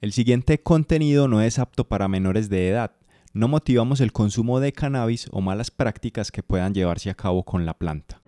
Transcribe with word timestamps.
El 0.00 0.12
siguiente 0.12 0.62
contenido 0.62 1.26
no 1.26 1.40
es 1.42 1.58
apto 1.58 1.88
para 1.88 2.06
menores 2.06 2.48
de 2.48 2.68
edad. 2.68 2.92
No 3.32 3.48
motivamos 3.48 4.00
el 4.00 4.12
consumo 4.12 4.60
de 4.60 4.70
cannabis 4.70 5.26
o 5.32 5.40
malas 5.40 5.72
prácticas 5.72 6.30
que 6.30 6.44
puedan 6.44 6.72
llevarse 6.72 7.10
a 7.10 7.14
cabo 7.14 7.42
con 7.42 7.66
la 7.66 7.74
planta. 7.74 8.22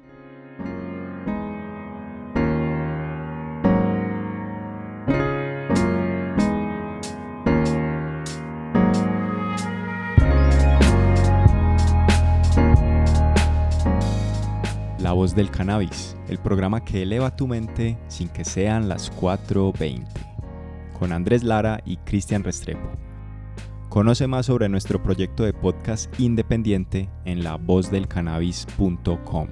La 14.99 15.13
voz 15.13 15.37
del 15.37 15.53
cannabis, 15.53 16.17
el 16.29 16.39
programa 16.39 16.85
que 16.85 17.03
eleva 17.03 17.37
tu 17.37 17.47
mente 17.47 17.97
sin 18.09 18.29
que 18.29 18.45
sean 18.45 18.89
las 18.89 19.13
4.20 19.13 20.30
con 21.01 21.13
Andrés 21.13 21.43
Lara 21.43 21.83
y 21.87 21.97
Cristian 21.97 22.45
Restrepo. 22.45 22.91
Conoce 23.89 24.27
más 24.27 24.45
sobre 24.47 24.69
nuestro 24.69 25.03
proyecto 25.03 25.45
de 25.45 25.55
podcast 25.55 26.13
independiente 26.21 27.09
en 27.25 27.43
lavozdelcannabis.com. 27.43 29.49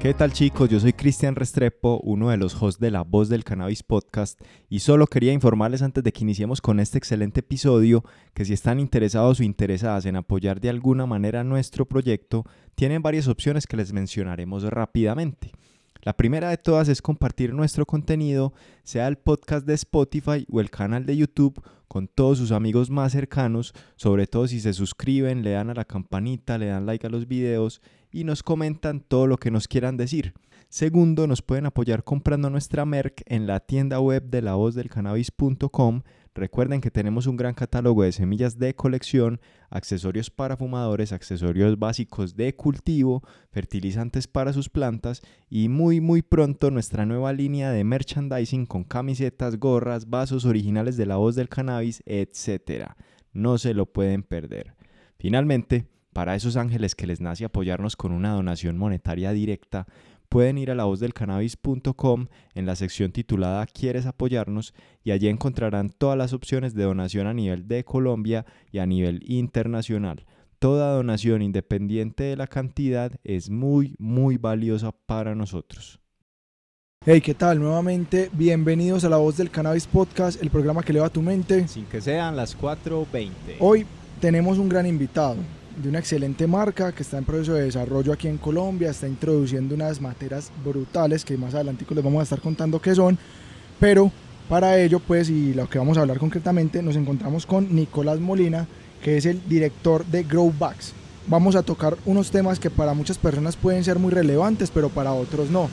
¿Qué 0.00 0.14
tal 0.14 0.32
chicos? 0.32 0.70
Yo 0.70 0.80
soy 0.80 0.94
Cristian 0.94 1.36
Restrepo, 1.36 2.00
uno 2.02 2.30
de 2.30 2.38
los 2.38 2.54
hosts 2.54 2.80
de 2.80 2.90
La 2.90 3.02
Voz 3.02 3.28
del 3.28 3.44
Cannabis 3.44 3.82
Podcast 3.82 4.40
y 4.70 4.78
solo 4.78 5.06
quería 5.06 5.34
informarles 5.34 5.82
antes 5.82 6.02
de 6.02 6.10
que 6.10 6.22
iniciemos 6.24 6.62
con 6.62 6.80
este 6.80 6.96
excelente 6.96 7.40
episodio 7.40 8.02
que 8.32 8.46
si 8.46 8.54
están 8.54 8.80
interesados 8.80 9.40
o 9.40 9.42
interesadas 9.42 10.06
en 10.06 10.16
apoyar 10.16 10.58
de 10.58 10.70
alguna 10.70 11.04
manera 11.04 11.44
nuestro 11.44 11.84
proyecto, 11.84 12.46
tienen 12.76 13.02
varias 13.02 13.28
opciones 13.28 13.66
que 13.66 13.76
les 13.76 13.92
mencionaremos 13.92 14.62
rápidamente. 14.62 15.52
La 16.00 16.16
primera 16.16 16.48
de 16.48 16.56
todas 16.56 16.88
es 16.88 17.02
compartir 17.02 17.52
nuestro 17.52 17.84
contenido, 17.84 18.54
sea 18.84 19.06
el 19.06 19.18
podcast 19.18 19.66
de 19.66 19.74
Spotify 19.74 20.46
o 20.50 20.62
el 20.62 20.70
canal 20.70 21.04
de 21.04 21.18
YouTube, 21.18 21.62
con 21.88 22.08
todos 22.08 22.38
sus 22.38 22.52
amigos 22.52 22.88
más 22.88 23.12
cercanos, 23.12 23.74
sobre 23.96 24.26
todo 24.26 24.48
si 24.48 24.60
se 24.60 24.72
suscriben, 24.72 25.42
le 25.42 25.50
dan 25.50 25.68
a 25.68 25.74
la 25.74 25.84
campanita, 25.84 26.56
le 26.56 26.66
dan 26.66 26.86
like 26.86 27.06
a 27.06 27.10
los 27.10 27.28
videos 27.28 27.82
y 28.12 28.24
nos 28.24 28.42
comentan 28.42 29.00
todo 29.00 29.26
lo 29.26 29.36
que 29.36 29.50
nos 29.50 29.68
quieran 29.68 29.96
decir. 29.96 30.34
Segundo, 30.68 31.26
nos 31.26 31.42
pueden 31.42 31.66
apoyar 31.66 32.04
comprando 32.04 32.48
nuestra 32.48 32.84
merch 32.84 33.22
en 33.26 33.48
la 33.48 33.58
tienda 33.58 33.98
web 33.98 34.30
de 34.30 34.40
lavozdelcannabis.com. 34.40 36.02
Recuerden 36.32 36.80
que 36.80 36.92
tenemos 36.92 37.26
un 37.26 37.36
gran 37.36 37.54
catálogo 37.54 38.04
de 38.04 38.12
semillas 38.12 38.56
de 38.56 38.76
colección, 38.76 39.40
accesorios 39.68 40.30
para 40.30 40.56
fumadores, 40.56 41.12
accesorios 41.12 41.76
básicos 41.76 42.36
de 42.36 42.54
cultivo, 42.54 43.24
fertilizantes 43.50 44.28
para 44.28 44.52
sus 44.52 44.68
plantas 44.68 45.22
y 45.48 45.68
muy 45.68 46.00
muy 46.00 46.22
pronto 46.22 46.70
nuestra 46.70 47.04
nueva 47.04 47.32
línea 47.32 47.72
de 47.72 47.82
merchandising 47.82 48.64
con 48.64 48.84
camisetas, 48.84 49.58
gorras, 49.58 50.08
vasos 50.08 50.44
originales 50.44 50.96
de 50.96 51.06
la 51.06 51.16
voz 51.16 51.34
del 51.34 51.48
cannabis, 51.48 52.00
etc. 52.06 52.92
No 53.32 53.58
se 53.58 53.74
lo 53.74 53.86
pueden 53.86 54.22
perder. 54.22 54.74
Finalmente, 55.18 55.88
para 56.12 56.34
esos 56.34 56.56
ángeles 56.56 56.94
que 56.94 57.06
les 57.06 57.20
nace 57.20 57.44
apoyarnos 57.44 57.96
con 57.96 58.12
una 58.12 58.32
donación 58.32 58.76
monetaria 58.76 59.32
directa, 59.32 59.86
pueden 60.28 60.58
ir 60.58 60.70
a 60.70 60.74
lavozdelcannabis.com 60.74 62.26
en 62.54 62.66
la 62.66 62.76
sección 62.76 63.12
titulada 63.12 63.66
¿Quieres 63.66 64.06
apoyarnos? 64.06 64.74
y 65.04 65.10
allí 65.10 65.28
encontrarán 65.28 65.90
todas 65.90 66.16
las 66.16 66.32
opciones 66.32 66.74
de 66.74 66.84
donación 66.84 67.26
a 67.26 67.34
nivel 67.34 67.68
de 67.68 67.84
Colombia 67.84 68.46
y 68.70 68.78
a 68.78 68.86
nivel 68.86 69.22
internacional. 69.26 70.24
Toda 70.58 70.94
donación 70.94 71.42
independiente 71.42 72.24
de 72.24 72.36
la 72.36 72.46
cantidad 72.46 73.12
es 73.24 73.48
muy, 73.48 73.96
muy 73.98 74.36
valiosa 74.36 74.92
para 74.92 75.34
nosotros. 75.34 76.00
Hey, 77.04 77.22
¿qué 77.22 77.32
tal? 77.32 77.58
Nuevamente, 77.58 78.28
bienvenidos 78.34 79.04
a 79.04 79.08
La 79.08 79.16
Voz 79.16 79.38
del 79.38 79.50
Cannabis 79.50 79.86
Podcast, 79.86 80.42
el 80.42 80.50
programa 80.50 80.82
que 80.82 80.92
eleva 80.92 81.08
tu 81.08 81.22
mente. 81.22 81.66
Sin 81.66 81.86
que 81.86 82.02
sean 82.02 82.36
las 82.36 82.58
4.20. 82.58 83.30
Hoy 83.58 83.86
tenemos 84.20 84.58
un 84.58 84.68
gran 84.68 84.86
invitado 84.86 85.36
de 85.76 85.88
una 85.88 85.98
excelente 85.98 86.46
marca 86.46 86.92
que 86.92 87.02
está 87.02 87.18
en 87.18 87.24
proceso 87.24 87.54
de 87.54 87.64
desarrollo 87.64 88.12
aquí 88.12 88.28
en 88.28 88.38
Colombia, 88.38 88.90
está 88.90 89.08
introduciendo 89.08 89.74
unas 89.74 90.00
materas 90.00 90.50
brutales 90.64 91.24
que 91.24 91.36
más 91.36 91.54
adelante 91.54 91.86
les 91.88 92.04
vamos 92.04 92.20
a 92.20 92.24
estar 92.24 92.40
contando 92.40 92.80
qué 92.80 92.94
son, 92.94 93.18
pero 93.78 94.10
para 94.48 94.78
ello 94.78 95.00
pues 95.00 95.30
y 95.30 95.54
lo 95.54 95.68
que 95.68 95.78
vamos 95.78 95.96
a 95.96 96.00
hablar 96.00 96.18
concretamente 96.18 96.82
nos 96.82 96.96
encontramos 96.96 97.46
con 97.46 97.74
Nicolás 97.74 98.20
Molina, 98.20 98.66
que 99.02 99.16
es 99.16 99.26
el 99.26 99.40
director 99.48 100.04
de 100.06 100.24
Growbacks. 100.24 100.92
Vamos 101.26 101.54
a 101.54 101.62
tocar 101.62 101.96
unos 102.06 102.30
temas 102.30 102.58
que 102.58 102.70
para 102.70 102.94
muchas 102.94 103.18
personas 103.18 103.56
pueden 103.56 103.84
ser 103.84 103.98
muy 103.98 104.10
relevantes, 104.10 104.70
pero 104.70 104.88
para 104.88 105.12
otros 105.12 105.50
no. 105.50 105.68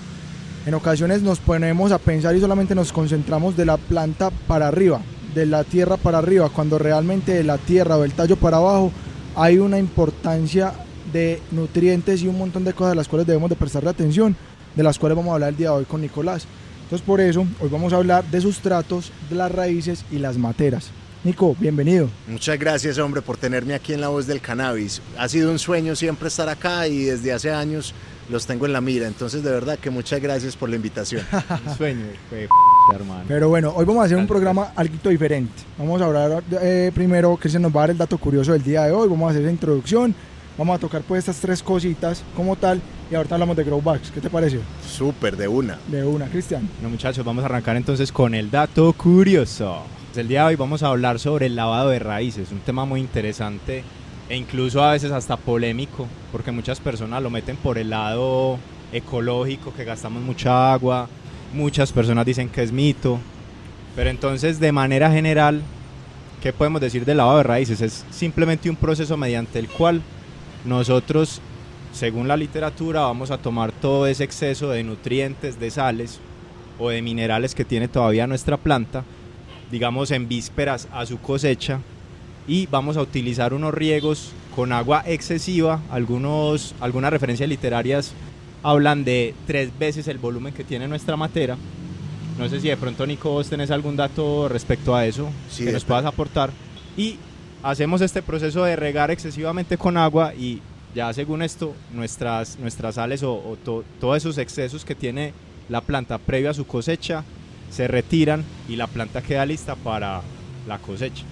En 0.65 0.73
ocasiones 0.73 1.21
nos 1.21 1.39
ponemos 1.39 1.91
a 1.91 1.97
pensar 1.97 2.35
y 2.35 2.41
solamente 2.41 2.75
nos 2.75 2.91
concentramos 2.91 3.55
de 3.57 3.65
la 3.65 3.77
planta 3.77 4.29
para 4.47 4.67
arriba, 4.67 5.01
de 5.33 5.45
la 5.45 5.63
tierra 5.63 5.97
para 5.97 6.17
arriba, 6.19 6.49
cuando 6.49 6.77
realmente 6.77 7.33
de 7.33 7.43
la 7.43 7.57
tierra 7.57 7.97
o 7.97 8.01
del 8.01 8.13
tallo 8.13 8.35
para 8.35 8.57
abajo 8.57 8.91
hay 9.37 9.59
una 9.59 9.77
importancia 9.77 10.73
de 11.13 11.39
nutrientes 11.51 12.23
y 12.23 12.27
un 12.27 12.37
montón 12.37 12.63
de 12.63 12.73
cosas 12.73 12.93
a 12.93 12.95
las 12.95 13.07
cuales 13.07 13.27
debemos 13.27 13.49
de 13.51 13.55
prestarle 13.55 13.89
atención, 13.89 14.35
de 14.75 14.83
las 14.83 14.97
cuales 14.97 15.15
vamos 15.15 15.31
a 15.31 15.35
hablar 15.35 15.49
el 15.49 15.57
día 15.57 15.69
de 15.69 15.75
hoy 15.75 15.85
con 15.85 16.01
Nicolás. 16.01 16.47
Entonces 16.83 17.05
por 17.05 17.21
eso 17.21 17.45
hoy 17.59 17.69
vamos 17.69 17.93
a 17.93 17.97
hablar 17.97 18.25
de 18.25 18.41
sustratos, 18.41 19.11
de 19.29 19.35
las 19.35 19.51
raíces 19.51 20.05
y 20.11 20.17
las 20.17 20.37
materas. 20.37 20.89
Nico, 21.23 21.55
bienvenido. 21.59 22.09
Muchas 22.27 22.57
gracias 22.57 22.97
hombre 22.97 23.21
por 23.21 23.37
tenerme 23.37 23.75
aquí 23.75 23.93
en 23.93 24.01
La 24.01 24.07
Voz 24.07 24.25
del 24.25 24.41
Cannabis. 24.41 25.01
Ha 25.17 25.29
sido 25.29 25.51
un 25.51 25.59
sueño 25.59 25.95
siempre 25.95 26.29
estar 26.29 26.49
acá 26.49 26.87
y 26.87 27.03
desde 27.03 27.31
hace 27.31 27.51
años 27.51 27.93
los 28.29 28.47
tengo 28.47 28.65
en 28.65 28.73
la 28.73 28.81
mira. 28.81 29.07
Entonces, 29.07 29.43
de 29.43 29.51
verdad 29.51 29.77
que 29.77 29.89
muchas 29.89 30.19
gracias 30.19 30.55
por 30.55 30.69
la 30.69 30.77
invitación. 30.77 31.23
Un 31.67 31.77
sueño, 31.77 32.05
fue, 32.29 32.47
hermano. 32.95 33.23
Pero 33.27 33.49
bueno, 33.49 33.73
hoy 33.75 33.85
vamos 33.85 34.03
a 34.03 34.05
hacer 34.05 34.17
un 34.17 34.27
programa 34.27 34.71
algo 34.75 35.09
diferente. 35.09 35.63
Vamos 35.77 36.01
a 36.01 36.05
hablar 36.05 36.43
eh, 36.61 36.91
primero, 36.93 37.37
que 37.37 37.49
se 37.49 37.59
nos 37.59 37.71
va 37.71 37.81
a 37.81 37.83
dar 37.83 37.89
el 37.91 37.97
dato 37.97 38.17
curioso 38.17 38.53
del 38.53 38.63
día 38.63 38.83
de 38.83 38.91
hoy. 38.91 39.07
Vamos 39.07 39.27
a 39.27 39.31
hacer 39.31 39.43
esa 39.43 39.51
introducción. 39.51 40.15
Vamos 40.57 40.75
a 40.75 40.79
tocar 40.79 41.03
pues 41.03 41.19
estas 41.19 41.39
tres 41.39 41.61
cositas 41.61 42.23
como 42.35 42.55
tal 42.55 42.81
y 43.11 43.15
ahorita 43.15 43.35
hablamos 43.35 43.55
de 43.55 43.63
Growbacks. 43.63 44.09
¿Qué 44.09 44.19
te 44.19 44.29
parece? 44.29 44.59
Súper, 44.87 45.37
de 45.37 45.47
una. 45.47 45.77
De 45.87 46.03
una, 46.03 46.25
Cristian. 46.25 46.67
Bueno 46.75 46.89
muchachos, 46.89 47.23
vamos 47.23 47.43
a 47.43 47.45
arrancar 47.45 47.75
entonces 47.75 48.11
con 48.11 48.33
el 48.33 48.49
dato 48.49 48.91
curioso. 48.93 49.83
El 50.15 50.27
día 50.27 50.41
de 50.41 50.47
hoy 50.47 50.55
vamos 50.55 50.81
a 50.81 50.87
hablar 50.87 51.19
sobre 51.19 51.45
el 51.45 51.55
lavado 51.55 51.89
de 51.89 51.99
raíces, 51.99 52.51
un 52.51 52.61
tema 52.61 52.85
muy 52.85 52.99
interesante 52.99 53.83
e 54.29 54.35
incluso 54.35 54.83
a 54.83 54.93
veces 54.93 55.11
hasta 55.11 55.37
polémico, 55.37 56.07
porque 56.31 56.51
muchas 56.51 56.79
personas 56.79 57.21
lo 57.21 57.29
meten 57.29 57.55
por 57.55 57.77
el 57.77 57.91
lado 57.91 58.57
ecológico, 58.91 59.73
que 59.75 59.83
gastamos 59.83 60.23
mucha 60.23 60.73
agua, 60.73 61.07
muchas 61.53 61.91
personas 61.91 62.25
dicen 62.25 62.49
que 62.49 62.63
es 62.63 62.71
mito, 62.71 63.19
pero 63.95 64.09
entonces 64.09 64.59
de 64.59 64.71
manera 64.71 65.11
general, 65.11 65.61
¿qué 66.41 66.53
podemos 66.53 66.81
decir 66.81 67.05
del 67.05 67.17
lavado 67.17 67.37
de 67.37 67.43
raíces? 67.43 67.81
Es 67.81 68.05
simplemente 68.11 68.69
un 68.69 68.75
proceso 68.75 69.17
mediante 69.17 69.59
el 69.59 69.67
cual 69.67 70.01
nosotros, 70.65 71.41
según 71.93 72.27
la 72.27 72.37
literatura, 72.37 73.01
vamos 73.01 73.31
a 73.31 73.37
tomar 73.37 73.71
todo 73.71 74.07
ese 74.07 74.23
exceso 74.23 74.69
de 74.69 74.83
nutrientes, 74.83 75.59
de 75.59 75.71
sales 75.71 76.19
o 76.79 76.89
de 76.89 77.01
minerales 77.01 77.55
que 77.55 77.65
tiene 77.65 77.87
todavía 77.87 78.27
nuestra 78.27 78.57
planta, 78.57 79.03
digamos 79.71 80.11
en 80.11 80.27
vísperas 80.27 80.87
a 80.91 81.05
su 81.05 81.19
cosecha, 81.19 81.79
y 82.47 82.67
vamos 82.67 82.97
a 82.97 83.01
utilizar 83.01 83.53
unos 83.53 83.73
riegos 83.73 84.31
con 84.55 84.71
agua 84.71 85.03
excesiva. 85.05 85.81
Algunos, 85.89 86.73
algunas 86.79 87.11
referencias 87.11 87.49
literarias 87.49 88.13
hablan 88.67 89.05
de 89.05 89.33
tres 89.45 89.71
veces 89.79 90.09
el 90.09 90.17
volumen 90.17 90.53
que 90.53 90.65
tiene 90.65 90.89
nuestra 90.89 91.15
matera. 91.15 91.55
No 92.37 92.49
sé 92.49 92.59
si 92.59 92.67
de 92.67 92.75
pronto, 92.75 93.07
Nico, 93.07 93.29
vos 93.29 93.49
tenés 93.49 93.71
algún 93.71 93.95
dato 93.95 94.49
respecto 94.49 94.93
a 94.93 95.05
eso 95.05 95.29
que 95.57 95.71
nos 95.71 95.85
puedas 95.85 96.03
aportar. 96.03 96.51
Y 96.97 97.15
hacemos 97.63 98.01
este 98.01 98.21
proceso 98.21 98.65
de 98.65 98.75
regar 98.75 99.09
excesivamente 99.09 99.77
con 99.77 99.95
agua 99.95 100.33
y 100.35 100.61
ya 100.93 101.13
según 101.13 101.43
esto, 101.43 101.73
nuestras, 101.93 102.59
nuestras 102.59 102.95
sales 102.95 103.23
o, 103.23 103.57
todos 104.01 104.17
esos 104.17 104.37
excesos 104.37 104.83
que 104.83 104.95
tiene 104.95 105.31
la 105.69 105.79
planta 105.79 106.17
previo 106.17 106.49
a 106.49 106.53
su 106.53 106.67
cosecha 106.67 107.23
se 107.71 107.87
retiran 107.87 108.43
y 108.67 108.75
la 108.75 108.87
planta 108.87 109.21
queda 109.21 109.45
lista 109.45 109.75
para 109.75 110.21
la 110.67 110.77
cosecha. 110.79 111.23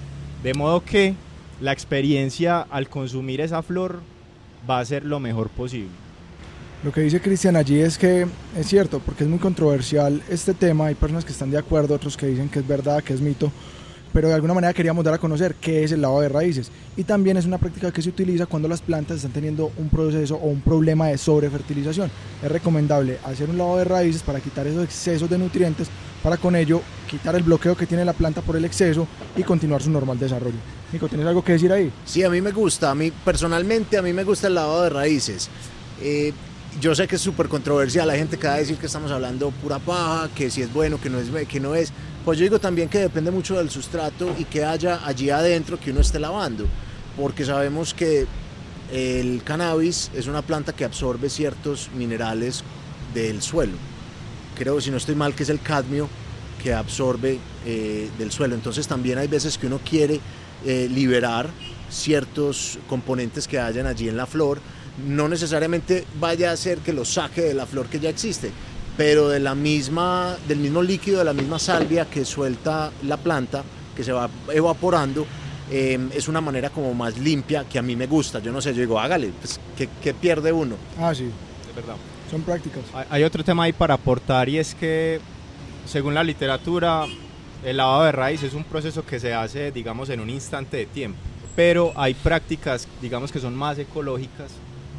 De 0.42 0.54
modo 0.54 0.86
que 0.86 1.16
la 1.60 1.74
experiencia 1.74 2.62
al 2.62 2.88
consumir 2.88 3.42
esa 3.42 3.62
flor 3.62 4.00
va 4.70 4.80
a 4.80 4.86
ser 4.86 5.04
lo 5.04 5.20
mejor 5.20 5.50
posible. 5.50 6.05
Lo 6.86 6.92
que 6.92 7.02
dice 7.02 7.20
Cristian 7.20 7.56
allí 7.56 7.80
es 7.80 7.98
que 7.98 8.28
es 8.56 8.68
cierto, 8.68 9.00
porque 9.00 9.24
es 9.24 9.30
muy 9.30 9.40
controversial 9.40 10.22
este 10.30 10.54
tema, 10.54 10.86
hay 10.86 10.94
personas 10.94 11.26
que 11.26 11.32
están 11.32 11.50
de 11.50 11.58
acuerdo, 11.58 11.96
otros 11.96 12.16
que 12.16 12.28
dicen 12.28 12.48
que 12.48 12.60
es 12.60 12.68
verdad, 12.68 13.04
que 13.04 13.12
es 13.12 13.22
mito, 13.22 13.52
pero 14.14 14.28
de 14.28 14.36
alguna 14.36 14.54
manera 14.54 14.72
queríamos 14.72 15.04
dar 15.04 15.16
a 15.16 15.18
conocer 15.18 15.56
qué 15.56 15.84
es 15.84 15.92
el 15.92 16.02
lavado 16.02 16.22
de 16.22 16.30
raíces. 16.30 16.70
Y 16.96 17.04
también 17.04 17.38
es 17.38 17.46
una 17.48 17.58
práctica 17.58 17.92
que 17.92 18.04
se 18.04 18.10
utiliza 18.10 18.46
cuando 18.46 18.68
las 18.68 18.84
plantas 18.84 19.18
están 19.18 19.32
teniendo 19.32 19.72
un 19.78 19.90
proceso 19.90 20.36
o 20.36 20.46
un 20.46 20.62
problema 20.62 21.08
de 21.08 21.18
sobrefertilización. 21.18 22.12
Es 22.44 22.52
recomendable 22.52 23.18
hacer 23.26 23.50
un 23.50 23.58
lavado 23.58 23.80
de 23.80 23.86
raíces 23.86 24.22
para 24.22 24.40
quitar 24.40 24.68
esos 24.68 24.84
excesos 24.84 25.28
de 25.28 25.40
nutrientes, 25.40 25.88
para 26.22 26.38
con 26.38 26.56
ello 26.56 26.84
quitar 27.10 27.34
el 27.34 27.42
bloqueo 27.42 27.76
que 27.76 27.88
tiene 27.88 28.06
la 28.06 28.14
planta 28.14 28.44
por 28.44 28.58
el 28.58 28.66
exceso 28.66 29.08
y 29.36 29.42
continuar 29.42 29.82
su 29.82 29.90
normal 29.90 30.20
desarrollo. 30.20 30.58
Nico, 30.94 31.08
¿tienes 31.08 31.26
algo 31.26 31.44
que 31.44 31.54
decir 31.54 31.72
ahí? 31.72 31.92
Sí, 32.06 32.24
a 32.24 32.30
mí 32.30 32.42
me 32.42 32.52
gusta, 32.52 32.92
a 32.92 32.96
mí 32.96 33.12
personalmente 33.12 33.98
a 33.98 34.04
mí 34.04 34.14
me 34.14 34.24
gusta 34.24 34.46
el 34.46 34.54
lavado 34.54 34.84
de 34.84 34.90
raíces. 34.92 35.50
Eh, 36.00 36.32
yo 36.82 36.94
sé 36.94 37.08
que 37.08 37.16
es 37.16 37.22
súper 37.22 37.48
controversial, 37.48 38.08
la 38.08 38.16
gente 38.16 38.38
cada 38.38 38.58
decir 38.58 38.78
que 38.78 38.86
estamos 38.88 39.12
hablando 39.12 39.52
pura 39.52 39.80
paja, 39.80 40.30
que 40.36 40.50
si 40.50 40.62
es 40.62 40.74
bueno, 40.74 41.00
que 41.00 41.10
no 41.10 41.20
es, 41.20 41.48
que 41.48 41.60
no 41.60 41.76
es. 41.76 41.92
Pues 42.24 42.38
yo 42.38 42.44
digo 42.44 42.60
también 42.60 42.90
que 42.90 43.00
depende 43.00 43.32
mucho 43.32 43.58
del 43.58 43.70
sustrato 43.70 44.36
y 44.38 44.46
que 44.46 44.66
haya 44.66 45.06
allí 45.06 45.30
adentro 45.30 45.80
que 45.80 45.92
uno 45.92 46.02
esté 46.02 46.20
lavando, 46.20 46.66
porque 47.18 47.46
sabemos 47.46 47.94
que 47.94 48.28
el 48.92 49.42
cannabis 49.44 50.12
es 50.14 50.28
una 50.28 50.42
planta 50.42 50.74
que 50.74 50.86
absorbe 50.86 51.30
ciertos 51.30 51.90
minerales 51.96 52.64
del 53.14 53.42
suelo. 53.42 53.78
Creo, 54.58 54.80
si 54.82 54.92
no 54.92 54.98
estoy 54.98 55.16
mal, 55.16 55.34
que 55.34 55.44
es 55.44 55.50
el 55.50 55.62
cadmio 55.62 56.10
que 56.62 56.74
absorbe 56.74 57.40
eh, 57.66 58.10
del 58.18 58.32
suelo. 58.32 58.56
Entonces 58.56 58.88
también 58.88 59.18
hay 59.18 59.28
veces 59.28 59.58
que 59.58 59.68
uno 59.68 59.80
quiere 59.88 60.20
eh, 60.66 60.88
liberar 60.90 61.50
ciertos 61.90 62.80
componentes 62.88 63.48
que 63.48 63.60
hayan 63.60 63.86
allí 63.86 64.10
en 64.10 64.18
la 64.18 64.26
flor. 64.26 64.60
No 65.06 65.28
necesariamente 65.28 66.06
vaya 66.20 66.52
a 66.52 66.54
hacer 66.54 66.80
que 66.80 66.94
lo 66.94 67.04
saque 67.04 67.42
de 67.42 67.54
la 67.54 67.66
flor 67.66 67.88
que 67.88 68.00
ya 68.00 68.10
existe, 68.10 68.52
pero 68.98 69.30
de 69.30 69.40
la 69.40 69.56
misma, 69.56 70.38
del 70.48 70.60
mismo 70.60 70.82
líquido, 70.82 71.20
de 71.20 71.26
la 71.26 71.34
misma 71.34 71.60
salvia 71.60 72.06
que 72.06 72.24
suelta 72.24 72.92
la 73.04 73.18
planta, 73.18 73.64
que 73.96 74.04
se 74.04 74.12
va 74.12 74.30
evaporando, 74.54 75.26
em, 75.70 76.10
es 76.14 76.28
una 76.28 76.42
manera 76.42 76.70
como 76.70 76.94
más 76.94 77.18
limpia 77.18 77.66
que 77.66 77.78
a 77.78 77.82
mí 77.82 77.96
me 77.96 78.08
gusta. 78.08 78.40
Yo 78.40 78.52
no 78.52 78.62
sé, 78.62 78.74
yo 78.74 78.82
digo, 78.82 79.00
hágale, 79.00 79.32
pues, 79.40 79.60
¿qué, 79.78 80.14
pierde 80.14 80.52
uno? 80.52 80.76
Ah, 81.00 81.14
sí. 81.14 81.30
Es 81.70 81.76
verdad. 81.76 81.96
Son 82.32 82.42
prácticas. 82.42 82.84
Hay 83.10 83.24
otro 83.24 83.44
tema 83.44 83.64
ahí 83.64 83.74
para 83.74 83.96
aportar 83.96 84.50
y 84.50 84.58
es 84.58 84.74
que, 84.74 85.20
según 85.86 86.14
la 86.14 86.24
literatura, 86.24 87.06
el 87.64 87.78
lavado 87.78 88.06
de 88.06 88.12
raíz 88.12 88.44
es 88.44 88.54
un 88.54 88.64
proceso 88.64 89.06
que 89.06 89.20
se 89.20 89.34
hace, 89.34 89.72
digamos, 89.72 90.10
en 90.10 90.20
un 90.20 90.30
instante 90.30 90.78
de 90.78 90.86
tiempo. 90.86 91.20
Pero 91.56 91.94
hay 91.96 92.14
prácticas, 92.14 92.88
digamos, 93.02 93.32
que 93.32 93.40
son 93.40 93.56
más 93.56 93.78
ecológicas, 93.78 94.52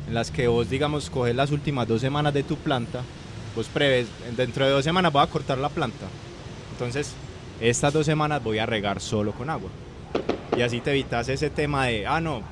en 0.06 0.14
las 0.14 0.30
que 0.30 0.48
vos, 0.48 0.70
digamos, 0.70 1.10
coges 1.10 1.34
las 1.34 1.50
últimas 1.50 1.88
dos 1.88 2.00
semanas 2.00 2.32
de 2.34 2.42
tu 2.42 2.56
planta 2.56 3.02
vos 3.56 3.68
preves, 3.68 4.06
dentro 4.36 4.66
de 4.66 4.70
dos 4.70 4.84
semanas 4.84 5.12
voy 5.12 5.22
a 5.22 5.26
cortar 5.26 5.56
la 5.56 5.70
planta. 5.70 6.06
Entonces, 6.72 7.14
estas 7.58 7.92
dos 7.94 8.04
semanas 8.04 8.44
voy 8.44 8.58
a 8.58 8.66
regar 8.66 9.00
solo 9.00 9.32
con 9.32 9.48
agua. 9.48 9.70
Y 10.56 10.60
así 10.60 10.80
te 10.80 10.90
evitas 10.90 11.28
ese 11.30 11.48
tema 11.48 11.86
de, 11.86 12.06
ah, 12.06 12.20
no, 12.20 12.42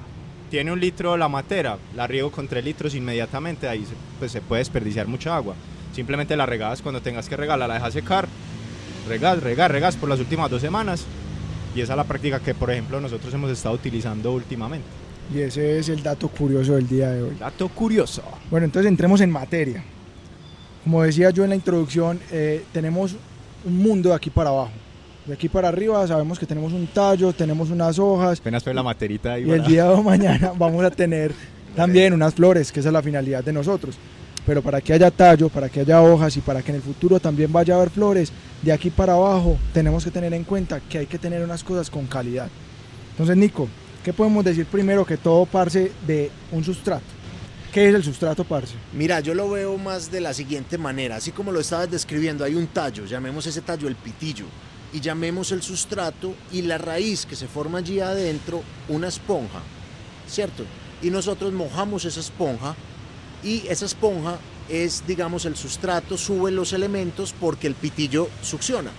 tiene 0.51 0.73
un 0.73 0.81
litro 0.81 1.17
la 1.19 1.29
matera, 1.29 1.79
la 1.95 2.07
riego 2.07 2.33
con 2.33 2.49
tres 2.49 2.65
litros 2.65 2.95
inmediatamente, 2.95 3.69
ahí 3.69 3.87
pues 4.19 4.33
se 4.33 4.41
puede 4.41 4.61
desperdiciar 4.61 5.07
mucha 5.07 5.37
agua. 5.37 5.55
Simplemente 5.93 6.37
la 6.37 6.47
regas 6.47 6.81
cuando 6.81 7.03
tengas 7.03 7.29
que 7.29 7.37
regarla, 7.37 7.69
la 7.69 7.75
dejas 7.75 7.93
secar, 7.93 8.27
regas, 9.07 9.43
regas, 9.43 9.71
regas 9.71 9.97
por 9.97 10.09
las 10.09 10.19
últimas 10.19 10.51
dos 10.51 10.63
semanas. 10.63 11.05
Y 11.77 11.83
esa 11.83 11.93
es 11.93 11.97
la 11.97 12.05
práctica 12.05 12.41
que, 12.41 12.55
por 12.55 12.71
ejemplo, 12.71 13.01
nosotros 13.01 13.33
hemos 13.35 13.51
estado 13.51 13.75
utilizando 13.75 14.33
últimamente. 14.33 15.04
Y 15.33 15.41
ese 15.41 15.79
es 15.79 15.89
el 15.89 16.03
dato 16.03 16.29
curioso 16.29 16.75
del 16.75 16.87
día 16.87 17.11
de 17.11 17.23
hoy. 17.23 17.37
Dato 17.39 17.69
curioso. 17.69 18.23
Bueno, 18.51 18.67
entonces 18.67 18.89
entremos 18.89 19.21
en 19.21 19.31
materia. 19.31 19.83
Como 20.83 21.03
decía 21.03 21.31
yo 21.31 21.45
en 21.45 21.51
la 21.51 21.57
introducción, 21.57 22.21
eh, 22.31 22.65
tenemos 22.73 23.17
un 23.65 23.79
mundo 23.79 24.11
de 24.11 24.15
aquí 24.15 24.31
para 24.31 24.51
abajo. 24.51 24.73
De 25.25 25.33
aquí 25.33 25.49
para 25.49 25.69
arriba 25.69 26.07
sabemos 26.07 26.39
que 26.39 26.45
tenemos 26.45 26.73
un 26.73 26.87
tallo, 26.87 27.33
tenemos 27.33 27.71
unas 27.71 27.99
hojas. 27.99 28.39
Apenas 28.39 28.63
fue 28.63 28.75
la 28.75 28.83
materita. 28.83 29.39
Y, 29.39 29.51
el 29.51 29.65
día 29.65 29.89
de 29.89 30.03
mañana 30.03 30.53
vamos 30.59 30.85
a 30.85 30.91
tener 30.91 31.33
también 31.75 32.13
unas 32.13 32.35
flores, 32.35 32.71
que 32.71 32.81
esa 32.81 32.91
es 32.91 32.93
la 32.93 33.03
finalidad 33.03 33.43
de 33.43 33.53
nosotros. 33.53 33.97
Pero 34.45 34.61
para 34.61 34.83
que 34.83 34.93
haya 34.93 35.11
tallo, 35.11 35.49
para 35.49 35.71
que 35.71 35.81
haya 35.81 36.03
hojas 36.03 36.37
y 36.37 36.41
para 36.41 36.61
que 36.61 36.71
en 36.71 36.77
el 36.77 36.83
futuro 36.83 37.19
también 37.19 37.51
vaya 37.51 37.73
a 37.73 37.77
haber 37.79 37.89
flores, 37.89 38.31
de 38.61 38.71
aquí 38.71 38.91
para 38.91 39.15
abajo 39.15 39.57
tenemos 39.73 40.05
que 40.05 40.11
tener 40.11 40.35
en 40.35 40.45
cuenta 40.45 40.81
que 40.81 40.99
hay 40.99 41.07
que 41.07 41.19
tener 41.19 41.43
unas 41.43 41.65
cosas 41.65 41.89
con 41.89 42.07
calidad. 42.07 42.49
Entonces, 43.13 43.37
Nico, 43.39 43.69
¿qué 44.05 44.13
podemos 44.13 44.45
decir 44.45 44.67
primero 44.67 45.05
que 45.05 45.17
todo 45.17 45.47
parce 45.47 45.91
de 46.07 46.31
un 46.53 46.63
sustrato? 46.63 47.07
¿Qué 47.73 47.89
es 47.89 47.95
el 47.95 48.05
sustrato, 48.05 48.45
parce? 48.45 48.75
Mira, 48.93 49.19
yo 49.19 49.35
lo 49.35 49.51
veo 49.51 49.77
más 49.79 50.13
de 50.13 50.21
la 50.21 50.33
siguiente 50.33 50.79
manera. 50.79 51.17
Así 51.17 51.33
como 51.33 51.51
lo 51.51 51.59
estabas 51.59 51.91
describiendo, 51.91 52.45
hay 52.45 52.55
un 52.55 52.69
tallo, 52.69 53.05
llamemos 53.07 53.47
ese 53.47 53.63
tallo 53.63 53.89
el 53.89 53.97
pitillo, 53.97 54.45
y 54.93 55.01
llamemos 55.01 55.51
el 55.51 55.61
sustrato 55.61 56.35
y 56.53 56.63
la 56.63 56.79
raíz 56.79 57.27
que 57.27 57.35
se 57.35 57.49
forma 57.49 57.79
allí 57.79 57.99
adentro 57.99 58.63
una 58.89 59.09
esponja, 59.09 59.61
¿cierto? 60.29 60.65
Y 61.03 61.11
nosotros 61.11 61.53
mojamos 61.53 62.05
esa 62.05 62.21
esponja 62.21 62.77
y 63.43 63.67
esa 63.67 63.87
esponja 63.87 64.39
es, 64.69 65.03
digamos, 65.05 65.47
el 65.47 65.57
sustrato, 65.57 66.17
sube 66.17 66.53
los 66.53 66.73
elementos 66.73 67.35
porque 67.39 67.67
el 67.67 67.75
pitillo 67.75 68.29
succiona. 68.41 68.91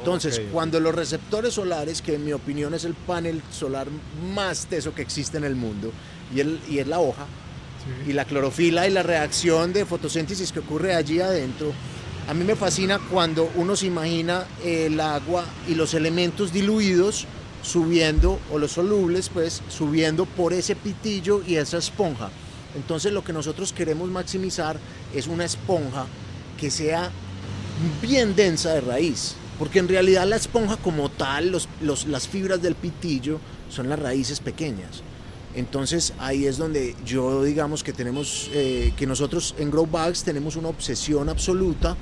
Entonces, 0.00 0.40
cuando 0.50 0.80
los 0.80 0.94
receptores 0.94 1.54
solares, 1.54 2.00
que 2.00 2.14
en 2.14 2.24
mi 2.24 2.32
opinión 2.32 2.72
es 2.72 2.84
el 2.84 2.94
panel 2.94 3.42
solar 3.52 3.86
más 4.34 4.66
teso 4.66 4.94
que 4.94 5.02
existe 5.02 5.36
en 5.36 5.44
el 5.44 5.56
mundo, 5.56 5.92
y, 6.34 6.40
el, 6.40 6.58
y 6.70 6.78
es 6.78 6.86
la 6.86 7.00
hoja, 7.00 7.26
y 8.06 8.14
la 8.14 8.24
clorofila 8.24 8.86
y 8.86 8.90
la 8.90 9.02
reacción 9.02 9.72
de 9.72 9.84
fotosíntesis 9.84 10.52
que 10.52 10.60
ocurre 10.60 10.94
allí 10.94 11.20
adentro. 11.20 11.72
A 12.28 12.34
mí 12.34 12.44
me 12.44 12.56
fascina 12.56 12.98
cuando 13.10 13.50
uno 13.56 13.76
se 13.76 13.86
imagina 13.86 14.46
el 14.64 14.98
agua 15.00 15.44
y 15.68 15.74
los 15.74 15.92
elementos 15.92 16.52
diluidos 16.52 17.26
subiendo, 17.62 18.38
o 18.50 18.58
los 18.58 18.72
solubles, 18.72 19.28
pues, 19.28 19.62
subiendo 19.68 20.24
por 20.24 20.54
ese 20.54 20.76
pitillo 20.76 21.42
y 21.46 21.56
esa 21.56 21.76
esponja. 21.76 22.30
Entonces 22.74 23.12
lo 23.12 23.22
que 23.22 23.34
nosotros 23.34 23.72
queremos 23.74 24.08
maximizar 24.08 24.78
es 25.14 25.26
una 25.26 25.44
esponja 25.44 26.06
que 26.58 26.70
sea 26.70 27.10
bien 28.00 28.36
densa 28.36 28.74
de 28.74 28.80
raíz, 28.80 29.34
porque 29.60 29.78
en 29.78 29.88
realidad 29.88 30.26
la 30.26 30.36
esponja 30.36 30.78
como 30.78 31.10
tal, 31.10 31.52
las 31.52 32.28
fibras 32.28 32.62
del 32.62 32.74
pitillo 32.76 33.40
son 33.68 33.90
las 33.90 33.98
raíces 33.98 34.40
pequeñas. 34.40 35.02
Entonces 35.54 36.14
ahí 36.18 36.46
es 36.46 36.56
donde 36.56 36.96
yo 37.04 37.44
digamos 37.44 37.84
que 37.84 37.92
tenemos, 37.92 38.48
eh, 38.54 38.94
que 38.96 39.06
nosotros 39.06 39.54
en 39.58 39.70
Grow 39.70 39.86
Bags 39.86 40.24
tenemos 40.24 40.56
una 40.56 40.68
obsesión 40.68 41.28
absoluta 41.28 41.94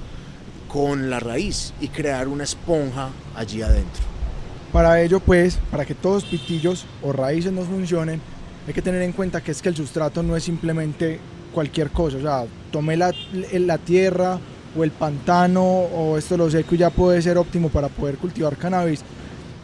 con 0.69 1.11
la 1.11 1.19
raíz 1.19 1.75
y 1.81 1.89
crear 1.89 2.29
una 2.29 2.45
esponja 2.45 3.09
allí 3.35 3.61
adentro. 3.61 4.05
Para 4.73 5.03
ello 5.03 5.19
pues, 5.19 5.59
para 5.73 5.85
que 5.85 5.97
todos 5.97 6.27
pitillos 6.27 6.87
o 7.03 7.13
raíces 7.13 7.51
nos 7.51 7.67
funcionen, 7.67 8.21
hay 8.69 8.73
que 8.73 8.83
tener 8.83 9.03
en 9.03 9.11
cuenta 9.11 9.41
que 9.41 9.51
es 9.51 9.63
que 9.63 9.69
el 9.69 9.77
sustrato 9.77 10.23
no 10.23 10.37
es 10.37 10.45
simplemente 10.45 11.19
cualquier 11.53 11.91
cosa, 11.91 12.19
o 12.19 12.21
sea, 12.21 12.47
tomé 12.71 12.97
la, 12.97 13.13
la 13.53 13.79
tierra 13.79 14.39
o 14.79 14.85
el 14.85 14.93
pantano 14.93 15.65
o 15.65 16.17
esto 16.17 16.37
lo 16.37 16.51
seco 16.51 16.75
ya 16.75 16.91
puede 16.91 17.21
ser 17.21 17.37
óptimo 17.37 17.69
para 17.69 17.89
poder 17.89 18.17
cultivar 18.17 18.57
cannabis, 18.57 19.01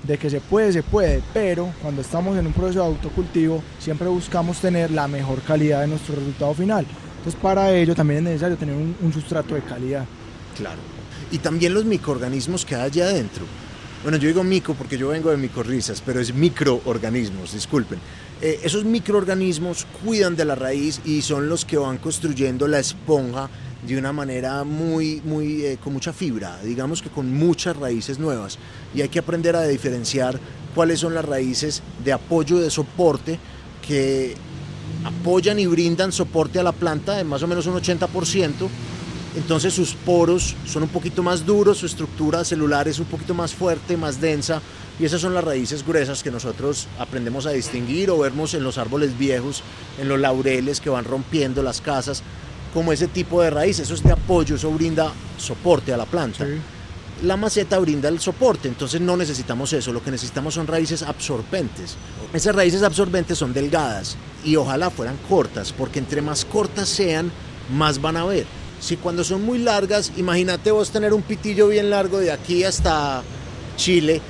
de 0.03 0.19
que 0.19 0.29
se 0.29 0.41
puede, 0.41 0.73
se 0.73 0.83
puede, 0.83 1.23
pero 1.33 1.73
cuando 1.81 2.03
estamos 2.03 2.37
en 2.37 2.47
un 2.47 2.53
proceso 2.53 2.81
de 2.81 2.87
autocultivo 2.87 3.63
siempre 3.79 4.09
buscamos 4.09 4.59
tener 4.59 4.91
la 4.91 5.09
mejor 5.09 5.41
calidad 5.43 5.81
de 5.81 5.87
nuestro 5.87 6.17
resultado 6.17 6.53
final. 6.55 6.85
Entonces 7.19 7.41
para 7.41 7.73
ello 7.73 7.95
también 7.95 8.19
es 8.19 8.25
necesario 8.25 8.57
tener 8.57 8.75
un, 8.75 9.13
sustrato 9.13 9.55
de 9.55 9.63
calidad. 9.63 10.05
Claro. 10.57 10.81
Y 11.31 11.39
también 11.39 11.73
los 11.73 11.85
microorganismos 11.85 12.65
que 12.65 12.75
hay 12.75 12.83
allá 12.83 13.05
adentro. 13.07 13.45
Bueno, 14.03 14.19
yo 14.19 14.29
digo 14.29 14.45
mico 14.45 14.75
porque 14.75 14.99
yo 14.99 15.09
vengo 15.09 15.31
de 15.31 15.39
micorrizas, 15.39 16.03
pero 16.05 16.21
es 16.21 16.35
microorganismos, 16.35 17.55
disculpen. 17.55 17.99
Eh, 18.45 18.61
esos 18.63 18.85
microorganismos 18.85 19.87
cuidan 20.05 20.37
de 20.37 20.45
la 20.45 20.55
raíz 20.55 21.01
y 21.07 21.23
son 21.23 21.49
los 21.49 21.65
que 21.65 21.79
van 21.79 21.97
construyendo 21.97 22.69
la 22.69 22.79
esponja 22.79 23.49
de 23.87 23.97
una 23.97 24.13
manera 24.13 24.65
muy, 24.65 25.23
muy, 25.25 25.65
eh, 25.65 25.79
con 25.83 25.95
mucha 25.95 26.13
fibra, 26.13 26.61
digamos 26.63 27.01
que 27.01 27.09
con 27.09 27.33
muchas 27.33 27.75
raíces 27.75 28.19
nuevas. 28.19 28.59
Y 28.95 29.01
hay 29.01 29.09
que 29.09 29.19
aprender 29.19 29.57
a 29.57 29.67
diferenciar 29.67 30.39
cuáles 30.75 31.01
son 31.01 31.15
las 31.15 31.25
raíces 31.25 31.83
de 32.05 32.13
apoyo, 32.13 32.59
de 32.59 32.69
soporte, 32.69 33.39
que 33.81 34.35
apoyan 35.05 35.59
y 35.59 35.65
brindan 35.65 36.13
soporte 36.13 36.59
a 36.59 36.63
la 36.63 36.73
planta 36.73 37.17
de 37.17 37.25
más 37.25 37.43
o 37.43 37.47
menos 37.47 37.67
un 37.67 37.77
80%. 37.77 38.69
Entonces 39.37 39.75
sus 39.75 39.95
poros 39.95 40.55
son 40.67 40.85
un 40.85 40.89
poquito 40.89 41.23
más 41.23 41.45
duros, 41.45 41.79
su 41.79 41.87
estructura 41.87 42.45
celular 42.45 42.87
es 42.87 42.99
un 43.01 43.07
poquito 43.07 43.35
más 43.35 43.53
fuerte, 43.53 43.97
más 43.97 44.21
densa, 44.21 44.63
y 44.99 45.05
esas 45.05 45.21
son 45.21 45.35
las 45.35 45.43
raíces 45.43 45.85
gruesas 45.85 46.23
que 46.23 46.31
nosotros 46.31 46.87
aprendemos 46.99 47.47
a 47.47 47.51
distinguir 47.51 48.11
o 48.11 48.19
vemos 48.19 48.55
en 48.55 48.63
los 48.63 48.79
árboles 48.79 49.19
viejos, 49.19 49.63
en 50.01 50.09
los 50.09 50.21
laureles 50.21 50.81
que 50.81 50.91
van 50.91 51.05
rompiendo 51.05 51.63
las 51.65 51.81
casas 51.81 52.23
como 52.75 52.93
ese 52.93 53.07
tipo 53.07 53.41
de 53.41 53.51
raíz, 53.51 53.79
eso 53.79 53.95
es 53.95 54.03
de 54.03 54.11
apoyo, 54.11 54.57
eso 54.57 54.71
brinda 54.73 55.13
soporte 55.39 55.95
a 55.95 55.97
la 55.97 56.07
planta. 56.07 56.45
La 57.23 57.37
maceta 57.37 57.79
brinda 57.79 58.09
el 58.09 58.19
soporte, 58.19 58.67
entonces 58.67 59.01
no 59.01 59.17
necesitamos 59.17 59.73
eso, 59.73 59.93
lo 59.93 60.03
que 60.03 60.11
necesitamos 60.11 60.55
son 60.55 60.67
raíces 60.67 61.05
absorbentes. 61.05 61.97
Esas 62.33 62.55
raíces 62.55 62.83
absorbentes 62.83 63.39
son 63.39 63.55
delgadas 63.55 64.17
y 64.45 64.57
ojalá 64.57 64.91
fueran 64.91 65.17
cortas, 65.29 65.73
porque 65.73 66.01
entre 66.01 66.21
más 66.21 66.45
cortas 66.45 66.89
sean, 66.89 67.31
más 67.73 68.01
van 68.01 68.17
a 68.17 68.25
ver. 68.25 68.45
Si 68.85 68.99
cuando 68.99 69.25
son 69.25 69.43
muy 69.43 69.61
largas, 69.61 70.13
imagínate 70.19 70.71
vos 70.71 70.91
tener 70.91 71.15
un 71.15 71.23
pitillo 71.23 71.69
bien 71.69 71.89
largo 71.89 72.19
de 72.19 72.31
aquí 72.31 72.65
hasta 72.65 73.23
Chile, 73.79 74.21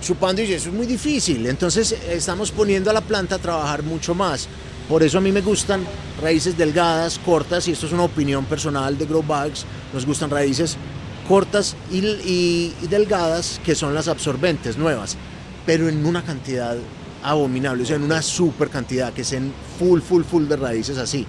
chupando 0.00 0.40
y 0.40 0.52
eso 0.52 0.68
es 0.68 0.74
muy 0.74 0.86
difícil. 0.86 1.44
Entonces 1.46 1.96
estamos 2.08 2.52
poniendo 2.52 2.90
a 2.90 2.92
la 2.92 3.00
planta 3.00 3.34
a 3.34 3.38
trabajar 3.38 3.82
mucho 3.82 4.14
más. 4.14 4.46
Por 4.88 5.02
eso 5.02 5.18
a 5.18 5.20
mí 5.20 5.32
me 5.32 5.40
gustan 5.40 5.84
raíces 6.22 6.56
delgadas, 6.56 7.18
cortas, 7.18 7.66
y 7.66 7.72
esto 7.72 7.86
es 7.86 7.92
una 7.92 8.04
opinión 8.04 8.44
personal 8.44 8.96
de 8.96 9.04
Grow 9.04 9.24
Bags, 9.24 9.64
nos 9.92 10.06
gustan 10.06 10.30
raíces 10.30 10.76
cortas 11.26 11.74
y, 11.90 12.70
delgadas, 12.88 13.60
que 13.64 13.74
son 13.74 13.96
las 13.96 14.06
absorbentes 14.06 14.78
nuevas, 14.78 15.16
pero 15.66 15.88
en 15.88 16.06
una 16.06 16.22
cantidad 16.22 16.76
abominable, 17.24 17.82
o 17.82 17.86
sea, 17.86 17.96
en 17.96 18.04
una 18.04 18.22
super 18.22 18.70
cantidad, 18.70 19.12
que 19.12 19.22
es 19.22 19.32
en 19.32 19.52
full, 19.76 20.00
full, 20.02 20.22
full 20.22 20.46
de 20.46 20.54
raíces 20.54 20.98
así, 20.98 21.26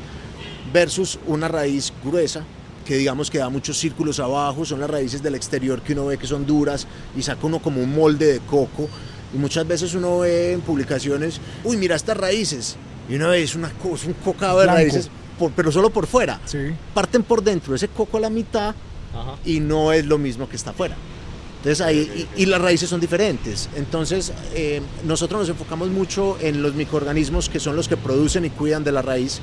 versus 0.72 1.18
una 1.26 1.48
raíz 1.48 1.92
gruesa, 2.06 2.46
que 2.90 2.98
digamos 2.98 3.30
que 3.30 3.38
da 3.38 3.50
muchos 3.50 3.78
círculos 3.78 4.20
abajo, 4.20 4.66
son 4.66 4.80
las 4.80 4.90
raíces 4.90 5.22
del 5.22 5.36
exterior 5.36 5.80
que 5.84 5.94
uno 5.94 6.08
ve 6.08 6.18
que 6.18 6.26
son 6.26 6.44
duras 6.48 6.88
y 7.16 7.22
saca 7.22 7.46
uno 7.46 7.60
como 7.60 7.84
un 7.84 7.94
molde 7.94 8.34
de 8.34 8.40
coco. 8.40 8.90
Y 9.32 9.38
muchas 9.38 9.68
veces 9.68 9.94
uno 9.94 10.18
ve 10.18 10.54
en 10.54 10.62
publicaciones, 10.62 11.40
uy, 11.64 11.78
mira 11.78 11.96
estas 11.96 12.18
raíces, 12.18 12.78
y 13.08 13.14
una 13.14 13.28
vez 13.28 13.54
una 13.54 13.70
cosa, 13.74 14.08
un 14.08 14.14
cocado 14.14 14.62
de 14.62 14.66
raíces, 14.66 15.08
pero 15.56 15.72
solo 15.72 15.92
por 15.92 16.08
fuera. 16.08 16.42
Parten 16.96 17.22
por 17.22 17.44
dentro, 17.44 17.76
ese 17.76 17.90
coco 17.90 18.18
a 18.18 18.22
la 18.22 18.32
mitad 18.32 18.74
y 19.46 19.60
no 19.60 19.94
es 19.94 20.08
lo 20.08 20.18
mismo 20.18 20.50
que 20.50 20.56
está 20.56 20.72
afuera. 20.72 20.96
Entonces 21.58 21.82
ahí, 21.82 22.28
y, 22.36 22.48
las 22.48 22.60
raíces 22.60 22.90
son 22.90 23.00
diferentes. 23.00 23.70
Entonces 23.76 24.34
eh, 24.56 24.82
nosotros 25.06 25.42
nos 25.42 25.50
enfocamos 25.50 25.90
mucho 25.90 26.40
en 26.42 26.64
los 26.64 26.74
microorganismos 26.74 27.50
que 27.50 27.60
son 27.60 27.76
los 27.76 27.88
que 27.88 27.98
producen 27.98 28.46
y 28.46 28.50
cuidan 28.50 28.84
de 28.84 28.94
la 28.94 29.04
raíz. 29.04 29.42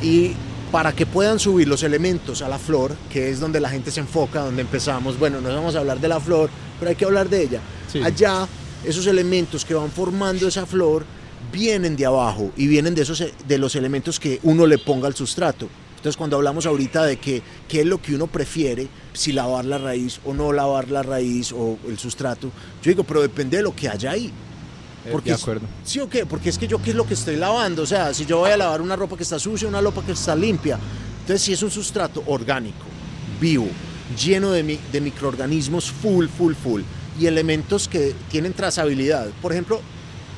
Y 0.00 0.34
para 0.70 0.92
que 0.92 1.06
puedan 1.06 1.38
subir 1.38 1.66
los 1.66 1.82
elementos 1.82 2.42
a 2.42 2.48
la 2.48 2.58
flor, 2.58 2.94
que 3.10 3.30
es 3.30 3.40
donde 3.40 3.60
la 3.60 3.70
gente 3.70 3.90
se 3.90 4.00
enfoca, 4.00 4.40
donde 4.40 4.62
empezamos, 4.62 5.18
bueno, 5.18 5.40
no 5.40 5.48
vamos 5.48 5.74
a 5.74 5.78
hablar 5.78 6.00
de 6.00 6.08
la 6.08 6.20
flor, 6.20 6.50
pero 6.78 6.90
hay 6.90 6.96
que 6.96 7.04
hablar 7.04 7.28
de 7.28 7.42
ella. 7.42 7.60
Allá, 8.04 8.46
esos 8.84 9.06
elementos 9.06 9.64
que 9.64 9.74
van 9.74 9.90
formando 9.90 10.46
esa 10.46 10.66
flor, 10.66 11.04
vienen 11.50 11.96
de 11.96 12.04
abajo 12.04 12.52
y 12.56 12.66
vienen 12.66 12.94
de, 12.94 13.02
esos, 13.02 13.24
de 13.46 13.58
los 13.58 13.74
elementos 13.76 14.20
que 14.20 14.40
uno 14.42 14.66
le 14.66 14.78
ponga 14.78 15.06
al 15.06 15.14
sustrato. 15.14 15.68
Entonces 15.96 16.16
cuando 16.16 16.36
hablamos 16.36 16.66
ahorita 16.66 17.04
de 17.04 17.16
que 17.16 17.42
qué 17.66 17.80
es 17.80 17.86
lo 17.86 18.00
que 18.00 18.14
uno 18.14 18.26
prefiere, 18.26 18.88
si 19.14 19.32
lavar 19.32 19.64
la 19.64 19.78
raíz 19.78 20.20
o 20.24 20.32
no 20.32 20.52
lavar 20.52 20.90
la 20.90 21.02
raíz 21.02 21.52
o 21.52 21.76
el 21.88 21.98
sustrato, 21.98 22.52
yo 22.82 22.90
digo, 22.90 23.02
pero 23.02 23.20
depende 23.20 23.56
de 23.56 23.62
lo 23.64 23.74
que 23.74 23.88
haya 23.88 24.12
ahí. 24.12 24.32
Eh, 25.08 25.12
porque, 25.12 25.30
de 25.30 25.36
acuerdo. 25.36 25.66
¿Sí 25.84 26.00
o 26.00 26.08
qué? 26.08 26.26
Porque 26.26 26.50
es 26.50 26.58
que 26.58 26.68
yo 26.68 26.80
qué 26.80 26.90
es 26.90 26.96
lo 26.96 27.06
que 27.06 27.14
estoy 27.14 27.36
lavando. 27.36 27.82
O 27.82 27.86
sea, 27.86 28.12
si 28.14 28.26
yo 28.26 28.38
voy 28.38 28.50
a 28.50 28.56
lavar 28.56 28.80
una 28.80 28.96
ropa 28.96 29.16
que 29.16 29.22
está 29.22 29.38
sucia, 29.38 29.66
una 29.66 29.80
ropa 29.80 30.02
que 30.02 30.12
está 30.12 30.36
limpia. 30.36 30.78
Entonces 31.20 31.42
si 31.42 31.52
es 31.52 31.62
un 31.62 31.70
sustrato 31.70 32.22
orgánico, 32.26 32.84
vivo, 33.40 33.68
lleno 34.18 34.50
de, 34.52 34.78
de 34.90 35.00
microorganismos 35.00 35.90
full, 35.90 36.26
full, 36.26 36.54
full 36.54 36.82
y 37.18 37.26
elementos 37.26 37.88
que 37.88 38.14
tienen 38.30 38.52
trazabilidad. 38.52 39.28
Por 39.42 39.52
ejemplo, 39.52 39.80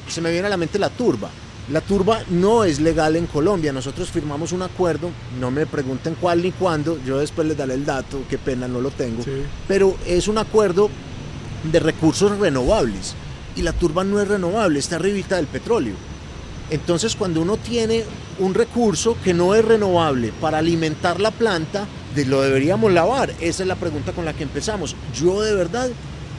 se 0.09 0.21
me 0.21 0.33
viene 0.33 0.47
a 0.47 0.51
la 0.51 0.57
mente 0.57 0.79
la 0.79 0.91
turba. 0.91 1.31
La 1.71 1.81
turba 1.81 2.23
no 2.31 2.65
es 2.65 2.81
legal 2.81 3.15
en 3.15 3.27
Colombia. 3.27 3.73
Nosotros 3.73 4.11
firmamos 4.11 4.51
un 4.51 4.63
acuerdo, 4.63 5.11
no 5.39 5.53
me 5.53 5.67
pregunten 5.67 6.17
cuál 6.21 6.43
ni 6.43 6.51
cuándo, 6.51 6.99
yo 7.07 7.19
después 7.19 7.47
les 7.47 7.57
daré 7.57 7.75
el 7.75 7.85
dato, 7.85 8.23
qué 8.29 8.39
pena 8.39 8.67
no 8.67 8.81
lo 8.81 8.91
tengo, 8.91 9.23
pero 9.69 9.97
es 10.05 10.27
un 10.27 10.39
acuerdo 10.39 10.91
de 11.71 11.79
recursos 11.79 12.37
renovables 12.39 13.15
y 13.57 13.63
la 13.63 13.73
turba 13.73 14.05
no 14.05 14.21
es 14.21 14.29
renovable, 14.29 14.79
está 14.79 14.97
arribita 14.97 15.37
del 15.37 15.47
petróleo. 15.47 15.95
Entonces 16.71 17.17
cuando 17.17 17.43
uno 17.43 17.57
tiene 17.57 18.05
un 18.39 18.55
recurso 18.55 19.17
que 19.23 19.35
no 19.35 19.55
es 19.55 19.65
renovable 19.65 20.33
para 20.41 20.59
alimentar 20.59 21.21
la 21.21 21.31
planta, 21.31 21.87
lo 22.27 22.43
deberíamos 22.43 22.93
lavar. 22.93 23.31
Esa 23.41 23.63
es 23.63 23.67
la 23.67 23.77
pregunta 23.77 24.13
con 24.13 24.25
la 24.25 24.33
que 24.33 24.45
empezamos. 24.45 24.95
Yo 25.15 25.43
de 25.43 25.55
verdad, 25.55 25.89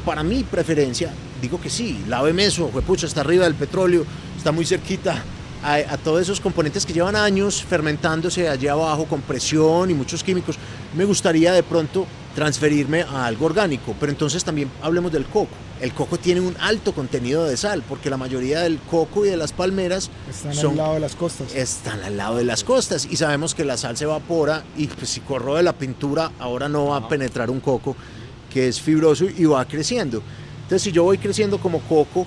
para 0.06 0.24
mi 0.24 0.44
preferencia, 0.44 1.12
digo 1.42 1.60
que 1.60 1.70
sí, 1.70 2.04
láveme 2.08 2.46
eso, 2.46 2.68
pucha, 2.68 3.08
está 3.08 3.22
arriba 3.22 3.46
del 3.46 3.56
petróleo, 3.56 4.06
está 4.38 4.52
muy 4.52 4.66
cerquita 4.66 5.24
a, 5.64 5.98
todos 5.98 6.22
esos 6.22 6.40
componentes 6.40 6.86
que 6.86 6.94
llevan 6.94 7.16
años 7.16 7.64
fermentándose 7.64 8.50
allí 8.50 8.68
abajo 8.68 9.06
con 9.06 9.22
presión 9.22 9.92
y 9.92 9.94
muchos 9.94 10.24
químicos. 10.24 10.58
Me 10.96 11.06
gustaría 11.06 11.54
de 11.54 11.64
pronto 11.64 12.08
transferirme 12.36 13.02
a 13.02 13.26
algo 13.26 13.46
orgánico, 13.46 13.96
pero 14.00 14.12
entonces 14.12 14.44
también 14.44 14.72
hablemos 14.82 15.12
del 15.12 15.26
coco. 15.26 15.52
El 15.82 15.94
coco 15.94 16.18
tiene 16.18 16.42
un 16.42 16.56
alto 16.60 16.94
contenido 16.94 17.44
de 17.46 17.58
sal, 17.58 17.84
porque 17.88 18.10
la 18.10 18.18
mayoría 18.18 18.62
del 18.62 18.80
coco 18.80 19.26
y 19.26 19.30
de 19.30 19.38
las 19.38 19.52
palmeras 19.52 20.10
están 20.30 20.58
al 20.58 20.78
lado 20.78 20.94
de 20.94 21.00
las 21.00 21.16
costas. 21.16 21.56
Están 21.56 22.04
al 22.04 22.18
lado 22.18 22.38
de 22.38 22.44
las 22.44 22.64
costas 22.64 23.08
y 23.10 23.16
sabemos 23.18 23.56
que 23.56 23.66
la 23.66 23.78
sal 23.78 23.98
se 23.98 24.06
evapora 24.06 24.64
y 24.78 24.88
pues, 24.88 25.10
si 25.10 25.22
corro 25.22 25.62
la 25.62 25.74
pintura 25.74 26.32
ahora 26.40 26.70
no 26.70 26.88
va 26.88 26.98
a 26.98 27.08
penetrar 27.08 27.50
un 27.50 27.60
coco 27.60 27.96
que 28.52 28.68
es 28.68 28.80
fibroso 28.80 29.26
y 29.26 29.46
va 29.46 29.66
creciendo. 29.66 30.22
Entonces, 30.64 30.84
si 30.84 30.92
yo 30.92 31.04
voy 31.04 31.18
creciendo 31.18 31.58
como 31.58 31.80
coco, 31.82 32.26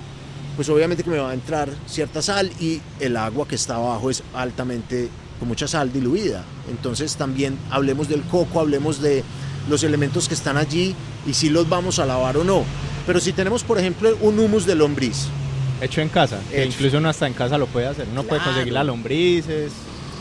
pues 0.55 0.69
obviamente 0.69 1.03
que 1.03 1.09
me 1.09 1.17
va 1.17 1.31
a 1.31 1.33
entrar 1.33 1.69
cierta 1.87 2.21
sal 2.21 2.51
y 2.59 2.81
el 2.99 3.17
agua 3.17 3.47
que 3.47 3.55
está 3.55 3.75
abajo 3.75 4.09
es 4.09 4.23
altamente 4.33 5.09
con 5.39 5.47
mucha 5.47 5.67
sal 5.67 5.91
diluida. 5.91 6.43
Entonces 6.69 7.15
también 7.15 7.57
hablemos 7.69 8.07
del 8.07 8.21
coco, 8.23 8.59
hablemos 8.59 9.01
de 9.01 9.23
los 9.69 9.83
elementos 9.83 10.27
que 10.27 10.33
están 10.33 10.57
allí 10.57 10.95
y 11.27 11.33
si 11.33 11.49
los 11.49 11.67
vamos 11.67 11.99
a 11.99 12.05
lavar 12.05 12.37
o 12.37 12.43
no. 12.43 12.63
Pero 13.05 13.19
si 13.19 13.33
tenemos, 13.33 13.63
por 13.63 13.77
ejemplo, 13.77 14.17
un 14.21 14.39
humus 14.39 14.65
de 14.65 14.75
lombriz. 14.75 15.27
Hecho 15.81 16.01
en 16.01 16.09
casa, 16.09 16.39
que 16.49 16.65
incluso 16.65 16.97
uno 16.97 17.09
hasta 17.09 17.27
en 17.27 17.33
casa 17.33 17.57
lo 17.57 17.67
puede 17.67 17.87
hacer. 17.87 18.07
Uno 18.11 18.23
puede 18.23 18.41
conseguir 18.41 18.73
las 18.73 18.85
lombrices, 18.85 19.73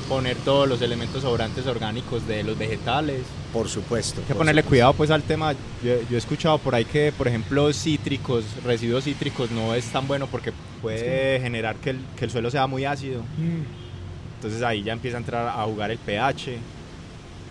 poner 0.04 0.36
todos 0.38 0.68
los 0.68 0.80
elementos 0.82 1.22
sobrantes 1.22 1.66
orgánicos 1.66 2.26
de 2.26 2.42
los 2.42 2.56
vegetales. 2.58 3.22
Por 3.52 3.68
supuesto. 3.68 4.20
Hay 4.20 4.26
que 4.26 4.34
ponerle 4.34 4.62
cuidado 4.62 4.92
pues 4.94 5.10
al 5.10 5.22
tema. 5.22 5.52
Yo, 5.82 5.94
he 6.10 6.16
escuchado 6.16 6.58
por 6.58 6.74
ahí 6.74 6.84
que, 6.84 7.12
por 7.12 7.28
ejemplo, 7.28 7.72
cítricos, 7.72 8.44
residuos 8.64 9.04
cítricos 9.04 9.50
no 9.50 9.74
es 9.74 9.86
tan 9.86 10.06
bueno 10.06 10.26
porque 10.26 10.52
puede 10.82 11.40
generar 11.40 11.76
que 11.76 11.90
el, 11.90 12.30
suelo 12.30 12.50
sea 12.50 12.66
muy 12.66 12.84
ácido. 12.84 13.22
Mm. 13.22 13.62
Entonces 14.36 14.62
ahí 14.62 14.82
ya 14.82 14.92
empieza 14.92 15.16
a 15.16 15.20
entrar 15.20 15.48
a 15.48 15.64
jugar 15.64 15.90
el 15.90 15.98
pH 15.98 16.58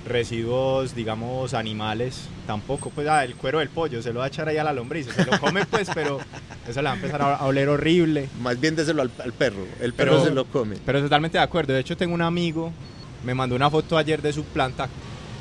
residuos, 0.05 0.95
digamos, 0.95 1.53
animales, 1.53 2.27
tampoco, 2.45 2.89
pues 2.89 3.07
ah, 3.07 3.23
el 3.23 3.35
cuero 3.35 3.59
del 3.59 3.69
pollo, 3.69 4.01
se 4.01 4.11
lo 4.11 4.19
va 4.19 4.25
a 4.25 4.27
echar 4.27 4.47
ahí 4.47 4.57
a 4.57 4.63
la 4.63 4.73
lombriz, 4.73 5.07
se 5.07 5.25
lo 5.25 5.39
come 5.39 5.65
pues, 5.65 5.89
pero 5.93 6.19
eso 6.67 6.81
le 6.81 6.85
va 6.85 6.91
a 6.91 6.95
empezar 6.95 7.21
a, 7.21 7.45
oler 7.45 7.69
horrible. 7.69 8.29
Más 8.41 8.59
bien 8.59 8.75
déselo 8.75 9.01
al, 9.01 9.09
perro, 9.09 9.65
el 9.81 9.93
perro 9.93 10.23
se 10.23 10.31
lo 10.31 10.45
come. 10.45 10.77
Pero 10.85 11.01
totalmente 11.01 11.37
de 11.37 11.43
acuerdo, 11.43 11.73
de 11.73 11.79
hecho 11.79 11.97
tengo 11.97 12.13
un 12.13 12.21
amigo, 12.21 12.71
me 13.23 13.33
mandó 13.33 13.55
una 13.55 13.69
foto 13.69 13.97
ayer 13.97 14.21
de 14.21 14.33
su 14.33 14.43
planta, 14.43 14.89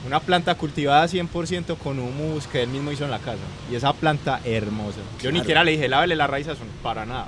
una 0.07 0.21
planta 0.21 0.55
cultivada 0.55 1.07
100% 1.07 1.77
con 1.77 1.99
humus 1.99 2.47
que 2.47 2.63
él 2.63 2.69
mismo 2.69 2.93
hizo 2.93 3.05
en 3.05 3.11
la 3.11 3.19
casa, 3.19 3.43
y 3.71 3.75
esa 3.75 3.93
planta 3.93 4.41
hermosa. 4.45 5.01
Yo 5.21 5.33
ni 5.33 5.41
siquiera 5.41 5.65
le 5.65 5.73
dije, 5.73 5.89
lávele 5.89 6.17
la 6.17 6.27
raíz 6.27 6.49
a 6.49 6.55
su, 6.55 6.63
para 6.83 7.05
nada, 7.05 7.27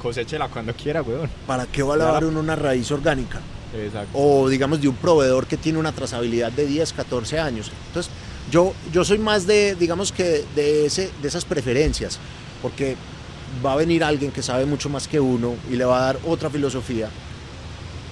cosechela 0.00 0.48
cuando 0.48 0.74
quiera, 0.74 1.02
weón. 1.02 1.30
¿Para 1.46 1.66
qué 1.66 1.82
va 1.82 1.94
a 1.94 1.98
lavar 1.98 2.24
uno 2.24 2.40
una 2.40 2.56
raíz 2.56 2.90
orgánica? 2.90 3.40
O 4.14 4.48
digamos 4.48 4.80
de 4.80 4.88
un 4.88 4.96
proveedor 4.96 5.46
que 5.46 5.56
tiene 5.56 5.78
una 5.78 5.92
trazabilidad 5.92 6.50
de 6.52 6.66
10, 6.66 6.92
14 6.92 7.38
años. 7.38 7.70
Entonces, 7.88 8.10
yo, 8.50 8.72
yo 8.92 9.04
soy 9.04 9.18
más 9.18 9.46
de, 9.46 9.74
digamos 9.74 10.12
que 10.12 10.44
de, 10.54 10.86
ese, 10.86 11.10
de 11.20 11.28
esas 11.28 11.44
preferencias, 11.44 12.18
porque 12.62 12.96
va 13.64 13.74
a 13.74 13.76
venir 13.76 14.02
alguien 14.02 14.30
que 14.30 14.42
sabe 14.42 14.64
mucho 14.64 14.88
más 14.88 15.06
que 15.06 15.20
uno 15.20 15.54
y 15.70 15.76
le 15.76 15.84
va 15.84 15.98
a 15.98 16.04
dar 16.12 16.18
otra 16.26 16.50
filosofía. 16.50 17.10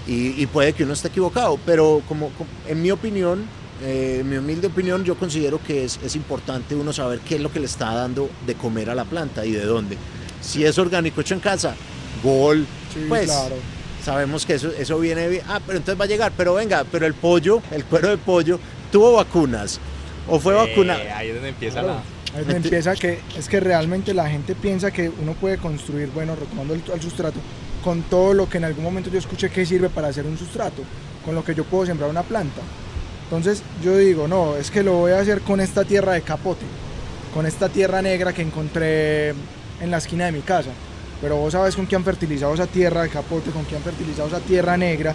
Y, 0.09 0.47
puede 0.47 0.73
que 0.73 0.85
uno 0.85 0.93
esté 0.93 1.09
equivocado, 1.09 1.59
pero 1.67 2.01
como, 2.07 2.31
en 2.69 2.81
mi 2.81 2.93
opinión, 2.93 3.45
eh, 3.83 4.19
en 4.21 4.31
mi 4.31 4.37
humilde 4.37 4.69
opinión, 4.69 5.03
yo 5.03 5.17
considero 5.17 5.61
que 5.61 5.85
es, 5.85 5.99
es, 6.05 6.15
importante 6.15 6.77
uno 6.77 6.93
saber 6.93 7.19
qué 7.19 7.35
es 7.35 7.41
lo 7.41 7.51
que 7.51 7.59
le 7.59 7.67
está 7.67 7.93
dando 7.93 8.31
de 8.47 8.55
comer 8.55 8.89
a 8.89 8.95
la 8.95 9.05
planta 9.05 9.45
y 9.45 9.51
de 9.51 9.65
dónde. 9.65 9.99
Si 10.41 10.65
es 10.65 10.79
orgánico 10.79 11.23
hecho 11.23 11.35
en 11.35 11.41
casa, 11.41 11.75
gol, 12.23 12.65
pues 13.09 13.25
claro 13.25 13.57
sabemos 14.07 14.47
que 14.47 14.55
eso, 14.55 14.71
eso 14.79 14.99
viene 15.01 15.29
bien. 15.29 15.43
Ah, 15.49 15.61
pero 15.67 15.79
entonces 15.79 16.01
va 16.01 16.05
a 16.05 16.09
llegar. 16.09 16.33
Pero 16.37 16.55
venga, 16.55 16.85
pero 16.91 17.07
el 17.07 17.15
pollo, 17.15 17.61
el 17.73 17.85
cuero 17.85 18.09
de 18.09 18.17
pollo, 18.17 18.59
tuvo 18.93 19.15
vacunas. 19.15 19.81
¿O 20.29 20.39
fue 20.39 20.55
vacuna? 20.55 20.97
Ahí 21.15 21.29
es 21.29 21.35
donde 21.35 21.51
empieza 21.51 21.83
la... 21.83 22.03
Ahí 22.35 22.41
donde 22.41 22.57
empieza 22.57 22.95
que 22.95 23.19
es 23.37 23.49
que 23.49 23.61
realmente 23.61 24.15
la 24.15 24.29
gente 24.29 24.55
piensa 24.55 24.91
que 24.91 25.09
uno 25.09 25.33
puede 25.35 25.59
construir, 25.59 26.09
bueno, 26.15 26.37
retomando 26.37 26.75
el, 26.75 26.83
el, 26.93 27.01
sustrato, 27.01 27.39
con 27.83 28.03
todo 28.03 28.33
lo 28.35 28.49
que 28.49 28.59
en 28.59 28.65
algún 28.65 28.85
momento 28.85 29.11
yo 29.11 29.19
escuché 29.19 29.51
que 29.51 29.67
sirve 29.67 29.89
para 29.89 30.09
hacer 30.09 30.25
un 30.25 30.39
sustrato, 30.39 30.83
con 31.25 31.35
lo 31.35 31.45
que 31.45 31.55
yo 31.55 31.65
puedo 31.65 31.87
sembrar 31.87 32.09
una 32.09 32.23
planta. 32.23 32.61
Entonces 33.25 33.63
yo 33.83 33.97
digo, 33.97 34.29
no, 34.29 34.57
es 34.57 34.71
que 34.71 34.83
lo 34.83 34.93
voy 34.93 35.13
a 35.13 35.21
hacer 35.21 35.41
con 35.41 35.61
esta 35.61 35.85
tierra 35.85 36.13
de 36.13 36.23
capote, 36.23 36.67
con 37.35 37.47
esta 37.47 37.69
tierra 37.69 38.03
negra 38.03 38.33
que 38.33 38.43
encontré 38.43 39.31
en 39.31 39.91
la 39.91 39.99
esquina 39.99 40.27
de 40.27 40.33
mi 40.33 40.43
casa 40.43 40.71
pero 41.27 41.39
vos 41.39 41.53
sabes 41.53 41.75
con 41.75 41.89
qué 41.89 41.97
han 41.97 42.05
fertilizado 42.05 42.55
esa 42.55 42.69
tierra 42.69 43.03
de 43.03 43.09
capote, 43.09 43.51
con 43.51 43.65
qué 43.65 43.75
han 43.75 43.83
fertilizado 43.83 44.29
esa 44.29 44.39
tierra 44.39 44.77
negra 44.77 45.13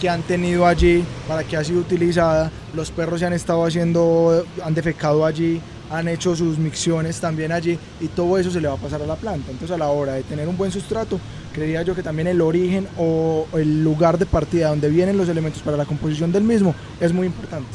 que 0.00 0.08
han 0.08 0.22
tenido 0.22 0.64
allí, 0.64 1.04
para 1.26 1.42
que 1.42 1.56
ha 1.56 1.64
sido 1.64 1.80
utilizada, 1.80 2.52
los 2.72 2.92
perros 2.92 3.18
se 3.18 3.26
han 3.26 3.32
estado 3.32 3.66
haciendo, 3.66 4.46
han 4.62 4.74
defecado 4.74 5.26
allí, 5.26 5.60
han 5.90 6.06
hecho 6.06 6.36
sus 6.36 6.56
micciones 6.56 7.18
también 7.18 7.50
allí 7.50 7.76
y 8.00 8.06
todo 8.06 8.38
eso 8.38 8.48
se 8.52 8.60
le 8.60 8.68
va 8.68 8.74
a 8.74 8.76
pasar 8.76 9.02
a 9.02 9.06
la 9.06 9.16
planta. 9.16 9.50
Entonces 9.50 9.74
a 9.74 9.78
la 9.78 9.88
hora 9.88 10.12
de 10.12 10.22
tener 10.22 10.46
un 10.46 10.56
buen 10.56 10.70
sustrato, 10.70 11.18
creería 11.52 11.82
yo 11.82 11.96
que 11.96 12.04
también 12.04 12.28
el 12.28 12.40
origen 12.40 12.86
o 12.96 13.48
el 13.54 13.82
lugar 13.82 14.18
de 14.18 14.26
partida 14.26 14.68
donde 14.68 14.88
vienen 14.88 15.16
los 15.16 15.28
elementos 15.28 15.62
para 15.62 15.76
la 15.76 15.84
composición 15.84 16.30
del 16.30 16.44
mismo 16.44 16.76
es 17.00 17.12
muy 17.12 17.26
importante. 17.26 17.66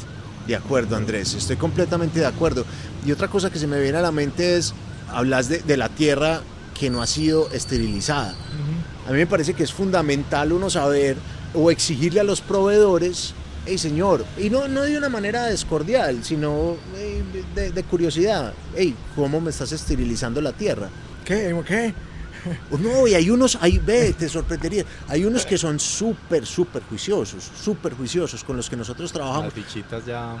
De 0.46 0.56
acuerdo 0.56 0.96
Andrés, 0.96 1.34
estoy 1.34 1.56
completamente 1.56 2.20
de 2.20 2.26
acuerdo. 2.26 2.64
Y 3.04 3.12
otra 3.12 3.28
cosa 3.28 3.50
que 3.50 3.58
se 3.58 3.66
me 3.66 3.78
viene 3.82 3.98
a 3.98 4.00
la 4.00 4.12
mente 4.12 4.56
es, 4.56 4.72
hablas 5.12 5.50
de 5.50 5.76
la 5.76 5.90
tierra 5.90 6.40
que 6.76 6.90
no 6.90 7.02
ha 7.02 7.06
sido 7.06 7.50
esterilizada. 7.52 8.34
A 9.06 9.10
mí 9.10 9.18
me 9.18 9.26
parece 9.26 9.54
que 9.54 9.62
es 9.62 9.72
fundamental 9.72 10.52
uno 10.52 10.68
saber 10.70 11.16
o 11.54 11.70
exigirle 11.70 12.20
a 12.20 12.24
los 12.24 12.40
proveedores, 12.40 13.34
hey 13.66 13.78
señor, 13.78 14.24
y 14.38 14.50
no, 14.50 14.68
no 14.68 14.82
de 14.82 14.98
una 14.98 15.08
manera 15.08 15.44
descordial, 15.46 16.24
sino 16.24 16.76
eh, 16.96 17.22
de, 17.54 17.70
de 17.72 17.82
curiosidad, 17.84 18.52
hey, 18.74 18.94
¿cómo 19.14 19.40
me 19.40 19.50
estás 19.50 19.72
esterilizando 19.72 20.40
la 20.40 20.52
tierra? 20.52 20.88
¿Qué? 21.24 21.54
¿Qué? 21.66 21.94
No, 22.78 23.06
y 23.08 23.14
hay 23.14 23.28
unos, 23.30 23.58
hay, 23.60 23.78
ve, 23.78 24.12
te 24.18 24.28
sorprendería, 24.28 24.84
hay 25.08 25.24
unos 25.24 25.44
que 25.46 25.58
son 25.58 25.80
súper, 25.80 26.46
súper 26.46 26.82
juiciosos, 26.84 27.50
súper 27.62 27.94
juiciosos 27.94 28.44
con 28.44 28.56
los 28.56 28.68
que 28.70 28.76
nosotros 28.76 29.12
trabajamos. 29.12 29.46
Las 29.54 29.64
fichitas 29.64 30.04
ya 30.06 30.36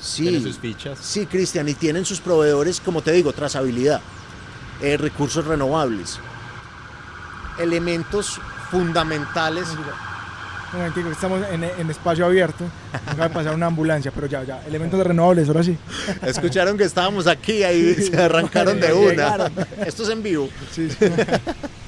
Sí, 0.00 0.22
tienen 0.22 0.42
sus 0.42 0.58
fichas. 0.58 0.98
sí, 1.00 1.24
Cristian, 1.26 1.68
y 1.68 1.74
tienen 1.74 2.04
sus 2.04 2.20
proveedores, 2.20 2.80
como 2.80 3.00
te 3.00 3.12
digo, 3.12 3.32
trazabilidad, 3.32 4.00
eh, 4.82 4.96
recursos 4.96 5.44
renovables, 5.46 6.18
elementos 7.58 8.40
fundamentales. 8.70 9.68
Un 10.72 10.80
momentico, 10.80 11.10
estamos 11.10 11.46
en, 11.52 11.62
en 11.62 11.90
espacio 11.90 12.26
abierto. 12.26 12.64
Acaba 12.92 13.28
de 13.28 13.34
pasar 13.34 13.54
una 13.54 13.66
ambulancia, 13.66 14.10
pero 14.12 14.26
ya, 14.26 14.42
ya. 14.42 14.60
Elementos 14.66 14.98
renovables, 15.06 15.46
ahora 15.48 15.62
sí. 15.62 15.78
Escucharon 16.22 16.76
que 16.76 16.84
estábamos 16.84 17.28
aquí, 17.28 17.62
ahí 17.62 17.94
se 17.94 18.20
arrancaron 18.20 18.80
de 18.80 18.92
una. 18.92 19.10
Llegaron. 19.10 19.52
Esto 19.86 20.02
es 20.02 20.08
en 20.08 20.22
vivo. 20.22 20.48
Sí, 20.72 20.90
sí. 20.90 20.96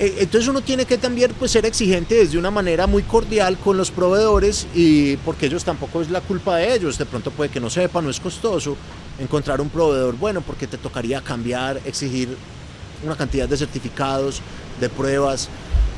Entonces 0.00 0.48
uno 0.48 0.60
tiene 0.60 0.84
que 0.84 0.96
también 0.96 1.32
pues, 1.36 1.50
ser 1.50 1.66
exigente 1.66 2.14
desde 2.14 2.38
una 2.38 2.52
manera 2.52 2.86
muy 2.86 3.02
cordial 3.02 3.58
con 3.58 3.76
los 3.76 3.90
proveedores 3.90 4.68
y 4.72 5.16
porque 5.18 5.46
ellos 5.46 5.64
tampoco 5.64 6.00
es 6.00 6.08
la 6.08 6.20
culpa 6.20 6.56
de 6.56 6.72
ellos, 6.72 6.98
de 6.98 7.04
pronto 7.04 7.32
puede 7.32 7.50
que 7.50 7.58
no 7.58 7.68
sepa, 7.68 8.00
no 8.00 8.08
es 8.08 8.20
costoso 8.20 8.76
encontrar 9.18 9.60
un 9.60 9.68
proveedor 9.68 10.16
bueno 10.16 10.40
porque 10.40 10.68
te 10.68 10.78
tocaría 10.78 11.20
cambiar, 11.20 11.80
exigir 11.84 12.28
una 13.04 13.16
cantidad 13.16 13.48
de 13.48 13.56
certificados, 13.56 14.40
de 14.80 14.88
pruebas. 14.88 15.48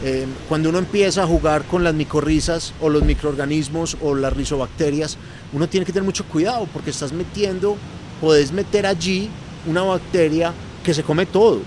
Eh, 0.03 0.27
cuando 0.49 0.71
uno 0.71 0.79
empieza 0.79 1.23
a 1.23 1.27
jugar 1.27 1.65
con 1.65 1.85
las 1.85 1.93
micorrizas 1.93 2.73
o 2.81 2.89
los 2.89 3.03
microorganismos 3.03 3.99
o 4.01 4.15
las 4.15 4.33
rizobacterias, 4.33 5.19
uno 5.53 5.69
tiene 5.69 5.85
que 5.85 5.93
tener 5.93 6.05
mucho 6.05 6.25
cuidado 6.25 6.67
porque 6.73 6.89
estás 6.89 7.13
metiendo, 7.13 7.77
puedes 8.19 8.51
meter 8.51 8.87
allí 8.87 9.29
una 9.67 9.83
bacteria 9.83 10.55
que 10.83 10.95
se 10.95 11.03
come 11.03 11.27
todo. 11.27 11.61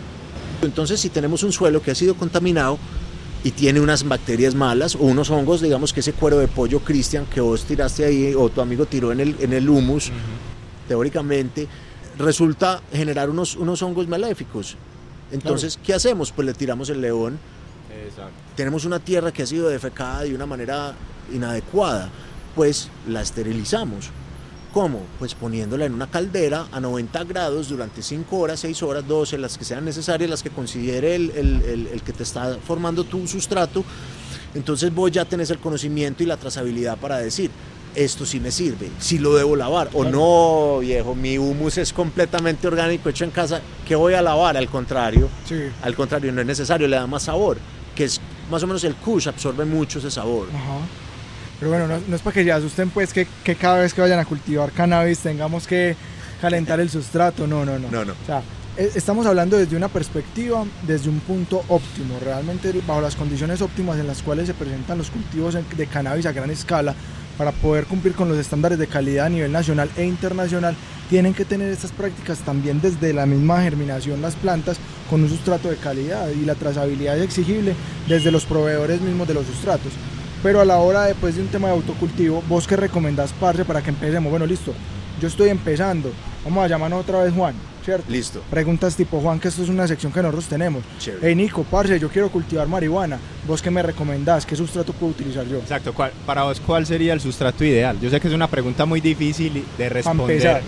Entonces, 0.63 0.99
si 0.99 1.09
tenemos 1.09 1.43
un 1.43 1.51
suelo 1.51 1.81
que 1.81 1.91
ha 1.91 1.95
sido 1.95 2.15
contaminado 2.15 2.77
y 3.43 3.51
tiene 3.51 3.79
unas 3.79 4.07
bacterias 4.07 4.55
malas 4.55 4.95
o 4.95 4.99
unos 4.99 5.29
hongos, 5.29 5.61
digamos 5.61 5.93
que 5.93 5.99
ese 5.99 6.13
cuero 6.13 6.39
de 6.39 6.47
pollo 6.47 6.79
Cristian 6.79 7.25
que 7.25 7.41
vos 7.41 7.65
tiraste 7.65 8.05
ahí 8.05 8.33
o 8.35 8.49
tu 8.49 8.61
amigo 8.61 8.85
tiró 8.85 9.11
en 9.11 9.19
el, 9.19 9.35
en 9.39 9.53
el 9.53 9.69
humus, 9.69 10.11
teóricamente, 10.87 11.67
resulta 12.17 12.81
generar 12.91 13.29
unos, 13.29 13.55
unos 13.55 13.81
hongos 13.81 14.07
maléficos. 14.07 14.77
Entonces, 15.31 15.79
¿qué 15.83 15.93
hacemos? 15.93 16.31
Pues 16.31 16.45
le 16.45 16.53
tiramos 16.53 16.89
el 16.89 17.01
león. 17.01 17.39
Exacto. 18.05 18.33
Tenemos 18.55 18.85
una 18.85 18.99
tierra 18.99 19.31
que 19.31 19.43
ha 19.43 19.47
sido 19.47 19.67
defecada 19.67 20.21
de 20.21 20.35
una 20.35 20.45
manera 20.45 20.93
inadecuada, 21.33 22.09
pues 22.55 22.89
la 23.07 23.21
esterilizamos. 23.21 24.11
¿Cómo? 24.73 25.01
Pues 25.19 25.35
poniéndola 25.35 25.85
en 25.85 25.93
una 25.93 26.07
caldera 26.07 26.65
a 26.71 26.79
90 26.79 27.23
grados 27.25 27.69
durante 27.69 28.01
5 28.01 28.37
horas, 28.37 28.59
6 28.61 28.81
horas, 28.81 29.07
12, 29.07 29.37
las 29.37 29.57
que 29.57 29.65
sean 29.65 29.85
necesarias, 29.85 30.29
las 30.29 30.41
que 30.41 30.49
considere 30.49 31.15
el, 31.15 31.29
el- 31.35 31.61
el- 31.61 31.87
el 31.87 32.01
que 32.01 32.11
te 32.11 32.23
está 32.23 32.57
formando 32.65 33.03
tu 33.03 33.27
sustrato. 33.27 33.83
Entonces 34.55 34.93
vos 34.93 35.11
ya 35.11 35.25
tenés 35.25 35.51
el 35.51 35.59
conocimiento 35.59 36.23
y 36.23 36.25
la 36.25 36.37
trazabilidad 36.37 36.97
para 36.97 37.17
decir, 37.19 37.51
esto 37.95 38.25
sí 38.25 38.39
me 38.39 38.49
sirve, 38.51 38.89
sí 38.99 39.19
lo 39.19 39.35
debo 39.35 39.55
lavar. 39.55 39.89
O 39.93 40.03
no, 40.03 40.79
viejo, 40.79 41.13
mi 41.13 41.37
humus 41.37 41.77
es 41.77 41.93
completamente 41.93 42.67
orgánico, 42.67 43.09
hecho 43.09 43.23
en 43.25 43.29
casa, 43.31 43.61
¿qué 43.87 43.95
voy 43.95 44.15
a 44.15 44.23
lavar? 44.23 44.57
Al 44.57 44.67
contrario, 44.69 45.29
Sí. 45.47 45.55
al 45.83 45.95
contrario, 45.95 46.31
no 46.31 46.41
es 46.41 46.47
necesario, 46.47 46.87
le 46.87 46.95
da 46.95 47.05
más 47.05 47.21
sabor, 47.23 47.57
que 47.95 48.05
es 48.05 48.19
más 48.49 48.63
o 48.63 48.67
menos 48.67 48.83
el 48.83 48.95
kush, 48.95 49.27
absorbe 49.27 49.65
mucho 49.65 49.99
ese 49.99 50.09
sabor. 50.09 50.47
Ajá. 50.49 50.79
Pero 51.63 51.77
bueno, 51.77 51.87
no, 51.87 52.03
no 52.05 52.15
es 52.17 52.21
para 52.21 52.33
que 52.33 52.43
se 52.43 52.51
asusten 52.51 52.89
pues 52.89 53.13
que, 53.13 53.25
que 53.41 53.55
cada 53.55 53.79
vez 53.79 53.93
que 53.93 54.01
vayan 54.01 54.19
a 54.19 54.25
cultivar 54.25 54.73
cannabis 54.73 55.19
tengamos 55.19 55.65
que 55.65 55.95
calentar 56.41 56.81
el 56.81 56.89
sustrato. 56.89 57.47
No, 57.47 57.63
no, 57.63 57.79
no. 57.79 57.89
No, 57.89 58.03
no. 58.03 58.11
O 58.11 58.25
sea, 58.25 58.41
e- 58.75 58.91
estamos 58.95 59.25
hablando 59.25 59.55
desde 59.55 59.77
una 59.77 59.87
perspectiva, 59.87 60.65
desde 60.85 61.09
un 61.09 61.21
punto 61.21 61.63
óptimo, 61.69 62.19
realmente 62.21 62.73
bajo 62.85 62.99
las 62.99 63.15
condiciones 63.15 63.61
óptimas 63.61 63.97
en 63.97 64.07
las 64.07 64.21
cuales 64.21 64.47
se 64.47 64.53
presentan 64.53 64.97
los 64.97 65.09
cultivos 65.09 65.55
de 65.77 65.87
cannabis 65.87 66.25
a 66.25 66.33
gran 66.33 66.51
escala 66.51 66.93
para 67.37 67.53
poder 67.53 67.85
cumplir 67.85 68.13
con 68.13 68.27
los 68.27 68.37
estándares 68.37 68.77
de 68.77 68.87
calidad 68.87 69.27
a 69.27 69.29
nivel 69.29 69.51
nacional 69.51 69.89
e 69.95 70.03
internacional, 70.03 70.75
tienen 71.09 71.33
que 71.33 71.45
tener 71.45 71.71
estas 71.71 71.93
prácticas 71.93 72.39
también 72.39 72.81
desde 72.81 73.13
la 73.13 73.25
misma 73.25 73.61
germinación 73.63 74.21
las 74.21 74.35
plantas 74.35 74.77
con 75.09 75.23
un 75.23 75.29
sustrato 75.29 75.69
de 75.69 75.77
calidad 75.77 76.27
y 76.29 76.45
la 76.45 76.55
trazabilidad 76.55 77.17
es 77.17 77.23
exigible 77.23 77.73
desde 78.07 78.31
los 78.31 78.45
proveedores 78.45 78.99
mismos 78.99 79.27
de 79.29 79.33
los 79.33 79.45
sustratos. 79.45 79.93
Pero 80.43 80.59
a 80.61 80.65
la 80.65 80.77
hora 80.77 81.05
después 81.05 81.35
de 81.35 81.41
un 81.41 81.47
tema 81.47 81.69
de 81.69 81.73
autocultivo, 81.75 82.43
vos 82.49 82.67
qué 82.67 82.75
recomendás, 82.75 83.33
parce, 83.39 83.63
para 83.65 83.81
que 83.81 83.89
empecemos. 83.89 84.29
Bueno, 84.29 84.45
listo, 84.45 84.73
yo 85.21 85.27
estoy 85.29 85.49
empezando. 85.49 86.11
Vamos 86.43 86.65
a 86.65 86.67
llamarnos 86.67 86.99
otra 87.01 87.23
vez 87.23 87.33
Juan, 87.33 87.55
¿cierto? 87.85 88.11
Listo. 88.11 88.41
Preguntas 88.49 88.93
tipo 88.97 89.21
Juan, 89.21 89.39
que 89.39 89.47
esto 89.47 89.63
es 89.63 89.69
una 89.69 89.87
sección 89.87 90.11
que 90.11 90.21
nosotros 90.21 90.45
tenemos. 90.47 90.83
Chévere. 90.99 91.29
Hey 91.29 91.35
Nico, 91.35 91.63
parce, 91.63 91.97
yo 91.97 92.09
quiero 92.09 92.29
cultivar 92.29 92.67
marihuana. 92.67 93.17
¿Vos 93.47 93.61
qué 93.61 93.71
me 93.71 93.81
recomendás? 93.81 94.45
¿Qué 94.45 94.57
sustrato 94.57 94.91
puedo 94.91 95.11
utilizar 95.13 95.45
yo? 95.47 95.59
Exacto. 95.59 95.93
¿cuál- 95.93 96.11
para 96.25 96.43
vos, 96.43 96.59
¿cuál 96.59 96.85
sería 96.85 97.13
el 97.13 97.21
sustrato 97.21 97.63
ideal? 97.63 97.97
Yo 98.01 98.09
sé 98.09 98.19
que 98.19 98.27
es 98.27 98.33
una 98.33 98.47
pregunta 98.49 98.85
muy 98.85 98.99
difícil 98.99 99.63
de 99.77 99.89
responder. 99.89 100.29
empezar. 100.29 100.61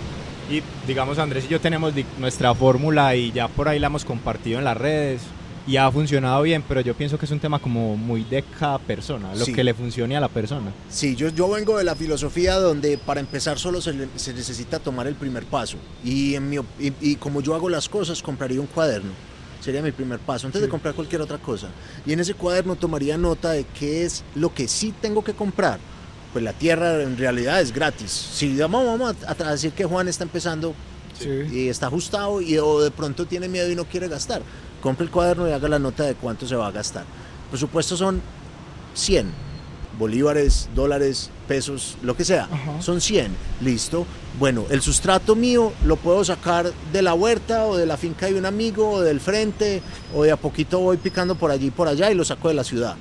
Y 0.50 0.62
digamos, 0.86 1.18
Andrés 1.18 1.44
y 1.44 1.48
yo 1.48 1.60
tenemos 1.60 1.92
nuestra 2.18 2.54
fórmula 2.54 3.14
y 3.14 3.32
ya 3.32 3.48
por 3.48 3.68
ahí 3.68 3.78
la 3.78 3.88
hemos 3.88 4.04
compartido 4.06 4.58
en 4.58 4.64
las 4.64 4.76
redes 4.76 5.20
y 5.66 5.76
ha 5.76 5.90
funcionado 5.90 6.42
bien, 6.42 6.62
pero 6.66 6.80
yo 6.80 6.94
pienso 6.94 7.18
que 7.18 7.24
es 7.26 7.30
un 7.32 7.40
tema 7.40 7.58
como 7.58 7.96
muy 7.96 8.22
de 8.24 8.42
cada 8.58 8.78
persona, 8.78 9.34
lo 9.34 9.44
Sí. 9.44 9.52
que 9.52 9.64
le 9.64 9.74
funcione 9.74 10.16
a 10.16 10.20
la 10.20 10.28
persona. 10.28 10.70
Sí, 10.88 11.16
yo, 11.16 11.28
yo 11.30 11.48
vengo 11.48 11.76
de 11.78 11.84
la 11.84 11.94
filosofía 11.96 12.54
donde 12.54 12.98
para 12.98 13.20
empezar 13.20 13.58
solo 13.58 13.80
se, 13.80 13.92
le- 13.92 14.08
se 14.16 14.32
necesita 14.32 14.78
tomar 14.78 15.06
el 15.06 15.14
primer 15.16 15.44
paso. 15.44 15.76
Y, 16.04 16.34
en 16.36 16.48
mi 16.48 16.56
y, 16.78 16.92
y 17.00 17.16
como 17.16 17.40
yo 17.40 17.54
hago 17.54 17.68
las 17.68 17.88
cosas, 17.88 18.22
compraría 18.22 18.60
un 18.60 18.66
cuaderno. 18.68 19.10
Sería 19.60 19.82
mi 19.82 19.90
primer 19.90 20.20
paso, 20.20 20.46
antes 20.46 20.62
de 20.62 20.68
comprar 20.68 20.94
cualquier 20.94 21.20
otra 21.22 21.38
cosa. 21.38 21.68
Y 22.06 22.12
en 22.12 22.20
ese 22.20 22.34
cuaderno 22.34 22.76
tomaría 22.76 23.18
nota 23.18 23.50
de 23.50 23.64
qué 23.64 24.04
es 24.04 24.22
lo 24.36 24.54
que 24.54 24.68
sí 24.68 24.94
tengo 25.02 25.24
que 25.24 25.32
comprar. 25.32 25.80
Pues 26.32 26.44
la 26.44 26.52
tierra 26.52 27.02
en 27.02 27.16
realidad 27.18 27.60
es 27.60 27.72
gratis. 27.72 28.10
Si 28.12 28.56
vamos, 28.56 28.84
vamos 28.86 29.16
a, 29.26 29.32
a 29.48 29.50
decir 29.52 29.72
que 29.72 29.84
Juan 29.84 30.06
está 30.06 30.22
empezando 30.22 30.74
Sí. 31.18 31.30
y 31.50 31.68
está 31.70 31.86
ajustado 31.86 32.42
y 32.42 32.58
o 32.58 32.82
de 32.82 32.90
pronto 32.90 33.24
tiene 33.26 33.48
miedo 33.48 33.70
y 33.70 33.74
no 33.74 33.86
quiere 33.86 34.06
gastar, 34.06 34.42
compre 34.86 35.04
el 35.04 35.10
cuaderno 35.10 35.48
y 35.48 35.50
haga 35.50 35.68
la 35.68 35.80
nota 35.80 36.04
de 36.04 36.14
cuánto 36.14 36.46
se 36.46 36.54
va 36.54 36.68
a 36.68 36.70
gastar. 36.70 37.02
Por 37.50 37.58
supuesto 37.58 37.96
son 37.96 38.22
100 38.94 39.32
bolívares, 39.98 40.68
dólares, 40.76 41.30
pesos, 41.48 41.96
lo 42.04 42.16
que 42.16 42.24
sea. 42.24 42.44
Ajá. 42.44 42.80
Son 42.80 43.00
100, 43.00 43.34
listo. 43.62 44.06
Bueno, 44.38 44.64
el 44.70 44.80
sustrato 44.82 45.34
mío 45.34 45.72
lo 45.84 45.96
puedo 45.96 46.24
sacar 46.24 46.70
de 46.92 47.02
la 47.02 47.14
huerta 47.14 47.66
o 47.66 47.76
de 47.76 47.84
la 47.84 47.96
finca 47.96 48.26
de 48.26 48.38
un 48.38 48.46
amigo 48.46 48.88
o 48.88 49.00
del 49.00 49.18
frente 49.18 49.82
o 50.14 50.22
de 50.22 50.30
a 50.30 50.36
poquito 50.36 50.78
voy 50.78 50.98
picando 50.98 51.34
por 51.34 51.50
allí 51.50 51.66
y 51.66 51.70
por 51.72 51.88
allá 51.88 52.12
y 52.12 52.14
lo 52.14 52.24
saco 52.24 52.46
de 52.46 52.54
la 52.54 52.62
ciudad. 52.62 52.94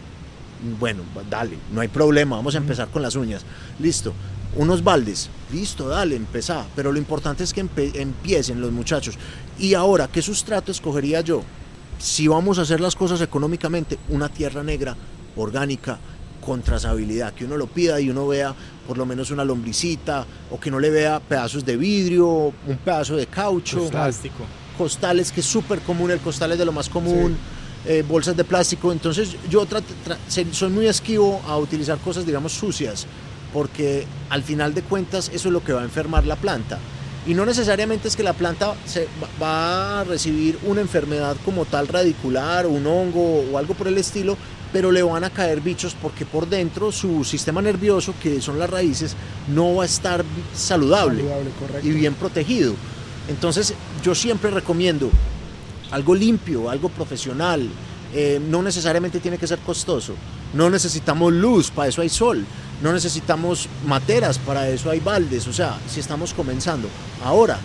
Bueno, 0.80 1.04
dale, 1.30 1.60
no 1.71 1.82
hay 1.82 1.88
problema, 1.88 2.38
vamos 2.38 2.56
a 2.56 2.58
empezar 2.58 2.88
con 2.88 3.04
las 3.04 3.15
uñas. 3.15 3.45
Listo. 3.78 4.12
Unos 4.56 4.84
baldes, 4.84 5.30
listo, 5.54 5.88
dale, 5.88 6.15
empezá. 6.15 6.65
Pero 6.76 6.91
lo 6.91 6.98
importante 6.98 7.43
es 7.43 7.54
que 7.54 7.60
empiecen 7.60 8.60
los 8.60 8.71
muchachos. 8.71 9.19
Y 9.60 9.76
ahora, 9.76 10.08
¿qué 10.08 10.24
sustrato 10.24 10.71
escogería 10.71 11.21
yo? 11.21 11.43
Si 11.97 12.27
vamos 12.27 12.60
a 12.60 12.63
hacer 12.63 12.81
las 12.81 12.95
cosas 12.95 13.21
económicamente, 13.21 13.97
una 14.10 14.29
tierra 14.29 14.63
negra, 14.63 14.95
orgánica, 15.36 15.97
con 16.45 16.62
trazabilidad, 16.62 17.34
que 17.34 17.45
uno 17.45 17.58
lo 17.58 17.67
pida 17.67 17.99
y 17.99 18.10
uno 18.10 18.27
vea 18.27 18.53
por 18.88 18.97
lo 18.97 19.05
menos 19.05 19.31
una 19.31 19.43
lombricita, 19.43 20.25
o 20.51 20.60
que 20.60 20.69
no 20.69 20.79
le 20.79 20.91
vea 20.91 21.19
pedazos 21.19 21.65
de 21.65 21.75
vidrio, 21.75 22.53
un 22.67 22.77
pedazo 22.84 23.15
de 23.15 23.25
caucho 23.25 23.89
Plástico. 23.89 24.45
costales, 24.77 25.31
que 25.31 25.39
es 25.39 25.45
súper 25.45 25.79
común, 25.79 26.12
el 26.12 26.19
costal 26.19 26.51
es 26.51 26.60
de 26.60 26.65
lo 26.65 26.71
más 26.71 26.88
común, 26.88 27.36
eh, 27.86 28.03
bolsas 28.08 28.38
de 28.38 28.43
plástico. 28.43 28.91
Entonces 28.91 29.36
yo 29.49 29.65
soy 30.51 30.69
muy 30.69 30.86
esquivo 30.86 31.41
a 31.47 31.58
utilizar 31.58 31.97
cosas, 31.97 32.25
digamos, 32.25 32.53
sucias, 32.53 33.08
porque 33.51 34.05
al 34.29 34.43
final 34.43 34.73
de 34.73 34.84
cuentas 34.84 35.31
eso 35.34 35.47
es 35.47 35.53
lo 35.53 35.63
que 35.63 35.73
va 35.73 35.81
a 35.81 35.86
enfermar 35.86 36.25
la 36.25 36.36
planta. 36.36 36.77
Y 37.27 37.33
no 37.33 37.45
necesariamente 37.45 38.07
es 38.07 38.15
que 38.15 38.23
la 38.23 38.33
planta 38.33 38.75
se 38.85 39.07
va- 39.41 39.99
a 40.01 40.03
recibir 40.03 40.59
una 40.63 40.81
enfermedad 40.81 41.35
como 41.43 41.65
tal 41.65 41.88
radicular, 41.88 42.67
un 42.67 42.85
hongo 42.85 43.43
o 43.51 43.57
algo 43.57 43.73
por 43.73 43.88
el 43.88 43.97
estilo, 43.97 44.38
pero 44.71 44.91
le 44.91 45.01
van 45.01 45.23
a 45.23 45.29
caer 45.29 45.61
bichos 45.61 45.95
porque 45.99 46.25
por 46.25 46.47
dentro 46.47 46.91
su 46.91 47.23
sistema 47.23 47.61
nervioso, 47.61 48.13
que 48.21 48.41
son 48.41 48.59
las 48.59 48.69
raíces, 48.69 49.15
no 49.47 49.73
va 49.75 49.83
a 49.83 49.85
estar 49.85 50.23
saludable 50.53 51.23
y 51.83 51.89
bien 51.99 52.13
protegido. 52.13 52.73
Entonces 53.27 53.73
yo 54.03 54.13
siempre 54.13 54.51
recomiendo 54.51 55.09
algo 55.91 56.13
limpio, 56.15 56.69
algo 56.69 56.89
profesional. 56.89 57.67
eh, 58.17 58.39
no 58.49 58.61
necesariamente 58.61 59.19
tiene 59.19 59.38
que 59.38 59.45
ser 59.45 59.59
costoso. 59.59 60.13
No 60.53 60.69
necesitamos 60.69 61.33
luz, 61.33 61.69
para 61.69 61.89
eso 61.89 62.01
hay 62.01 62.07
sol. 62.07 62.45
No 62.81 62.91
necesitamos 62.93 63.67
materas, 63.85 64.38
para 64.38 64.67
eso 64.69 64.89
hay 64.89 64.99
baldes. 64.99 65.47
O 65.47 65.53
sea, 65.53 65.77
si 65.88 65.99
estamos 65.99 66.33
comenzando. 66.33 66.88
Ahora, 67.23 67.57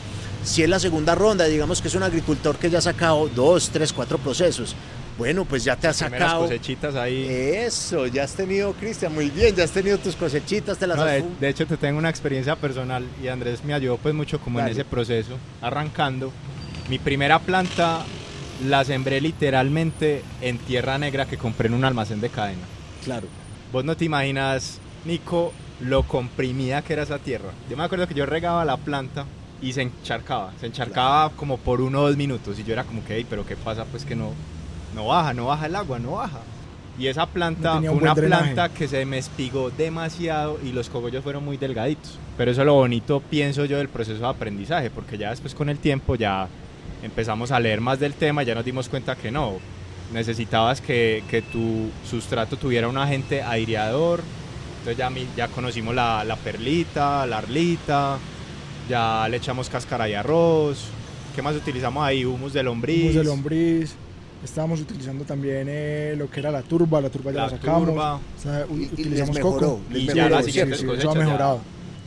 Si 0.42 0.62
es 0.62 0.70
la 0.70 0.78
segunda 0.80 1.14
ronda, 1.14 1.44
digamos 1.44 1.82
que 1.82 1.88
es 1.88 1.94
un 1.94 2.02
agricultor 2.02 2.56
que 2.56 2.70
ya 2.70 2.78
ha 2.78 2.80
sacado 2.80 3.28
dos, 3.28 3.68
tres, 3.68 3.92
cuatro 3.92 4.16
procesos. 4.16 4.74
Bueno, 5.18 5.44
pues 5.44 5.64
ya 5.64 5.76
te 5.76 5.86
has 5.86 5.98
Primeras 6.00 6.28
sacado. 6.30 6.44
cosechitas 6.44 6.94
ahí. 6.94 7.26
Eso, 7.28 8.06
ya 8.06 8.24
has 8.24 8.32
tenido, 8.32 8.72
Cristian, 8.72 9.12
muy 9.12 9.28
bien, 9.28 9.54
ya 9.54 9.64
has 9.64 9.70
tenido 9.70 9.98
tus 9.98 10.16
cosechitas, 10.16 10.78
te 10.78 10.86
las 10.86 10.96
No, 10.96 11.02
has 11.02 11.22
de, 11.40 11.46
hecho 11.50 11.66
te 11.66 11.76
tengo 11.76 11.98
una 11.98 12.08
experiencia 12.08 12.56
personal 12.56 13.04
y 13.22 13.28
Andrés 13.28 13.62
me 13.64 13.74
ayudó 13.74 13.98
pues 13.98 14.14
mucho 14.14 14.40
como 14.40 14.58
Dale. 14.60 14.70
en 14.70 14.78
ese 14.78 14.84
proceso, 14.86 15.36
arrancando. 15.60 16.32
Mi 16.88 16.98
primera 16.98 17.38
planta 17.38 18.02
la 18.66 18.82
sembré 18.86 19.20
literalmente 19.20 20.22
en 20.40 20.56
tierra 20.56 20.96
negra 20.96 21.26
que 21.26 21.36
compré 21.36 21.68
en 21.68 21.74
un 21.74 21.84
almacén 21.84 22.22
de 22.22 22.30
cadena. 22.30 22.62
Claro. 23.04 23.26
Vos 23.72 23.84
no 23.84 23.94
te 23.94 24.06
imaginas, 24.06 24.79
Nico, 25.04 25.52
lo 25.80 26.02
comprimida 26.02 26.82
que 26.82 26.92
era 26.92 27.02
esa 27.02 27.18
tierra. 27.18 27.50
Yo 27.70 27.76
me 27.76 27.84
acuerdo 27.84 28.06
que 28.06 28.14
yo 28.14 28.26
regaba 28.26 28.64
la 28.64 28.76
planta 28.76 29.24
y 29.62 29.72
se 29.72 29.82
encharcaba, 29.82 30.52
se 30.60 30.66
encharcaba 30.66 31.30
como 31.30 31.56
por 31.58 31.80
uno 31.80 32.00
o 32.00 32.08
dos 32.08 32.16
minutos 32.16 32.58
y 32.58 32.64
yo 32.64 32.72
era 32.72 32.84
como 32.84 33.04
que, 33.04 33.16
"Ey, 33.16 33.24
pero 33.28 33.46
¿qué 33.46 33.56
pasa? 33.56 33.84
Pues 33.84 34.04
que 34.04 34.14
no, 34.16 34.32
no 34.94 35.06
baja, 35.06 35.32
no 35.34 35.46
baja 35.46 35.66
el 35.66 35.76
agua, 35.76 35.98
no 35.98 36.12
baja. 36.12 36.40
Y 36.98 37.06
esa 37.06 37.24
planta 37.26 37.70
No 37.70 37.74
tenía 37.76 37.90
fue 37.90 37.94
un 37.94 38.00
buen 38.00 38.10
una 38.12 38.20
drenaje. 38.20 38.54
planta 38.54 38.68
que 38.74 38.86
se 38.88 39.06
me 39.06 39.16
espigó 39.16 39.70
demasiado 39.70 40.58
y 40.62 40.72
los 40.72 40.90
cogollos 40.90 41.22
fueron 41.22 41.44
muy 41.44 41.56
delgaditos. 41.56 42.18
Pero 42.36 42.50
eso 42.50 42.60
es 42.60 42.66
lo 42.66 42.74
bonito, 42.74 43.20
pienso 43.20 43.64
yo, 43.64 43.78
del 43.78 43.88
proceso 43.88 44.18
de 44.20 44.26
aprendizaje, 44.26 44.90
porque 44.90 45.16
ya 45.16 45.30
después 45.30 45.54
con 45.54 45.70
el 45.70 45.78
tiempo 45.78 46.14
ya 46.16 46.48
empezamos 47.02 47.52
a 47.52 47.60
leer 47.60 47.80
más 47.80 47.98
del 48.00 48.12
tema 48.12 48.42
y 48.42 48.46
ya 48.46 48.54
nos 48.54 48.64
dimos 48.66 48.88
cuenta 48.90 49.16
que 49.16 49.30
no, 49.30 49.54
necesitabas 50.12 50.80
que, 50.82 51.22
que 51.30 51.40
tu 51.40 51.88
sustrato 52.08 52.56
tuviera 52.58 52.88
un 52.88 52.98
agente 52.98 53.42
aireador. 53.42 54.20
Entonces 54.80 54.96
ya, 54.96 55.10
ya 55.36 55.48
conocimos 55.48 55.94
la, 55.94 56.24
la 56.24 56.36
perlita, 56.36 57.26
la 57.26 57.38
arlita, 57.38 58.18
ya 58.88 59.28
le 59.28 59.36
echamos 59.36 59.68
cáscara 59.68 60.06
de 60.06 60.16
arroz. 60.16 60.84
¿Qué 61.34 61.42
más 61.42 61.54
utilizamos 61.54 62.02
ahí? 62.04 62.24
Humus 62.24 62.52
de 62.52 62.62
lombriz. 62.62 63.02
Humus 63.02 63.14
de 63.14 63.24
lombriz. 63.24 63.94
Estábamos 64.42 64.80
utilizando 64.80 65.24
también 65.24 65.66
eh, 65.68 66.14
lo 66.16 66.30
que 66.30 66.40
era 66.40 66.50
la 66.50 66.62
turba, 66.62 66.98
la 67.02 67.10
turba 67.10 67.30
ya 67.30 67.36
La 67.36 67.44
la, 67.44 67.50
sacamos. 67.50 67.88
turba. 67.88 68.14
O 68.14 68.20
sea, 68.42 68.64
u- 68.70 68.74
Y- 68.74 68.78
y 68.78 68.80
les 68.84 68.92
utilizamos 68.94 69.34
mejoró, 69.36 69.58
coco. 69.68 69.80
les 69.90 70.02
Y 70.02 70.06
ya 70.06 70.14
mejoró, 70.14 70.34
las 70.36 70.44
siguientes 70.46 70.78
sí, 70.80 70.86
cosechas 70.86 71.04
eso 71.04 71.10
ha 71.10 71.14
ya- 71.14 71.20
mejorado. 71.26 71.56
Ya, 71.56 71.62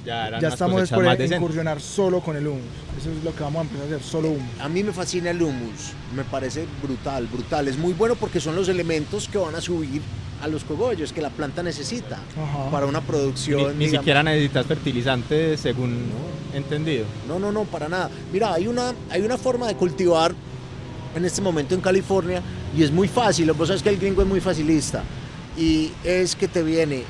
eran 0.06 0.42
Ya 0.42 0.50
estamos 0.50 0.90
por 0.90 1.04
más 1.06 1.18
decentes. 1.18 1.38
incursionar 1.38 1.80
solo 1.82 2.20
con 2.22 2.36
el 2.36 2.48
humus. 2.48 2.62
Eso 3.00 3.12
es 3.12 3.24
lo 3.24 3.36
que 3.36 3.44
vamos 3.44 3.60
a 3.60 3.62
empezar 3.64 3.84
a 3.84 3.86
hacer, 3.88 4.04
solo 4.04 4.30
humus. 4.30 4.60
A 4.62 4.70
mí 4.70 4.84
me 4.84 4.92
fascina 4.92 5.30
el 5.32 5.42
humus, 5.42 5.92
me 6.16 6.24
parece 6.24 6.66
brutal, 6.82 7.28
brutal. 7.28 7.68
Es 7.68 7.78
muy 7.78 7.94
bueno 7.94 8.16
porque 8.16 8.40
son 8.40 8.56
los 8.56 8.68
elementos 8.70 9.28
que 9.28 9.38
van 9.38 9.56
a 9.56 9.62
subir 9.62 10.02
a 10.42 10.48
los 10.48 10.64
cogollos 10.66 11.14
que 11.14 11.22
la 11.22 11.30
planta 11.30 11.64
necesita 11.64 12.18
Ajá. 12.38 12.70
para 12.70 12.86
una 12.86 13.00
producción. 13.02 13.78
ni 13.80 13.86
digamos- 13.86 14.02
siquiera 14.02 14.24
necesitas 14.24 14.66
fertilizantes 14.66 15.60
según 15.60 16.04
entendido. 16.54 17.06
No, 17.28 17.40
no, 17.40 17.52
no, 17.52 17.64
para 17.64 17.88
nada. 17.88 18.10
Mira, 18.32 18.54
hay 18.54 18.68
una, 18.68 18.94
hay 19.10 19.22
una 19.22 19.38
forma 19.38 19.68
de 19.68 19.76
cultivar 19.76 20.34
en 21.16 21.26
este 21.26 21.42
momento 21.42 21.76
en 21.76 21.82
California 21.82 22.42
y 22.78 22.84
es 22.84 22.92
muy 22.92 23.08
fácil. 23.08 23.52
Vos 23.54 23.68
sabes 23.70 23.82
que 23.84 23.90
el 23.90 23.98
gringo 23.98 24.22
es 24.22 24.28
muy 24.28 24.42
facilista 24.42 25.04
y 25.58 25.92
es 26.04 26.36
que 26.36 26.48
te 26.48 26.62
viene 26.62 27.04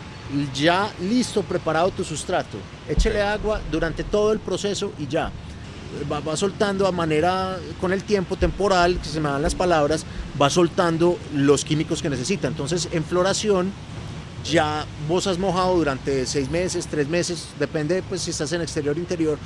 ya 0.54 0.92
listo, 1.02 1.44
preparado 1.44 1.92
tu 1.92 2.04
sustrato. 2.04 2.58
Échele 2.88 3.22
agua 3.22 3.62
durante 3.72 4.04
todo 4.04 4.32
el 4.32 4.40
proceso 4.40 4.92
y 4.98 5.08
ya. 5.08 5.32
Va, 6.12 6.20
va 6.20 6.36
soltando 6.36 6.88
a 6.88 6.92
manera, 6.92 7.58
con 7.80 7.94
el 7.94 8.04
tiempo 8.04 8.36
temporal, 8.36 9.00
que 9.00 9.08
se 9.08 9.20
me 9.20 9.30
dan 9.30 9.42
las 9.42 9.54
palabras, 9.54 10.06
va 10.42 10.50
soltando 10.50 11.20
los 11.36 11.64
químicos 11.64 12.02
que 12.02 12.10
necesita. 12.10 12.48
Entonces, 12.48 12.90
en 12.92 13.04
floración, 13.04 13.72
ya 14.44 14.86
vos 15.08 15.28
has 15.28 15.38
mojado 15.38 15.76
durante 15.76 16.26
seis 16.26 16.50
meses, 16.50 16.88
tres 16.88 17.08
meses, 17.08 17.48
depende 17.60 18.04
pues 18.04 18.22
si 18.22 18.32
estás 18.32 18.52
en 18.54 18.62
exterior 18.62 18.96
o 18.96 19.00
interior, 19.00 19.38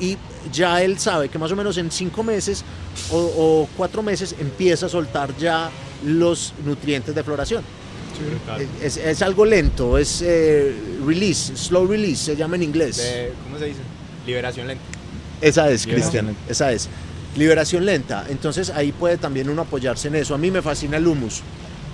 y 0.00 0.18
ya 0.52 0.82
él 0.82 0.98
sabe 0.98 1.28
que 1.28 1.38
más 1.38 1.52
o 1.52 1.56
menos 1.56 1.78
en 1.78 1.90
cinco 1.90 2.24
meses 2.24 2.64
o, 3.12 3.16
o 3.18 3.68
cuatro 3.76 4.02
meses 4.02 4.34
empieza 4.38 4.86
a 4.86 4.88
soltar 4.88 5.36
ya 5.36 5.70
los 6.04 6.52
nutrientes 6.64 7.14
de 7.14 7.22
floración. 7.22 7.62
Es, 8.82 8.96
es 8.96 9.22
algo 9.22 9.44
lento, 9.44 9.98
es 9.98 10.22
eh, 10.22 10.74
release, 11.04 11.56
slow 11.56 11.86
release, 11.86 12.24
se 12.24 12.36
llama 12.36 12.56
en 12.56 12.62
inglés. 12.64 12.96
De- 12.98 13.32
¿Cómo 13.44 13.58
se 13.58 13.66
dice? 13.66 13.80
Liberación 14.26 14.66
lenta. 14.68 14.84
Esa 15.40 15.70
es, 15.70 15.86
Cristian, 15.86 16.34
esa 16.48 16.72
es. 16.72 16.88
Liberación 17.36 17.84
lenta, 17.84 18.24
entonces 18.28 18.70
ahí 18.70 18.92
puede 18.92 19.16
también 19.18 19.48
uno 19.50 19.62
apoyarse 19.62 20.08
en 20.08 20.14
eso. 20.14 20.34
A 20.34 20.38
mí 20.38 20.50
me 20.50 20.62
fascina 20.62 20.96
el 20.96 21.06
humus. 21.06 21.42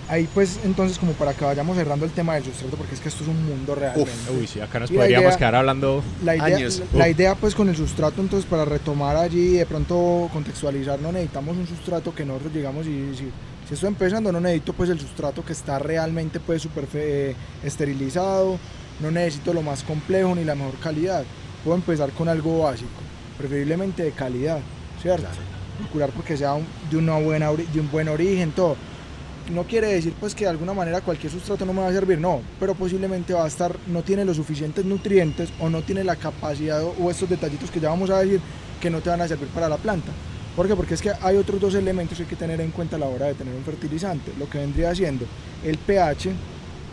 Ahí 0.08 0.28
pues 0.34 0.58
entonces 0.64 0.98
como 0.98 1.12
para 1.12 1.34
que 1.34 1.44
vayamos 1.44 1.76
cerrando 1.76 2.04
el 2.04 2.10
tema 2.10 2.34
del 2.34 2.42
sustrato 2.44 2.76
porque 2.76 2.94
es 2.96 3.00
que 3.00 3.08
esto 3.08 3.22
es 3.22 3.28
un 3.28 3.46
mundo 3.46 3.76
realmente. 3.76 4.10
Uy, 4.36 4.44
sí, 4.48 4.60
acá 4.60 4.80
nos 4.80 4.90
Y 4.90 4.94
la 4.94 5.00
podríamos 5.02 5.28
idea- 5.28 5.38
quedar 5.38 5.54
hablando. 5.54 6.02
La 6.24 6.34
idea, 6.34 6.56
Años. 6.56 6.82
la 6.94 7.08
idea 7.08 7.34
pues 7.36 7.54
con 7.54 7.68
el 7.68 7.76
sustrato 7.76 8.20
entonces 8.20 8.48
para 8.50 8.64
retomar 8.64 9.16
allí 9.16 9.52
de 9.52 9.66
pronto 9.66 10.28
contextualizar 10.32 10.98
no 11.00 11.12
necesitamos 11.12 11.56
un 11.56 11.66
sustrato 11.68 12.12
que 12.12 12.24
nosotros 12.24 12.52
llegamos 12.52 12.86
y 12.86 13.14
si, 13.16 13.30
si 13.70 13.74
estoy 13.74 13.88
empezando 13.88 14.32
no 14.32 14.40
necesito 14.40 14.72
pues 14.72 14.90
el 14.90 14.98
sustrato 14.98 15.44
que 15.44 15.52
está 15.52 15.78
realmente 15.78 16.40
pues 16.40 16.60
súper 16.60 16.86
fe- 16.86 17.30
eh, 17.30 17.36
esterilizado 17.64 18.58
no 19.00 19.10
necesito 19.12 19.54
lo 19.54 19.62
más 19.62 19.82
complejo 19.84 20.34
ni 20.34 20.44
la 20.44 20.54
mejor 20.54 20.74
calidad. 20.80 21.22
Puedo 21.64 21.76
empezar 21.76 22.10
con 22.10 22.28
algo 22.28 22.64
básico 22.64 22.90
preferiblemente 23.38 24.02
de 24.02 24.10
calidad 24.12 24.58
cierto 25.00 25.22
procurar 25.78 26.10
porque 26.10 26.36
sea 26.36 26.52
un- 26.54 26.66
de 26.90 26.96
una 26.98 27.16
buena 27.18 27.50
de 27.52 27.80
un 27.80 27.90
buen 27.90 28.08
origen 28.08 28.50
todo. 28.52 28.76
No 29.50 29.64
quiere 29.64 29.86
decir 29.88 30.12
pues 30.20 30.34
que 30.34 30.44
de 30.44 30.50
alguna 30.50 30.74
manera 30.74 31.00
cualquier 31.00 31.32
sustrato 31.32 31.64
no 31.64 31.72
me 31.72 31.80
va 31.80 31.88
a 31.88 31.92
servir, 31.92 32.18
no, 32.18 32.40
pero 32.58 32.74
posiblemente 32.74 33.32
va 33.32 33.44
a 33.44 33.48
estar, 33.48 33.74
no 33.86 34.02
tiene 34.02 34.24
los 34.24 34.36
suficientes 34.36 34.84
nutrientes 34.84 35.50
o 35.60 35.70
no 35.70 35.80
tiene 35.82 36.04
la 36.04 36.16
capacidad 36.16 36.82
o 36.84 37.10
estos 37.10 37.28
detallitos 37.30 37.70
que 37.70 37.80
ya 37.80 37.88
vamos 37.88 38.10
a 38.10 38.18
decir 38.20 38.40
que 38.82 38.90
no 38.90 39.00
te 39.00 39.10
van 39.10 39.20
a 39.22 39.28
servir 39.28 39.48
para 39.48 39.68
la 39.68 39.76
planta. 39.78 40.12
¿Por 40.60 40.68
qué? 40.68 40.76
Porque 40.76 40.92
es 40.92 41.00
que 41.00 41.10
hay 41.22 41.36
otros 41.38 41.58
dos 41.58 41.74
elementos 41.74 42.18
que 42.18 42.24
hay 42.24 42.28
que 42.28 42.36
tener 42.36 42.60
en 42.60 42.70
cuenta 42.70 42.96
a 42.96 42.98
la 42.98 43.06
hora 43.06 43.24
de 43.24 43.32
tener 43.32 43.54
un 43.54 43.64
fertilizante, 43.64 44.30
lo 44.38 44.46
que 44.50 44.58
vendría 44.58 44.94
siendo 44.94 45.24
el 45.64 45.78
pH 45.78 46.28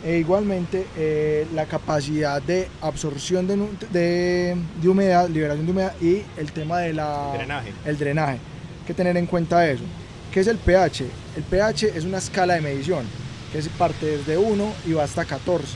e 0.06 0.16
igualmente 0.16 0.86
eh, 0.96 1.46
la 1.54 1.66
capacidad 1.66 2.40
de 2.40 2.66
absorción 2.80 3.46
de, 3.46 3.58
de, 3.92 4.56
de 4.80 4.88
humedad, 4.88 5.28
liberación 5.28 5.66
de 5.66 5.72
humedad 5.72 5.92
y 6.00 6.22
el 6.38 6.50
tema 6.50 6.78
de 6.78 6.94
la 6.94 7.32
Drenaje. 7.36 7.72
el 7.84 7.98
drenaje. 7.98 8.32
Hay 8.32 8.86
que 8.86 8.94
tener 8.94 9.18
en 9.18 9.26
cuenta 9.26 9.68
eso. 9.68 9.84
¿Qué 10.32 10.40
es 10.40 10.46
el 10.46 10.56
pH? 10.56 11.04
El 11.36 11.42
pH 11.42 11.88
es 11.94 12.06
una 12.06 12.16
escala 12.16 12.54
de 12.54 12.62
medición 12.62 13.04
que 13.52 13.58
es 13.58 13.68
parte 13.68 14.06
desde 14.06 14.38
1 14.38 14.72
y 14.86 14.92
va 14.94 15.04
hasta 15.04 15.26
14. 15.26 15.66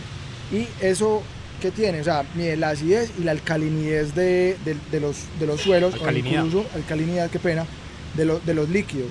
Y 0.51 0.67
eso, 0.81 1.23
¿qué 1.61 1.71
tiene? 1.71 2.01
O 2.01 2.05
sea, 2.05 2.25
mide 2.37 2.57
la 2.57 2.71
acidez 2.71 3.13
y 3.19 3.25
la 3.25 3.33
alcalinidad 3.33 4.05
de, 4.15 4.57
de- 4.65 4.77
de 4.91 4.99
los, 5.01 5.25
de 5.39 5.47
los 5.47 5.61
suelos, 5.61 5.93
Alcalinidad. 5.93 6.43
o 6.45 6.47
incluso 6.47 6.67
alcalinidad, 6.75 7.29
qué 7.29 7.39
pena, 7.39 7.67
de, 8.15 8.25
lo- 8.25 8.41
de 8.41 8.55
los 8.55 8.69
líquidos. 8.69 9.11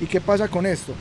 ¿Y 0.00 0.06
qué 0.06 0.20
pasa 0.20 0.48
con 0.48 0.66
esto? 0.66 0.92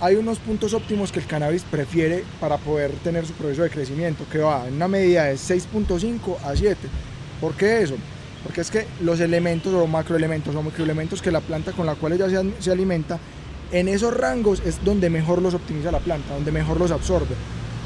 Hay 0.00 0.16
unos 0.16 0.38
puntos 0.38 0.72
óptimos 0.72 1.12
que 1.12 1.18
el 1.20 1.26
cannabis 1.26 1.62
prefiere 1.62 2.24
para 2.40 2.56
poder 2.56 2.90
tener 3.04 3.26
su 3.26 3.32
proceso 3.34 3.62
de 3.62 3.70
crecimiento, 3.70 4.24
que 4.32 4.38
va 4.38 4.66
en 4.66 4.74
una 4.74 4.88
medida 4.88 5.24
de 5.24 5.34
6.5 5.34 6.38
a 6.44 6.56
7. 6.56 6.76
¿Por 7.40 7.52
qué 7.54 7.82
eso? 7.82 7.94
Porque 8.42 8.62
es 8.62 8.70
que 8.70 8.86
los 9.02 9.20
elementos 9.20 9.74
o 9.74 9.86
macroelementos 9.86 10.54
o 10.54 10.62
microelementos 10.62 11.20
que 11.20 11.30
la 11.30 11.40
planta 11.40 11.72
con 11.72 11.84
la 11.84 11.94
cual 11.94 12.14
ella 12.14 12.28
se, 12.30 12.62
se 12.62 12.70
alimenta, 12.72 13.18
en 13.72 13.88
esos 13.88 14.16
rangos 14.16 14.62
es 14.64 14.82
donde 14.82 15.10
mejor 15.10 15.42
los 15.42 15.52
optimiza 15.54 15.92
la 15.92 15.98
planta, 16.00 16.34
donde 16.34 16.50
mejor 16.50 16.78
los 16.78 16.90
absorbe. 16.90 17.34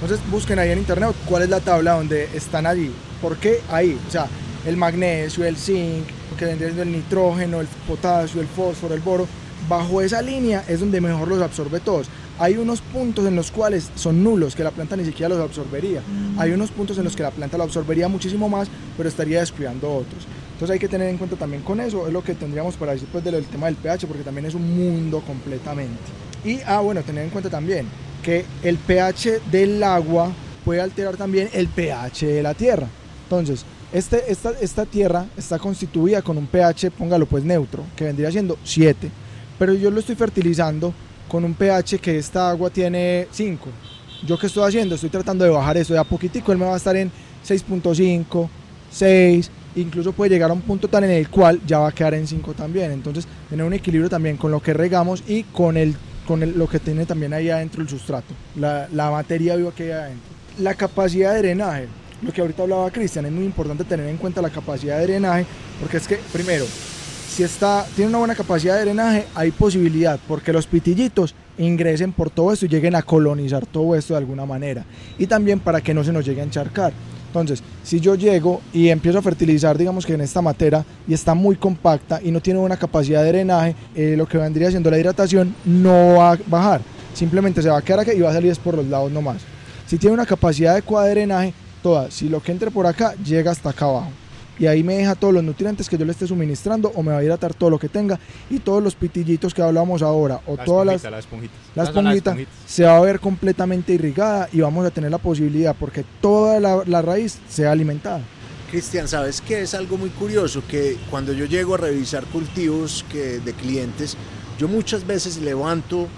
Entonces 0.00 0.24
busquen 0.31 0.59
ahí 0.61 0.70
en 0.70 0.79
internet 0.79 1.11
cuál 1.27 1.42
es 1.42 1.48
la 1.50 1.61
tabla 1.61 1.94
donde 1.94 2.29
están 2.35 2.66
allí. 2.66 2.90
¿Por 3.20 3.37
qué 3.38 3.61
ahí? 3.70 3.98
O 4.07 4.11
sea, 4.11 4.27
el 4.66 4.77
magnesio, 4.77 5.44
el 5.44 5.57
zinc, 5.57 6.07
que 6.38 6.44
vendría 6.44 6.68
siendo 6.68 6.83
el 6.83 6.92
nitrógeno, 6.92 7.61
el 7.61 7.66
potasio, 7.87 8.40
el 8.40 8.46
fósforo, 8.46 8.94
el 8.94 9.00
boro. 9.00 9.27
Bajo 9.68 10.03
esa 10.03 10.20
línea 10.20 10.64
es 10.68 10.81
donde 10.81 11.00
mejor 11.00 11.29
los 11.29 11.40
absorbe 11.40 11.81
todos. 11.81 12.09
Hay 12.38 12.57
unos 12.57 12.81
puntos 12.81 13.27
en 13.27 13.37
los 13.37 13.50
cuales 13.50 13.90
son 13.94 14.22
nulos, 14.22 14.57
que 14.57 14.64
la 14.64 14.72
planta 14.72 14.96
ni 14.96 15.05
siquiera 15.05 15.29
los 15.29 15.38
absorbería. 15.38 16.03
Hay 16.37 16.50
unos 16.50 16.70
puntos 16.70 16.98
en 16.98 17.05
los 17.05 17.14
que 17.14 17.22
la 17.22 17.31
planta 17.31 17.57
lo 17.57 17.64
absorbería 17.64 18.09
muchísimo 18.09 18.48
más, 18.48 18.68
pero 18.96 19.09
estaría 19.09 19.40
descuidando 19.40 19.90
otros. 19.90 20.27
Entonces 20.53 20.74
hay 20.74 20.79
que 20.79 20.88
tener 20.88 21.09
en 21.09 21.16
cuenta 21.16 21.37
también 21.37 21.62
con 21.62 21.81
eso, 21.81 22.07
es 22.07 22.12
lo 22.12 22.22
que 22.22 22.35
tendríamos 22.35 22.77
para 22.77 22.92
decir 22.92 23.09
pues, 23.11 23.24
del 23.24 23.44
tema 23.46 23.66
del 23.66 23.77
pH, 23.77 24.07
porque 24.07 24.22
también 24.22 24.46
es 24.46 24.55
un 24.55 24.77
mundo 24.77 25.22
completamente. 25.27 25.98
Y, 26.44 26.61
ah, 26.66 26.81
bueno, 26.81 27.03
tener 27.03 27.24
en 27.24 27.31
cuenta 27.31 27.48
también 27.48 27.87
que 28.22 28.44
el 28.62 28.79
pH 28.79 29.40
del 29.50 29.83
agua 29.83 30.31
puede 30.64 30.81
alterar 30.81 31.16
también 31.16 31.48
el 31.53 31.68
pH 31.68 32.27
de 32.27 32.42
la 32.42 32.55
tierra. 32.55 32.88
Entonces, 33.24 33.64
este, 33.94 34.24
esta, 34.28 34.85
tierra 34.87 35.26
está 35.37 35.57
constituida 35.57 36.20
con 36.20 36.37
un 36.37 36.48
pH, 36.48 36.90
póngalo 36.90 37.26
pues 37.26 37.44
neutro, 37.44 37.85
que 37.94 38.02
vendría 38.02 38.28
siendo 38.33 38.59
7. 38.64 39.09
Pero 39.57 39.72
yo 39.72 39.88
lo 39.88 40.00
estoy 40.00 40.16
fertilizando 40.16 40.92
con 41.28 41.44
un 41.44 41.54
pH 41.54 42.00
que 42.00 42.18
esta 42.18 42.50
agua 42.50 42.70
tiene 42.70 43.28
5. 43.30 43.68
¿Yo 44.26 44.37
qué 44.37 44.48
estoy 44.48 44.66
haciendo? 44.66 44.96
Estoy 44.96 45.11
tratando 45.11 45.44
de 45.44 45.50
bajar 45.50 45.76
eso 45.76 45.92
de 45.92 46.00
a 46.00 46.04
poquitico, 46.04 46.50
él 46.50 46.59
me 46.59 46.64
va 46.64 46.74
a 46.74 46.76
estar 46.76 46.96
en 46.96 47.12
6.5, 47.46 48.48
6, 48.90 49.50
incluso 49.76 50.12
puede 50.12 50.30
llegar 50.30 50.50
a 50.50 50.54
un 50.54 50.62
punto 50.62 50.88
tal 50.88 51.04
en 51.04 51.11
el 51.11 51.28
cual 51.28 51.61
ya 51.64 51.78
va 51.78 51.88
a 51.90 51.92
quedar 51.92 52.14
en 52.14 52.26
5 52.26 52.52
también. 52.54 52.90
Entonces, 52.90 53.28
tener 53.48 53.64
un 53.64 53.74
equilibrio 53.74 54.11
también 54.11 54.37
con 54.37 54.50
lo 54.50 54.59
que 54.59 54.74
regamos 54.74 55.22
y 55.28 55.44
con, 55.44 55.76
el, 55.76 55.94
con 56.26 56.59
lo 56.59 56.66
que 56.66 56.80
tiene 56.80 57.07
también 57.07 57.33
ahí 57.33 57.48
adentro 57.48 57.80
el 57.80 57.88
sustrato, 57.88 58.35
la, 58.57 58.88
la 58.92 59.12
materia 59.12 59.54
viva 59.54 59.72
que 59.72 59.85
hay 59.85 59.90
adentro. 59.90 60.35
La 60.59 60.74
capacidad 60.74 61.33
de 61.35 61.38
drenaje, 61.38 61.87
lo 62.24 62.32
que 62.32 62.40
ahorita 62.40 62.62
hablaba 62.62 62.90
Cristian, 62.90 63.26
es 63.26 63.32
muy 63.32 63.44
importante 63.44 63.84
tener 63.84 64.06
en 64.08 64.16
cuenta 64.16 64.40
la 64.40 64.50
capacidad 64.50 64.98
de 64.98 65.04
drenaje, 65.04 65.46
porque 65.80 65.98
es 65.98 66.08
que, 66.08 66.18
primero, 66.32 66.64
si 67.28 67.42
está, 67.42 67.84
tiene 67.94 68.08
una 68.10 68.18
buena 68.18 68.34
capacidad 68.34 68.76
de 68.76 68.82
drenaje, 68.82 69.26
hay 69.34 69.50
posibilidad 69.50 70.18
porque 70.26 70.52
los 70.52 70.66
pitillitos 70.66 71.34
ingresen 71.58 72.12
por 72.12 72.30
todo 72.30 72.52
esto 72.52 72.66
y 72.66 72.68
lleguen 72.68 72.94
a 72.94 73.02
colonizar 73.02 73.66
todo 73.66 73.94
esto 73.94 74.14
de 74.14 74.18
alguna 74.18 74.46
manera. 74.46 74.84
Y 75.18 75.26
también 75.26 75.60
para 75.60 75.80
que 75.80 75.92
no 75.92 76.02
se 76.04 76.12
nos 76.12 76.24
llegue 76.24 76.40
a 76.40 76.44
encharcar. 76.44 76.92
Entonces, 77.26 77.64
si 77.82 77.98
yo 77.98 78.14
llego 78.14 78.62
y 78.72 78.88
empiezo 78.88 79.18
a 79.18 79.22
fertilizar, 79.22 79.76
digamos 79.76 80.06
que 80.06 80.14
en 80.14 80.20
esta 80.20 80.40
materia 80.40 80.84
y 81.08 81.14
está 81.14 81.34
muy 81.34 81.56
compacta 81.56 82.20
y 82.22 82.30
no 82.30 82.40
tiene 82.40 82.60
buena 82.60 82.76
capacidad 82.76 83.24
de 83.24 83.32
drenaje, 83.32 83.74
eh, 83.96 84.14
lo 84.16 84.26
que 84.26 84.38
vendría 84.38 84.70
siendo 84.70 84.88
la 84.88 84.98
hidratación 84.98 85.52
no 85.64 86.18
va 86.18 86.32
a 86.32 86.38
bajar. 86.46 86.80
Simplemente 87.12 87.60
se 87.60 87.68
va 87.68 87.78
a 87.78 87.82
quedar 87.82 88.00
aquí 88.00 88.12
y 88.12 88.20
va 88.20 88.30
a 88.30 88.34
salir 88.34 88.56
por 88.58 88.76
los 88.76 88.87
lados 88.87 89.10
nomás. 89.10 89.38
Si 89.87 89.98
tiene 89.98 90.14
una 90.14 90.26
capacidad 90.26 90.74
adecuada 90.74 91.08
de 91.08 91.14
drenaje, 91.14 91.54
toda, 91.84 92.10
si 92.10 92.30
lo 92.30 92.42
que 92.42 92.50
entre 92.50 92.70
por 92.70 92.86
acá 92.86 93.14
llega 93.22 93.50
hasta 93.50 93.68
acá 93.68 93.84
abajo 93.84 94.10
y 94.58 94.66
ahí 94.66 94.82
me 94.82 94.94
deja 94.94 95.14
todos 95.14 95.34
los 95.34 95.44
nutrientes 95.44 95.86
que 95.86 95.98
yo 95.98 96.06
le 96.06 96.12
esté 96.12 96.26
suministrando 96.26 96.90
o 96.94 97.02
me 97.02 97.12
va 97.12 97.18
a 97.18 97.22
hidratar 97.22 97.52
todo 97.52 97.68
lo 97.68 97.78
que 97.78 97.90
tenga 97.90 98.18
y 98.48 98.60
todos 98.60 98.82
los 98.82 98.94
pitillitos 98.94 99.52
que 99.52 99.60
hablamos 99.60 100.00
ahora 100.00 100.40
o 100.46 100.56
todas 100.56 100.86
las 100.86 101.02
las 101.02 101.20
esponjitas. 101.20 101.58
la 101.74 101.84
son 101.84 101.94
las 102.04 102.14
esponjita 102.14 102.30
esponjitas. 102.30 102.54
se 102.66 102.84
va 102.84 102.96
a 102.96 103.00
ver 103.00 103.20
completamente 103.20 103.92
irrigada 103.92 104.48
y 104.50 104.60
vamos 104.60 104.86
a 104.86 104.90
tener 104.90 105.10
la 105.10 105.18
posibilidad 105.18 105.76
porque 105.78 106.06
toda 106.22 106.58
la, 106.58 106.82
la 106.86 107.02
raíz 107.02 107.38
sea 107.50 107.70
alimentada. 107.70 108.22
Cristian, 108.70 109.06
¿sabes 109.06 109.42
qué? 109.42 109.60
Es 109.60 109.74
algo 109.74 109.98
muy 109.98 110.08
curioso 110.08 110.62
que 110.66 110.96
cuando 111.10 111.34
yo 111.34 111.44
llego 111.44 111.74
a 111.74 111.78
revisar 111.78 112.24
cultivos 112.24 113.04
que, 113.12 113.40
de 113.40 113.52
clientes, 113.52 114.16
yo 114.58 114.68
muchas 114.68 115.06
veces 115.06 115.36
levanto 115.36 116.08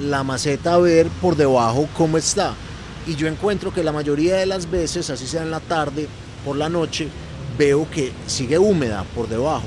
la 0.00 0.24
maceta 0.24 0.74
a 0.74 0.78
ver 0.78 1.06
por 1.22 1.36
debajo 1.36 1.88
cómo 1.96 2.18
está. 2.18 2.54
Y 3.08 3.16
yo 3.16 3.26
encuentro 3.26 3.72
que 3.72 3.82
la 3.82 3.90
mayoría 3.92 4.36
de 4.36 4.46
las 4.46 4.70
veces, 4.70 5.08
así 5.10 5.26
sea 5.26 5.42
en 5.42 5.50
la 5.50 5.60
tarde, 5.60 6.06
por 6.44 6.56
la 6.56 6.68
noche, 6.68 7.08
veo 7.58 7.90
que 7.90 8.12
sigue 8.26 8.58
húmeda 8.58 9.04
por 9.14 9.28
debajo. 9.28 9.66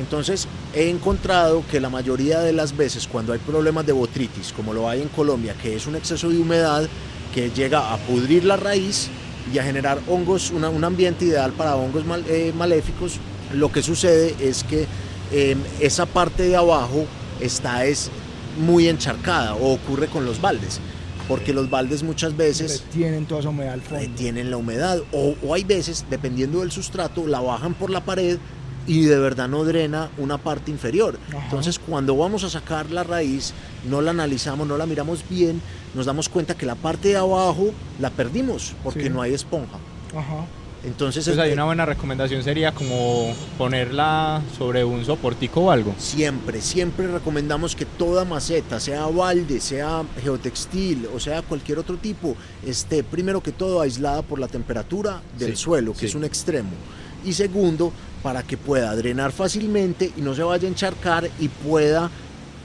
Entonces 0.00 0.48
he 0.74 0.88
encontrado 0.88 1.62
que 1.70 1.78
la 1.80 1.90
mayoría 1.90 2.40
de 2.40 2.52
las 2.54 2.74
veces 2.76 3.06
cuando 3.06 3.34
hay 3.34 3.38
problemas 3.40 3.84
de 3.86 3.92
botritis, 3.92 4.52
como 4.52 4.72
lo 4.72 4.88
hay 4.88 5.02
en 5.02 5.08
Colombia, 5.08 5.54
que 5.62 5.76
es 5.76 5.86
un 5.86 5.96
exceso 5.96 6.30
de 6.30 6.38
humedad 6.38 6.88
que 7.34 7.50
llega 7.50 7.92
a 7.92 7.98
pudrir 7.98 8.44
la 8.44 8.56
raíz 8.56 9.08
y 9.52 9.58
a 9.58 9.64
generar 9.64 10.00
hongos, 10.08 10.50
una- 10.50 10.70
un 10.70 10.82
ambiente 10.82 11.26
ideal 11.26 11.52
para 11.52 11.76
hongos 11.76 12.04
eh, 12.28 12.52
maléficos, 12.56 13.18
lo 13.52 13.70
que 13.70 13.82
sucede 13.82 14.34
es 14.40 14.64
que 14.64 14.86
eh, 15.30 15.56
esa 15.80 16.06
parte 16.06 16.44
de 16.44 16.56
abajo 16.56 17.04
está 17.40 17.84
es 17.84 18.10
muy 18.58 18.88
encharcada 18.88 19.54
o 19.54 19.72
ocurre 19.74 20.06
con 20.08 20.24
los 20.24 20.40
baldes, 20.40 20.80
porque 21.28 21.52
los 21.52 21.70
baldes 21.70 22.02
muchas 22.02 22.36
veces 22.36 22.84
Tienen 22.92 23.26
toda 23.26 23.40
esa 23.40 23.50
humedad 23.50 23.74
al 23.74 23.80
fondo. 23.82 24.00
retienen 24.04 24.50
la 24.50 24.56
humedad 24.56 25.00
o, 25.12 25.34
o 25.44 25.54
hay 25.54 25.64
veces, 25.64 26.04
dependiendo 26.10 26.60
del 26.60 26.70
sustrato, 26.72 27.26
la 27.26 27.40
bajan 27.40 27.74
por 27.74 27.90
la 27.90 28.04
pared 28.04 28.38
y 28.86 29.02
de 29.04 29.16
verdad 29.18 29.48
no 29.48 29.62
drena 29.64 30.10
una 30.18 30.38
parte 30.38 30.70
inferior. 30.72 31.16
Ajá. 31.28 31.44
Entonces 31.44 31.78
cuando 31.78 32.16
vamos 32.16 32.42
a 32.44 32.50
sacar 32.50 32.90
la 32.90 33.04
raíz, 33.04 33.52
no 33.88 34.00
la 34.00 34.10
analizamos, 34.10 34.66
no 34.66 34.76
la 34.76 34.86
miramos 34.86 35.22
bien, 35.30 35.60
nos 35.94 36.06
damos 36.06 36.28
cuenta 36.28 36.54
que 36.56 36.66
la 36.66 36.74
parte 36.74 37.08
de 37.08 37.16
abajo 37.16 37.70
la 38.00 38.10
perdimos 38.10 38.74
porque 38.82 39.04
Sí. 39.04 39.10
no 39.10 39.22
hay 39.22 39.34
esponja. 39.34 39.78
Ajá. 40.16 40.44
Entonces, 40.84 41.24
Entonces 41.26 41.44
hay 41.44 41.52
una 41.52 41.64
buena 41.64 41.86
recomendación 41.86 42.42
sería 42.42 42.72
como 42.72 43.32
ponerla 43.56 44.42
sobre 44.58 44.84
un 44.84 45.04
soportico 45.04 45.60
o 45.60 45.70
algo. 45.70 45.94
Siempre, 45.96 46.60
siempre 46.60 47.06
recomendamos 47.06 47.76
que 47.76 47.84
toda 47.86 48.24
maceta, 48.24 48.80
sea 48.80 49.06
balde, 49.06 49.60
sea 49.60 50.02
geotextil 50.22 51.06
o 51.14 51.20
sea 51.20 51.42
cualquier 51.42 51.78
otro 51.78 51.96
tipo, 51.98 52.36
esté 52.66 53.04
primero 53.04 53.40
que 53.40 53.52
todo 53.52 53.80
aislada 53.80 54.22
por 54.22 54.40
la 54.40 54.48
temperatura 54.48 55.22
del 55.38 55.56
Sí, 55.56 55.62
suelo, 55.62 55.92
que 55.92 56.00
sí. 56.00 56.06
es 56.06 56.14
un 56.16 56.24
extremo. 56.24 56.70
Y 57.24 57.32
segundo, 57.34 57.92
para 58.20 58.42
que 58.42 58.56
pueda 58.56 58.94
drenar 58.96 59.30
fácilmente 59.30 60.10
y 60.16 60.20
no 60.20 60.34
se 60.34 60.42
vaya 60.42 60.66
a 60.66 60.70
encharcar 60.70 61.30
y 61.38 61.46
pueda, 61.46 62.10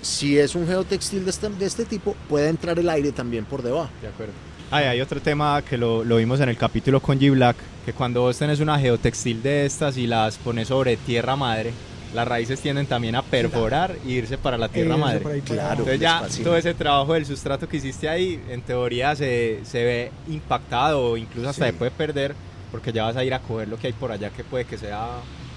si 0.01 0.39
es 0.39 0.55
un 0.55 0.65
geotextil 0.65 1.23
de 1.23 1.29
este, 1.29 1.49
de 1.49 1.65
este 1.67 1.85
tipo, 1.85 2.15
pueda 2.27 2.49
entrar 2.49 2.79
el 2.79 2.89
aire 2.89 3.11
también 3.11 3.45
por 3.45 3.61
debajo. 3.61 3.89
De 4.01 4.07
acuerdo. 4.07 4.33
Ay, 4.71 4.85
hay 4.85 5.01
otro 5.01 5.21
tema 5.21 5.61
que 5.61 5.77
lo, 5.77 6.03
lo 6.03 6.17
vimos 6.17 6.39
en 6.39 6.49
el 6.49 6.57
capítulo 6.57 6.99
con 6.99 7.19
G 7.19 7.31
Black, 7.31 7.55
que 7.87 7.93
cuando 7.93 8.19
vos 8.19 8.37
tenés 8.37 8.59
una 8.59 8.77
geotextil 8.77 9.41
de 9.41 9.65
estas 9.65 9.95
y 9.95 10.07
las 10.07 10.35
pones 10.39 10.67
sobre 10.67 10.97
tierra 10.97 11.37
madre, 11.37 11.71
las 12.13 12.27
raíces 12.27 12.59
tienden 12.59 12.85
también 12.85 13.15
a 13.15 13.21
perforar 13.21 13.95
e 14.05 14.09
irse 14.11 14.37
para 14.37 14.57
la 14.57 14.67
tierra 14.67 14.97
madre. 14.97 15.39
Claro. 15.45 15.71
Entonces 15.85 15.99
ya 16.01 16.23
todo 16.43 16.57
ese 16.57 16.73
trabajo 16.73 17.13
del 17.13 17.25
sustrato 17.25 17.69
que 17.69 17.77
hiciste 17.77 18.09
ahí, 18.09 18.43
en 18.49 18.61
teoría 18.61 19.15
se, 19.15 19.61
se 19.63 19.85
ve 19.85 20.11
impactado 20.27 21.11
o 21.11 21.15
incluso 21.17 21.47
hasta 21.47 21.63
Sí. 21.65 21.71
se 21.71 21.77
puede 21.77 21.91
perder 21.91 22.35
porque 22.73 22.91
ya 22.91 23.03
vas 23.05 23.15
a 23.15 23.23
ir 23.23 23.33
a 23.33 23.39
coger 23.39 23.69
lo 23.69 23.77
que 23.77 23.87
hay 23.87 23.93
por 23.93 24.11
allá 24.11 24.31
que 24.31 24.43
puede 24.43 24.65
que 24.65 24.77
sea, 24.77 25.07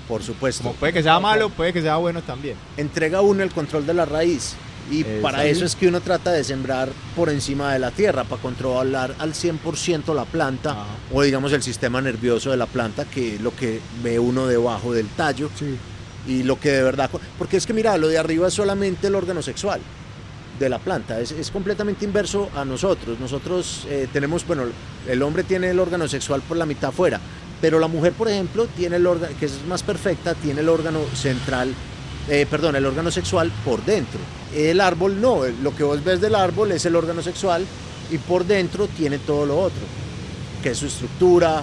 Por 0.06 0.22
supuesto. 0.22 0.62
como 0.62 0.76
puede 0.76 0.92
que 0.92 1.02
sea 1.02 1.18
malo, 1.18 1.48
puede 1.50 1.72
que 1.72 1.82
sea 1.82 1.96
bueno 1.96 2.22
también. 2.22 2.54
entrega 2.76 3.22
uno 3.22 3.42
el 3.42 3.50
control 3.50 3.86
de 3.86 3.94
la 3.94 4.04
raíz. 4.04 4.54
Y 4.90 5.04
para 5.22 5.44
eso 5.44 5.64
es 5.64 5.76
que 5.76 5.86
uno 5.88 6.00
trata 6.00 6.32
de 6.32 6.42
sembrar 6.44 6.88
por 7.14 7.28
encima 7.30 7.72
de 7.72 7.78
la 7.78 7.90
tierra, 7.90 8.24
para 8.24 8.40
controlar 8.42 9.14
al 9.18 9.34
100% 9.34 10.14
la 10.14 10.24
planta 10.24 10.70
Ajá. 10.72 10.86
o 11.12 11.22
digamos 11.22 11.52
el 11.52 11.62
sistema 11.62 12.00
nervioso 12.00 12.50
de 12.50 12.56
la 12.56 12.66
planta, 12.66 13.04
que 13.04 13.36
es 13.36 13.40
lo 13.40 13.54
que 13.54 13.80
ve 14.02 14.18
uno 14.18 14.46
debajo 14.46 14.92
del 14.92 15.06
tallo 15.08 15.50
Sí. 15.56 15.76
y 16.26 16.42
lo 16.42 16.58
que 16.58 16.70
de 16.72 16.82
verdad... 16.82 17.10
Porque 17.38 17.56
es 17.56 17.66
que 17.66 17.72
mira, 17.72 17.96
lo 17.98 18.08
de 18.08 18.18
arriba 18.18 18.48
es 18.48 18.54
solamente 18.54 19.06
el 19.06 19.14
órgano 19.14 19.42
sexual 19.42 19.80
de 20.58 20.68
la 20.68 20.78
planta, 20.78 21.20
es, 21.20 21.30
es 21.32 21.50
completamente 21.50 22.04
inverso 22.04 22.50
a 22.54 22.64
nosotros. 22.64 23.18
Nosotros 23.18 23.86
eh, 23.88 24.08
tenemos, 24.12 24.46
bueno, 24.46 24.64
el 25.08 25.22
hombre 25.22 25.42
tiene 25.44 25.70
el 25.70 25.78
órgano 25.80 26.06
sexual 26.08 26.42
por 26.42 26.56
la 26.56 26.66
mitad 26.66 26.90
afuera, 26.90 27.18
pero 27.60 27.78
la 27.78 27.86
mujer, 27.88 28.12
por 28.12 28.28
ejemplo, 28.28 28.66
tiene 28.76 28.96
el 28.96 29.06
órgano, 29.06 29.32
que 29.38 29.46
es 29.46 29.64
más 29.66 29.82
perfecta, 29.82 30.34
tiene 30.34 30.60
el 30.60 30.68
órgano 30.68 31.00
central, 31.14 31.72
eh, 32.28 32.46
perdón, 32.50 32.76
el 32.76 32.86
órgano 32.86 33.10
sexual 33.10 33.50
por 33.64 33.84
dentro. 33.84 34.20
El 34.54 34.80
árbol 34.80 35.20
no, 35.20 35.42
lo 35.62 35.74
que 35.74 35.82
vos 35.84 36.02
ves 36.04 36.20
del 36.20 36.34
árbol 36.34 36.72
es 36.72 36.84
el 36.86 36.96
órgano 36.96 37.22
sexual 37.22 37.64
y 38.10 38.18
por 38.18 38.44
dentro 38.44 38.88
tiene 38.88 39.18
todo 39.18 39.46
lo 39.46 39.58
otro, 39.58 39.80
que 40.62 40.70
es 40.70 40.78
su 40.78 40.86
estructura, 40.86 41.62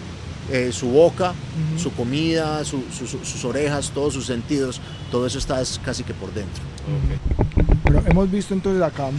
eh, 0.52 0.70
su 0.72 0.88
boca, 0.88 1.34
su 1.78 1.92
comida, 1.92 2.64
su- 2.64 2.84
su- 2.98 3.06
su- 3.06 3.26
sus 3.26 3.44
orejas, 3.44 3.92
todos 3.94 4.14
sus 4.14 4.26
sentidos, 4.26 4.80
todo 5.12 5.28
eso 5.28 5.38
está 5.38 5.62
es 5.62 5.80
casi 5.84 6.04
que 6.04 6.14
por 6.14 6.34
dentro. 6.34 6.64
Pero 7.84 8.02
hemos 8.08 8.32
visto 8.32 8.54
entonces 8.54 8.82
acá 8.82 9.10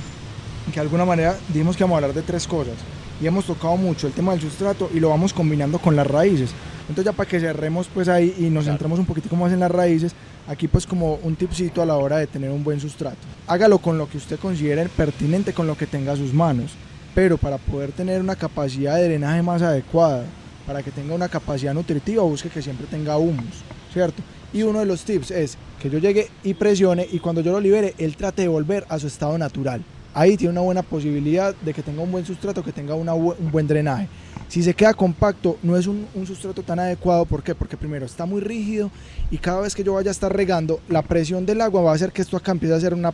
que 0.69 0.75
de 0.75 0.81
alguna 0.81 1.05
manera 1.05 1.37
dijimos 1.49 1.77
que 1.77 1.85
vamos 1.85 1.97
a 1.97 1.99
hablar 1.99 2.15
de 2.15 2.23
tres 2.23 2.47
cosas 2.47 2.75
y 3.21 3.27
hemos 3.27 3.45
tocado 3.45 3.77
mucho 3.77 4.07
el 4.07 4.13
tema 4.13 4.33
del 4.33 4.41
sustrato 4.41 4.91
y 4.95 5.01
lo 5.01 5.09
vamos 5.11 5.33
combinando 5.33 5.79
con 5.79 5.97
las 5.97 6.07
raíces. 6.07 6.51
Entonces 6.89 7.05
ya 7.05 7.13
para 7.13 7.29
que 7.29 7.41
cerremos 7.41 7.89
pues 7.93 8.09
ahí 8.09 8.35
y 8.39 8.43
nos 8.45 8.65
Claro. 8.65 8.77
centremos 8.79 8.99
un 8.99 9.05
poquitico 9.07 9.37
más 9.37 9.53
en 9.53 9.61
las 9.61 9.71
raíces, 9.71 10.13
aquí 10.49 10.67
pues 10.67 10.87
como 10.87 11.17
un 11.23 11.37
tipcito 11.37 11.83
a 11.83 11.87
la 11.87 11.97
hora 11.97 12.17
de 12.17 12.27
tener 12.27 12.51
un 12.51 12.65
buen 12.65 12.81
sustrato. 12.81 13.19
Hágalo 13.47 13.79
con 13.79 13.99
lo 13.99 14.09
que 14.09 14.17
usted 14.17 14.39
considere 14.39 14.89
pertinente 14.89 15.53
con 15.53 15.67
lo 15.67 15.77
que 15.77 15.87
tenga 15.87 16.13
a 16.13 16.17
sus 16.17 16.33
manos, 16.33 16.73
pero 17.15 17.37
para 17.37 17.59
poder 17.59 17.93
tener 17.93 18.21
una 18.21 18.35
capacidad 18.35 18.97
de 18.97 19.05
drenaje 19.05 19.43
más 19.43 19.61
adecuada, 19.63 20.25
para 20.67 20.83
que 20.83 20.91
tenga 20.91 21.15
una 21.15 21.29
capacidad 21.29 21.75
nutritiva, 21.75 22.23
busque 22.23 22.49
que 22.49 22.63
siempre 22.63 22.87
tenga 22.87 23.19
humus, 23.19 23.63
¿cierto? 23.93 24.23
Y 24.53 24.63
uno 24.63 24.81
de 24.81 24.87
los 24.87 25.05
tips 25.05 25.31
es 25.31 25.59
que 25.81 25.91
yo 25.91 25.99
llegue 25.99 26.31
y 26.43 26.55
presione 26.55 27.07
y 27.11 27.19
cuando 27.19 27.43
yo 27.43 27.53
lo 27.53 27.61
libere, 27.61 27.95
él 27.99 28.17
trate 28.17 28.43
de 28.43 28.49
volver 28.49 28.87
a 28.89 28.99
su 28.99 29.07
estado 29.07 29.37
natural. 29.37 29.85
Ahí 30.15 30.37
tiene 30.37 30.53
una 30.53 30.63
buena 30.63 30.83
posibilidad 30.83 31.55
de 31.55 31.75
que 31.75 31.83
tenga 31.83 32.03
un 32.03 32.11
buen 32.11 32.25
sustrato, 32.25 32.65
que 32.65 32.73
tenga 32.73 32.95
un 32.95 33.51
buen 33.53 33.67
drenaje. 33.69 34.09
Si 34.49 34.63
se 34.63 34.73
queda 34.75 34.95
compacto, 34.95 35.59
no 35.63 35.77
es 35.77 35.87
un, 35.87 36.07
un 36.15 36.27
sustrato 36.27 36.63
tan 36.63 36.79
adecuado. 36.79 37.27
¿Por 37.27 37.43
qué? 37.43 37.55
Porque 37.55 37.77
primero 37.77 38.07
está 38.07 38.25
muy 38.25 38.41
rígido 38.41 38.91
y 39.31 39.37
cada 39.39 39.61
vez 39.61 39.75
que 39.75 39.85
yo 39.85 39.93
vaya 39.95 40.11
a 40.11 40.13
estar 40.13 40.35
regando, 40.35 40.81
la 40.89 41.03
presión 41.03 41.45
del 41.45 41.61
agua 41.61 41.83
va 41.83 41.93
a 41.93 41.95
hacer 41.95 42.13
que 42.13 42.23
esto 42.23 42.37
acá 42.37 42.53
empiece 42.53 42.73
a 42.75 42.79
hacer 42.79 42.95
una, 42.95 43.13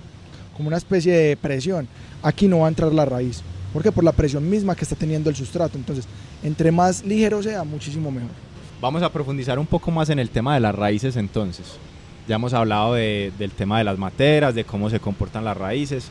como 0.57 0.69
una 0.69 0.77
especie 0.77 1.13
de 1.13 1.37
presión. 1.37 1.89
Aquí 2.23 2.47
no 2.47 2.61
va 2.61 2.67
a 2.67 2.69
entrar 2.69 2.93
la 2.93 3.05
raíz. 3.05 3.43
¿Por 3.73 3.83
qué? 3.83 3.91
Por 3.91 4.05
la 4.05 4.13
presión 4.13 4.49
misma 4.49 4.77
que 4.77 4.85
está 4.85 4.95
teniendo 4.95 5.29
el 5.29 5.35
sustrato. 5.35 5.77
Entonces, 5.77 6.07
entre 6.45 6.71
más 6.71 7.05
ligero 7.05 7.43
sea, 7.43 7.65
muchísimo 7.65 8.13
mejor. 8.13 8.31
Vamos 8.81 9.03
a 9.03 9.11
profundizar 9.11 9.59
un 9.59 9.67
poco 9.67 9.91
más 9.91 10.11
en 10.11 10.21
el 10.21 10.31
tema 10.31 10.55
de 10.55 10.61
las 10.61 10.75
raíces 10.75 11.17
entonces. 11.17 11.67
Ya 12.29 12.37
hemos 12.37 12.55
hablado 12.55 12.95
de- 12.95 13.33
del 13.39 13.51
tema 13.51 13.79
de 13.79 13.85
las 13.85 13.99
materas, 13.99 14.55
de 14.55 14.65
cómo 14.65 14.89
se 14.89 15.01
comportan 15.01 15.45
las 15.45 15.57
raíces, 15.57 16.07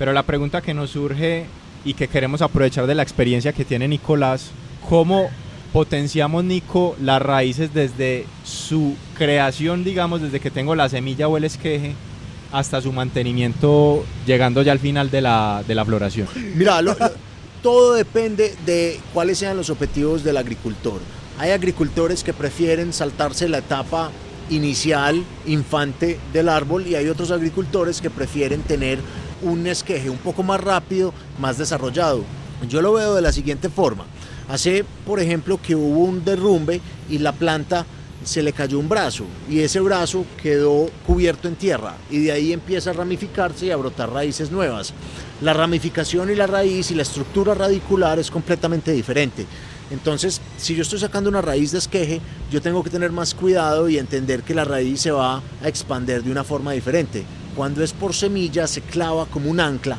pero 0.00 0.12
la 0.12 0.24
pregunta 0.24 0.60
que 0.60 0.74
nos 0.74 0.90
surge 0.90 1.44
y 1.84 1.94
que 1.94 2.08
queremos 2.08 2.42
aprovechar 2.42 2.86
de 2.88 2.94
la 2.96 3.02
experiencia 3.04 3.52
que 3.52 3.64
tiene 3.64 3.86
Nicolás, 3.86 4.50
¿cómo 4.88 5.30
potenciamos, 5.72 6.44
Nico, 6.44 6.96
las 7.00 7.20
raíces 7.20 7.74
desde 7.74 8.26
su 8.44 8.94
creación, 9.16 9.84
digamos, 9.84 10.22
desde 10.22 10.40
que 10.40 10.50
tengo 10.50 10.74
la 10.74 10.88
semilla 10.88 11.28
o 11.28 11.36
el 11.36 11.44
esqueje, 11.44 11.94
hasta 12.52 12.80
su 12.80 12.92
mantenimiento, 12.92 14.04
llegando 14.26 14.62
ya 14.62 14.72
al 14.72 14.78
final 14.78 15.10
de 15.10 15.20
la, 15.20 15.64
de 15.66 15.74
la 15.74 15.84
floración? 15.84 16.28
Mira, 16.54 16.80
todo 17.62 17.94
depende 17.94 18.54
de 18.64 19.00
cuáles 19.12 19.38
sean 19.38 19.56
los 19.56 19.70
objetivos 19.70 20.22
del 20.22 20.36
agricultor. 20.36 21.00
Hay 21.38 21.50
agricultores 21.50 22.22
que 22.22 22.32
prefieren 22.32 22.92
saltarse 22.92 23.48
la 23.48 23.58
etapa 23.58 24.12
inicial, 24.50 25.24
infante 25.46 26.20
del 26.32 26.48
árbol, 26.48 26.86
y 26.86 26.94
hay 26.94 27.08
otros 27.08 27.32
agricultores 27.32 28.00
que 28.00 28.10
prefieren 28.10 28.60
tener 28.62 29.00
un 29.42 29.66
esqueje 29.66 30.10
un 30.10 30.18
poco 30.18 30.44
más 30.44 30.60
rápido, 30.60 31.12
más 31.40 31.58
desarrollado. 31.58 32.22
Yo 32.68 32.82
lo 32.82 32.92
veo 32.92 33.14
de 33.14 33.22
la 33.22 33.32
siguiente 33.32 33.68
forma. 33.68 34.04
Hace, 34.48 34.84
por 35.06 35.20
ejemplo, 35.20 35.60
que 35.60 35.74
hubo 35.74 36.04
un 36.04 36.24
derrumbe 36.24 36.80
y 37.08 37.18
la 37.18 37.32
planta 37.32 37.86
se 38.24 38.42
le 38.42 38.52
cayó 38.52 38.78
un 38.78 38.88
brazo 38.88 39.24
y 39.50 39.60
ese 39.60 39.80
brazo 39.80 40.24
quedó 40.42 40.88
cubierto 41.06 41.46
en 41.46 41.56
tierra 41.56 41.94
y 42.10 42.20
de 42.20 42.32
ahí 42.32 42.52
empieza 42.52 42.90
a 42.90 42.94
ramificarse 42.94 43.66
y 43.66 43.70
a 43.70 43.76
brotar 43.76 44.10
raíces 44.10 44.50
nuevas. 44.50 44.94
La 45.42 45.52
ramificación 45.52 46.30
y 46.30 46.34
la 46.34 46.46
raíz 46.46 46.90
y 46.90 46.94
la 46.94 47.02
estructura 47.02 47.54
radicular 47.54 48.18
es 48.18 48.30
completamente 48.30 48.92
diferente. 48.92 49.46
Entonces, 49.90 50.40
si 50.56 50.74
yo 50.74 50.82
estoy 50.82 50.98
sacando 50.98 51.28
una 51.28 51.42
raíz 51.42 51.72
de 51.72 51.78
esqueje, 51.78 52.20
yo 52.50 52.62
tengo 52.62 52.82
que 52.82 52.90
tener 52.90 53.12
más 53.12 53.34
cuidado 53.34 53.88
y 53.88 53.98
entender 53.98 54.42
que 54.42 54.54
la 54.54 54.64
raíz 54.64 55.02
se 55.02 55.10
va 55.10 55.42
a 55.62 55.68
expander 55.68 56.22
de 56.22 56.30
una 56.30 56.44
forma 56.44 56.72
diferente. 56.72 57.24
Cuando 57.54 57.84
es 57.84 57.92
por 57.92 58.14
semilla, 58.14 58.66
se 58.66 58.80
clava 58.80 59.26
como 59.26 59.50
un 59.50 59.60
ancla, 59.60 59.98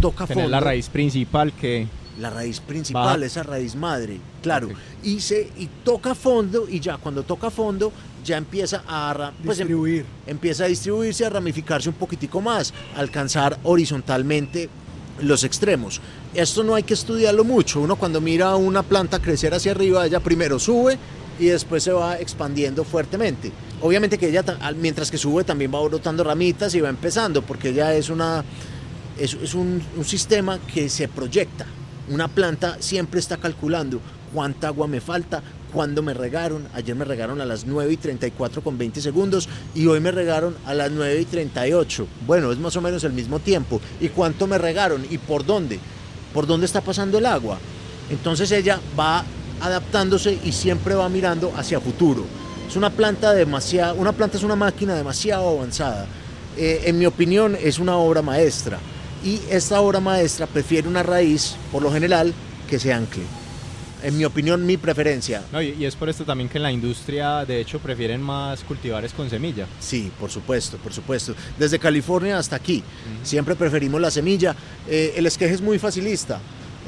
toca 0.00 0.26
Tener 0.26 0.44
fondo. 0.44 0.50
la 0.50 0.60
raíz 0.60 0.88
principal 0.88 1.52
que 1.52 1.86
La 2.20 2.30
raíz 2.30 2.60
principal, 2.60 3.20
Va. 3.22 3.26
esa 3.26 3.42
raíz 3.42 3.74
madre, 3.74 4.18
claro. 4.42 4.68
Y, 5.02 5.20
se, 5.20 5.50
y 5.58 5.68
toca 5.84 6.14
fondo 6.14 6.66
y 6.68 6.78
ya 6.80 6.96
cuando 6.96 7.24
toca 7.24 7.50
fondo 7.50 7.92
ya 8.24 8.36
empieza 8.36 8.82
a, 8.86 9.32
pues, 9.44 9.58
em- 9.58 9.66
Distribuir. 9.66 10.06
empieza 10.26 10.64
a 10.64 10.68
distribuirse, 10.68 11.26
a 11.26 11.30
ramificarse 11.30 11.88
un 11.88 11.96
poquitico 11.96 12.40
más, 12.40 12.72
a 12.96 13.00
alcanzar 13.00 13.58
horizontalmente 13.64 14.68
los 15.22 15.44
extremos. 15.44 16.00
Esto 16.34 16.62
no 16.64 16.74
hay 16.74 16.82
que 16.84 16.94
estudiarlo 16.94 17.44
mucho. 17.44 17.80
Uno 17.80 17.96
cuando 17.96 18.20
mira 18.20 18.54
una 18.56 18.82
planta 18.82 19.18
crecer 19.20 19.52
hacia 19.54 19.72
arriba, 19.72 20.06
ella 20.06 20.20
primero 20.20 20.58
sube 20.58 20.96
y 21.38 21.46
después 21.46 21.82
se 21.82 21.92
va 21.92 22.18
expandiendo 22.18 22.84
fuertemente. 22.84 23.50
Obviamente 23.82 24.18
que 24.18 24.28
ella, 24.28 24.44
mientras 24.80 25.10
que 25.10 25.18
sube, 25.18 25.44
también 25.44 25.72
va 25.74 25.82
brotando 25.82 26.22
ramitas 26.24 26.74
y 26.74 26.80
va 26.80 26.88
empezando, 26.88 27.42
porque 27.42 27.70
ella 27.70 27.92
es, 27.94 28.08
una, 28.08 28.44
es, 29.18 29.54
un 29.54 29.82
sistema 30.04 30.58
que 30.58 30.88
se 30.88 31.08
proyecta. 31.08 31.66
Una 32.08 32.28
planta 32.28 32.76
siempre 32.80 33.20
está 33.20 33.38
calculando 33.38 34.00
cuánta 34.34 34.66
agua 34.66 34.86
me 34.88 35.00
falta, 35.00 35.42
cuándo 35.72 36.02
me 36.02 36.12
regaron. 36.12 36.66
Ayer 36.74 36.94
me 36.94 37.04
regaron 37.04 37.40
a 37.40 37.46
las 37.46 37.64
9 37.64 37.92
y 37.92 37.96
34 37.96 38.62
con 38.62 38.76
20 38.76 39.00
segundos 39.00 39.48
y 39.74 39.86
hoy 39.86 40.00
me 40.00 40.10
regaron 40.10 40.56
a 40.66 40.74
las 40.74 40.90
9 40.90 41.20
y 41.20 41.24
38. 41.24 42.06
Bueno, 42.26 42.52
es 42.52 42.58
más 42.58 42.76
o 42.76 42.82
menos 42.82 43.04
el 43.04 43.12
mismo 43.12 43.38
tiempo. 43.38 43.80
¿Y 44.00 44.08
cuánto 44.08 44.46
me 44.46 44.58
regaron? 44.58 45.06
¿Y 45.08 45.18
por 45.18 45.46
dónde? 45.46 45.78
¿Por 46.34 46.46
dónde 46.46 46.66
está 46.66 46.80
pasando 46.80 47.16
el 47.16 47.26
agua? 47.26 47.58
Entonces 48.10 48.50
ella 48.52 48.80
va 48.98 49.24
adaptándose 49.62 50.38
y 50.44 50.52
siempre 50.52 50.94
va 50.94 51.08
mirando 51.08 51.52
hacia 51.56 51.80
futuro. 51.80 52.24
Es 52.68 52.76
una 52.76 52.90
planta 52.90 53.32
demasiado, 53.32 53.94
una 53.94 54.12
planta 54.12 54.36
es 54.36 54.42
una 54.42 54.56
máquina 54.56 54.94
demasiado 54.94 55.48
avanzada. 55.48 56.06
Eh, 56.56 56.82
en 56.84 56.98
mi 56.98 57.06
opinión 57.06 57.56
es 57.60 57.78
una 57.78 57.96
obra 57.96 58.20
maestra 58.20 58.78
y 59.24 59.40
esta 59.50 59.80
obra 59.80 60.00
maestra 60.00 60.46
prefiere 60.46 60.86
una 60.86 61.02
raíz, 61.02 61.56
por 61.72 61.82
lo 61.82 61.90
general, 61.90 62.32
que 62.68 62.78
se 62.78 62.92
ancle. 62.92 63.22
En 64.02 64.18
mi 64.18 64.24
opinión, 64.26 64.66
mi 64.66 64.76
preferencia. 64.76 65.42
No, 65.50 65.62
y, 65.62 65.70
y 65.78 65.86
es 65.86 65.96
por 65.96 66.10
esto 66.10 66.24
también 66.26 66.50
que 66.50 66.58
en 66.58 66.62
la 66.62 66.70
industria, 66.70 67.42
de 67.46 67.58
hecho, 67.58 67.78
prefieren 67.78 68.20
más 68.20 68.62
cultivares 68.62 69.14
con 69.14 69.30
semilla. 69.30 69.66
Sí, 69.80 70.12
por 70.20 70.30
supuesto, 70.30 70.76
por 70.76 70.92
supuesto. 70.92 71.34
Desde 71.58 71.78
California 71.78 72.36
hasta 72.38 72.54
aquí, 72.56 72.82
siempre 73.22 73.54
preferimos 73.56 73.98
la 74.00 74.10
semilla. 74.10 74.54
Eh, 74.86 75.14
el 75.16 75.24
esqueje 75.24 75.54
es 75.54 75.62
muy 75.62 75.78
facilista, 75.78 76.38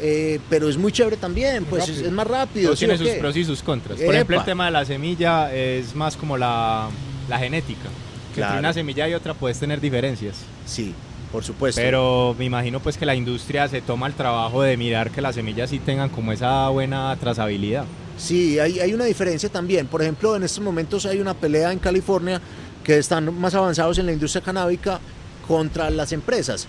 eh, 0.03 0.39
pero 0.51 0.69
es 0.69 0.77
muy 0.77 0.93
chévere 0.93 1.17
también, 1.17 1.65
pues 1.65 1.89
es, 1.89 2.13
más 2.13 2.27
rápido. 2.27 2.67
Todo 2.67 2.77
¿sí 2.77 2.85
tiene 2.85 2.99
sus 2.99 3.09
qué? 3.09 3.15
pros 3.15 3.35
y 3.35 3.45
sus 3.47 3.63
contras. 3.63 3.99
Por 3.99 4.15
ejemplo, 4.15 4.39
el 4.39 4.45
tema 4.45 4.67
de 4.67 4.73
la 4.73 4.85
semilla 4.85 5.55
es 5.55 5.95
más 5.95 6.19
como 6.19 6.37
la, 6.37 6.91
la 7.31 7.39
genética. 7.39 7.89
Que 8.35 8.41
Claro. 8.43 8.53
entre 8.57 8.61
una 8.61 8.73
semilla 8.75 9.09
y 9.09 9.15
otra 9.15 9.33
puedes 9.33 9.59
tener 9.59 9.81
diferencias. 9.81 10.37
Sí, 10.67 10.93
por 11.37 11.45
supuesto. 11.45 11.83
Pero 11.83 12.35
me 12.39 12.47
imagino 12.47 12.81
pues 12.81 12.97
que 12.97 13.05
la 13.05 13.15
industria 13.15 13.69
se 13.69 13.83
toma 13.83 14.07
el 14.07 14.15
trabajo 14.15 14.63
de 14.63 14.75
mirar 14.79 15.11
que 15.11 15.21
las 15.21 15.35
semillas 15.35 15.69
sí 15.69 15.79
tengan 15.79 16.09
como 16.09 16.33
esa 16.33 16.67
buena 16.71 17.15
trazabilidad. 17.21 17.85
Sí, 18.17 18.59
hay, 18.59 18.81
hay 18.81 18.95
una 18.95 19.05
diferencia 19.05 19.51
también. 19.51 19.87
Por 19.87 20.01
ejemplo, 20.01 20.35
en 20.35 20.45
estos 20.45 20.65
momentos 20.65 21.05
hay 21.05 21.21
una 21.21 21.35
pelea 21.35 21.73
en 21.73 21.79
California 21.79 22.41
que 22.83 22.97
están 22.97 23.39
más 23.39 23.55
avanzados 23.55 23.99
en 23.99 24.07
la 24.07 24.13
industria 24.13 24.43
canábica 24.43 24.99
contra 25.47 25.91
las 25.91 26.11
empresas. 26.13 26.67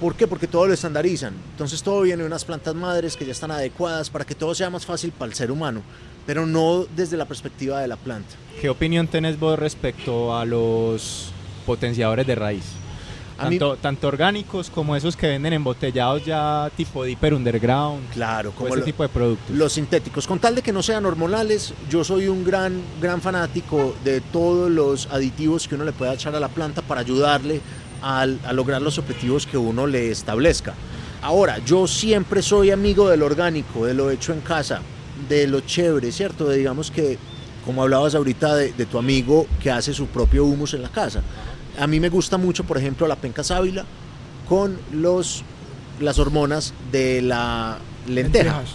¿Por 0.00 0.16
qué? 0.16 0.26
Porque 0.26 0.48
todo 0.48 0.66
lo 0.66 0.74
estandarizan. 0.74 1.34
Entonces 1.52 1.80
todo 1.80 2.00
viene 2.00 2.24
de 2.24 2.26
unas 2.26 2.44
plantas 2.44 2.74
madres 2.74 3.16
que 3.16 3.24
ya 3.24 3.30
están 3.30 3.52
adecuadas 3.52 4.10
para 4.10 4.24
que 4.24 4.34
todo 4.34 4.52
sea 4.52 4.68
más 4.68 4.84
fácil 4.84 5.12
para 5.12 5.30
el 5.30 5.36
ser 5.36 5.52
humano, 5.52 5.82
pero 6.26 6.44
no 6.44 6.86
desde 6.96 7.16
la 7.16 7.26
perspectiva 7.26 7.80
de 7.80 7.86
la 7.86 7.96
planta. 7.96 8.34
¿Qué 8.60 8.68
opinión 8.68 9.06
tenés 9.06 9.38
vos 9.38 9.56
respecto 9.56 10.36
a 10.36 10.44
los 10.44 11.30
potenciadores 11.64 12.26
de 12.26 12.34
raíz? 12.34 12.64
Mí- 13.38 13.58
Tanto, 13.58 13.76
tanto 13.76 14.08
orgánicos 14.08 14.68
como 14.68 14.96
esos 14.96 15.16
que 15.16 15.28
venden 15.28 15.52
embotellados 15.52 16.24
ya 16.24 16.70
tipo 16.76 17.04
Deeper 17.04 17.34
Underground, 17.34 18.10
Claro, 18.12 18.50
como 18.52 18.68
ese 18.68 18.78
lo- 18.78 18.84
tipo 18.84 19.02
de 19.04 19.08
productos. 19.08 19.54
los 19.56 19.72
sintéticos. 19.72 20.26
Con 20.26 20.38
tal 20.40 20.56
de 20.56 20.62
que 20.62 20.72
no 20.72 20.82
sean 20.82 21.06
hormonales, 21.06 21.72
yo 21.88 22.02
soy 22.02 22.26
un 22.26 22.44
gran, 22.44 22.80
gran 23.00 23.20
fanático 23.20 23.94
de 24.02 24.20
todos 24.20 24.70
los 24.70 25.06
aditivos 25.12 25.68
que 25.68 25.76
uno 25.76 25.84
le 25.84 25.92
pueda 25.92 26.14
echar 26.14 26.34
a 26.34 26.40
la 26.40 26.48
planta 26.48 26.82
para 26.82 27.00
ayudarle 27.02 27.60
a, 28.02 28.26
lograr 28.52 28.82
los 28.82 28.98
objetivos 28.98 29.46
que 29.46 29.56
uno 29.56 29.86
le 29.86 30.10
establezca. 30.10 30.74
Ahora, 31.22 31.58
yo 31.64 31.86
siempre 31.86 32.42
soy 32.42 32.70
amigo 32.70 33.08
del 33.08 33.22
orgánico, 33.22 33.86
de 33.86 33.94
lo 33.94 34.10
hecho 34.10 34.32
en 34.32 34.40
casa, 34.40 34.80
de 35.28 35.46
lo 35.48 35.60
chévere, 35.60 36.10
¿cierto? 36.12 36.46
De, 36.48 36.56
digamos 36.58 36.90
que, 36.90 37.18
como 37.64 37.82
hablabas 37.82 38.14
ahorita 38.14 38.54
de, 38.54 38.72
de 38.72 38.86
tu 38.86 38.98
amigo 38.98 39.46
que 39.60 39.70
hace 39.70 39.92
su 39.92 40.06
propio 40.06 40.44
humus 40.44 40.74
en 40.74 40.82
la 40.82 40.88
casa. 40.90 41.22
A 41.78 41.86
mí 41.86 42.00
me 42.00 42.08
gusta 42.08 42.38
mucho, 42.38 42.64
por 42.64 42.78
ejemplo, 42.78 43.06
la 43.06 43.16
penca 43.16 43.44
sábila 43.44 43.84
con 44.48 44.78
los, 44.92 45.44
las 46.00 46.18
hormonas 46.18 46.74
de 46.90 47.22
la 47.22 47.78
lenteja. 48.06 48.44
Lentejas. 48.44 48.70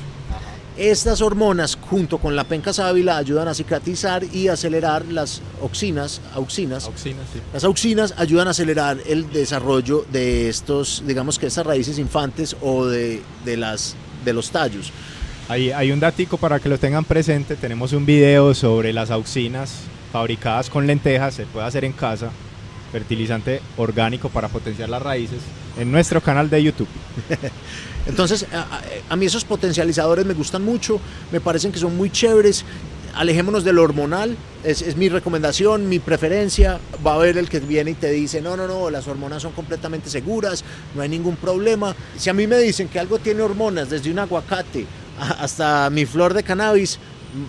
Estas 0.75 1.21
hormonas, 1.21 1.77
junto 1.79 2.17
con 2.17 2.35
la 2.35 2.45
penca 2.45 2.73
sábila, 2.73 3.17
ayudan 3.17 3.47
a 3.47 3.53
cicatrizar 3.53 4.23
y 4.23 4.47
acelerar 4.47 5.05
las 5.05 5.41
auxinas, 5.61 6.19
auxinas. 6.33 6.85
Auxinas, 6.85 7.25
sí. 7.31 7.39
Las 7.53 7.63
auxinas 7.63 8.15
ayudan 8.17 8.47
a 8.47 8.51
acelerar 8.51 8.97
el 9.05 9.31
desarrollo 9.31 10.03
de 10.11 10.49
estos, 10.49 11.03
digamos 11.05 11.37
que 11.37 11.45
estas 11.45 11.67
raíces 11.67 11.99
infantes 11.99 12.55
o 12.61 12.87
de, 12.87 13.21
de 13.45 13.57
las, 13.57 13.95
de 14.25 14.33
los 14.33 14.49
tallos. 14.49 14.91
Hay, 15.47 15.69
hay 15.71 15.91
un 15.91 15.99
datico 15.99 16.37
para 16.37 16.59
que 16.59 16.69
lo 16.69 16.79
tengan 16.79 17.03
presente. 17.05 17.55
Tenemos 17.55 17.93
un 17.93 18.05
video 18.05 18.55
sobre 18.55 18.93
las 18.93 19.11
auxinas 19.11 19.75
fabricadas 20.11 20.71
con 20.71 20.87
lentejas. 20.87 21.35
Se 21.35 21.45
puede 21.45 21.67
hacer 21.67 21.85
en 21.85 21.91
casa. 21.91 22.31
Fertilizante 22.93 23.59
orgánico 23.75 24.29
para 24.29 24.47
potenciar 24.49 24.87
las 24.87 25.01
raíces. 25.01 25.39
En 25.79 25.91
nuestro 25.91 26.21
canal 26.21 26.47
de 26.47 26.61
YouTube. 26.61 26.87
Entonces, 28.05 28.45
a, 29.09 29.15
mí 29.15 29.25
esos 29.25 29.43
potencializadores 29.45 30.27
me 30.27 30.35
gustan 30.35 30.63
mucho, 30.63 30.99
me 31.31 31.41
parecen 31.41 31.71
que 31.71 31.79
son 31.79 31.97
muy 31.97 32.11
chéveres. 32.11 32.63
Alejémonos 33.15 33.63
de 33.63 33.73
lo 33.73 33.81
hormonal, 33.81 34.37
es, 34.63 34.83
es 34.83 34.95
mi 34.95 35.09
recomendación, 35.09 35.89
mi 35.89 35.97
preferencia. 35.97 36.79
Va 37.05 37.13
a 37.13 37.15
haber 37.15 37.39
el 37.39 37.49
que 37.49 37.59
viene 37.59 37.91
y 37.91 37.95
te 37.95 38.11
dice, 38.11 38.41
no, 38.41 38.55
no, 38.55 38.67
no, 38.67 38.91
las 38.91 39.07
hormonas 39.07 39.41
son 39.41 39.53
completamente 39.53 40.11
seguras, 40.11 40.63
no 40.93 41.01
hay 41.01 41.09
ningún 41.09 41.35
problema. 41.35 41.95
Si 42.15 42.29
a 42.29 42.33
mí 42.33 42.45
me 42.45 42.59
dicen 42.59 42.89
que 42.89 42.99
algo 42.99 43.17
tiene 43.17 43.41
hormonas, 43.41 43.89
desde 43.89 44.11
un 44.11 44.19
aguacate 44.19 44.85
hasta 45.19 45.89
mi 45.89 46.05
flor 46.05 46.35
de 46.35 46.43
cannabis, 46.43 46.99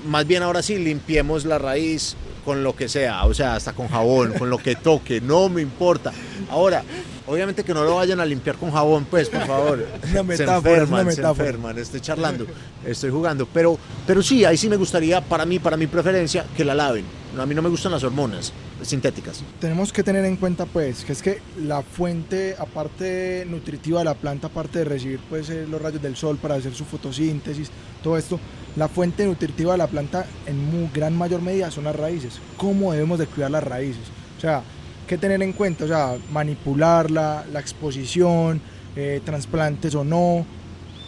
más 0.06 0.26
bien 0.26 0.42
ahora 0.42 0.62
sí 0.62 0.78
limpiemos 0.78 1.44
la 1.44 1.58
raíz 1.58 2.16
con 2.44 2.62
lo 2.62 2.76
que 2.76 2.88
sea, 2.88 3.24
o 3.24 3.34
sea, 3.34 3.54
hasta 3.54 3.72
con 3.72 3.88
jabón, 3.88 4.34
con 4.34 4.50
lo 4.50 4.58
que 4.58 4.76
toque, 4.76 5.20
no 5.20 5.48
me 5.48 5.62
importa. 5.62 6.12
Ahora, 6.50 6.82
obviamente 7.26 7.64
que 7.64 7.72
no 7.74 7.84
lo 7.84 7.96
vayan 7.96 8.20
a 8.20 8.24
limpiar 8.26 8.56
con 8.56 8.70
jabón, 8.70 9.06
pues, 9.10 9.28
por 9.28 9.46
favor. 9.46 9.86
Una 10.02 10.12
se 10.12 10.22
metáfora, 10.22 10.56
es 10.76 10.82
enferman, 10.82 11.00
una 11.06 11.12
se 11.14 11.22
enferman, 11.22 11.78
estoy 11.78 12.00
charlando, 12.00 12.46
estoy 12.84 13.10
jugando. 13.10 13.46
Pero, 13.52 13.78
pero 14.06 14.22
sí, 14.22 14.44
ahí 14.44 14.56
sí 14.56 14.68
me 14.68 14.76
gustaría, 14.76 15.20
para 15.20 15.44
mí, 15.46 15.58
para 15.58 15.76
mi 15.76 15.86
preferencia, 15.86 16.44
que 16.56 16.64
la 16.64 16.74
laven. 16.74 17.04
A 17.38 17.46
mí 17.46 17.54
no 17.54 17.62
me 17.62 17.68
gustan 17.68 17.90
las 17.92 18.04
hormonas 18.04 18.52
sintéticas. 18.82 19.42
Tenemos 19.60 19.92
que 19.92 20.02
tener 20.02 20.24
en 20.24 20.36
cuenta 20.36 20.66
pues 20.66 21.04
que 21.04 21.12
es 21.12 21.22
que 21.22 21.40
la 21.64 21.82
fuente 21.82 22.54
aparte 22.58 23.44
nutritiva 23.48 24.00
de 24.00 24.04
la 24.04 24.14
planta, 24.14 24.48
aparte 24.48 24.80
de 24.80 24.84
recibir 24.84 25.18
pues 25.30 25.48
eh, 25.50 25.66
los 25.68 25.80
rayos 25.80 26.02
del 26.02 26.16
sol 26.16 26.36
para 26.40 26.54
hacer 26.56 26.74
su 26.74 26.84
fotosíntesis, 26.84 27.70
todo 28.02 28.18
esto, 28.18 28.38
la 28.76 28.86
fuente 28.88 29.24
nutritiva 29.24 29.72
de 29.72 29.78
la 29.78 29.86
planta 29.86 30.26
en 30.46 30.58
mu- 30.70 30.88
gran 30.92 31.16
mayor 31.16 31.40
medida 31.42 31.70
son 31.70 31.84
las 31.84 31.96
raíces. 31.96 32.38
¿Cómo 32.56 32.92
debemos 32.92 33.18
de 33.18 33.26
cuidar 33.26 33.50
las 33.50 33.64
raíces? 33.64 34.02
O 34.36 34.40
sea, 34.40 34.62
¿qué 35.06 35.18
tener 35.18 35.42
en 35.42 35.52
cuenta? 35.52 35.84
O 35.84 35.88
sea, 35.88 36.16
manipularla, 36.32 37.44
la 37.52 37.60
exposición, 37.60 38.60
eh, 38.96 39.20
trasplantes 39.24 39.94
o 39.94 40.04
no. 40.04 40.46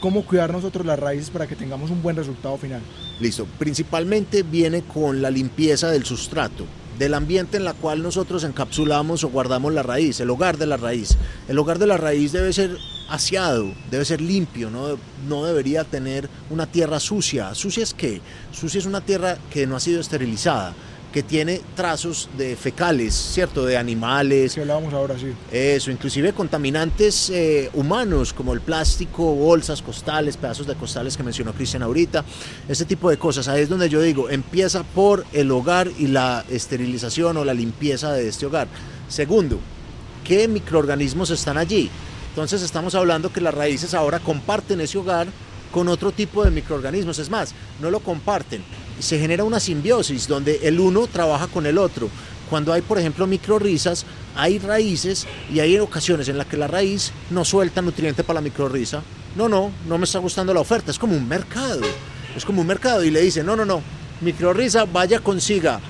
¿Cómo 0.01 0.25
cuidar 0.25 0.53
nosotros 0.53 0.85
las 0.85 0.99
raíces 0.99 1.31
para 1.31 1.47
que 1.47 1.57
tengamos 1.57 1.91
un 1.91 2.03
buen 2.03 2.17
resultado 2.17 2.57
final? 2.59 2.81
Listo. 3.21 3.47
Principalmente 3.59 4.43
viene 4.43 4.83
con 4.83 5.23
la 5.23 5.31
limpieza 5.31 5.91
del 5.91 6.05
sustrato, 6.05 6.65
del 6.99 7.15
ambiente 7.15 7.57
en 7.57 7.65
la 7.65 7.75
cual 7.75 8.03
nosotros 8.03 8.45
encapsulamos 8.45 9.25
o 9.25 9.29
guardamos 9.29 9.73
la 9.73 9.83
raíz, 9.83 10.21
el 10.21 10.31
hogar 10.31 10.59
de 10.59 10.67
la 10.67 10.77
raíz. 10.77 11.17
El 11.49 11.59
hogar 11.59 11.79
de 11.79 11.87
la 11.87 11.97
raíz 11.97 12.33
debe 12.33 12.53
ser 12.53 12.77
aseado, 13.09 13.73
debe 13.91 14.05
ser 14.05 14.21
limpio, 14.21 14.69
no, 14.71 14.99
no 15.29 15.45
debería 15.45 15.85
tener 15.85 16.29
una 16.51 16.67
tierra 16.67 17.01
sucia. 17.01 17.55
¿Sucia 17.55 17.83
es 17.83 17.95
qué? 17.95 18.21
Sucia 18.53 18.79
es 18.79 18.87
una 18.87 19.01
tierra 19.01 19.39
que 19.51 19.67
no 19.67 19.77
ha 19.77 19.81
sido 19.81 20.01
esterilizada, 20.01 20.75
que 21.17 21.23
tiene 21.23 21.63
trazos 21.75 22.29
de 22.37 22.57
fecales, 22.57 23.15
¿cierto? 23.15 23.65
De 23.65 23.79
animales. 23.79 24.53
Que 24.53 24.61
hablábamos 24.61 24.93
ahora, 24.93 25.19
sí. 25.19 25.33
Eso, 25.51 25.91
inclusive 25.91 26.35
contaminantes 26.35 27.31
eh, 27.31 27.71
humanos 27.73 28.35
como 28.35 28.53
el 28.53 28.61
plástico, 28.61 29.35
bolsas, 29.35 29.81
costales, 29.81 30.37
pedazos 30.37 30.67
de 30.67 30.75
costales 30.75 31.17
que 31.17 31.23
mencionó 31.23 31.55
Cristian 31.55 31.83
ahorita, 31.83 32.23
ese 32.69 32.85
tipo 32.85 33.09
de 33.09 33.17
cosas. 33.17 33.49
Ahí 33.49 33.63
es 33.63 33.71
donde 33.71 33.89
yo 33.89 34.03
digo, 34.03 34.29
empieza 34.29 34.83
por 34.83 35.25
el 35.33 35.51
hogar 35.53 35.91
y 35.99 36.09
la 36.09 36.45
esterilización 36.51 37.39
o 37.39 37.47
la 37.47 37.55
limpieza 37.55 38.13
de 38.13 38.29
este 38.29 38.45
hogar. 38.45 38.69
Segundo, 39.09 39.59
¿qué 40.23 40.49
microorganismos 40.49 41.31
están 41.31 41.57
allí? 41.57 41.89
Entonces 42.29 42.61
estamos 42.61 42.95
hablando 42.95 43.33
que 43.33 43.41
las 43.41 43.55
raíces 43.55 43.95
ahora 43.95 44.19
comparten 44.19 44.83
ese 44.83 44.99
hogar 44.99 45.29
con 45.73 45.89
otro 45.89 46.13
tipo 46.13 46.45
de 46.45 46.51
microorganismos. 46.51 47.19
Es 47.19 47.31
más, 47.31 47.55
no 47.81 47.91
lo 47.91 48.01
comparten. 48.01 48.63
Se 49.01 49.19
genera 49.19 49.45
una 49.45 49.61
simbiosis 49.61 50.27
donde 50.27 50.61
el 50.63 50.81
uno 50.81 51.07
trabaja 51.07 51.47
con 51.49 51.67
el 51.67 51.79
otro. 51.79 52.09
Cuando 52.49 52.73
hay, 52.73 52.83
por 52.83 52.99
ejemplo, 52.99 53.27
microrrizas, 53.27 54.07
hay 54.35 54.59
raíces 54.59 55.27
y 55.53 55.61
hay 55.61 55.79
ocasiones 55.79 56.29
en 56.29 56.39
las 56.39 56.47
que 56.47 56.57
la 56.57 56.69
raíz 56.69 57.13
no 57.31 57.45
suelta 57.45 57.83
nutriente 57.83 58.25
para 58.25 58.41
la 58.41 58.45
microrriza. 58.45 59.03
No, 59.35 59.49
no, 59.49 59.71
no 59.87 59.99
me 59.99 60.05
está 60.05 60.19
gustando 60.19 60.55
la 60.55 60.61
oferta. 60.61 60.91
Es 60.91 60.99
como 60.99 61.17
un 61.17 61.29
mercado. 61.29 61.83
Es 62.37 62.45
como 62.45 62.61
un 62.61 62.67
mercado 62.67 63.03
y 63.03 63.11
le 63.11 63.23
dice, 63.23 63.43
no, 63.43 63.57
no, 63.57 63.65
no, 63.65 63.83
microrriza, 64.21 64.85
vaya 64.85 65.21
consiga 65.21 65.81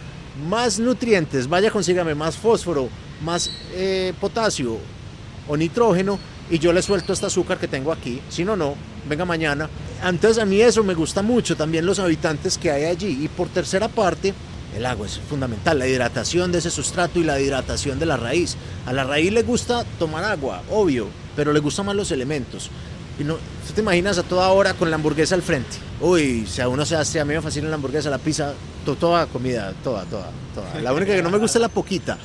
más 0.48 0.78
nutrientes, 0.78 1.48
vaya 1.48 1.70
consígame 1.70 2.14
más 2.14 2.36
fósforo, 2.36 2.88
más 3.24 3.50
eh, 3.72 4.12
potasio 4.20 4.78
o 5.48 5.57
nitrógeno 5.57 6.18
y 6.50 6.59
yo 6.59 6.72
le 6.72 6.82
suelto 6.82 7.12
este 7.12 7.26
azúcar 7.26 7.59
que 7.59 7.68
tengo 7.68 7.92
aquí. 7.92 8.20
Si 8.28 8.44
no, 8.44 8.57
no, 8.57 8.74
venga 9.09 9.24
mañana. 9.24 9.68
Entonces 10.04 10.42
a 10.42 10.46
mí 10.46 10.61
eso 10.61 10.82
me 10.84 10.94
gusta 10.94 11.22
mucho, 11.22 11.57
también 11.57 11.86
los 11.86 11.98
habitantes 11.98 12.59
que 12.59 12.70
hay 12.70 12.84
allí. 12.84 13.24
Y 13.24 13.28
por 13.28 13.48
tercera 13.48 13.88
parte, 13.88 14.34
el 14.76 14.84
agua 14.86 15.07
es 15.07 15.18
fundamental, 15.18 15.78
la 15.78 15.86
hidratación 15.86 16.52
de 16.52 16.59
ese 16.59 16.70
sustrato 16.70 17.18
y 17.18 17.24
la 17.24 17.40
hidratación 17.40 17.98
de 17.98 18.07
la 18.07 18.16
raíz. 18.16 18.57
A 18.84 18.92
la 18.92 19.04
raíz 19.04 19.32
le 19.32 19.42
gusta 19.42 19.84
tomar 19.98 20.24
agua, 20.24 20.62
obvio, 20.70 21.09
pero 21.34 21.52
le 21.52 21.61
gustan 21.61 21.86
más 21.86 21.96
los 21.96 22.11
elementos. 22.11 22.70
Y 23.18 23.24
no, 23.24 23.36
¿Tú 23.66 23.72
te 23.74 23.80
imaginas 23.80 24.18
a 24.18 24.22
toda 24.22 24.48
hora 24.50 24.74
con 24.74 24.90
la 24.90 24.96
hamburguesa 24.96 25.34
al 25.34 25.42
frente? 25.42 25.76
Uy, 26.00 26.46
si 26.46 26.61
a 26.61 26.68
uno 26.68 26.84
se 26.84 26.94
hace, 26.94 27.18
a 27.18 27.24
mí 27.24 27.34
me 27.34 27.40
fascina 27.40 27.68
la 27.68 27.74
hamburguesa, 27.74 28.11
la 28.11 28.18
pizza, 28.18 28.52
toda 28.84 29.26
comida, 29.26 29.72
toda, 29.82 30.04
toda, 30.04 30.30
toda. 30.54 30.80
La 30.80 30.92
única 30.92 31.16
que 31.16 31.22
no 31.22 31.30
me 31.30 31.38
gusta 31.38 31.59
es 31.59 31.62
la 31.62 31.68
poquita. 31.68 32.16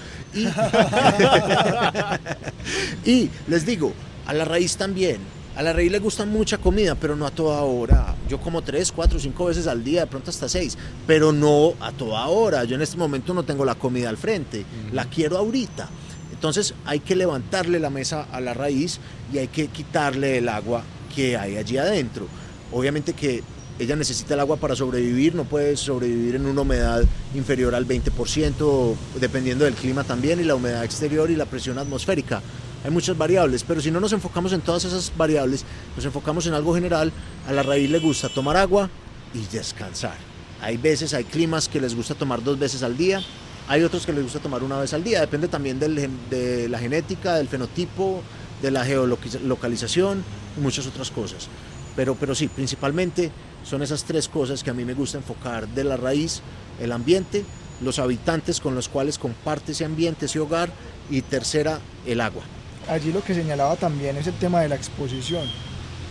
Y 3.05 3.29
les 3.47 3.65
digo, 3.65 3.93
a 4.27 4.33
la 4.33 4.45
raíz 4.45 4.77
también. 4.77 5.17
A 5.61 5.63
la 5.63 5.73
raíz 5.73 5.91
le 5.91 5.99
gusta 5.99 6.25
mucha 6.25 6.57
comida, 6.57 6.95
pero 6.95 7.15
no 7.15 7.27
a 7.27 7.29
toda 7.29 7.61
hora. 7.61 8.15
Yo 8.27 8.41
como 8.41 8.63
tres, 8.63 8.91
cuatro, 8.91 9.19
cinco 9.19 9.45
veces 9.45 9.67
al 9.67 9.83
día, 9.83 9.99
de 9.99 10.07
pronto 10.07 10.31
hasta 10.31 10.49
seis, 10.49 10.75
pero 11.05 11.31
no 11.31 11.75
a 11.79 11.91
toda 11.91 12.25
hora. 12.25 12.63
Yo 12.63 12.73
en 12.77 12.81
este 12.81 12.97
momento 12.97 13.31
no 13.35 13.43
tengo 13.43 13.63
la 13.63 13.75
comida 13.75 14.09
al 14.09 14.17
frente, 14.17 14.65
la 14.91 15.05
quiero 15.05 15.37
ahorita. 15.37 15.87
Entonces 16.33 16.73
hay 16.83 17.01
que 17.01 17.15
levantarle 17.15 17.79
la 17.79 17.91
mesa 17.91 18.25
a 18.31 18.41
la 18.41 18.55
raíz 18.55 18.99
y 19.31 19.37
hay 19.37 19.49
que 19.49 19.67
quitarle 19.67 20.39
el 20.39 20.49
agua 20.49 20.81
que 21.15 21.37
hay 21.37 21.57
allí 21.57 21.77
adentro. 21.77 22.25
Obviamente 22.71 23.13
que 23.13 23.43
ella 23.77 23.95
necesita 23.95 24.33
el 24.33 24.39
agua 24.39 24.57
para 24.57 24.75
sobrevivir, 24.75 25.35
no 25.35 25.43
puede 25.43 25.77
sobrevivir 25.77 26.37
en 26.37 26.47
una 26.47 26.61
humedad 26.61 27.03
inferior 27.35 27.75
al 27.75 27.87
20%, 27.87 28.95
dependiendo 29.19 29.65
del 29.65 29.75
clima 29.75 30.03
también, 30.03 30.39
y 30.39 30.43
la 30.43 30.55
humedad 30.55 30.83
exterior 30.83 31.29
y 31.29 31.35
la 31.35 31.45
presión 31.45 31.77
atmosférica 31.77 32.41
hay 32.83 32.91
muchas 32.91 33.17
variables, 33.17 33.63
pero 33.63 33.79
si 33.79 33.91
no 33.91 33.99
nos 33.99 34.13
enfocamos 34.13 34.53
en 34.53 34.61
todas 34.61 34.85
esas 34.85 35.11
variables, 35.15 35.63
nos 35.95 36.05
enfocamos 36.05 36.47
en 36.47 36.53
algo 36.53 36.73
general, 36.73 37.11
a 37.47 37.51
la 37.51 37.63
raíz 37.63 37.89
le 37.89 37.99
gusta 37.99 38.29
tomar 38.29 38.57
agua 38.57 38.89
y 39.33 39.45
descansar. 39.55 40.15
Hay 40.61 40.77
veces, 40.77 41.13
hay 41.13 41.23
climas 41.23 41.67
que 41.67 41.79
les 41.79 41.95
gusta 41.95 42.15
tomar 42.15 42.43
dos 42.43 42.57
veces 42.57 42.81
al 42.83 42.97
día, 42.97 43.21
hay 43.67 43.83
otros 43.83 44.05
que 44.05 44.13
les 44.13 44.23
gusta 44.23 44.39
tomar 44.39 44.63
una 44.63 44.79
vez 44.79 44.93
al 44.93 45.03
día, 45.03 45.21
depende 45.21 45.47
también 45.47 45.79
de 45.79 46.67
la 46.69 46.79
genética, 46.79 47.35
del 47.35 47.47
fenotipo, 47.47 48.21
de 48.61 48.71
la 48.71 48.83
geolocalización 48.83 50.23
y 50.57 50.61
muchas 50.61 50.87
otras 50.87 51.11
cosas. 51.11 51.47
Pero, 51.95 52.15
pero 52.15 52.33
sí, 52.33 52.47
principalmente 52.47 53.31
son 53.63 53.83
esas 53.83 54.05
tres 54.05 54.27
cosas 54.27 54.63
que 54.63 54.71
a 54.71 54.73
mí 54.73 54.85
me 54.85 54.93
gusta 54.93 55.17
enfocar 55.17 55.67
de 55.67 55.83
la 55.83 55.97
raíz, 55.97 56.41
el 56.79 56.91
ambiente, 56.91 57.45
los 57.81 57.99
habitantes 57.99 58.59
con 58.59 58.75
los 58.75 58.89
cuales 58.89 59.19
comparte 59.19 59.73
ese 59.73 59.85
ambiente, 59.85 60.25
ese 60.25 60.39
hogar 60.39 60.71
y 61.09 61.21
tercera, 61.21 61.79
el 62.05 62.21
agua 62.21 62.43
allí 62.87 63.11
lo 63.11 63.23
que 63.23 63.33
señalaba 63.33 63.75
también 63.75 64.17
es 64.17 64.27
el 64.27 64.33
tema 64.35 64.61
de 64.61 64.69
la 64.69 64.75
exposición. 64.75 65.47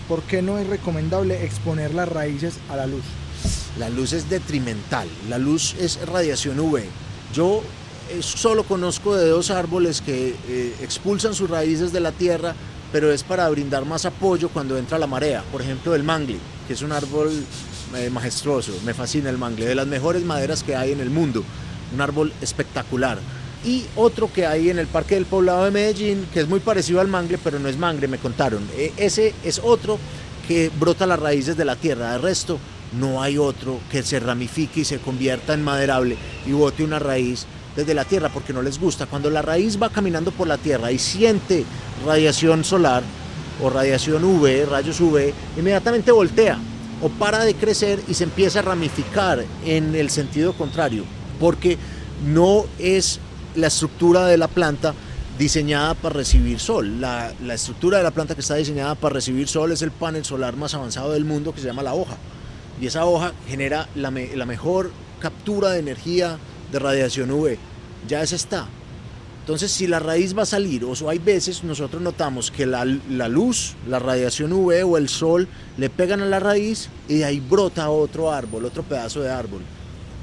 ¿Por 0.08 0.22
qué 0.22 0.42
no 0.42 0.58
es 0.58 0.66
recomendable 0.66 1.44
exponer 1.44 1.94
las 1.94 2.08
raíces 2.08 2.54
a 2.68 2.76
la 2.76 2.86
luz? 2.86 3.04
La 3.78 3.88
luz 3.88 4.12
es 4.12 4.28
detrimental, 4.28 5.08
la 5.28 5.38
luz 5.38 5.74
es 5.78 6.04
radiación 6.06 6.58
UV. 6.58 6.82
Yo 7.32 7.62
eh, 8.10 8.20
solo 8.20 8.64
conozco 8.64 9.14
de 9.14 9.28
dos 9.28 9.50
árboles 9.50 10.00
que 10.00 10.34
eh, 10.48 10.74
expulsan 10.80 11.34
sus 11.34 11.48
raíces 11.48 11.92
de 11.92 12.00
la 12.00 12.12
tierra, 12.12 12.54
pero 12.92 13.12
es 13.12 13.22
para 13.22 13.48
brindar 13.48 13.84
más 13.84 14.04
apoyo 14.04 14.48
cuando 14.48 14.76
entra 14.76 14.98
la 14.98 15.06
marea. 15.06 15.44
Por 15.52 15.62
ejemplo, 15.62 15.94
el 15.94 16.02
mangle, 16.02 16.38
que 16.66 16.72
es 16.72 16.82
un 16.82 16.90
árbol 16.90 17.30
eh, 17.94 18.10
majestuoso, 18.10 18.72
me 18.84 18.94
fascina 18.94 19.30
el 19.30 19.38
mangle, 19.38 19.66
de 19.66 19.76
las 19.76 19.86
mejores 19.86 20.24
maderas 20.24 20.64
que 20.64 20.74
hay 20.74 20.90
en 20.90 21.00
el 21.00 21.10
mundo, 21.10 21.44
un 21.94 22.00
árbol 22.00 22.32
espectacular 22.40 23.20
y 23.64 23.84
otro 23.96 24.32
que 24.32 24.46
hay 24.46 24.70
en 24.70 24.78
el 24.78 24.86
Parque 24.86 25.14
del 25.14 25.26
Poblado 25.26 25.64
de 25.64 25.70
Medellín, 25.70 26.26
que 26.32 26.40
es 26.40 26.48
muy 26.48 26.60
parecido 26.60 27.00
al 27.00 27.08
mangle, 27.08 27.38
pero 27.38 27.58
no 27.58 27.68
es 27.68 27.76
mangle, 27.76 28.08
me 28.08 28.18
contaron. 28.18 28.66
E, 28.76 28.92
ese 28.96 29.34
es 29.44 29.60
otro 29.62 29.98
que 30.48 30.70
brota 30.78 31.06
las 31.06 31.20
raíces 31.20 31.56
de 31.56 31.64
la 31.64 31.76
tierra. 31.76 32.12
De 32.12 32.18
resto, 32.18 32.58
no 32.98 33.22
hay 33.22 33.38
otro 33.38 33.80
que 33.90 34.02
se 34.02 34.18
ramifique 34.18 34.80
y 34.80 34.84
se 34.84 34.98
convierta 34.98 35.54
en 35.54 35.62
maderable 35.62 36.16
y 36.46 36.52
bote 36.52 36.82
una 36.84 36.98
raíz 36.98 37.46
desde 37.76 37.94
la 37.94 38.04
tierra 38.04 38.30
porque 38.30 38.52
no 38.52 38.62
les 38.62 38.78
gusta. 38.78 39.06
Cuando 39.06 39.30
la 39.30 39.42
raíz 39.42 39.80
va 39.80 39.90
caminando 39.90 40.32
por 40.32 40.48
la 40.48 40.58
tierra 40.58 40.90
y 40.90 40.98
siente 40.98 41.64
radiación 42.06 42.64
solar 42.64 43.02
o 43.62 43.68
radiación 43.68 44.24
UV, 44.24 44.66
rayos 44.68 45.00
UV, 45.00 45.32
inmediatamente 45.56 46.10
voltea 46.10 46.58
o 47.02 47.08
para 47.08 47.44
de 47.44 47.54
crecer 47.54 48.00
y 48.08 48.14
se 48.14 48.24
empieza 48.24 48.60
a 48.60 48.62
ramificar 48.62 49.44
en 49.64 49.94
el 49.94 50.10
sentido 50.10 50.52
contrario, 50.52 51.04
porque 51.38 51.78
no 52.26 52.64
es 52.78 53.20
la 53.56 53.66
estructura 53.66 54.26
de 54.26 54.36
la 54.36 54.48
planta 54.48 54.94
diseñada 55.40 55.94
para 55.94 56.16
recibir 56.16 56.60
sol. 56.60 57.00
La, 57.00 57.32
estructura 57.54 57.96
de 57.98 58.04
la 58.04 58.10
planta 58.10 58.34
que 58.34 58.42
está 58.42 58.56
diseñada 58.56 58.94
para 58.94 59.14
recibir 59.14 59.48
sol 59.48 59.72
es 59.72 59.80
el 59.80 59.90
panel 59.90 60.24
solar 60.24 60.54
más 60.56 60.74
avanzado 60.74 61.12
del 61.12 61.24
mundo 61.24 61.54
que 61.54 61.62
se 61.62 61.66
llama 61.66 61.82
la 61.82 61.94
hoja. 61.94 62.16
Y 62.78 62.86
esa 62.86 63.06
hoja 63.06 63.32
genera 63.48 63.88
la, 63.94 64.10
mejor 64.10 64.90
captura 65.18 65.70
de 65.70 65.80
energía 65.80 66.38
de 66.70 66.78
radiación 66.78 67.30
UV. 67.30 67.56
Ya 68.06 68.22
esa 68.22 68.36
está. 68.36 68.68
Entonces, 69.40 69.72
si 69.72 69.86
la 69.86 69.98
raíz 69.98 70.36
va 70.36 70.42
a 70.42 70.46
salir, 70.46 70.84
o 70.84 71.08
hay 71.08 71.18
veces 71.18 71.64
nosotros 71.64 72.02
notamos 72.02 72.50
que 72.50 72.66
la, 72.66 72.84
la, 72.84 73.28
luz, 73.28 73.76
la 73.88 73.98
radiación 73.98 74.52
UV 74.52 74.84
o 74.84 74.98
el 74.98 75.08
sol 75.08 75.48
le 75.78 75.88
pegan 75.88 76.20
a 76.20 76.26
la 76.26 76.38
raíz 76.38 76.90
y 77.08 77.16
de 77.16 77.24
ahí 77.24 77.40
brota 77.40 77.88
otro 77.88 78.30
árbol, 78.30 78.66
otro 78.66 78.82
pedazo 78.82 79.22
de 79.22 79.30
árbol. 79.30 79.62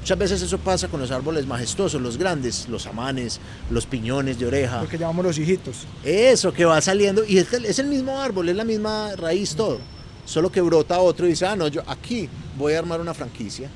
Muchas 0.08 0.18
veces 0.20 0.40
eso 0.40 0.56
pasa 0.56 0.88
con 0.88 1.00
los 1.00 1.10
árboles 1.10 1.46
majestuosos, 1.46 2.00
los 2.00 2.16
grandes, 2.16 2.66
los 2.66 2.86
amanes, 2.86 3.38
los 3.68 3.84
piñones 3.84 4.38
de 4.38 4.46
oreja. 4.46 4.80
Lo 4.80 4.88
que 4.88 4.96
llamamos 4.96 5.22
los 5.22 5.38
hijitos. 5.38 5.86
Eso, 6.02 6.50
que 6.50 6.64
va 6.64 6.80
saliendo 6.80 7.26
y 7.26 7.36
es 7.36 7.52
el, 7.52 7.66
es 7.66 7.78
el 7.78 7.88
mismo 7.88 8.18
árbol, 8.18 8.48
es 8.48 8.56
la 8.56 8.64
misma 8.64 9.14
raíz, 9.16 9.54
todo. 9.54 9.78
Solo 10.24 10.50
que 10.50 10.62
brota 10.62 10.98
otro 10.98 11.26
y 11.26 11.30
dice, 11.32 11.44
ah, 11.44 11.56
no, 11.56 11.68
yo 11.68 11.82
aquí 11.86 12.26
voy 12.56 12.72
a 12.72 12.78
armar 12.78 13.02
una 13.02 13.12
franquicia 13.12 13.68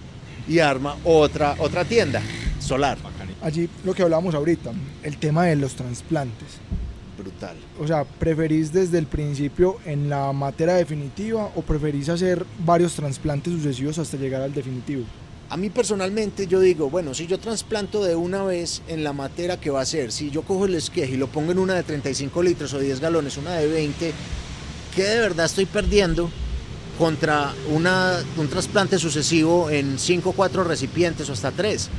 y 0.49 0.59
arma 0.59 0.97
otra, 1.05 1.55
otra 1.59 1.85
tienda 1.85 2.23
solar. 2.59 2.97
Allí 3.43 3.69
lo 3.85 3.93
que 3.93 4.03
hablábamos 4.03 4.35
ahorita, 4.35 4.73
el 5.03 5.19
tema 5.19 5.45
de 5.45 5.57
los 5.57 5.75
trasplantes. 5.75 6.49
Brutal. 7.19 7.57
O 7.79 7.87
sea, 7.87 8.05
¿preferís 8.05 8.73
desde 8.73 8.97
el 8.97 9.07
principio 9.07 9.77
en 9.85 10.09
la 10.09 10.33
materia 10.33 10.77
definitiva 10.77 11.51
o 11.55 11.61
preferís 11.61 12.09
hacer 12.09 12.43
varios 12.65 12.95
trasplantes 12.95 13.53
sucesivos 13.53 13.99
hasta 13.99 14.17
llegar 14.17 14.41
al 14.41 14.55
definitivo? 14.55 15.05
A 15.53 15.59
mí 15.59 15.69
personalmente 15.69 16.47
yo 16.47 16.61
digo, 16.61 16.89
bueno, 16.89 17.13
si 17.13 17.27
yo 17.27 17.39
trasplanto 17.39 18.03
de 18.03 18.17
una 18.17 18.43
vez 18.43 18.81
en 18.89 19.05
la 19.05 19.13
materia 19.13 19.61
que 19.61 19.69
va 19.69 19.83
a 19.83 19.85
ser, 19.85 20.11
si 20.11 20.31
yo 20.31 20.41
cojo 20.41 20.65
el 20.65 20.75
esqueje 20.75 21.13
y 21.13 21.17
lo 21.19 21.27
pongo 21.27 21.53
en 21.53 21.59
una 21.59 21.75
de 21.75 21.83
35 21.83 22.43
litros 22.43 22.73
o 22.73 22.79
10 22.79 23.01
galones, 23.01 23.37
una 23.37 23.57
de 23.57 23.69
20, 23.69 24.15
¿qué 24.97 25.03
de 25.03 25.19
verdad 25.19 25.45
estoy 25.45 25.67
perdiendo 25.67 26.31
contra 26.99 27.53
un 27.69 28.49
trasplante 28.49 28.99
sucesivo 28.99 29.69
en 29.69 29.99
5 29.99 30.31
o 30.31 30.33
4 30.33 30.65
recipientes 30.65 31.29
o 31.29 31.35
hasta 31.35 31.51
3? 31.51 31.91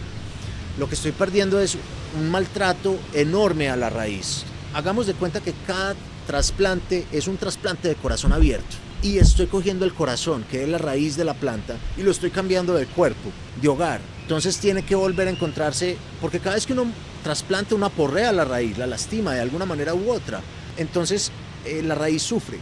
Lo 0.79 0.89
que 0.89 0.95
estoy 0.95 1.11
perdiendo 1.11 1.59
es 1.59 1.77
un 2.19 2.31
maltrato 2.31 2.97
enorme 3.13 3.69
a 3.69 3.75
la 3.75 3.91
raíz. 3.91 4.45
Hagamos 4.73 5.05
de 5.05 5.13
cuenta 5.13 5.41
que 5.41 5.53
cada 5.67 5.93
trasplante 6.25 7.05
es 7.11 7.27
un 7.27 7.37
trasplante 7.37 7.87
de 7.87 7.93
corazón 7.93 8.33
abierto 8.33 8.77
y 9.03 9.17
estoy 9.17 9.47
cogiendo 9.47 9.83
el 9.83 9.93
corazón, 9.93 10.45
que 10.49 10.63
es 10.63 10.69
la 10.69 10.77
raíz 10.77 11.17
de 11.17 11.25
la 11.25 11.33
planta, 11.33 11.75
y 11.97 12.03
lo 12.03 12.11
estoy 12.11 12.31
cambiando 12.31 12.73
de 12.73 12.85
cuerpo, 12.87 13.29
de 13.61 13.67
hogar. 13.67 13.99
Entonces 14.21 14.57
tiene 14.57 14.83
que 14.83 14.95
volver 14.95 15.27
a 15.27 15.31
encontrarse, 15.31 15.97
porque 16.21 16.39
cada 16.39 16.55
vez 16.55 16.65
que 16.65 16.71
uno 16.71 16.85
trasplanta 17.21 17.75
una 17.75 17.89
porrea 17.89 18.29
a 18.29 18.33
la 18.33 18.45
raíz, 18.45 18.77
la 18.77 18.87
lastima 18.87 19.33
de 19.33 19.41
alguna 19.41 19.65
manera 19.65 19.93
u 19.93 20.09
otra. 20.09 20.39
Entonces 20.77 21.31
eh, 21.65 21.83
la 21.83 21.95
raíz 21.95 22.23
sufre. 22.23 22.57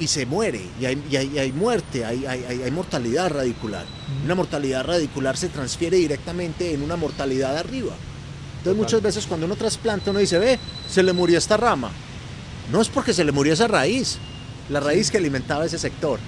y 0.00 0.08
se 0.08 0.26
muere, 0.26 0.60
y 0.80 0.86
hay, 0.86 1.00
y 1.08 1.14
hay, 1.14 1.38
hay 1.38 1.52
muerte, 1.52 2.04
hay, 2.04 2.68
mortalidad 2.72 3.30
radicular. 3.30 3.86
Una 4.24 4.34
mortalidad 4.34 4.84
radicular 4.84 5.36
se 5.36 5.48
transfiere 5.48 5.96
directamente 5.98 6.74
en 6.74 6.82
una 6.82 6.96
mortalidad 6.96 7.56
arriba. 7.56 7.94
Entonces 8.58 8.76
muchas 8.76 9.00
veces 9.00 9.26
cuando 9.26 9.46
uno 9.46 9.54
trasplanta 9.54 10.10
uno 10.10 10.18
dice, 10.18 10.40
ve, 10.40 10.58
se 10.90 11.04
le 11.04 11.12
murió 11.12 11.38
esta 11.38 11.56
rama. 11.56 11.92
No 12.72 12.80
es 12.80 12.88
porque 12.88 13.14
se 13.14 13.22
le 13.22 13.30
murió 13.30 13.52
esa 13.52 13.68
raíz, 13.68 14.18
la 14.68 14.80
raíz 14.80 15.10
que 15.10 15.18
alimentaba 15.18 15.66
ese 15.66 15.78
sector. 15.78 16.18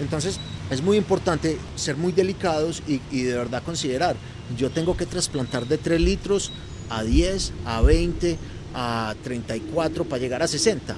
Entonces 0.00 0.38
es 0.70 0.82
muy 0.82 0.96
importante 0.96 1.58
ser 1.76 1.96
muy 1.96 2.12
delicados 2.12 2.82
y, 2.86 3.22
de 3.22 3.36
verdad 3.36 3.62
considerar, 3.62 4.16
yo 4.56 4.70
tengo 4.70 4.96
que 4.96 5.06
trasplantar 5.06 5.66
de 5.66 5.78
3 5.78 6.00
litros 6.00 6.52
a 6.90 7.02
10, 7.02 7.52
a 7.64 7.80
20, 7.80 8.38
a 8.74 9.14
34 9.22 10.04
para 10.04 10.20
llegar 10.20 10.42
a 10.42 10.48
60 10.48 10.96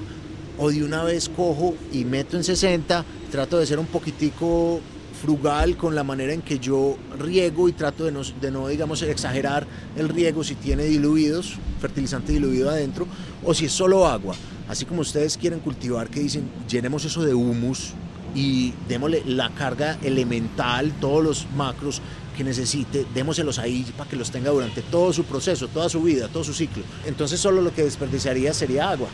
o 0.58 0.70
de 0.70 0.84
una 0.84 1.04
vez 1.04 1.28
cojo 1.28 1.74
y 1.92 2.04
meto 2.04 2.36
en 2.36 2.44
60, 2.44 3.04
trato 3.30 3.58
de 3.58 3.66
ser 3.66 3.78
un 3.78 3.86
poquitico 3.86 4.80
frugal 5.20 5.76
con 5.76 5.94
la 5.94 6.04
manera 6.04 6.32
en 6.32 6.42
que 6.42 6.58
yo 6.58 6.96
riego 7.18 7.68
y 7.68 7.72
trato 7.72 8.04
de 8.04 8.12
no, 8.12 8.22
de 8.22 8.50
no, 8.50 8.68
digamos, 8.68 9.02
exagerar 9.02 9.66
el 9.96 10.08
riego 10.08 10.44
si 10.44 10.54
tiene 10.54 10.84
diluidos, 10.84 11.56
fertilizante 11.80 12.32
diluido 12.32 12.70
adentro, 12.70 13.06
o 13.44 13.54
si 13.54 13.66
es 13.66 13.72
solo 13.72 14.06
agua. 14.06 14.34
Así 14.70 14.84
como 14.84 15.00
ustedes 15.00 15.36
quieren 15.36 15.58
cultivar, 15.58 16.08
que 16.08 16.20
dicen, 16.20 16.48
llenemos 16.68 17.04
eso 17.04 17.24
de 17.24 17.34
humus 17.34 17.90
y 18.36 18.72
démosle 18.88 19.24
la 19.26 19.50
carga 19.50 19.98
elemental, 20.00 20.92
todos 21.00 21.24
los 21.24 21.46
macros 21.56 22.00
que 22.36 22.44
necesite, 22.44 23.04
démoselos 23.12 23.58
ahí 23.58 23.84
para 23.98 24.08
que 24.08 24.14
los 24.14 24.30
tenga 24.30 24.52
durante 24.52 24.80
todo 24.82 25.12
su 25.12 25.24
proceso, 25.24 25.66
toda 25.66 25.88
su 25.88 26.00
vida, 26.04 26.28
todo 26.28 26.44
su 26.44 26.54
ciclo. 26.54 26.84
Entonces 27.04 27.40
solo 27.40 27.62
lo 27.62 27.74
que 27.74 27.82
desperdiciaría 27.82 28.54
sería 28.54 28.90
agua. 28.90 29.08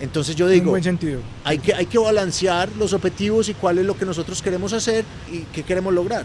Entonces 0.00 0.36
yo 0.36 0.48
digo, 0.48 0.70
buen 0.70 0.82
sentido. 0.82 1.20
Hay, 1.44 1.58
que, 1.58 1.74
hay 1.74 1.84
que 1.84 1.98
balancear 1.98 2.70
los 2.78 2.94
objetivos 2.94 3.50
y 3.50 3.54
cuál 3.54 3.76
es 3.76 3.84
lo 3.84 3.98
que 3.98 4.06
nosotros 4.06 4.40
queremos 4.40 4.72
hacer 4.72 5.04
y 5.30 5.40
qué 5.52 5.64
queremos 5.64 5.92
lograr. 5.92 6.24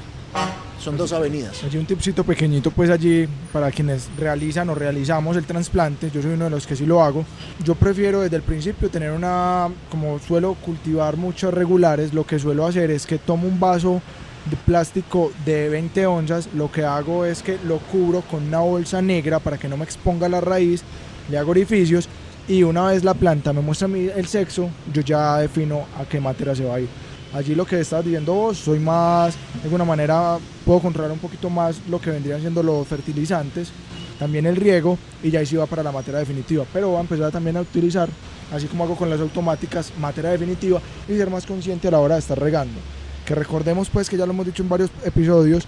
Son 0.80 0.96
dos 0.96 1.12
avenidas. 1.12 1.62
Allí 1.64 1.78
un 1.78 1.86
tipcito 1.86 2.24
pequeñito 2.24 2.72
pues 2.72 2.90
allí 2.90 3.28
para 3.52 3.70
quienes 3.70 4.10
realizan 4.18 4.70
o 4.70 4.76
realizamos 4.76 5.36
el 5.36 5.44
trasplante, 5.46 6.10
yo 6.10 6.22
soy 6.22 6.32
uno 6.32 6.46
de 6.46 6.52
los 6.52 6.66
que 6.66 6.76
sí 6.76 6.86
lo 6.86 7.04
hago. 7.04 7.26
Yo 7.64 7.76
prefiero 7.76 8.22
desde 8.22 8.38
el 8.38 8.44
principio 8.44 8.90
tener 8.90 9.12
una, 9.12 9.68
como 9.90 10.20
suelo 10.20 10.54
cultivar 10.54 11.18
muchos 11.18 11.54
regulares, 11.54 12.14
lo 12.14 12.26
que 12.26 12.40
suelo 12.40 12.66
hacer 12.66 12.92
es 12.92 13.06
que 13.06 13.18
tomo 13.18 13.48
un 13.48 13.60
vaso 13.60 14.02
de 14.50 14.56
plástico 14.56 15.34
de 15.46 15.68
20 15.68 16.06
onzas, 16.08 16.48
lo 16.56 16.72
que 16.72 16.86
hago 16.86 17.26
es 17.26 17.44
que 17.44 17.58
lo 17.66 17.80
cubro 17.80 18.22
con 18.22 18.48
una 18.48 18.60
bolsa 18.60 19.02
negra 19.02 19.40
para 19.40 19.58
que 19.58 19.68
no 19.68 19.76
me 19.76 19.84
exponga 19.84 20.30
la 20.30 20.40
raíz, 20.40 20.84
le 21.30 21.38
hago 21.38 21.52
orificios 21.52 22.08
y 22.48 22.64
una 22.64 22.88
vez 22.88 23.04
la 23.04 23.14
planta 23.14 23.52
me 23.52 23.62
muestra 23.62 23.90
el 23.90 24.28
sexo, 24.28 24.70
yo 24.94 25.02
ya 25.02 25.38
defino 25.38 25.86
a 26.00 26.06
qué 26.06 26.22
materia 26.22 26.56
se 26.56 26.64
va 26.64 26.76
a 26.76 26.80
ir. 26.80 26.88
Allí 27.34 27.54
lo 27.54 27.66
que 27.66 27.80
estás 27.80 28.04
diciendo 28.04 28.34
vos, 28.34 28.58
soy 28.58 28.80
más, 28.80 29.36
de 29.56 29.64
alguna 29.64 29.86
manera 29.86 30.40
puedo 30.66 30.80
controlar 30.80 31.12
un 31.12 31.20
poquito 31.20 31.50
más 31.50 31.80
lo 31.88 32.02
que 32.02 32.10
vendrían 32.10 32.42
siendo 32.42 32.64
los 32.64 32.88
fertilizantes, 32.88 33.70
también 34.18 34.48
el 34.48 34.56
riego 34.56 34.98
y 35.22 35.30
ya 35.30 35.40
ahí 35.40 35.46
sí 35.46 35.56
va 35.56 35.68
para 35.68 35.84
la 35.84 35.92
materia 35.92 36.20
definitiva. 36.20 36.66
Pero 36.74 36.90
voy 36.90 36.98
a 36.98 37.02
empezar 37.02 37.32
también 37.32 37.58
a 37.58 37.62
utilizar, 37.62 38.10
así 38.52 38.66
como 38.66 38.84
hago 38.84 38.96
con 38.96 39.12
las 39.12 39.20
automáticas, 39.20 39.94
materia 40.00 40.32
definitiva 40.32 40.82
y 41.08 41.18
ser 41.18 41.30
más 41.30 41.46
consciente 41.46 41.88
a 41.88 41.92
la 41.92 42.00
hora 42.00 42.16
de 42.16 42.22
estar 42.22 42.40
regando. 42.40 42.80
Que 43.28 43.36
recordemos 43.36 43.90
pues 43.92 44.10
que 44.10 44.18
ya 44.18 44.26
lo 44.26 44.32
hemos 44.32 44.48
dicho 44.48 44.64
en 44.64 44.70
varios 44.70 44.90
episodios, 45.06 45.66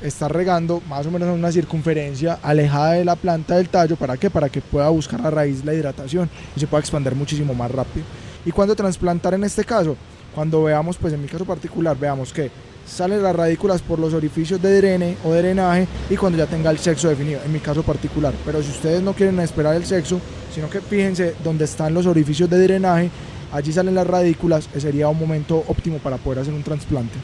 está 0.00 0.28
regando 0.28 0.80
más 0.88 1.06
o 1.06 1.10
menos 1.10 1.28
en 1.28 1.34
una 1.34 1.52
circunferencia 1.52 2.38
alejada 2.42 2.92
de 2.92 3.04
la 3.04 3.16
planta 3.16 3.56
del 3.56 3.68
tallo. 3.68 3.96
¿Para 3.96 4.16
qué? 4.16 4.30
Para 4.30 4.48
que 4.48 4.62
pueda 4.62 4.88
buscar 4.88 5.24
a 5.26 5.30
raíz 5.30 5.62
la 5.62 5.74
hidratación 5.74 6.30
y 6.56 6.60
se 6.60 6.66
pueda 6.66 6.80
expandir 6.80 7.14
muchísimo 7.14 7.52
más 7.52 7.70
rápido. 7.70 8.06
¿Y 8.46 8.50
cuando 8.50 8.74
trasplantar 8.74 9.34
en 9.34 9.44
este 9.44 9.62
caso? 9.62 9.94
Cuando 10.34 10.62
veamos, 10.62 10.96
pues 10.96 11.12
en 11.12 11.22
mi 11.22 11.28
caso 11.28 11.44
particular, 11.44 11.96
veamos 11.98 12.32
que 12.32 12.50
salen 12.86 13.22
las 13.22 13.36
radículas 13.36 13.82
por 13.82 13.98
los 13.98 14.14
orificios 14.14 14.60
de 14.60 14.76
drene 14.78 15.16
o 15.24 15.32
drenaje 15.32 15.86
y 16.10 16.16
cuando 16.16 16.38
ya 16.38 16.46
tenga 16.46 16.70
el 16.70 16.78
sexo 16.78 17.08
definido, 17.08 17.40
en 17.44 17.52
mi 17.52 17.60
caso 17.60 17.82
particular. 17.82 18.32
Pero 18.44 18.62
si 18.62 18.70
ustedes 18.70 19.02
no 19.02 19.12
quieren 19.12 19.38
esperar 19.40 19.76
el 19.76 19.84
sexo, 19.84 20.20
sino 20.54 20.68
que 20.68 20.80
fíjense 20.80 21.34
dónde 21.44 21.64
están 21.64 21.94
los 21.94 22.06
orificios 22.06 22.50
de 22.50 22.62
drenaje, 22.62 23.10
allí 23.52 23.72
salen 23.72 23.94
las 23.94 24.06
radículas, 24.06 24.68
sería 24.76 25.08
un 25.08 25.18
momento 25.18 25.62
óptimo 25.68 25.98
para 25.98 26.16
poder 26.16 26.40
hacer 26.40 26.54
un 26.54 26.62
trasplante 26.62 27.18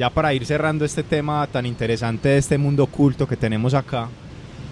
ya 0.00 0.08
para 0.08 0.32
ir 0.32 0.46
cerrando 0.46 0.86
este 0.86 1.02
tema 1.02 1.46
tan 1.46 1.66
interesante 1.66 2.30
de 2.30 2.38
este 2.38 2.56
mundo 2.56 2.84
oculto 2.84 3.28
que 3.28 3.36
tenemos 3.36 3.74
acá, 3.74 4.08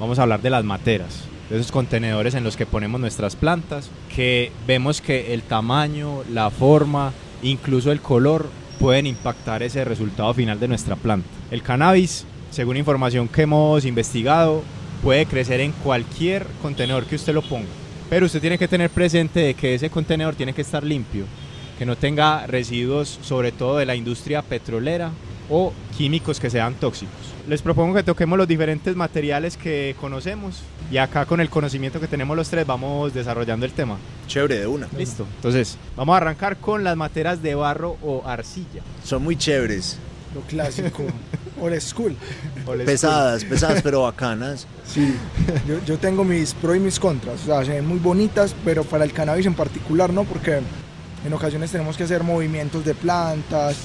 vamos 0.00 0.18
a 0.18 0.22
hablar 0.22 0.40
de 0.40 0.48
las 0.48 0.64
materas, 0.64 1.24
de 1.50 1.58
esos 1.58 1.70
contenedores 1.70 2.34
en 2.34 2.44
los 2.44 2.56
que 2.56 2.64
ponemos 2.64 2.98
nuestras 2.98 3.36
plantas, 3.36 3.90
que 4.16 4.50
vemos 4.66 5.02
que 5.02 5.34
el 5.34 5.42
tamaño, 5.42 6.22
la 6.32 6.48
forma, 6.48 7.12
incluso 7.42 7.92
el 7.92 8.00
color 8.00 8.48
pueden 8.78 9.06
impactar 9.06 9.62
ese 9.62 9.84
resultado 9.84 10.32
final 10.34 10.60
de 10.60 10.68
nuestra 10.68 10.96
planta. 10.96 11.28
El 11.50 11.62
cannabis, 11.62 12.24
según 12.50 12.76
información 12.76 13.28
que 13.28 13.42
hemos 13.42 13.84
investigado, 13.84 14.62
puede 15.02 15.26
crecer 15.26 15.60
en 15.60 15.72
cualquier 15.72 16.46
contenedor 16.62 17.04
que 17.04 17.16
usted 17.16 17.34
lo 17.34 17.42
ponga. 17.42 17.68
Pero 18.10 18.26
usted 18.26 18.40
tiene 18.40 18.58
que 18.58 18.68
tener 18.68 18.90
presente 18.90 19.40
de 19.40 19.54
que 19.54 19.74
ese 19.74 19.90
contenedor 19.90 20.34
tiene 20.34 20.52
que 20.52 20.62
estar 20.62 20.82
limpio 20.82 21.24
que 21.78 21.86
no 21.86 21.96
tenga 21.96 22.46
residuos 22.46 23.20
sobre 23.22 23.52
todo 23.52 23.78
de 23.78 23.86
la 23.86 23.94
industria 23.94 24.42
petrolera 24.42 25.12
o 25.50 25.72
químicos 25.96 26.40
que 26.40 26.50
sean 26.50 26.74
tóxicos. 26.74 27.14
Les 27.48 27.62
propongo 27.62 27.94
que 27.94 28.02
toquemos 28.02 28.36
los 28.36 28.46
diferentes 28.46 28.94
materiales 28.94 29.56
que 29.56 29.96
conocemos 30.00 30.60
y 30.90 30.98
acá 30.98 31.24
con 31.24 31.40
el 31.40 31.48
conocimiento 31.48 31.98
que 31.98 32.06
tenemos 32.06 32.36
los 32.36 32.48
tres 32.48 32.66
vamos 32.66 33.14
desarrollando 33.14 33.64
el 33.64 33.72
tema. 33.72 33.96
Chévere, 34.26 34.58
de 34.58 34.66
una. 34.66 34.88
Listo. 34.96 35.26
Entonces, 35.36 35.78
vamos 35.96 36.14
a 36.14 36.16
arrancar 36.18 36.58
con 36.58 36.84
las 36.84 36.96
materas 36.96 37.42
de 37.42 37.54
barro 37.54 37.96
o 38.02 38.22
arcilla. 38.26 38.82
Son 39.02 39.22
muy 39.22 39.36
chéveres. 39.36 39.98
Lo 40.34 40.42
clásico. 40.42 41.04
Old 41.60 41.80
school. 41.80 42.16
pesadas, 42.84 43.44
pesadas, 43.44 43.82
pero 43.82 44.02
bacanas. 44.02 44.66
Sí, 44.86 45.14
yo, 45.66 45.82
yo, 45.84 45.98
tengo 45.98 46.24
mis 46.24 46.54
pros 46.54 46.76
y 46.76 46.80
mis 46.80 47.00
contras. 47.00 47.42
O 47.42 47.46
sea, 47.46 47.64
se 47.64 47.72
ven 47.72 47.86
muy 47.86 47.98
bonitas, 47.98 48.54
pero 48.64 48.84
para 48.84 49.04
el 49.04 49.12
cannabis 49.12 49.46
en 49.46 49.54
particular 49.54 50.12
no, 50.12 50.24
porque 50.24 50.60
en 51.24 51.32
ocasiones 51.32 51.72
tenemos 51.72 51.96
que 51.96 52.04
hacer 52.04 52.22
movimientos 52.22 52.84
de 52.84 52.94
plantas, 52.94 53.76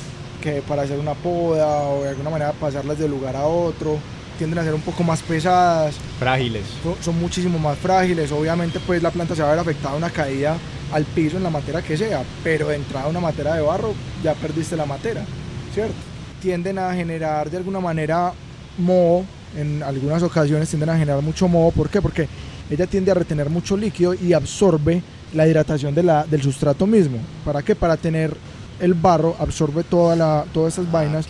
que 0.44 0.62
para 0.62 0.82
hacer 0.82 1.00
una 1.00 1.14
poda 1.14 1.84
o 1.84 2.04
de 2.04 2.10
alguna 2.10 2.30
manera 2.30 2.52
pasarlas 2.52 3.00
de 3.00 3.08
lugar 3.08 3.34
a 3.38 3.46
otro, 3.46 3.98
tienden 4.38 4.60
a 4.60 4.64
ser 4.64 4.74
un 4.74 4.82
poco 4.82 5.02
más 5.02 5.22
pesadas. 5.22 5.96
Frágiles. 6.20 6.64
Son, 7.02 7.18
muchísimo 7.18 7.58
más 7.58 7.78
frágiles. 7.78 8.30
Obviamente 8.34 8.82
pues 8.86 9.02
la 9.02 9.10
planta 9.10 9.36
se 9.36 9.42
va 9.42 9.48
a 9.48 9.52
ver 9.52 9.60
afectada 9.62 9.96
una 9.96 10.10
caída 10.10 10.58
al 10.92 11.06
piso 11.06 11.38
en 11.38 11.44
la 11.44 11.50
materia 11.50 11.82
que 11.82 11.96
sea, 11.96 12.24
pero 12.44 12.68
de 12.68 12.76
entrada 12.76 13.08
una 13.08 13.22
materia 13.22 13.54
de 13.54 13.62
barro 13.62 13.94
ya 14.22 14.34
perdiste 14.34 14.76
la 14.76 14.86
materia, 14.86 15.26
¿cierto? 15.74 15.96
Tienden 16.42 16.78
a 16.78 16.94
generar 16.94 17.50
de 17.50 17.58
alguna 17.58 17.80
manera 17.80 18.34
moho, 18.78 19.24
en 19.56 19.82
algunas 19.82 20.22
ocasiones 20.24 20.68
tienden 20.68 20.90
a 20.90 20.98
generar 20.98 21.24
mucho 21.24 21.48
moho, 21.48 21.72
¿por 21.72 21.90
qué? 21.90 22.02
Porque 22.02 22.28
ella 22.70 22.86
tiende 22.86 23.12
a 23.12 23.14
retener 23.14 23.50
mucho 23.50 23.78
líquido 23.78 24.14
y 24.14 24.34
absorbe 24.34 25.02
la 25.34 25.48
hidratación 25.48 25.96
de 25.96 26.04
la, 26.04 26.26
del 26.26 26.44
sustrato 26.44 26.86
mismo. 26.86 27.18
¿Para 27.46 27.64
qué? 27.64 27.76
Para 27.76 27.98
tener 27.98 28.36
el 28.84 28.96
barro, 28.96 29.36
absorbe 29.40 29.84
toda 29.86 30.14
la, 30.16 30.44
todas 30.54 30.74
esas 30.74 30.88
ah, 30.88 30.92
vainas. 30.92 31.26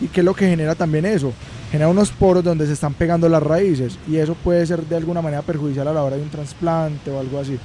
¿Y 0.00 0.08
qué 0.08 0.20
es 0.20 0.24
lo 0.24 0.34
que 0.34 0.48
genera 0.48 0.74
también 0.74 1.06
eso? 1.06 1.32
Genera 1.70 1.88
unos 1.88 2.10
poros 2.10 2.42
donde 2.42 2.66
se 2.66 2.72
están 2.72 2.94
pegando 2.94 3.28
las 3.28 3.42
raíces 3.42 3.96
y 4.08 4.16
eso 4.16 4.34
puede 4.34 4.66
ser 4.66 4.84
de 4.84 4.96
alguna 4.96 5.22
manera 5.22 5.42
perjudicial 5.42 5.86
a 5.86 5.92
la 5.92 6.02
hora 6.02 6.16
de 6.16 6.22
un 6.22 6.30
trasplante 6.30 7.10
o 7.12 7.20
algo 7.20 7.38
así. 7.38 7.58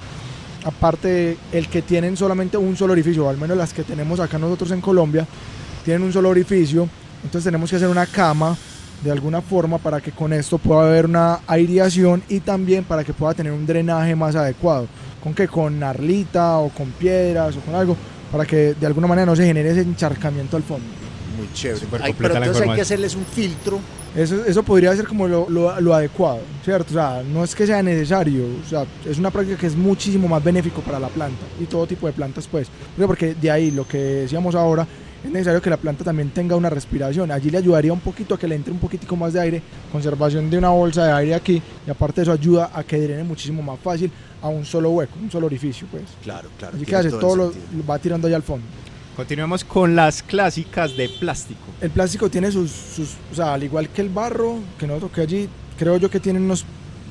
Aparte, 0.64 1.38
el 1.52 1.68
que 1.70 1.82
tienen 1.82 2.16
solamente 2.16 2.56
un 2.56 2.78
solo 2.78 2.94
orificio, 2.94 3.26
o 3.26 3.30
al 3.30 3.38
menos 3.38 3.58
las 3.58 3.74
que 3.74 3.84
tenemos 3.84 4.20
acá 4.20 4.38
nosotros 4.38 4.70
en 4.70 4.82
Colombia, 4.82 5.26
tienen 5.84 6.04
un 6.04 6.14
solo 6.14 6.30
orificio, 6.30 6.88
entonces 7.24 7.46
tenemos 7.46 7.68
que 7.68 7.78
hacer 7.78 7.88
una 7.88 8.06
cama 8.06 8.56
de 9.04 9.10
alguna 9.10 9.42
forma 9.42 9.80
para 9.80 10.00
que 10.02 10.12
con 10.12 10.34
esto 10.34 10.60
pueda 10.60 10.84
haber 10.84 11.08
una 11.08 11.40
aireación 11.48 12.22
y 12.30 12.42
también 12.42 12.84
para 12.84 13.04
que 13.04 13.14
pueda 13.14 13.34
tener 13.34 13.52
un 13.52 13.66
drenaje 13.66 14.16
más 14.16 14.36
adecuado. 14.36 14.88
¿Con 15.24 15.34
qué? 15.34 15.48
Con 15.48 15.82
arlita 15.82 16.60
o 16.60 16.70
con 16.70 16.92
piedras 16.92 17.58
o 17.58 17.62
con 17.62 17.74
algo 17.74 17.98
para 18.32 18.46
que 18.46 18.74
de 18.74 18.86
alguna 18.86 19.08
manera 19.08 19.26
no 19.26 19.36
se 19.36 19.46
genere 19.46 19.72
ese 19.72 19.82
encharcamiento 19.82 20.58
al 20.58 20.64
fondo. 20.64 20.86
Muy 21.38 21.52
chévere. 21.54 21.86
pero 22.18 22.36
entonces 22.36 22.62
hay 22.62 22.76
que 22.76 22.82
hacerles 22.82 23.16
un 23.16 23.26
filtro. 23.26 23.80
Eso, 24.16 24.44
eso 24.46 24.62
podría 24.62 24.94
ser 24.94 25.08
como 25.08 25.26
lo, 25.26 25.50
lo, 25.50 25.94
adecuado, 25.96 26.42
¿cierto? 26.66 26.90
O 26.90 26.94
sea, 26.94 27.24
no 27.24 27.46
es 27.46 27.56
que 27.56 27.66
sea 27.66 27.82
necesario, 27.82 28.44
o 28.44 28.70
sea, 28.70 28.86
es 29.10 29.18
una 29.18 29.32
práctica 29.32 29.58
que 29.58 29.68
es 29.68 29.76
muchísimo 29.78 30.28
más 30.28 30.44
benéfico 30.44 30.82
para 30.82 31.00
la 31.00 31.08
planta 31.08 31.46
y 31.62 31.64
todo 31.64 31.88
tipo 31.88 32.08
de 32.08 32.14
plantas, 32.14 32.46
pues. 32.46 32.68
Porque 32.98 33.36
de 33.36 33.50
ahí 33.50 33.72
lo 33.72 33.88
que 33.88 33.98
decíamos 33.98 34.54
ahora, 34.54 34.86
es 35.24 35.32
necesario 35.32 35.62
que 35.62 35.70
la 35.70 35.78
planta 35.78 36.04
también 36.04 36.30
tenga 36.32 36.56
una 36.56 36.70
respiración. 36.70 37.32
Allí 37.32 37.50
le 37.50 37.60
ayudaría 37.60 37.94
un 37.94 38.00
poquito 38.00 38.36
a 38.36 38.40
que 38.40 38.48
le 38.48 38.56
entre 38.56 38.74
un 38.74 38.80
poquitico 38.80 39.16
más 39.16 39.34
de 39.34 39.40
aire, 39.40 39.62
conservación 39.92 40.50
de 40.50 40.58
una 40.58 40.70
bolsa 40.70 41.06
de 41.06 41.12
aire 41.12 41.36
aquí, 41.36 41.62
y 41.86 41.90
aparte 41.90 42.22
de 42.22 42.24
eso 42.24 42.32
ayuda 42.32 42.72
a 42.74 42.84
que 42.84 43.00
drene 43.00 43.24
muchísimo 43.24 43.62
más 43.62 43.80
fácil 43.80 44.12
a 44.42 44.48
un 44.48 44.66
solo 44.66 44.90
hueco, 44.90 45.14
un 45.22 45.30
solo 45.30 45.46
orificio, 45.46 45.88
pues. 45.92 46.04
Claro, 46.24 46.50
claro. 46.58 46.76
Allí 46.76 46.86
que 46.86 46.96
hace 46.96 47.12
todo, 47.12 47.36
lo, 47.36 47.54
va 47.88 48.00
tirando 48.00 48.28
allá 48.28 48.38
al 48.38 48.44
fondo. 48.44 48.66
Continuemos 49.16 49.64
con 49.64 49.96
las 49.96 50.24
clásicas 50.24 50.98
de 50.98 51.10
plástico. 51.10 51.62
El 51.80 51.92
plástico 51.92 52.30
tiene 52.30 52.52
sus, 52.52 52.72
sus, 52.72 53.16
o 53.32 53.36
sea, 53.36 53.54
al 53.54 53.64
igual 53.64 53.90
que 53.90 54.02
el 54.02 54.10
barro, 54.10 54.60
que 54.80 54.88
no 54.88 54.96
toqué 54.96 55.22
allí, 55.22 55.50
creo 55.78 55.98
yo 55.98 56.10
que 56.10 56.20
tiene 56.20 56.40
unos 56.40 56.66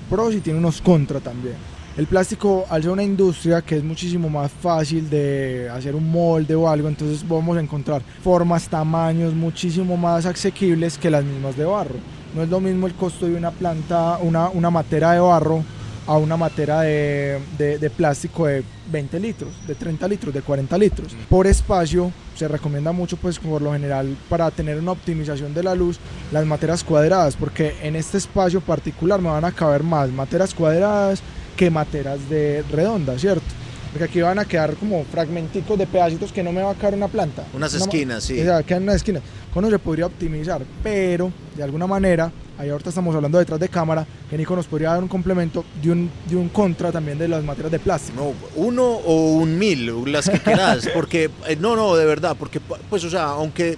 pros 0.08 0.34
y 0.34 0.40
tiene 0.40 0.58
unos 0.58 0.80
contras 0.80 1.22
también. 1.22 1.54
El 1.97 2.07
plástico, 2.07 2.66
al 2.70 2.82
ser 2.82 2.93
una 2.93 3.03
industria 3.03 3.62
que 3.62 3.76
es 3.76 3.82
muchísimo 3.82 4.30
más 4.30 4.53
fácil 4.53 5.11
de 5.11 5.68
hacer 5.68 5.97
un 5.97 6.09
molde 6.09 6.55
o 6.55 6.68
algo, 6.68 6.88
entonces 6.88 7.26
vamos 7.28 7.57
a 7.57 7.61
encontrar 7.61 8.01
formas, 8.22 8.68
tamaños 8.68 9.34
muchísimo 9.34 9.97
más 9.97 10.24
asequibles 10.24 10.97
que 10.97 11.11
las 11.11 11.24
mismas 11.24 11.57
de 11.57 11.64
barro. 11.64 11.97
No 12.34 12.45
es 12.45 12.49
lo 12.49 12.61
mismo 12.61 12.86
el 12.86 12.95
costo 12.95 13.26
de 13.26 13.34
una 13.34 13.51
planta, 13.51 14.18
una, 14.22 14.49
una 14.51 14.70
matera 14.70 15.12
de 15.12 15.20
barro 15.20 15.64
a 16.07 16.16
una 16.16 16.36
matera 16.36 16.82
de, 16.82 17.41
de, 17.59 17.78
de, 17.78 17.91
plástico 17.91 18.47
de 18.47 18.64
20 18.91 19.20
litros, 19.20 19.51
de 19.66 19.74
30 19.74 20.09
litros, 20.09 20.32
de 20.32 20.43
40 20.43 20.78
litros. 20.78 21.16
Por 21.28 21.49
espacio 21.49 22.12
se 22.36 22.47
recomienda 22.47 22.93
mucho, 22.93 23.16
pues 23.16 23.38
por 23.38 23.61
lo 23.61 23.72
general, 23.72 24.16
para 24.28 24.51
tener 24.53 24.78
una 24.78 24.93
optimización 24.93 25.53
de 25.55 25.64
la 25.64 25.74
luz, 25.74 25.99
las 26.32 26.47
materas 26.47 26.84
cuadradas, 26.84 27.36
porque 27.36 27.74
en 27.82 27.97
este 27.97 28.16
espacio 28.16 28.61
particular 28.61 29.20
me 29.20 29.28
van 29.28 29.45
a 29.45 29.53
caber 29.53 29.82
más 29.82 30.11
materas 30.11 30.55
cuadradas 30.55 31.22
que 31.61 31.70
materas 31.70 32.18
de 32.30 32.64
redondas, 32.72 33.20
¿cierto? 33.20 33.44
Porque 33.92 34.04
aquí 34.04 34.22
van 34.22 34.38
a 34.38 34.46
quedar 34.46 34.76
como 34.76 35.04
fragmenticos 35.04 35.78
de 35.78 35.86
pedacitos 35.86 36.32
que 36.32 36.42
no 36.42 36.52
me 36.52 36.62
va 36.62 36.70
a 36.70 36.74
caer 36.74 36.94
una 36.94 37.08
planta. 37.08 37.44
Unas 37.52 37.74
esquinas, 37.74 38.24
sí. 38.24 38.40
O 38.40 38.44
sea, 38.44 38.62
quedan 38.62 38.84
unas 38.84 38.94
esquinas. 38.94 39.22
Con 39.52 39.64
eso 39.66 39.72
se 39.72 39.78
podría 39.78 40.06
optimizar, 40.06 40.62
pero 40.82 41.30
de 41.54 41.62
alguna 41.62 41.86
manera, 41.86 42.32
ahí 42.56 42.70
ahorita 42.70 42.88
estamos 42.88 43.14
hablando 43.14 43.38
detrás 43.38 43.61
de 43.61 43.68
cámara, 43.68 44.06
que 44.30 44.38
Nico 44.38 44.56
nos 44.56 44.66
podría 44.68 44.92
dar 44.92 45.02
un 45.02 45.08
complemento 45.08 45.62
de 45.82 45.90
un, 45.90 46.11
de 46.30 46.36
un 46.36 46.48
contra 46.48 46.90
también 46.90 47.18
de 47.18 47.28
las 47.28 47.44
materias 47.44 47.72
de 47.72 47.78
plástico. 47.78 48.34
No, 48.56 48.62
uno 48.64 48.82
o 48.82 49.34
un 49.34 49.58
mil, 49.58 50.11
las 50.11 50.30
que 50.30 50.38
quieras, 50.38 50.88
porque, 50.94 51.28
eh, 51.46 51.56
no, 51.61 51.76
no, 51.76 51.94
de 51.94 52.06
verdad, 52.06 52.36
porque, 52.38 52.58
pues, 52.58 53.04
o 53.04 53.11
sea, 53.11 53.24
aunque 53.24 53.76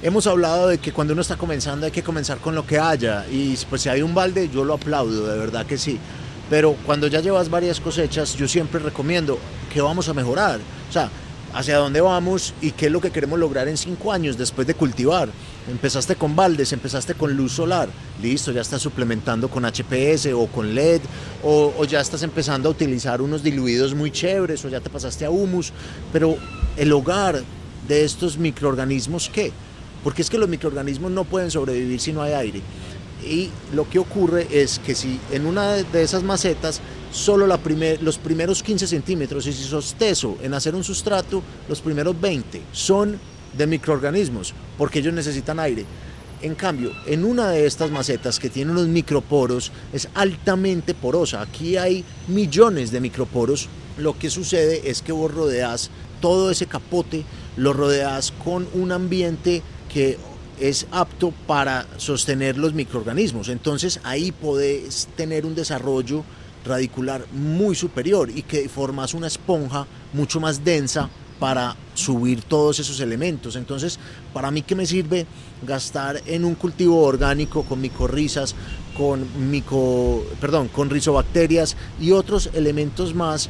hemos 0.00 0.28
hablado 0.28 0.68
de 0.68 0.78
que 0.78 0.92
cuando 0.92 1.12
uno 1.12 1.22
está 1.22 1.36
comenzando 1.36 1.86
hay 1.86 1.92
que 1.92 2.04
comenzar 2.04 2.38
con 2.38 2.54
lo 2.54 2.64
que 2.64 2.78
haya, 2.78 3.26
y 3.28 3.58
pues 3.68 3.82
si 3.82 3.88
hay 3.88 4.02
un 4.02 4.14
balde, 4.14 4.48
yo 4.48 4.64
lo 4.64 4.74
aplaudo, 4.74 5.26
de 5.26 5.38
verdad 5.40 5.66
que 5.66 5.76
sí 5.76 5.98
pero 6.48 6.76
cuando 6.86 7.06
ya 7.06 7.20
llevas 7.20 7.50
varias 7.50 7.80
cosechas, 7.80 8.34
yo 8.36 8.46
siempre 8.46 8.80
recomiendo 8.80 9.38
que 9.72 9.80
vamos 9.80 10.08
a 10.08 10.14
mejorar. 10.14 10.60
O 10.88 10.92
sea, 10.92 11.10
hacia 11.52 11.78
dónde 11.78 12.00
vamos 12.00 12.52
y 12.60 12.72
qué 12.72 12.86
es 12.86 12.92
lo 12.92 13.00
que 13.00 13.10
queremos 13.10 13.38
lograr 13.38 13.66
en 13.66 13.76
cinco 13.76 14.12
años 14.12 14.36
después 14.36 14.66
de 14.66 14.74
cultivar. 14.74 15.28
Empezaste 15.68 16.14
con 16.14 16.36
baldes, 16.36 16.72
empezaste 16.72 17.14
con 17.14 17.34
luz 17.34 17.52
solar, 17.52 17.88
listo, 18.22 18.52
ya 18.52 18.60
estás 18.60 18.82
suplementando 18.82 19.48
con 19.48 19.64
HPS 19.64 20.26
o 20.34 20.46
con 20.46 20.74
LED, 20.74 21.00
o, 21.42 21.72
o, 21.76 21.84
ya 21.84 22.00
estás 22.00 22.22
empezando 22.22 22.68
a 22.68 22.72
utilizar 22.72 23.20
unos 23.20 23.42
diluidos 23.42 23.94
muy 23.94 24.10
chéveres, 24.10 24.64
o 24.64 24.68
ya 24.68 24.80
te 24.80 24.90
pasaste 24.90 25.24
a 25.24 25.30
humus, 25.30 25.72
pero 26.12 26.36
el 26.76 26.92
hogar 26.92 27.42
de 27.88 28.04
estos 28.04 28.38
microorganismos, 28.38 29.30
¿qué? 29.32 29.50
Porque 30.04 30.22
es 30.22 30.30
que 30.30 30.38
los 30.38 30.48
microorganismos 30.48 31.10
no 31.10 31.24
pueden 31.24 31.50
sobrevivir 31.50 32.00
si 32.00 32.12
no 32.12 32.22
hay 32.22 32.34
aire 32.34 32.62
y 33.26 33.50
lo 33.74 33.88
que 33.88 33.98
ocurre 33.98 34.46
es 34.50 34.78
que 34.78 34.94
si 34.94 35.18
en 35.32 35.46
una 35.46 35.72
de 35.72 36.02
esas 36.02 36.22
macetas 36.22 36.80
solo 37.10 37.46
los 37.46 38.18
primeros 38.18 38.62
15 38.62 38.86
centímetros 38.86 39.46
y 39.46 39.52
si 39.52 39.64
sos 39.64 39.94
teso 39.94 40.36
en 40.42 40.54
hacer 40.54 40.74
un 40.74 40.84
sustrato, 40.84 41.42
los 41.68 41.80
primeros 41.80 42.18
20 42.20 42.62
son 42.72 43.18
de 43.56 43.66
microorganismos 43.66 44.54
porque 44.78 45.00
ellos 45.00 45.14
necesitan 45.14 45.58
aire. 45.58 45.84
En 46.42 46.54
cambio, 46.54 46.92
en 47.06 47.24
una 47.24 47.48
de 47.48 47.66
estas 47.66 47.90
macetas 47.90 48.38
que 48.38 48.50
tiene 48.50 48.70
unos 48.70 48.88
microporos 48.88 49.72
es 49.92 50.08
altamente 50.14 50.92
porosa. 50.92 51.40
Aquí 51.40 51.78
hay 51.78 52.04
millones 52.28 52.90
de 52.90 53.00
microporos. 53.00 53.68
Lo 53.96 54.18
que 54.18 54.28
sucede 54.28 54.82
es 54.90 55.00
que 55.00 55.12
vos 55.12 55.32
rodeas 55.32 55.90
todo 56.20 56.50
ese 56.50 56.66
capote, 56.66 57.24
lo 57.56 57.72
rodeas 57.72 58.32
con 58.44 58.68
un 58.74 58.92
ambiente 58.92 59.62
que 59.92 60.18
es 60.60 60.86
apto 60.90 61.32
para 61.46 61.86
sostener 61.96 62.56
los 62.56 62.74
microorganismos. 62.74 63.48
Entonces 63.48 64.00
ahí 64.04 64.32
podés 64.32 65.08
tener 65.16 65.46
un 65.46 65.54
desarrollo 65.54 66.24
radicular 66.64 67.24
muy 67.32 67.74
superior 67.74 68.30
y 68.30 68.42
que 68.42 68.68
formas 68.68 69.14
una 69.14 69.28
esponja 69.28 69.86
mucho 70.12 70.40
más 70.40 70.64
densa 70.64 71.08
para 71.38 71.76
subir 71.94 72.42
todos 72.42 72.78
esos 72.78 73.00
elementos. 73.00 73.56
Entonces, 73.56 73.98
para 74.32 74.50
mí, 74.50 74.62
¿qué 74.62 74.74
me 74.74 74.86
sirve 74.86 75.26
gastar 75.66 76.22
en 76.26 76.44
un 76.44 76.54
cultivo 76.54 77.02
orgánico 77.02 77.62
con 77.62 77.80
micorrizas, 77.80 78.54
con 78.96 79.26
mico, 79.50 80.24
perdón, 80.40 80.68
con 80.68 80.90
rizobacterias 80.90 81.76
y 82.00 82.12
otros 82.12 82.50
elementos 82.54 83.14
más 83.14 83.48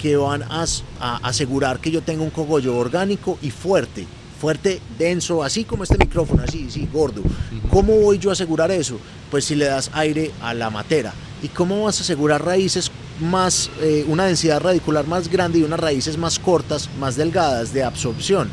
que 0.00 0.16
van 0.16 0.42
a, 0.42 0.64
a 1.00 1.16
asegurar 1.28 1.80
que 1.80 1.90
yo 1.90 2.02
tenga 2.02 2.22
un 2.22 2.30
cogollo 2.30 2.76
orgánico 2.76 3.38
y 3.40 3.50
fuerte? 3.50 4.06
Fuerte, 4.38 4.80
denso, 4.98 5.42
así 5.42 5.64
como 5.64 5.82
este 5.82 5.98
micrófono, 5.98 6.42
así, 6.42 6.70
sí, 6.70 6.88
gordo. 6.92 7.22
¿Cómo 7.70 7.96
voy 7.96 8.18
yo 8.18 8.30
a 8.30 8.34
asegurar 8.34 8.70
eso? 8.70 8.98
Pues 9.30 9.44
si 9.44 9.54
le 9.54 9.66
das 9.66 9.90
aire 9.92 10.30
a 10.40 10.54
la 10.54 10.70
matera. 10.70 11.12
¿Y 11.42 11.48
cómo 11.48 11.84
vas 11.84 11.98
a 11.98 12.02
asegurar 12.02 12.44
raíces 12.44 12.90
más, 13.20 13.70
eh, 13.80 14.04
una 14.08 14.26
densidad 14.26 14.60
radicular 14.60 15.06
más 15.06 15.28
grande 15.28 15.58
y 15.58 15.62
unas 15.62 15.80
raíces 15.80 16.16
más 16.16 16.38
cortas, 16.38 16.88
más 16.98 17.16
delgadas 17.16 17.72
de 17.72 17.82
absorción? 17.82 18.48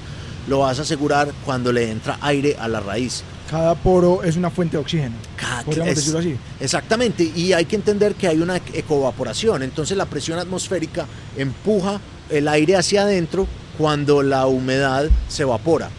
Lo 0.48 0.60
vas 0.60 0.80
a 0.80 0.84
asegurar 0.84 1.32
cuando 1.44 1.72
le 1.72 1.90
entra 1.90 2.18
aire 2.22 2.56
a 2.60 2.68
la 2.68 2.80
raíz. 2.80 3.24
Cada 3.50 3.76
poro 3.76 4.24
es 4.24 4.38
una 4.38 4.50
fuente 4.50 4.78
de 4.78 4.82
oxígeno. 4.82 5.16
Cada, 5.36 5.64
Podríamos 5.64 5.92
es, 5.92 5.98
decirlo 5.98 6.20
así. 6.20 6.36
Exactamente, 6.60 7.32
y 7.36 7.54
hay 7.54 7.66
que 7.66 7.76
entender 7.76 8.16
que 8.16 8.28
hay 8.28 8.40
una 8.40 8.58
ecovaporación, 8.58 9.62
entonces 9.62 9.96
la 9.98 10.06
presión 10.06 10.40
atmosférica 10.40 11.06
empuja 11.38 12.00
el 12.30 12.48
aire 12.48 12.76
hacia 12.76 13.04
adentro 13.04 13.48
cuando 13.78 14.24
la 14.24 14.48
humedad 14.48 15.10
se 15.28 15.44
evapora. 15.44 15.90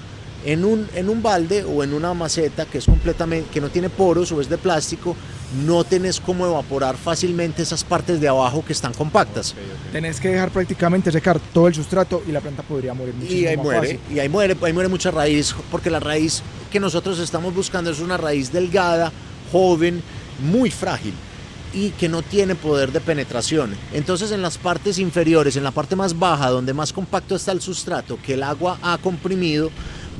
En 0.45 0.64
un, 0.64 0.89
en 0.95 1.09
un 1.09 1.22
balde 1.22 1.64
o 1.64 1.83
en 1.83 1.93
una 1.93 2.14
maceta 2.14 2.66
que 2.66 2.79
es 2.79 2.85
completamente 2.85 3.51
que 3.51 3.61
no 3.61 3.68
tiene 3.68 3.91
poros 3.91 4.31
o 4.31 4.41
es 4.41 4.49
de 4.49 4.59
plástico, 4.59 5.16
no 5.64 5.83
tenés 5.83 6.20
cómo 6.20 6.47
evaporar 6.47 6.97
fácilmente 6.97 7.62
esas 7.62 7.83
partes 7.83 8.20
de 8.20 8.29
abajo 8.29 8.64
que 8.64 8.72
están 8.72 8.93
compactas. 8.93 9.53
Okay, 9.53 9.64
okay. 9.64 9.93
Tenés 9.93 10.20
que 10.20 10.29
dejar 10.29 10.51
prácticamente 10.51 11.11
secar 11.11 11.41
todo 11.53 11.66
el 11.66 11.74
sustrato 11.74 12.22
y 12.29 12.33
la 12.33 12.41
planta 12.41 12.62
podría 12.62 12.95
morir 12.95 13.14
muchísimo 13.14 13.41
y 13.41 13.47
ahí 13.47 13.57
más 13.57 13.64
muere, 13.64 13.81
fácil. 13.81 14.01
y 14.16 14.18
ahí 14.20 14.29
muere, 14.29 14.57
ahí 14.62 14.72
muere 14.72 14.89
mucha 14.89 15.11
raíz, 15.11 15.55
porque 15.70 15.91
la 15.91 15.99
raíz 15.99 16.43
que 16.70 16.79
nosotros 16.79 17.18
estamos 17.18 17.53
buscando 17.53 17.91
es 17.91 17.99
una 17.99 18.16
raíz 18.16 18.53
delgada, 18.53 19.11
joven, 19.51 20.01
muy 20.39 20.70
frágil 20.70 21.14
y 21.77 21.91
que 21.91 22.09
no 22.09 22.22
tiene 22.22 22.55
poder 22.55 22.91
de 22.91 23.03
penetración. 23.03 23.77
Entonces 23.93 24.33
en 24.33 24.41
las 24.41 24.57
partes 24.57 24.99
inferiores, 24.99 25.57
en 25.57 25.62
la 25.62 25.72
parte 25.72 25.95
más 25.95 26.18
baja, 26.18 26.49
donde 26.49 26.72
más 26.72 26.91
compacto 26.91 27.37
está 27.37 27.53
el 27.53 27.61
sustrato, 27.61 28.18
que 28.24 28.33
el 28.33 28.43
agua 28.43 28.79
ha 28.81 28.97
comprimido, 28.97 29.70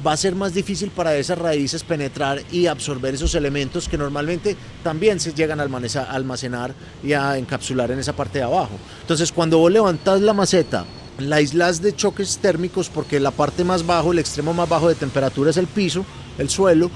va 0.07 0.13
a 0.13 0.17
ser 0.19 0.35
más 0.35 0.53
difícil 0.53 0.91
para 0.91 1.17
esas 1.17 1.39
raíces 1.39 1.83
penetrar 1.83 2.43
y 2.53 2.67
absorber 2.67 3.15
esos 3.15 3.35
elementos 3.35 3.89
que 3.89 3.97
normalmente 3.97 4.55
también 4.85 5.19
se 5.19 5.33
llegan 5.33 5.59
a 5.59 5.67
almacenar 6.11 6.75
y 7.03 7.15
a 7.15 7.39
encapsular 7.39 7.91
en 7.91 8.01
esa 8.01 8.15
parte 8.15 8.39
de 8.39 8.45
abajo. 8.45 8.79
Entonces 9.01 9.33
cuando 9.33 9.57
vos 9.59 9.73
levantás 9.73 10.21
la 10.21 10.35
maceta, 10.35 10.85
la 11.19 11.37
aislas 11.37 11.81
de 11.81 11.97
choques 11.97 12.37
térmicos 12.37 12.91
porque 12.91 13.19
la 13.19 13.31
parte 13.31 13.65
más 13.65 13.87
bajo, 13.87 14.13
el 14.13 14.19
extremo 14.19 14.53
más 14.53 14.69
bajo 14.69 14.91
de 14.91 14.95
temperatura 14.95 15.49
es 15.49 15.57
el 15.57 15.67
piso, 15.67 16.05
el 16.37 16.51
suelo, 16.51 16.91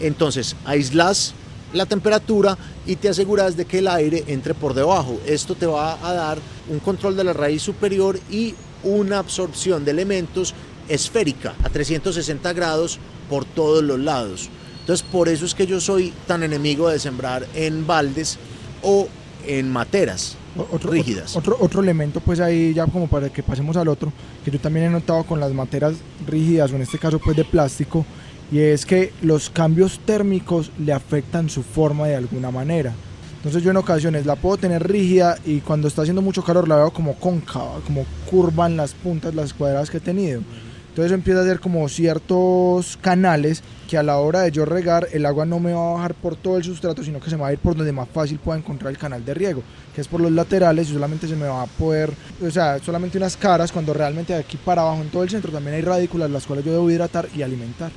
entonces 0.00 0.56
aislas 0.64 1.34
la 1.72 1.86
temperatura 1.86 2.56
y 2.86 2.96
te 2.96 3.08
aseguras 3.08 3.56
de 3.56 3.64
que 3.64 3.78
el 3.78 3.88
aire 3.88 4.24
entre 4.28 4.54
por 4.54 4.74
debajo. 4.74 5.18
Esto 5.26 5.54
te 5.54 5.66
va 5.66 5.98
a 6.06 6.12
dar 6.12 6.38
un 6.68 6.78
control 6.78 7.16
de 7.16 7.24
la 7.24 7.32
raíz 7.32 7.62
superior 7.62 8.18
y 8.30 8.54
una 8.82 9.18
absorción 9.18 9.84
de 9.84 9.90
elementos 9.90 10.54
esférica 10.88 11.54
a 11.62 11.68
360 11.68 12.52
grados 12.52 12.98
por 13.28 13.44
todos 13.44 13.82
los 13.82 13.98
lados. 13.98 14.48
Entonces 14.80 15.04
por 15.10 15.28
eso 15.28 15.44
es 15.44 15.54
que 15.54 15.66
yo 15.66 15.80
soy 15.80 16.12
tan 16.26 16.42
enemigo 16.42 16.88
de 16.88 16.98
sembrar 16.98 17.46
en 17.54 17.86
baldes 17.86 18.38
o 18.82 19.08
en 19.46 19.70
materas 19.70 20.36
otro, 20.70 20.90
rígidas. 20.90 21.36
Otro, 21.36 21.56
otro, 21.60 21.82
elemento, 21.82 22.20
pues 22.20 22.40
ahí 22.40 22.72
ya 22.72 22.86
como 22.86 23.08
para 23.08 23.28
que 23.28 23.42
pasemos 23.42 23.76
al 23.76 23.88
otro, 23.88 24.12
que 24.44 24.50
yo 24.50 24.58
también 24.58 24.86
he 24.86 24.90
notado 24.90 25.24
con 25.24 25.40
las 25.40 25.52
materas 25.52 25.94
rígidas 26.26 26.72
o 26.72 26.76
en 26.76 26.82
este 26.82 26.98
caso 26.98 27.18
pues 27.18 27.36
de 27.36 27.44
plástico, 27.44 28.06
y 28.50 28.60
es 28.60 28.86
que 28.86 29.12
los 29.22 29.50
cambios 29.50 30.00
térmicos 30.00 30.70
le 30.78 30.92
afectan 30.92 31.50
su 31.50 31.62
forma 31.62 32.06
de 32.06 32.16
alguna 32.16 32.50
manera. 32.50 32.92
Entonces 33.36 33.62
yo 33.62 33.70
en 33.70 33.76
ocasiones 33.76 34.26
la 34.26 34.36
puedo 34.36 34.56
tener 34.56 34.86
rígida 34.88 35.38
y 35.44 35.60
cuando 35.60 35.88
está 35.88 36.02
haciendo 36.02 36.22
mucho 36.22 36.42
calor 36.42 36.66
la 36.66 36.76
veo 36.76 36.90
como 36.90 37.14
cóncava, 37.14 37.80
como 37.86 38.04
curva 38.28 38.66
en 38.66 38.76
las 38.76 38.92
puntas, 38.92 39.34
las 39.34 39.54
cuadradas 39.54 39.90
que 39.90 39.98
he 39.98 40.00
tenido. 40.00 40.42
Entonces 40.88 41.12
empieza 41.12 41.40
a 41.40 41.42
hacer 41.42 41.60
como 41.60 41.88
ciertos 41.88 42.96
canales 43.02 43.62
que 43.86 43.98
a 43.98 44.02
la 44.02 44.16
hora 44.16 44.40
de 44.40 44.50
yo 44.50 44.64
regar 44.64 45.06
el 45.12 45.26
agua 45.26 45.44
no 45.44 45.60
me 45.60 45.74
va 45.74 45.90
a 45.90 45.94
bajar 45.94 46.14
por 46.14 46.36
todo 46.36 46.56
el 46.56 46.64
sustrato, 46.64 47.04
sino 47.04 47.20
que 47.20 47.28
se 47.28 47.36
me 47.36 47.42
va 47.42 47.48
a 47.48 47.52
ir 47.52 47.58
por 47.58 47.76
donde 47.76 47.92
más 47.92 48.08
fácil 48.08 48.38
pueda 48.38 48.58
encontrar 48.58 48.90
el 48.90 48.98
canal 48.98 49.22
de 49.22 49.34
riego, 49.34 49.62
que 49.94 50.00
es 50.00 50.08
por 50.08 50.22
los 50.22 50.32
laterales 50.32 50.88
y 50.88 50.94
solamente 50.94 51.28
se 51.28 51.36
me 51.36 51.46
va 51.46 51.62
a 51.62 51.66
poder, 51.66 52.10
o 52.42 52.50
sea, 52.50 52.78
solamente 52.78 53.18
unas 53.18 53.36
caras, 53.36 53.70
cuando 53.72 53.92
realmente 53.92 54.32
de 54.32 54.38
aquí 54.38 54.56
para 54.56 54.82
abajo 54.82 55.02
en 55.02 55.10
todo 55.10 55.22
el 55.22 55.28
centro 55.28 55.52
también 55.52 55.76
hay 55.76 55.82
radículas 55.82 56.30
las 56.30 56.46
cuales 56.46 56.64
yo 56.64 56.72
debo 56.72 56.90
hidratar 56.90 57.28
y 57.36 57.42
alimentar. 57.42 57.92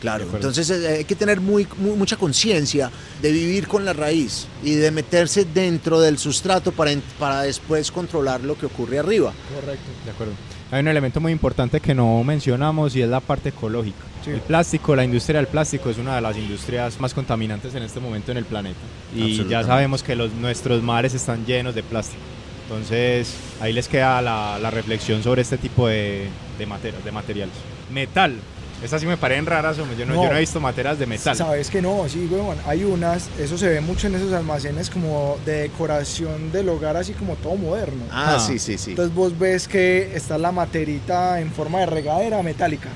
Claro, 0.00 0.26
entonces 0.32 0.70
eh, 0.70 0.88
hay 0.98 1.04
que 1.04 1.14
tener 1.14 1.40
muy, 1.40 1.68
muy 1.76 1.92
mucha 1.92 2.16
conciencia 2.16 2.90
de 3.20 3.30
vivir 3.30 3.68
con 3.68 3.84
la 3.84 3.92
raíz 3.92 4.46
y 4.64 4.72
de 4.74 4.90
meterse 4.90 5.44
dentro 5.44 6.00
del 6.00 6.16
sustrato 6.16 6.72
para, 6.72 6.92
para 7.18 7.42
después 7.42 7.90
controlar 7.90 8.40
lo 8.40 8.56
que 8.56 8.64
ocurre 8.64 8.98
arriba. 8.98 9.32
Correcto. 9.54 9.84
De 10.06 10.10
acuerdo. 10.10 10.32
Hay 10.70 10.80
un 10.80 10.88
elemento 10.88 11.20
muy 11.20 11.32
importante 11.32 11.80
que 11.80 11.94
no 11.94 12.22
mencionamos 12.24 12.96
y 12.96 13.02
es 13.02 13.08
la 13.08 13.20
parte 13.20 13.50
ecológica. 13.50 13.98
Sí. 14.24 14.30
El 14.30 14.40
plástico, 14.40 14.96
la 14.96 15.04
industria 15.04 15.38
del 15.38 15.48
plástico 15.48 15.90
es 15.90 15.98
una 15.98 16.14
de 16.14 16.20
las 16.20 16.36
industrias 16.36 16.98
más 17.00 17.12
contaminantes 17.12 17.74
en 17.74 17.82
este 17.82 18.00
momento 18.00 18.30
en 18.30 18.38
el 18.38 18.44
planeta. 18.44 18.78
Y 19.14 19.44
ya 19.48 19.64
sabemos 19.64 20.02
que 20.02 20.14
los, 20.14 20.32
nuestros 20.32 20.82
mares 20.82 21.12
están 21.12 21.44
llenos 21.44 21.74
de 21.74 21.82
plástico. 21.82 22.22
Entonces, 22.68 23.34
ahí 23.60 23.72
les 23.72 23.88
queda 23.88 24.22
la, 24.22 24.58
la 24.62 24.70
reflexión 24.70 25.22
sobre 25.24 25.42
este 25.42 25.58
tipo 25.58 25.88
de, 25.88 26.28
de, 26.56 26.92
de 27.04 27.12
materiales. 27.12 27.54
Metal. 27.92 28.36
Estas 28.82 29.00
sí 29.00 29.06
me 29.06 29.16
parecen 29.16 29.46
raras. 29.46 29.76
Yo 29.76 29.84
no, 29.86 29.92
No. 30.14 30.22
yo 30.24 30.30
no 30.30 30.36
he 30.36 30.40
visto 30.40 30.58
materias 30.60 30.98
de 30.98 31.06
metal. 31.06 31.36
Sabes 31.36 31.68
que 31.70 31.82
no, 31.82 32.08
sí, 32.08 32.26
weón. 32.30 32.56
Hay 32.66 32.84
unas, 32.84 33.28
eso 33.38 33.58
se 33.58 33.68
ve 33.68 33.80
mucho 33.80 34.06
en 34.06 34.14
esos 34.14 34.32
almacenes 34.32 34.88
como 34.90 35.38
de 35.44 35.62
decoración 35.62 36.50
del 36.52 36.68
hogar, 36.70 36.96
así 36.96 37.12
como 37.12 37.36
todo 37.36 37.56
moderno. 37.56 38.04
Ah, 38.10 38.36
Ah. 38.36 38.40
sí, 38.40 38.58
sí, 38.58 38.78
sí. 38.78 38.90
Entonces 38.90 39.14
vos 39.14 39.38
ves 39.38 39.68
que 39.68 40.14
está 40.16 40.38
la 40.38 40.50
materita 40.52 41.40
en 41.40 41.50
forma 41.52 41.80
de 41.80 41.86
regadera 41.86 42.42
metálica. 42.42 42.88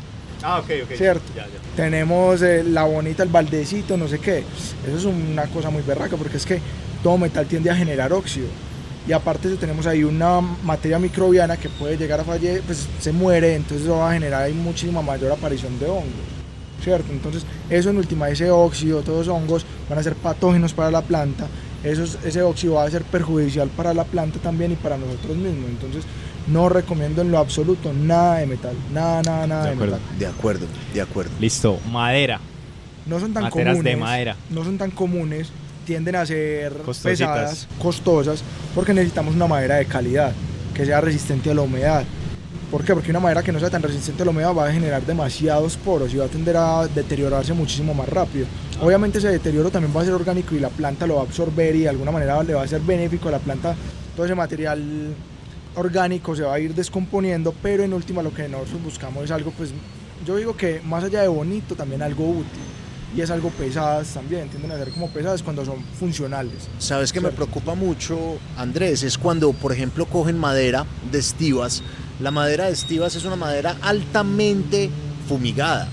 Ah, 0.43 0.59
ok, 0.59 0.70
ok. 0.85 0.97
Cierto. 0.97 1.22
Ya, 1.35 1.43
ya. 1.45 1.51
Tenemos 1.76 2.43
eh, 2.43 2.62
la 2.64 2.85
bonita, 2.85 3.22
el 3.22 3.28
baldecito, 3.30 3.97
no 3.97 4.09
sé 4.09 4.18
qué. 4.18 4.45
Eso 4.87 4.97
es 4.97 5.05
una 5.05 5.45
cosa 5.47 5.70
muy 5.70 5.82
berraca 5.82 6.16
porque 6.16 6.37
es 6.37 6.45
que 6.47 6.61
todo 7.03 7.16
metal 7.18 7.47
tiende 7.47 7.70
a 7.70 7.76
generar 7.76 8.12
óxido. 8.12 8.47
Y 9.07 9.13
aparte 9.13 9.49
de 9.49 9.55
eso 9.55 9.61
tenemos 9.61 9.87
ahí 9.87 10.03
una 10.03 10.41
materia 10.41 10.99
microbiana 10.99 11.57
que 11.59 11.69
puede 11.69 11.97
llegar 11.99 12.21
a 12.21 12.25
fallecer, 12.25 12.63
pues 12.63 12.89
se 13.01 13.13
muere, 13.13 13.55
entonces 13.55 13.83
eso 13.87 13.99
va 13.99 14.11
a 14.11 14.15
generar 14.15 14.43
ahí 14.43 14.55
muchísima 14.55 15.03
mayor 15.03 15.33
aparición 15.33 15.79
de 15.79 15.87
hongos. 15.87 16.05
¿Cierto? 16.83 17.13
Entonces 17.13 17.45
eso 17.71 17.91
en 17.91 17.97
última, 17.99 18.29
ese 18.29 18.51
óxido, 18.51 19.03
todos 19.03 19.27
los 19.27 19.37
hongos 19.37 19.67
van 19.89 19.99
a 19.99 20.03
ser 20.03 20.15
patógenos 20.15 20.73
para 20.75 20.91
la 20.91 21.03
planta. 21.03 21.47
Esos, 21.83 22.19
ese 22.25 22.43
óxido 22.43 22.75
va 22.75 22.85
a 22.85 22.91
ser 22.91 23.03
perjudicial 23.05 23.69
para 23.69 23.93
la 23.95 24.05
planta 24.05 24.39
también 24.39 24.73
y 24.73 24.77
para 24.77 24.97
nosotros 24.97 25.37
mismos. 25.37 25.69
Entonces 25.71 26.05
no 26.47 26.69
recomiendo 26.69 27.23
en 27.23 27.31
lo 27.31 27.39
absoluto 27.39 27.93
nada 27.93 28.37
de 28.37 28.47
metal. 28.47 28.75
Nada, 28.93 29.23
nada, 29.23 29.47
nada 29.47 29.63
De 29.65 29.69
de, 29.71 29.75
acuerdo. 29.77 29.97
metal. 29.97 30.19
De 30.19 30.27
acuerdo, 30.27 30.67
de 30.95 31.01
acuerdo. 31.03 31.31
Listo. 31.41 31.79
Madera. 31.91 32.41
no 33.07 33.21
son 33.21 33.33
tan 33.35 33.45
Materas 33.45 33.75
de 33.77 33.81
comunes. 33.83 33.99
madera. 33.99 34.37
No 34.51 34.65
son 34.65 34.77
tan 34.79 34.91
comunes, 34.91 35.51
tienden 35.85 36.16
a 36.16 36.26
ser 36.26 36.72
Costositas. 36.85 37.18
pesadas, 37.18 37.68
costosas, 37.80 38.43
porque 38.74 38.93
necesitamos 38.93 39.35
una 39.35 39.47
madera 39.47 39.76
de 39.76 39.87
calidad, 39.87 40.32
que 40.74 40.85
sea 40.85 41.01
resistente 41.01 41.51
a 41.51 41.55
la 41.55 41.62
humedad. 41.62 42.05
¿Por 42.70 42.85
qué? 42.85 42.93
Porque 42.93 43.11
una 43.11 43.20
madera 43.20 43.43
que 43.43 43.53
no 43.53 43.61
sea 43.61 43.70
tan 43.70 43.82
resistente 43.82 44.22
a 44.22 44.24
la 44.24 44.32
humedad 44.32 44.53
va 44.53 44.66
a 44.68 44.72
generar 44.72 45.07
demasiados 45.07 45.76
poros 45.76 46.12
y 46.12 46.16
va 46.16 46.24
a 46.24 46.28
tender 46.28 46.57
a 46.57 46.89
deteriorarse 46.89 47.53
muchísimo 47.53 47.95
más 47.95 48.09
rápido. 48.09 48.47
Obviamente 48.80 49.18
ese 49.18 49.28
deterioro 49.28 49.70
también 49.70 49.97
va 49.97 50.01
a 50.03 50.05
ser 50.05 50.14
orgánico 50.14 50.57
y 50.57 50.59
la 50.59 50.70
planta 50.70 51.07
lo 51.07 51.16
va 51.16 51.20
a 51.20 51.24
absorber 51.24 51.76
y 51.76 51.80
de 51.80 51.89
alguna 51.89 52.11
manera 52.11 52.43
le 52.43 52.55
va 52.55 52.62
a 52.62 52.66
ser 52.66 52.80
benéfico 52.80 53.28
a 53.28 53.32
la 53.32 53.39
planta. 53.39 53.76
Todo 54.16 54.26
ese 54.26 54.35
material 54.35 55.14
orgánico 55.76 56.35
se 56.35 56.43
va 56.43 56.55
a 56.55 56.59
ir 56.59 56.74
descomponiendo, 56.74 57.55
pero 57.62 57.85
en 57.85 57.93
última 57.93 58.22
lo 58.22 58.35
que 58.35 58.49
nosotros 58.49 58.82
buscamos 58.82 59.24
es 59.24 59.30
algo, 59.30 59.53
pues 59.53 59.70
yo 60.26 60.37
digo 60.37 60.57
que 60.57 60.80
más 60.85 61.05
allá 61.05 61.22
de 61.22 61.28
bonito, 61.28 61.74
también 61.76 62.03
algo 62.03 62.28
útil. 62.28 62.61
Y 63.17 63.21
es 63.21 63.31
algo 63.31 63.51
pesadas 63.51 64.09
también, 64.09 64.49
tienden 64.49 64.73
a 64.73 64.77
ser 64.77 64.91
como 64.91 65.09
pesadas 65.09 65.43
cuando 65.43 65.65
son 65.65 65.81
funcionales. 65.99 66.69
¿Sabes 66.79 67.12
que 67.12 67.21
me 67.21 67.31
preocupa 67.31 67.75
mucho, 67.75 68.39
Andrés? 68.57 69.05
Es 69.05 69.17
cuando, 69.19 69.53
por 69.53 69.73
ejemplo, 69.73 70.07
cogen 70.07 70.37
madera 70.37 70.85
de 71.12 71.19
estivas. 71.19 71.83
La 72.21 72.33
madera 72.33 72.67
de 72.67 72.73
estivas 72.73 73.15
es 73.15 73.25
una 73.25 73.37
madera 73.37 73.77
altamente 73.83 74.91
fumigada, 75.29 75.89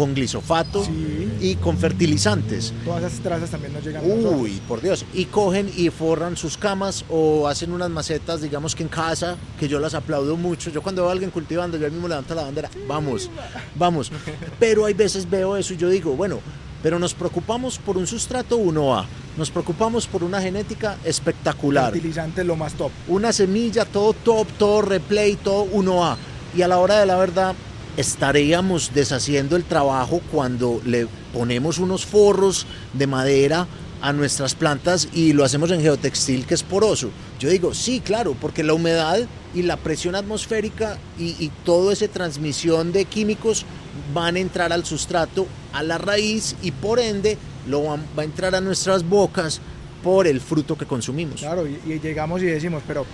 con 0.00 0.14
glisofato 0.14 0.82
Sí. 0.82 1.28
y 1.42 1.56
con 1.56 1.76
fertilizantes. 1.76 2.72
Todas 2.86 3.04
esas 3.04 3.20
trazas 3.22 3.50
también 3.50 3.74
nos 3.74 3.84
llegan 3.84 4.02
a. 4.02 4.06
Uy, 4.06 4.58
por 4.66 4.80
Dios. 4.80 5.04
Y 5.12 5.26
cogen 5.26 5.70
y 5.76 5.90
forran 5.90 6.38
sus 6.38 6.56
camas 6.56 7.04
o 7.10 7.46
hacen 7.46 7.70
unas 7.70 7.90
macetas, 7.90 8.40
digamos 8.40 8.74
que 8.74 8.82
en 8.82 8.88
casa, 8.88 9.36
que 9.58 9.68
yo 9.68 9.78
las 9.78 9.92
aplaudo 9.92 10.38
mucho. 10.38 10.70
Yo 10.70 10.80
cuando 10.80 11.02
veo 11.02 11.10
a 11.10 11.12
alguien 11.12 11.30
cultivando, 11.30 11.76
yo 11.76 11.90
mismo 11.90 12.08
levanto 12.08 12.34
la 12.34 12.44
bandera. 12.44 12.70
Vamos, 12.88 13.28
vamos. 13.74 14.10
Pero 14.58 14.86
hay 14.86 14.94
veces 14.94 15.28
veo 15.28 15.54
eso 15.58 15.74
y 15.74 15.76
yo 15.76 15.90
digo, 15.90 16.16
bueno, 16.16 16.38
pero 16.82 16.98
nos 16.98 17.12
preocupamos 17.12 17.76
por 17.76 17.98
un 17.98 18.06
sustrato 18.06 18.56
1A. 18.58 19.04
Nos 19.36 19.50
preocupamos 19.50 20.06
por 20.06 20.24
una 20.24 20.40
genética 20.40 20.96
espectacular. 21.04 21.92
Fertilizante 21.92 22.42
lo 22.42 22.56
más 22.56 22.72
top. 22.72 22.90
Una 23.06 23.34
semilla, 23.34 23.84
todo 23.84 24.14
top, 24.14 24.46
todo 24.58 24.80
replay, 24.80 25.36
todo 25.36 25.66
1A. 25.66 26.16
Y 26.56 26.62
a 26.62 26.68
la 26.68 26.78
hora 26.78 26.98
de 26.98 27.04
la 27.04 27.16
verdad, 27.16 27.54
estaríamos 27.96 28.92
deshaciendo 28.94 29.56
el 29.56 29.64
trabajo 29.64 30.20
cuando 30.32 30.80
le 30.84 31.06
ponemos 31.32 31.78
unos 31.78 32.04
forros 32.06 32.66
de 32.92 33.06
madera 33.06 33.66
a 34.02 34.12
nuestras 34.14 34.54
plantas 34.54 35.08
y 35.12 35.32
lo 35.34 35.44
hacemos 35.44 35.70
en 35.70 35.82
geotextil 35.82 36.46
que 36.46 36.54
es 36.54 36.62
poroso. 36.62 37.10
Yo 37.38 37.50
digo, 37.50 37.74
sí, 37.74 38.00
claro, 38.00 38.34
porque 38.40 38.62
la 38.64 38.72
humedad 38.72 39.18
y 39.54 39.62
la 39.62 39.76
presión 39.76 40.14
atmosférica 40.14 40.96
y, 41.18 41.36
y 41.38 41.50
toda 41.64 41.92
esa 41.92 42.08
transmisión 42.08 42.92
de 42.92 43.04
químicos 43.04 43.66
van 44.14 44.36
a 44.36 44.40
entrar 44.40 44.72
al 44.72 44.84
sustrato, 44.86 45.46
a 45.72 45.82
la 45.82 45.98
raíz 45.98 46.56
y 46.62 46.70
por 46.70 46.98
ende 46.98 47.36
lo 47.68 47.82
van- 47.82 48.06
va 48.18 48.22
a 48.22 48.24
entrar 48.24 48.54
a 48.54 48.60
nuestras 48.60 49.06
bocas 49.06 49.60
por 50.02 50.26
el 50.26 50.40
fruto 50.40 50.78
que 50.78 50.86
consumimos. 50.86 51.40
Claro, 51.40 51.66
y, 51.66 51.78
y 51.86 52.00
llegamos 52.00 52.40
y 52.40 52.46
decimos, 52.46 52.82
pero, 52.88 53.04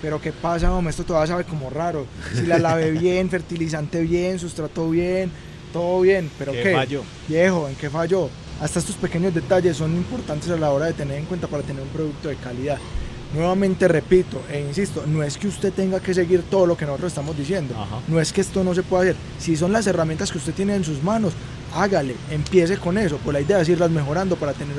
pero 0.00 0.20
¿qué 0.20 0.32
pasa, 0.32 0.72
hombre? 0.72 0.90
Esto 0.90 1.04
todavía 1.04 1.28
sabe 1.28 1.44
como 1.44 1.70
raro. 1.70 2.06
Si 2.34 2.46
la 2.46 2.58
lavé 2.58 2.90
bien, 2.98 3.28
fertilizante 3.30 4.00
bien, 4.02 4.38
sustrato 4.38 4.88
bien, 4.90 5.30
todo 5.72 6.00
bien, 6.00 6.30
pero 6.38 6.52
¿Qué 6.52 6.62
¿qué? 6.62 6.72
falló? 6.74 7.02
Viejo, 7.28 7.68
¿en 7.68 7.74
qué 7.76 7.90
falló? 7.90 8.28
Hasta 8.60 8.80
estos 8.80 8.96
pequeños 8.96 9.34
detalles 9.34 9.76
son 9.76 9.94
importantes 9.94 10.50
a 10.50 10.56
la 10.56 10.70
hora 10.70 10.86
de 10.86 10.92
tener 10.94 11.18
en 11.18 11.24
cuenta 11.26 11.46
para 11.46 11.62
tener 11.62 11.82
un 11.82 11.88
producto 11.88 12.28
de 12.28 12.36
calidad. 12.36 12.78
Nuevamente 13.34 13.86
repito 13.88 14.40
e 14.50 14.60
insisto, 14.60 15.04
no 15.06 15.22
es 15.22 15.36
que 15.36 15.48
usted 15.48 15.70
tenga 15.72 16.00
que 16.00 16.14
seguir 16.14 16.42
todo 16.50 16.64
lo 16.66 16.76
que 16.78 16.86
nosotros 16.86 17.12
estamos 17.12 17.36
diciendo, 17.36 17.74
Ajá. 17.78 18.00
no 18.08 18.18
es 18.20 18.32
que 18.32 18.40
esto 18.40 18.64
no 18.64 18.74
se 18.74 18.82
pueda 18.82 19.02
hacer. 19.02 19.16
Si 19.38 19.54
son 19.54 19.70
las 19.70 19.86
herramientas 19.86 20.32
que 20.32 20.38
usted 20.38 20.54
tiene 20.54 20.74
en 20.74 20.82
sus 20.82 21.02
manos, 21.02 21.34
hágale, 21.74 22.14
empiece 22.30 22.78
con 22.78 22.96
eso. 22.96 23.18
Pues 23.22 23.34
la 23.34 23.40
idea 23.42 23.60
es 23.60 23.68
irlas 23.68 23.90
mejorando 23.90 24.36
para 24.36 24.54
tener 24.54 24.74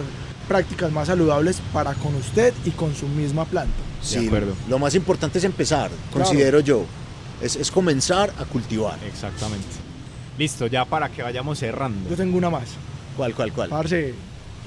prácticas 0.48 0.92
más 0.92 1.08
saludables 1.08 1.62
para 1.72 1.94
con 1.94 2.16
usted 2.16 2.52
y 2.66 2.72
con 2.72 2.96
su 2.96 3.08
misma 3.08 3.46
planta. 3.46 3.76
Sí, 4.02 4.28
acuerdo. 4.28 4.54
lo 4.68 4.80
más 4.80 4.96
importante 4.96 5.38
es 5.40 5.44
empezar, 5.44 5.92
considero 6.12 6.60
yo. 6.60 6.86
Es, 7.42 7.56
es 7.56 7.72
comenzar 7.72 8.34
a 8.38 8.46
cultivar. 8.46 8.98
Exactamente. 9.06 9.68
Listo, 10.38 10.68
ya 10.68 10.86
para 10.86 11.10
que 11.10 11.22
vayamos 11.22 11.60
cerrando. 11.60 12.10
Yo 12.10 12.16
tengo 12.16 12.38
una 12.38 12.50
más. 12.50 12.70
¿Cuál, 13.16 13.34
cuál, 13.34 13.52
cuál? 13.52 13.70
Parce, 13.70 14.14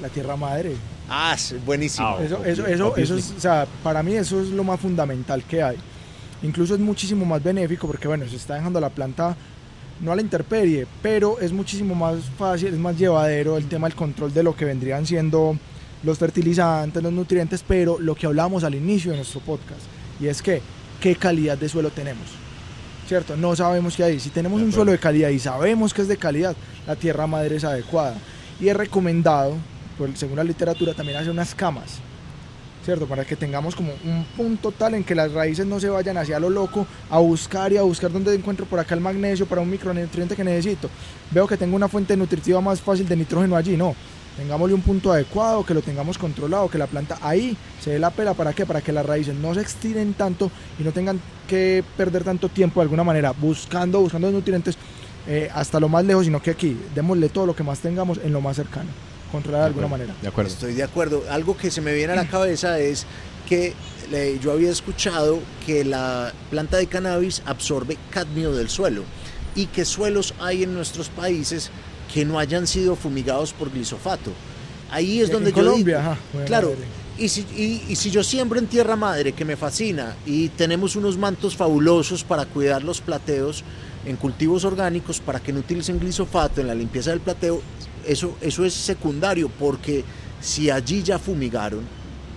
la 0.00 0.08
tierra 0.08 0.36
madre. 0.36 0.76
Ah, 1.08 1.36
buenísimo. 1.64 2.06
Ah, 2.06 2.22
Eso, 2.22 2.36
obvio, 2.38 2.52
eso, 2.52 2.66
eso, 2.66 2.96
eso 2.96 3.16
es, 3.16 3.34
o 3.36 3.40
sea, 3.40 3.66
para 3.82 4.02
mí 4.02 4.14
eso 4.14 4.40
es 4.40 4.48
lo 4.48 4.64
más 4.64 4.80
fundamental 4.80 5.42
que 5.44 5.62
hay. 5.62 5.76
Incluso 6.42 6.74
es 6.74 6.80
muchísimo 6.80 7.24
más 7.24 7.42
benéfico 7.42 7.86
porque, 7.86 8.08
bueno, 8.08 8.26
se 8.28 8.36
está 8.36 8.54
dejando 8.54 8.80
la 8.80 8.90
planta 8.90 9.36
no 10.00 10.10
a 10.12 10.16
la 10.16 10.22
intemperie, 10.22 10.86
pero 11.00 11.38
es 11.40 11.52
muchísimo 11.52 11.94
más 11.94 12.18
fácil, 12.36 12.68
es 12.68 12.78
más 12.78 12.98
llevadero 12.98 13.56
el 13.56 13.68
tema 13.68 13.86
del 13.86 13.96
control 13.96 14.34
de 14.34 14.42
lo 14.42 14.54
que 14.54 14.64
vendrían 14.64 15.06
siendo 15.06 15.56
los 16.02 16.18
fertilizantes, 16.18 17.02
los 17.02 17.12
nutrientes, 17.12 17.64
pero 17.66 17.98
lo 17.98 18.14
que 18.14 18.26
hablamos 18.26 18.64
al 18.64 18.74
inicio 18.74 19.10
de 19.10 19.18
nuestro 19.18 19.40
podcast, 19.40 19.82
y 20.20 20.26
es 20.26 20.42
que, 20.42 20.60
¿qué 21.00 21.16
calidad 21.16 21.58
de 21.58 21.68
suelo 21.68 21.90
tenemos? 21.90 22.42
¿Cierto? 23.06 23.36
No 23.36 23.54
sabemos 23.56 23.96
qué 23.96 24.04
hay. 24.04 24.20
Si 24.20 24.30
tenemos 24.30 24.60
De 24.60 24.66
un 24.66 24.72
suelo 24.72 24.92
de 24.92 24.98
calidad 24.98 25.28
y 25.30 25.38
sabemos 25.38 25.92
que 25.92 26.02
es 26.02 26.08
de 26.08 26.16
calidad, 26.16 26.54
la 26.86 26.96
tierra 26.96 27.26
madre 27.26 27.56
es 27.56 27.64
adecuada. 27.64 28.14
Y 28.60 28.68
es 28.68 28.76
recomendado, 28.76 29.54
por, 29.98 30.16
según 30.16 30.36
la 30.36 30.44
literatura, 30.44 30.94
también 30.94 31.18
hacer 31.18 31.30
unas 31.30 31.54
camas. 31.54 31.98
¿Cierto? 32.84 33.06
Para 33.06 33.24
que 33.24 33.36
tengamos 33.36 33.76
como 33.76 33.92
un 34.04 34.24
punto 34.36 34.72
tal 34.72 34.94
en 34.94 35.04
que 35.04 35.14
las 35.14 35.32
raíces 35.32 35.64
no 35.66 35.78
se 35.78 35.88
vayan 35.88 36.16
hacia 36.16 36.40
lo 36.40 36.50
loco 36.50 36.84
a 37.10 37.18
buscar 37.18 37.72
y 37.72 37.76
a 37.76 37.82
buscar 37.82 38.10
dónde 38.10 38.34
encuentro 38.34 38.66
por 38.66 38.80
acá 38.80 38.96
el 38.96 39.00
magnesio 39.00 39.46
para 39.46 39.60
un 39.60 39.70
micronutriente 39.70 40.34
que 40.34 40.42
necesito. 40.42 40.90
Veo 41.30 41.46
que 41.46 41.56
tengo 41.56 41.76
una 41.76 41.88
fuente 41.88 42.16
nutritiva 42.16 42.60
más 42.60 42.80
fácil 42.80 43.06
de 43.06 43.14
nitrógeno 43.14 43.56
allí. 43.56 43.76
No. 43.76 43.94
Tengámosle 44.36 44.74
un 44.74 44.80
punto 44.80 45.12
adecuado, 45.12 45.64
que 45.64 45.74
lo 45.74 45.82
tengamos 45.82 46.16
controlado, 46.16 46.68
que 46.68 46.78
la 46.78 46.86
planta 46.86 47.18
ahí 47.20 47.56
se 47.82 47.90
dé 47.90 47.98
la 47.98 48.10
pela. 48.10 48.32
¿Para 48.34 48.52
qué? 48.54 48.64
Para 48.64 48.80
que 48.80 48.90
las 48.92 49.04
raíces 49.04 49.34
no 49.34 49.52
se 49.54 49.60
estiren 49.60 50.14
tanto 50.14 50.50
y 50.78 50.82
no 50.82 50.92
tengan 50.92 51.20
que 51.46 51.84
perder 51.96 52.24
tanto 52.24 52.48
tiempo 52.48 52.80
de 52.80 52.84
alguna 52.84 53.04
manera 53.04 53.32
buscando, 53.32 54.00
buscando 54.00 54.28
los 54.28 54.34
nutrientes 54.36 54.76
eh, 55.28 55.50
hasta 55.54 55.78
lo 55.78 55.88
más 55.88 56.04
lejos, 56.04 56.24
sino 56.24 56.40
que 56.42 56.50
aquí 56.52 56.76
démosle 56.94 57.28
todo 57.28 57.44
lo 57.46 57.54
que 57.54 57.62
más 57.62 57.80
tengamos 57.80 58.18
en 58.24 58.32
lo 58.32 58.40
más 58.40 58.56
cercano. 58.56 58.88
Controlar 59.30 59.60
de 59.62 59.66
alguna 59.66 59.86
manera. 59.88 60.14
De 60.22 60.28
acuerdo. 60.28 60.50
Estoy 60.50 60.72
de 60.74 60.82
acuerdo. 60.82 61.22
Algo 61.30 61.56
que 61.56 61.70
se 61.70 61.80
me 61.82 61.92
viene 61.94 62.14
a 62.14 62.16
la 62.16 62.26
cabeza 62.28 62.78
es 62.78 63.06
que 63.48 63.74
le- 64.10 64.38
yo 64.38 64.52
había 64.52 64.70
escuchado 64.70 65.40
que 65.66 65.84
la 65.84 66.32
planta 66.50 66.78
de 66.78 66.86
cannabis 66.86 67.42
absorbe 67.44 67.98
cadmio 68.10 68.52
del 68.52 68.70
suelo 68.70 69.02
y 69.54 69.66
que 69.66 69.84
suelos 69.84 70.32
hay 70.40 70.62
en 70.62 70.72
nuestros 70.74 71.10
países 71.10 71.70
que 72.12 72.24
no 72.24 72.38
hayan 72.38 72.66
sido 72.66 72.94
fumigados 72.96 73.52
por 73.52 73.70
glisofato. 73.72 74.30
Ahí 74.90 75.20
es 75.20 75.30
donde 75.30 75.50
en 75.50 75.56
yo 75.56 75.62
Colombia, 75.62 75.98
digo, 75.98 76.10
ajá, 76.10 76.20
bueno, 76.32 76.46
claro, 76.46 76.74
y 77.18 77.28
si, 77.28 77.40
y- 77.56 77.82
y 77.88 77.96
si 77.96 78.10
yo 78.10 78.22
siembro 78.22 78.58
en 78.58 78.66
tierra 78.66 78.96
madre, 78.96 79.32
que 79.32 79.44
me 79.44 79.56
fascina, 79.56 80.14
y 80.26 80.48
tenemos 80.50 80.96
unos 80.96 81.16
mantos 81.16 81.56
fabulosos 81.56 82.24
para 82.24 82.44
cuidar 82.44 82.82
los 82.82 83.00
plateos 83.00 83.64
en 84.04 84.16
cultivos 84.16 84.64
orgánicos 84.64 85.20
para 85.20 85.40
que 85.40 85.52
no 85.52 85.60
utilicen 85.60 85.98
glisofato 85.98 86.60
en 86.60 86.66
la 86.66 86.74
limpieza 86.74 87.10
del 87.10 87.20
plateo, 87.20 87.62
eso, 88.06 88.36
eso 88.40 88.64
es 88.64 88.74
secundario, 88.74 89.48
porque 89.58 90.04
si 90.40 90.68
allí 90.70 91.02
ya 91.02 91.18
fumigaron, 91.18 91.80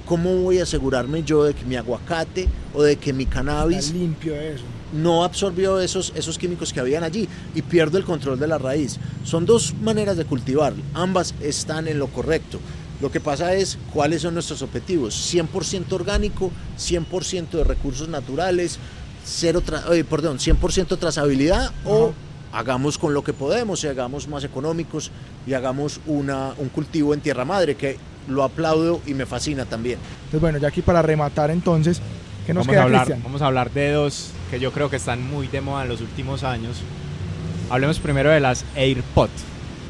¿cómo 0.06 0.36
voy 0.38 0.60
a 0.60 0.64
asegurarme 0.64 1.24
yo 1.24 1.44
de 1.44 1.54
que 1.56 1.66
mi 1.66 1.76
aguacate 1.76 2.48
o 2.74 2.84
de 2.84 2.96
que 2.98 3.12
mi 3.12 3.24
Está 3.24 3.36
cannabis 3.38 3.92
limpio 3.92 4.36
eso. 4.36 4.64
No 4.96 5.24
absorbió 5.24 5.80
esos, 5.80 6.14
esos 6.16 6.38
químicos 6.38 6.74
que 6.74 6.80
habían 6.80 7.04
allí 7.04 7.28
y 7.54 7.62
pierdo 7.62 7.98
el 7.98 8.06
control 8.06 8.40
de 8.40 8.48
la 8.48 8.58
raíz. 8.58 8.98
Son 9.24 9.46
dos 9.46 9.74
maneras 9.82 10.18
de 10.18 10.26
cultivar, 10.26 10.74
ambas 10.94 11.34
están 11.42 11.88
en 11.88 12.00
lo 12.00 12.08
correcto. 12.08 12.60
Lo 13.02 13.12
que 13.12 13.20
pasa 13.20 13.54
es 13.54 13.78
cuáles 13.94 14.22
son 14.22 14.34
nuestros 14.36 14.62
objetivos. 14.62 15.34
100% 15.34 15.92
orgánico, 15.92 16.52
100% 16.80 17.50
de 17.50 17.64
recursos 17.64 18.08
naturales, 18.08 18.80
cero 19.26 19.62
eh, 19.92 20.04
perdón, 20.04 20.38
100% 20.38 20.98
trazabilidad 20.98 21.72
o 21.84 22.14
hagamos 22.54 22.98
con 22.98 23.14
lo 23.14 23.24
que 23.24 23.34
podemos 23.34 23.84
y 23.84 23.88
hagamos 23.88 24.28
más 24.30 24.44
económicos 24.44 25.12
y 25.46 25.54
hagamos 25.54 26.00
una, 26.06 26.54
un 26.58 26.70
cultivo 26.70 27.14
en 27.14 27.20
tierra 27.20 27.44
madre 27.44 27.76
que 27.76 27.98
lo 28.30 28.44
aplaudo 28.44 29.02
y 29.06 29.14
me 29.14 29.26
fascina 29.26 29.66
también. 29.66 30.00
Entonces 30.18 30.42
bueno, 30.42 30.58
ya 30.58 30.70
aquí 30.70 30.82
para 30.82 31.02
rematar 31.02 31.52
entonces, 31.52 32.02
¿qué 32.46 32.54
nos 32.54 32.66
vamos 32.66 32.74
queda, 32.74 32.82
a 32.82 32.84
hablar, 32.86 33.02
Cristian? 33.02 33.24
Vamos 33.24 33.42
a 33.42 33.46
hablar 33.48 33.72
de 33.72 33.92
dos 33.92 34.32
que 34.50 34.60
yo 34.60 34.72
creo 34.72 34.90
que 34.90 34.96
están 34.96 35.26
muy 35.26 35.48
de 35.48 35.62
moda 35.62 35.84
en 35.84 35.90
los 35.90 36.02
últimos 36.02 36.44
años. 36.44 36.82
Hablemos 37.70 38.00
primero 38.00 38.30
de 38.30 38.40
las 38.40 38.64
AirPod. 38.76 39.30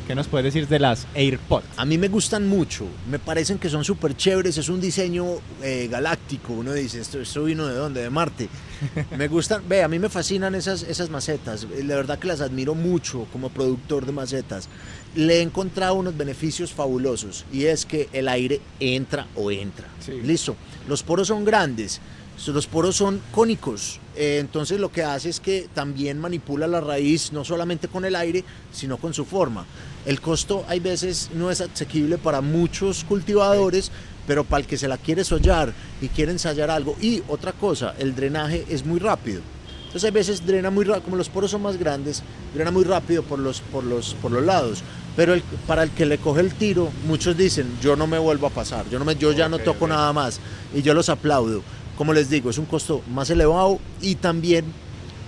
¿Qué 0.08 0.14
nos 0.14 0.28
puedes 0.28 0.45
decir 0.45 0.68
de 0.68 0.78
las 0.78 1.08
AirPod? 1.16 1.64
A 1.78 1.84
mí 1.84 1.97
me 1.97 2.10
gustan 2.10 2.47
mucho, 2.47 2.86
me 3.10 3.18
parecen 3.18 3.58
que 3.58 3.70
son 3.70 3.84
súper 3.84 4.16
chéveres, 4.16 4.56
es 4.56 4.70
un 4.70 4.80
diseño 4.80 5.26
eh, 5.64 5.88
galáctico, 5.89 6.53
uno 6.53 6.74
dice, 6.74 7.01
¿esto, 7.01 7.20
¿esto 7.20 7.45
vino 7.45 7.66
de 7.66 7.74
dónde? 7.74 8.03
De 8.03 8.12
Marte. 8.12 8.47
me 9.18 9.28
gustan, 9.28 9.64
ve, 9.68 9.82
a 9.82 9.88
mí 9.88 9.97
me 9.97 10.10
fascinan 10.10 10.53
esas, 10.53 10.84
esas 10.84 11.10
macetas, 11.10 11.66
la 11.84 11.95
verdad 11.95 12.20
que 12.20 12.28
las 12.28 12.41
admiro 12.41 12.76
mucho 12.76 13.26
como 13.34 13.49
productor 13.49 14.06
de 14.06 14.12
macetas. 14.12 14.70
Le 15.16 15.39
he 15.39 15.41
encontrado 15.41 15.95
unos 15.95 16.16
beneficios 16.16 16.72
fabulosos 16.72 17.43
y 17.51 17.66
es 17.66 17.88
que 17.88 18.08
el 18.14 18.28
aire 18.28 18.62
entra 18.80 19.26
o 19.34 19.49
entra. 19.49 19.88
Sí. 20.06 20.22
Listo, 20.22 20.56
los 20.88 21.01
poros 21.01 21.30
son 21.30 21.45
grandes, 21.45 21.99
los 22.48 22.68
poros 22.68 22.96
son 22.96 23.22
cónicos, 23.32 24.00
eh, 24.16 24.38
entonces 24.40 24.80
lo 24.80 24.92
que 24.92 25.04
hace 25.04 25.30
es 25.30 25.40
que 25.40 25.68
también 25.74 26.20
manipula 26.20 26.68
la 26.68 26.82
raíz 26.82 27.32
no 27.32 27.44
solamente 27.46 27.88
con 27.88 28.06
el 28.06 28.16
aire, 28.16 28.44
sino 28.72 28.98
con 28.98 29.14
su 29.14 29.26
forma. 29.26 29.66
El 30.06 30.22
costo 30.22 30.64
hay 30.68 30.80
veces 30.80 31.30
no 31.34 31.50
es 31.50 31.62
asequible 31.62 32.18
para 32.18 32.42
muchos 32.42 33.04
cultivadores, 33.06 33.92
pero 34.28 34.44
para 34.44 34.62
el 34.62 34.68
que 34.68 34.78
se 34.78 34.88
la 34.88 34.98
quiere 34.98 35.24
sollar 35.24 35.74
y 36.02 36.08
quiere 36.10 36.32
ensayar 36.32 36.70
algo. 36.70 36.96
Y 37.02 37.24
otra 37.28 37.52
cosa, 37.54 37.96
el 37.98 38.16
drenaje 38.16 38.66
es 38.70 38.86
muy 38.86 39.00
rápido. 39.00 39.42
Entonces 39.86 40.04
hay 40.04 40.12
veces 40.12 40.46
drena 40.46 40.70
muy 40.70 40.84
rápido, 40.84 41.06
como 41.06 41.16
los 41.16 41.30
poros 41.30 41.52
son 41.52 41.62
más 41.62 41.78
grandes, 41.78 42.22
drena 42.54 42.70
muy 42.70 42.84
rápido 42.84 43.24
por 43.24 43.40
los, 43.40 43.62
por 43.62 43.84
los, 43.86 44.14
por 44.16 44.32
los 44.32 44.44
lados. 44.44 44.84
Pero 45.16 45.34
el- 45.34 45.42
para 45.66 45.84
el 45.84 45.92
que 45.92 46.06
le 46.06 46.18
coge 46.18 46.42
el 46.42 46.54
tiro, 46.54 46.90
muchos 47.08 47.38
dicen, 47.38 47.66
yo 47.82 47.96
no 47.96 48.06
me 48.06 48.20
vuelvo 48.20 48.48
a 48.48 48.50
pasar, 48.50 48.86
yo, 48.90 49.00
no 49.00 49.06
me, 49.06 49.16
yo 49.16 49.32
ya 49.32 49.48
no 49.48 49.58
toco 49.60 49.88
nada 49.88 50.12
más. 50.12 50.40
Y 50.74 50.82
yo 50.82 50.94
los 50.94 51.08
aplaudo. 51.08 51.64
Como 51.98 52.14
les 52.14 52.30
digo, 52.30 52.50
es 52.50 52.58
un 52.58 52.66
costo 52.66 53.02
más 53.14 53.30
elevado 53.30 53.80
y 54.02 54.16
también, 54.16 54.66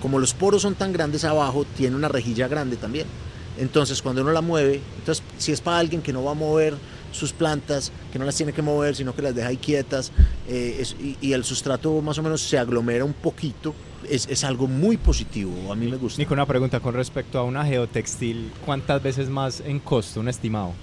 como 0.02 0.20
los 0.20 0.34
poros 0.34 0.62
son 0.62 0.76
tan 0.76 0.92
grandes 0.92 1.24
abajo, 1.24 1.66
tiene 1.78 1.96
una 1.96 2.10
rejilla 2.10 2.48
grande 2.48 2.76
también. 2.76 3.08
Entonces, 3.58 4.02
cuando 4.02 4.22
uno 4.22 4.32
la 4.32 4.42
mueve, 4.42 4.82
entonces, 5.00 5.24
si 5.38 5.52
es 5.52 5.62
para 5.62 5.80
alguien 5.80 6.02
que 6.02 6.14
no 6.14 6.24
va 6.24 6.32
a 6.32 6.36
mover 6.36 6.76
sus 7.12 7.34
plantas, 7.34 7.92
que 8.12 8.20
no 8.20 8.26
las 8.26 8.36
tiene 8.36 8.54
que 8.54 8.62
mover, 8.62 8.96
sino 8.96 9.16
que 9.16 9.22
las 9.22 9.34
deja 9.34 9.48
ahí 9.48 9.58
quietas, 9.58 10.12
eh, 10.48 10.84
y 11.22 11.34
el 11.34 11.44
sustrato 11.44 12.02
más 12.02 12.18
o 12.20 12.24
menos 12.24 12.42
se 12.42 12.58
aglomera 12.60 13.04
un 13.04 13.14
poquito, 13.14 13.74
es, 14.08 14.28
es 14.28 14.44
algo 14.44 14.68
muy 14.68 14.98
positivo. 14.98 15.72
A 15.72 15.76
mí 15.76 15.88
me 15.88 15.98
gusta. 15.98 16.22
Nico, 16.22 16.34
una 16.34 16.46
pregunta 16.46 16.80
con 16.80 16.94
respecto 16.94 17.40
a 17.40 17.44
una 17.44 17.66
geotextil. 17.66 18.52
¿Cuántas 18.66 19.02
veces 19.02 19.30
más 19.30 19.62
en 19.62 19.80
costo, 19.80 20.20
un 20.20 20.28
estimado? 20.28 20.74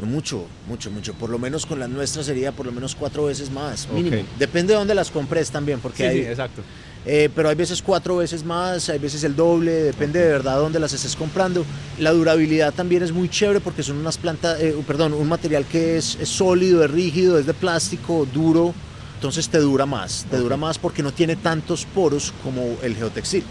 Mucho, 0.00 0.46
mucho, 0.66 0.90
mucho. 0.90 1.14
Por 1.14 1.30
lo 1.30 1.38
menos 1.38 1.64
con 1.66 1.78
las 1.78 1.88
nuestras 1.88 2.26
sería 2.26 2.50
por 2.52 2.66
lo 2.66 2.72
menos 2.72 2.94
cuatro 2.94 3.26
veces 3.26 3.50
más, 3.50 3.88
mínimo. 3.88 4.24
Depende 4.38 4.72
de 4.72 4.78
dónde 4.78 4.94
las 4.94 5.10
compres 5.10 5.50
también, 5.50 5.80
porque 5.80 6.06
hay, 6.06 6.20
exacto. 6.20 6.62
Eh, 7.04 7.28
pero 7.34 7.48
hay 7.48 7.56
veces 7.56 7.82
cuatro 7.82 8.16
veces 8.16 8.44
más, 8.44 8.88
hay 8.88 8.98
veces 8.98 9.24
el 9.24 9.34
doble, 9.34 9.72
depende 9.72 10.20
de 10.20 10.28
verdad 10.28 10.58
dónde 10.58 10.78
las 10.78 10.92
estés 10.92 11.16
comprando. 11.16 11.64
La 11.98 12.12
durabilidad 12.12 12.72
también 12.72 13.02
es 13.02 13.12
muy 13.12 13.28
chévere 13.28 13.60
porque 13.60 13.82
son 13.82 13.96
unas 13.96 14.18
plantas, 14.18 14.60
eh, 14.60 14.74
perdón, 14.86 15.12
un 15.12 15.28
material 15.28 15.64
que 15.64 15.96
es, 15.96 16.16
es 16.20 16.28
sólido, 16.28 16.84
es 16.84 16.90
rígido, 16.90 17.38
es 17.38 17.46
de 17.46 17.54
plástico, 17.54 18.26
duro, 18.32 18.72
entonces 19.14 19.48
te 19.48 19.58
dura 19.58 19.84
más, 19.86 20.26
te 20.30 20.36
dura 20.36 20.56
más 20.56 20.78
porque 20.78 21.02
no 21.02 21.12
tiene 21.12 21.36
tantos 21.36 21.86
poros 21.86 22.32
como 22.42 22.76
el 22.82 22.94
geotextil. 22.94 23.44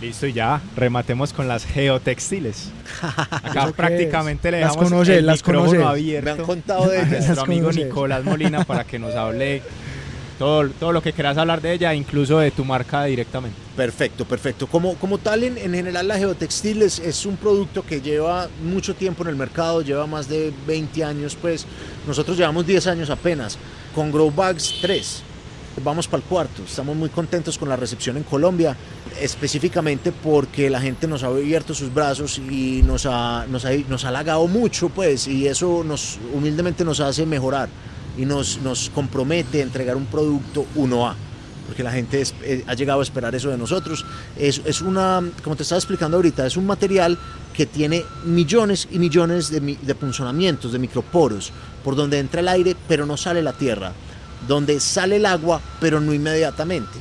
Listo, 0.00 0.26
y 0.28 0.32
ya 0.32 0.60
rematemos 0.76 1.32
con 1.32 1.48
las 1.48 1.64
geotextiles. 1.66 2.70
Acá 3.02 3.62
¿Eso 3.62 3.66
qué 3.66 3.72
prácticamente 3.72 4.50
le 4.52 4.60
Las 4.60 4.70
dejamos 4.70 4.90
conoces, 4.92 5.16
el 5.18 5.26
las 5.26 5.38
micrófono 5.38 5.62
conoces. 5.64 5.78
Me 5.80 5.84
han 5.84 5.90
abierto 5.90 6.42
contado 6.44 6.88
de 6.88 6.98
a 6.98 7.00
ellas. 7.00 7.10
nuestro 7.10 7.34
Las 7.34 7.44
amigo. 7.44 7.72
Nicolás 7.72 8.24
Molina 8.24 8.64
para 8.64 8.84
que 8.84 8.98
nos 8.98 9.14
hable 9.16 9.60
todo, 10.38 10.68
todo 10.70 10.92
lo 10.92 11.02
que 11.02 11.12
quieras 11.12 11.36
hablar 11.36 11.60
de 11.60 11.72
ella, 11.72 11.92
incluso 11.94 12.38
de 12.38 12.52
tu 12.52 12.64
marca 12.64 13.04
directamente. 13.04 13.58
Perfecto, 13.76 14.24
perfecto. 14.24 14.68
Como, 14.68 14.94
como 14.94 15.18
tal, 15.18 15.42
en, 15.42 15.58
en 15.58 15.74
general 15.74 16.06
la 16.06 16.16
geotextil 16.16 16.82
es, 16.82 17.00
es 17.00 17.26
un 17.26 17.36
producto 17.36 17.84
que 17.84 18.00
lleva 18.00 18.48
mucho 18.62 18.94
tiempo 18.94 19.24
en 19.24 19.30
el 19.30 19.36
mercado, 19.36 19.82
lleva 19.82 20.06
más 20.06 20.28
de 20.28 20.52
20 20.68 21.02
años, 21.02 21.36
pues 21.40 21.66
nosotros 22.06 22.36
llevamos 22.36 22.64
10 22.66 22.86
años 22.86 23.10
apenas, 23.10 23.58
con 23.96 24.12
Grow 24.12 24.30
Bags 24.30 24.76
3. 24.80 25.24
Vamos 25.84 26.08
para 26.08 26.22
el 26.22 26.28
cuarto, 26.28 26.62
estamos 26.64 26.96
muy 26.96 27.08
contentos 27.08 27.58
con 27.58 27.68
la 27.68 27.76
recepción 27.76 28.16
en 28.16 28.22
Colombia, 28.24 28.76
específicamente 29.20 30.12
porque 30.12 30.70
la 30.70 30.80
gente 30.80 31.06
nos 31.06 31.22
ha 31.22 31.26
abierto 31.28 31.74
sus 31.74 31.92
brazos 31.92 32.38
y 32.38 32.82
nos 32.82 33.06
ha, 33.06 33.46
nos 33.48 33.64
ha, 33.64 33.70
nos 33.88 34.04
ha 34.04 34.08
halagado 34.08 34.46
mucho, 34.46 34.88
pues, 34.88 35.28
y 35.28 35.46
eso 35.46 35.84
nos 35.84 36.18
humildemente 36.34 36.84
nos 36.84 37.00
hace 37.00 37.26
mejorar 37.26 37.68
y 38.16 38.24
nos, 38.24 38.60
nos 38.62 38.90
compromete 38.90 39.60
a 39.60 39.64
entregar 39.64 39.96
un 39.96 40.06
producto 40.06 40.66
1A 40.76 41.14
porque 41.68 41.82
la 41.82 41.92
gente 41.92 42.22
eh, 42.44 42.64
ha 42.66 42.72
llegado 42.72 43.00
a 43.00 43.02
esperar 43.02 43.34
eso 43.34 43.50
de 43.50 43.58
nosotros. 43.58 44.06
Es, 44.38 44.62
es 44.64 44.80
una, 44.80 45.22
como 45.44 45.54
te 45.54 45.64
estaba 45.64 45.78
explicando 45.78 46.16
ahorita, 46.16 46.46
es 46.46 46.56
un 46.56 46.64
material 46.64 47.18
que 47.52 47.66
tiene 47.66 48.04
millones 48.24 48.88
y 48.90 48.98
millones 48.98 49.50
de, 49.50 49.60
de 49.60 49.94
punzonamientos, 49.94 50.72
de 50.72 50.78
microporos, 50.78 51.52
por 51.84 51.94
donde 51.94 52.20
entra 52.20 52.40
el 52.40 52.48
aire 52.48 52.74
pero 52.88 53.04
no 53.04 53.18
sale 53.18 53.42
la 53.42 53.52
tierra, 53.52 53.92
donde 54.48 54.80
sale 54.80 55.16
el 55.16 55.26
agua 55.26 55.60
pero 55.80 56.00
no 56.00 56.12
inmediatamente. 56.12 56.98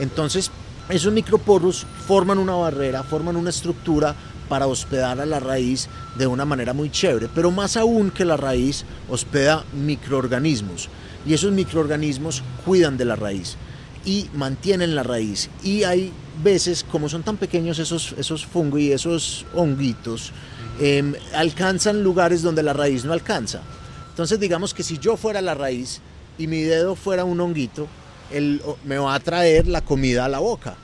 Entonces, 0.00 0.50
esos 0.88 1.12
microporos 1.12 1.86
forman 2.06 2.38
una 2.38 2.54
barrera, 2.54 3.02
forman 3.02 3.36
una 3.36 3.50
estructura 3.50 4.14
para 4.48 4.66
hospedar 4.66 5.20
a 5.20 5.26
la 5.26 5.40
raíz 5.40 5.88
de 6.16 6.26
una 6.26 6.44
manera 6.44 6.72
muy 6.72 6.90
chévere, 6.90 7.28
pero 7.34 7.50
más 7.50 7.76
aún 7.76 8.10
que 8.10 8.24
la 8.24 8.36
raíz 8.36 8.84
hospeda 9.08 9.64
microorganismos. 9.72 10.88
Y 11.26 11.34
esos 11.34 11.52
microorganismos 11.52 12.42
cuidan 12.64 12.96
de 12.96 13.04
la 13.04 13.16
raíz 13.16 13.56
y 14.04 14.30
mantienen 14.34 14.94
la 14.94 15.02
raíz. 15.02 15.50
Y 15.64 15.82
hay 15.82 16.12
veces 16.42 16.84
como 16.84 17.08
son 17.08 17.22
tan 17.22 17.36
pequeños 17.36 17.78
esos 17.78 18.14
esos 18.18 18.46
fungos 18.46 18.80
y 18.80 18.92
esos 18.92 19.46
honguitos 19.54 20.32
em, 20.78 21.14
alcanzan 21.34 22.02
lugares 22.02 22.42
donde 22.42 22.62
la 22.62 22.72
raíz 22.72 23.04
no 23.04 23.12
alcanza. 23.12 23.62
Entonces 24.10 24.38
digamos 24.38 24.72
que 24.72 24.82
si 24.82 24.98
yo 24.98 25.16
fuera 25.16 25.42
la 25.42 25.54
raíz 25.54 26.00
y 26.38 26.46
mi 26.46 26.60
dedo 26.62 26.94
fuera 26.96 27.24
un 27.24 27.40
honguito 27.40 27.86
él 28.32 28.60
me 28.84 28.98
va 28.98 29.14
a 29.14 29.20
traer 29.20 29.66
la 29.68 29.80
comida 29.82 30.24
a 30.24 30.28
la 30.28 30.38
boca 30.40 30.76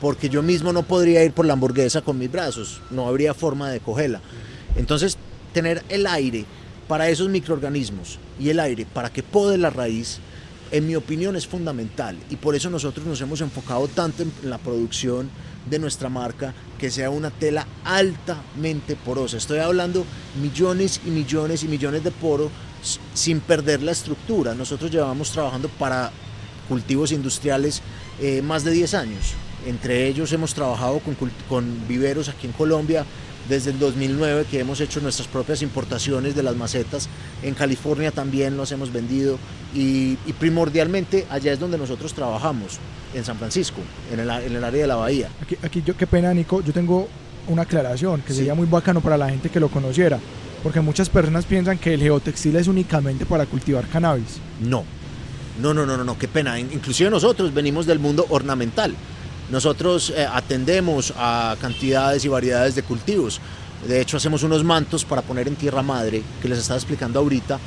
porque 0.00 0.28
yo 0.28 0.42
mismo 0.42 0.72
no 0.72 0.82
podría 0.84 1.24
ir 1.24 1.32
por 1.32 1.44
la 1.44 1.52
hamburguesa 1.54 2.02
con 2.02 2.18
mis 2.18 2.30
brazos, 2.30 2.80
no 2.90 3.08
habría 3.08 3.34
forma 3.34 3.68
de 3.68 3.80
cogerla. 3.80 4.20
Entonces, 4.76 5.18
tener 5.52 5.82
el 5.88 6.06
aire 6.06 6.44
para 6.86 7.08
esos 7.10 7.28
microorganismos 7.28 8.18
y 8.38 8.50
el 8.50 8.60
aire 8.60 8.86
para 8.86 9.10
que 9.12 9.24
pode 9.24 9.58
la 9.58 9.70
raíz, 9.70 10.20
en 10.70 10.86
mi 10.86 10.94
opinión 10.94 11.34
es 11.34 11.48
fundamental 11.48 12.16
y 12.30 12.36
por 12.36 12.54
eso 12.54 12.70
nosotros 12.70 13.06
nos 13.06 13.20
hemos 13.20 13.40
enfocado 13.40 13.88
tanto 13.88 14.22
en 14.22 14.32
la 14.44 14.58
producción 14.58 15.30
de 15.68 15.78
nuestra 15.80 16.08
marca 16.08 16.54
que 16.78 16.90
sea 16.92 17.10
una 17.10 17.30
tela 17.30 17.66
altamente 17.84 18.94
porosa. 18.96 19.36
Estoy 19.36 19.58
hablando 19.58 20.04
millones 20.40 21.00
y 21.04 21.10
millones 21.10 21.64
y 21.64 21.68
millones 21.68 22.04
de 22.04 22.10
poros 22.12 22.50
s- 22.50 22.52
sin 23.14 23.40
perder 23.40 23.82
la 23.82 23.92
estructura. 23.92 24.54
Nosotros 24.54 24.90
llevamos 24.90 25.32
trabajando 25.32 25.68
para 25.68 26.10
cultivos 26.68 27.12
industriales 27.12 27.82
eh, 28.20 28.42
más 28.42 28.64
de 28.64 28.72
10 28.72 28.94
años. 28.94 29.34
Entre 29.66 30.06
ellos 30.06 30.32
hemos 30.32 30.54
trabajado 30.54 31.00
con, 31.00 31.16
con 31.48 31.88
viveros 31.88 32.28
aquí 32.28 32.46
en 32.46 32.52
Colombia 32.52 33.04
desde 33.48 33.70
el 33.70 33.78
2009 33.78 34.44
que 34.50 34.60
hemos 34.60 34.78
hecho 34.80 35.00
nuestras 35.00 35.26
propias 35.26 35.62
importaciones 35.62 36.34
de 36.34 36.42
las 36.42 36.54
macetas. 36.54 37.08
En 37.42 37.54
California 37.54 38.10
también 38.10 38.56
los 38.56 38.70
hemos 38.72 38.92
vendido 38.92 39.38
y, 39.74 40.18
y 40.26 40.32
primordialmente 40.38 41.26
allá 41.30 41.52
es 41.52 41.58
donde 41.58 41.78
nosotros 41.78 42.12
trabajamos, 42.12 42.78
en 43.14 43.24
San 43.24 43.38
Francisco, 43.38 43.78
en 44.12 44.20
el, 44.20 44.28
en 44.30 44.54
el 44.56 44.62
área 44.62 44.82
de 44.82 44.86
la 44.86 44.96
bahía. 44.96 45.30
Aquí, 45.42 45.56
aquí 45.62 45.82
yo, 45.84 45.96
qué 45.96 46.06
pena, 46.06 46.32
Nico, 46.34 46.60
yo 46.62 46.74
tengo 46.74 47.08
una 47.46 47.62
aclaración 47.62 48.20
que 48.20 48.32
Sí. 48.32 48.40
sería 48.40 48.54
muy 48.54 48.66
bacano 48.66 49.00
para 49.00 49.16
la 49.16 49.30
gente 49.30 49.48
que 49.48 49.58
lo 49.58 49.70
conociera, 49.70 50.18
porque 50.62 50.80
muchas 50.80 51.08
personas 51.08 51.44
piensan 51.44 51.78
que 51.78 51.94
el 51.94 52.00
geotextil 52.00 52.56
es 52.56 52.66
únicamente 52.68 53.24
para 53.26 53.46
cultivar 53.46 53.86
cannabis. 53.88 54.38
No, 54.60 54.84
no, 55.60 55.72
no, 55.74 55.86
no, 55.86 55.96
no, 55.96 56.04
no, 56.04 56.18
qué 56.18 56.28
pena. 56.28 56.58
In- 56.58 56.70
Inclusive 56.72 57.10
nosotros 57.10 57.52
venimos 57.54 57.86
del 57.86 57.98
mundo 57.98 58.26
ornamental. 58.30 58.94
Nosotros 59.50 60.12
eh, 60.14 60.26
atendemos 60.30 61.12
a 61.16 61.56
cantidades 61.60 62.24
y 62.24 62.28
variedades 62.28 62.74
de 62.74 62.82
cultivos. 62.82 63.40
De 63.86 64.00
hecho, 64.00 64.16
hacemos 64.16 64.42
unos 64.42 64.64
mantos 64.64 65.04
para 65.04 65.22
poner 65.22 65.46
en 65.48 65.56
tierra 65.56 65.82
madre, 65.82 66.22
que 66.42 66.48
les 66.48 66.58
estaba 66.58 66.76
explicando 66.78 67.20
ahorita, 67.20 67.58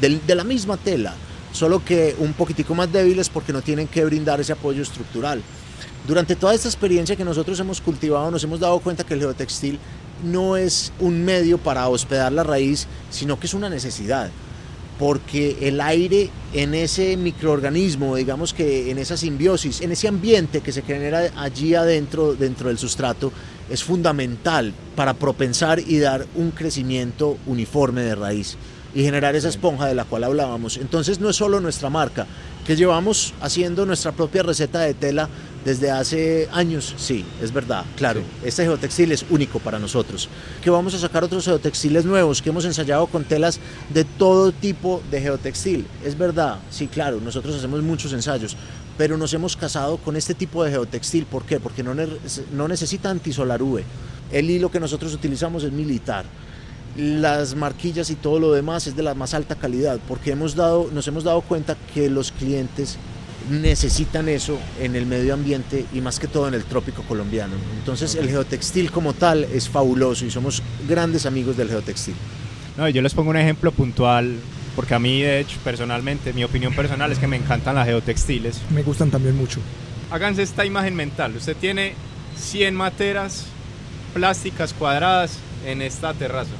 del- 0.00 0.20
de, 0.26 0.34
la 0.34 0.44
misma 0.44 0.76
tela, 0.76 1.14
solo 1.52 1.82
que 1.84 2.14
un 2.18 2.32
poquitico 2.34 2.74
más 2.74 2.92
débiles 2.92 3.28
porque 3.28 3.52
no 3.52 3.62
tienen 3.62 3.86
que 3.86 4.04
brindar 4.04 4.40
ese 4.40 4.52
apoyo 4.52 4.82
estructural. 4.82 5.40
Durante 6.06 6.34
toda 6.34 6.54
esta 6.54 6.66
experiencia 6.68 7.14
que 7.14 7.24
nosotros 7.24 7.58
hemos 7.60 7.80
cultivado, 7.80 8.30
nos 8.30 8.42
hemos 8.42 8.58
dado 8.58 8.78
cuenta 8.80 9.04
que 9.04 9.14
el 9.14 9.20
geotextil 9.20 9.78
no 10.22 10.56
es 10.56 10.92
un 11.00 11.24
medio 11.24 11.58
para 11.58 11.88
hospedar 11.88 12.32
la 12.32 12.42
raíz, 12.42 12.86
sino 13.10 13.38
que 13.38 13.46
es 13.46 13.54
una 13.54 13.68
necesidad 13.68 14.30
porque 15.00 15.56
el 15.62 15.80
aire 15.80 16.28
en 16.52 16.74
ese 16.74 17.16
microorganismo, 17.16 18.16
digamos 18.16 18.52
que 18.52 18.90
en 18.90 18.98
esa 18.98 19.16
simbiosis, 19.16 19.80
en 19.80 19.92
ese 19.92 20.08
ambiente 20.08 20.60
que 20.60 20.72
se 20.72 20.82
genera 20.82 21.30
allí 21.36 21.74
adentro, 21.74 22.34
dentro 22.34 22.68
del 22.68 22.76
sustrato, 22.76 23.32
es 23.70 23.82
fundamental 23.82 24.74
para 24.96 25.14
propensar 25.14 25.80
y 25.80 26.00
dar 26.00 26.26
un 26.34 26.50
crecimiento 26.50 27.38
uniforme 27.46 28.02
de 28.02 28.14
raíz 28.14 28.58
y 28.94 29.02
generar 29.02 29.36
esa 29.36 29.48
esponja 29.48 29.86
de 29.86 29.94
la 29.94 30.04
cual 30.04 30.24
hablábamos. 30.24 30.76
Entonces 30.76 31.20
no 31.20 31.30
es 31.30 31.36
solo 31.36 31.60
nuestra 31.60 31.90
marca, 31.90 32.26
que 32.66 32.76
llevamos 32.76 33.34
haciendo 33.40 33.86
nuestra 33.86 34.12
propia 34.12 34.42
receta 34.42 34.80
de 34.80 34.94
tela 34.94 35.28
desde 35.64 35.90
hace 35.90 36.48
años, 36.52 36.94
sí, 36.96 37.24
es 37.42 37.52
verdad, 37.52 37.84
claro. 37.96 38.22
Este 38.42 38.64
geotextil 38.64 39.12
es 39.12 39.26
único 39.28 39.58
para 39.58 39.78
nosotros. 39.78 40.28
Que 40.62 40.70
vamos 40.70 40.94
a 40.94 40.98
sacar 40.98 41.22
otros 41.22 41.44
geotextiles 41.44 42.04
nuevos, 42.04 42.40
que 42.40 42.48
hemos 42.48 42.64
ensayado 42.64 43.06
con 43.08 43.24
telas 43.24 43.60
de 43.92 44.04
todo 44.04 44.52
tipo 44.52 45.02
de 45.10 45.20
geotextil. 45.20 45.86
Es 46.04 46.16
verdad, 46.16 46.58
sí, 46.70 46.86
claro, 46.86 47.20
nosotros 47.20 47.56
hacemos 47.56 47.82
muchos 47.82 48.12
ensayos, 48.12 48.56
pero 48.96 49.18
nos 49.18 49.34
hemos 49.34 49.56
casado 49.56 49.98
con 49.98 50.16
este 50.16 50.34
tipo 50.34 50.64
de 50.64 50.70
geotextil. 50.70 51.26
¿Por 51.26 51.44
qué? 51.44 51.60
Porque 51.60 51.82
no, 51.82 51.94
no 51.94 52.68
necesita 52.68 53.10
antisolar 53.10 53.62
UV. 53.62 53.82
El 54.32 54.48
hilo 54.48 54.70
que 54.70 54.80
nosotros 54.80 55.12
utilizamos 55.12 55.64
es 55.64 55.72
militar 55.72 56.24
las 56.96 57.54
marquillas 57.54 58.10
y 58.10 58.14
todo 58.14 58.38
lo 58.38 58.52
demás 58.52 58.86
es 58.86 58.96
de 58.96 59.02
la 59.02 59.14
más 59.14 59.34
alta 59.34 59.54
calidad, 59.54 59.98
porque 60.08 60.32
hemos 60.32 60.54
dado, 60.54 60.90
nos 60.92 61.06
hemos 61.08 61.24
dado 61.24 61.40
cuenta 61.42 61.76
que 61.94 62.10
los 62.10 62.32
clientes 62.32 62.98
necesitan 63.48 64.28
eso 64.28 64.58
en 64.80 64.94
el 64.94 65.06
medio 65.06 65.34
ambiente 65.34 65.86
y 65.92 66.00
más 66.00 66.18
que 66.18 66.28
todo 66.28 66.48
en 66.48 66.54
el 66.54 66.64
trópico 66.64 67.02
colombiano. 67.02 67.54
Entonces 67.78 68.14
el 68.14 68.28
geotextil 68.28 68.90
como 68.90 69.12
tal 69.12 69.44
es 69.44 69.68
fabuloso 69.68 70.24
y 70.24 70.30
somos 70.30 70.62
grandes 70.88 71.26
amigos 71.26 71.56
del 71.56 71.68
geotextil. 71.68 72.14
No, 72.76 72.88
yo 72.88 73.02
les 73.02 73.14
pongo 73.14 73.30
un 73.30 73.36
ejemplo 73.36 73.72
puntual 73.72 74.36
porque 74.76 74.94
a 74.94 74.98
mí 74.98 75.20
de 75.20 75.40
hecho 75.40 75.58
personalmente, 75.64 76.32
mi 76.32 76.44
opinión 76.44 76.74
personal 76.74 77.10
es 77.10 77.18
que 77.18 77.26
me 77.26 77.36
encantan 77.36 77.74
las 77.74 77.86
geotextiles. 77.86 78.60
Me 78.70 78.82
gustan 78.82 79.10
también 79.10 79.36
mucho. 79.36 79.60
Háganse 80.10 80.42
esta 80.42 80.64
imagen 80.64 80.94
mental, 80.94 81.36
usted 81.36 81.56
tiene 81.56 81.94
100 82.36 82.74
materas 82.74 83.46
plásticas 84.14 84.72
cuadradas 84.72 85.38
en 85.66 85.82
esta 85.82 86.14
terraza, 86.14 86.50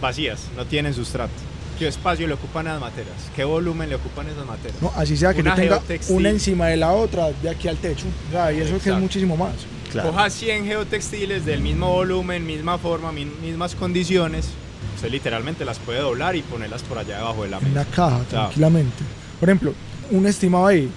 vacías, 0.00 0.48
no 0.56 0.64
tienen 0.64 0.94
sustrato 0.94 1.32
¿Qué 1.78 1.86
espacio 1.86 2.26
le 2.26 2.34
ocupan 2.34 2.64
las 2.64 2.80
materas? 2.80 3.14
¿Qué 3.36 3.44
volumen 3.44 3.88
le 3.88 3.94
ocupan 3.94 4.26
esas 4.26 4.44
materas? 4.44 4.82
No, 4.82 4.92
así 4.96 5.16
sea 5.16 5.32
que 5.32 5.42
una 5.42 5.54
tenga 5.54 5.80
una 6.08 6.28
encima 6.28 6.66
de 6.66 6.76
la 6.76 6.90
otra, 6.90 7.30
de 7.30 7.48
aquí 7.48 7.68
al 7.68 7.76
techo. 7.76 8.06
y 8.52 8.58
eso 8.58 8.80
que 8.80 8.90
es 8.90 8.96
muchísimo 8.96 9.36
más. 9.36 9.52
Coja 9.92 10.28
100 10.28 10.66
geotextiles 10.66 11.46
del 11.46 11.60
mismo 11.60 11.92
volumen, 11.92 12.44
misma 12.44 12.78
forma, 12.78 13.12
mismas 13.12 13.76
condiciones. 13.76 14.48
Usted 14.96 15.10
literalmente 15.10 15.64
las 15.64 15.78
puede 15.78 16.00
doblar 16.00 16.34
y 16.34 16.42
ponerlas 16.42 16.82
por 16.82 16.98
allá 16.98 17.18
debajo 17.18 17.44
de 17.44 17.50
la 17.50 17.60
mesa. 17.60 17.68
En 17.68 17.74
la 17.76 17.84
caja, 17.84 18.20
tranquilamente. 18.28 19.04
Por 19.38 19.48
ejemplo, 19.48 19.72
un 20.10 20.26
estimado 20.26 20.66
ahí, 20.66 20.90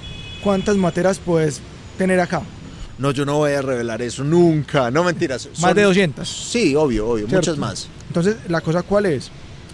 ¿cuántas 0.44 0.78
materas 0.78 1.20
puedes 1.20 1.62
tener 1.96 2.20
acá? 2.20 2.42
No, 2.98 3.12
yo 3.12 3.24
no 3.24 3.38
voy 3.38 3.52
a 3.52 3.62
revelar 3.62 4.02
eso 4.02 4.24
nunca. 4.24 4.90
No 4.90 5.04
mentiras. 5.04 5.48
Más 5.60 5.76
de 5.76 5.84
200. 5.84 6.28
Sí, 6.28 6.76
obvio, 6.76 7.08
obvio. 7.08 7.28
Muchas 7.28 7.58
más. 7.58 7.88
Entonces, 8.12 8.36
la 8.50 8.62
cosa 8.62 8.84
cuál 8.84 9.06
es? 9.06 9.32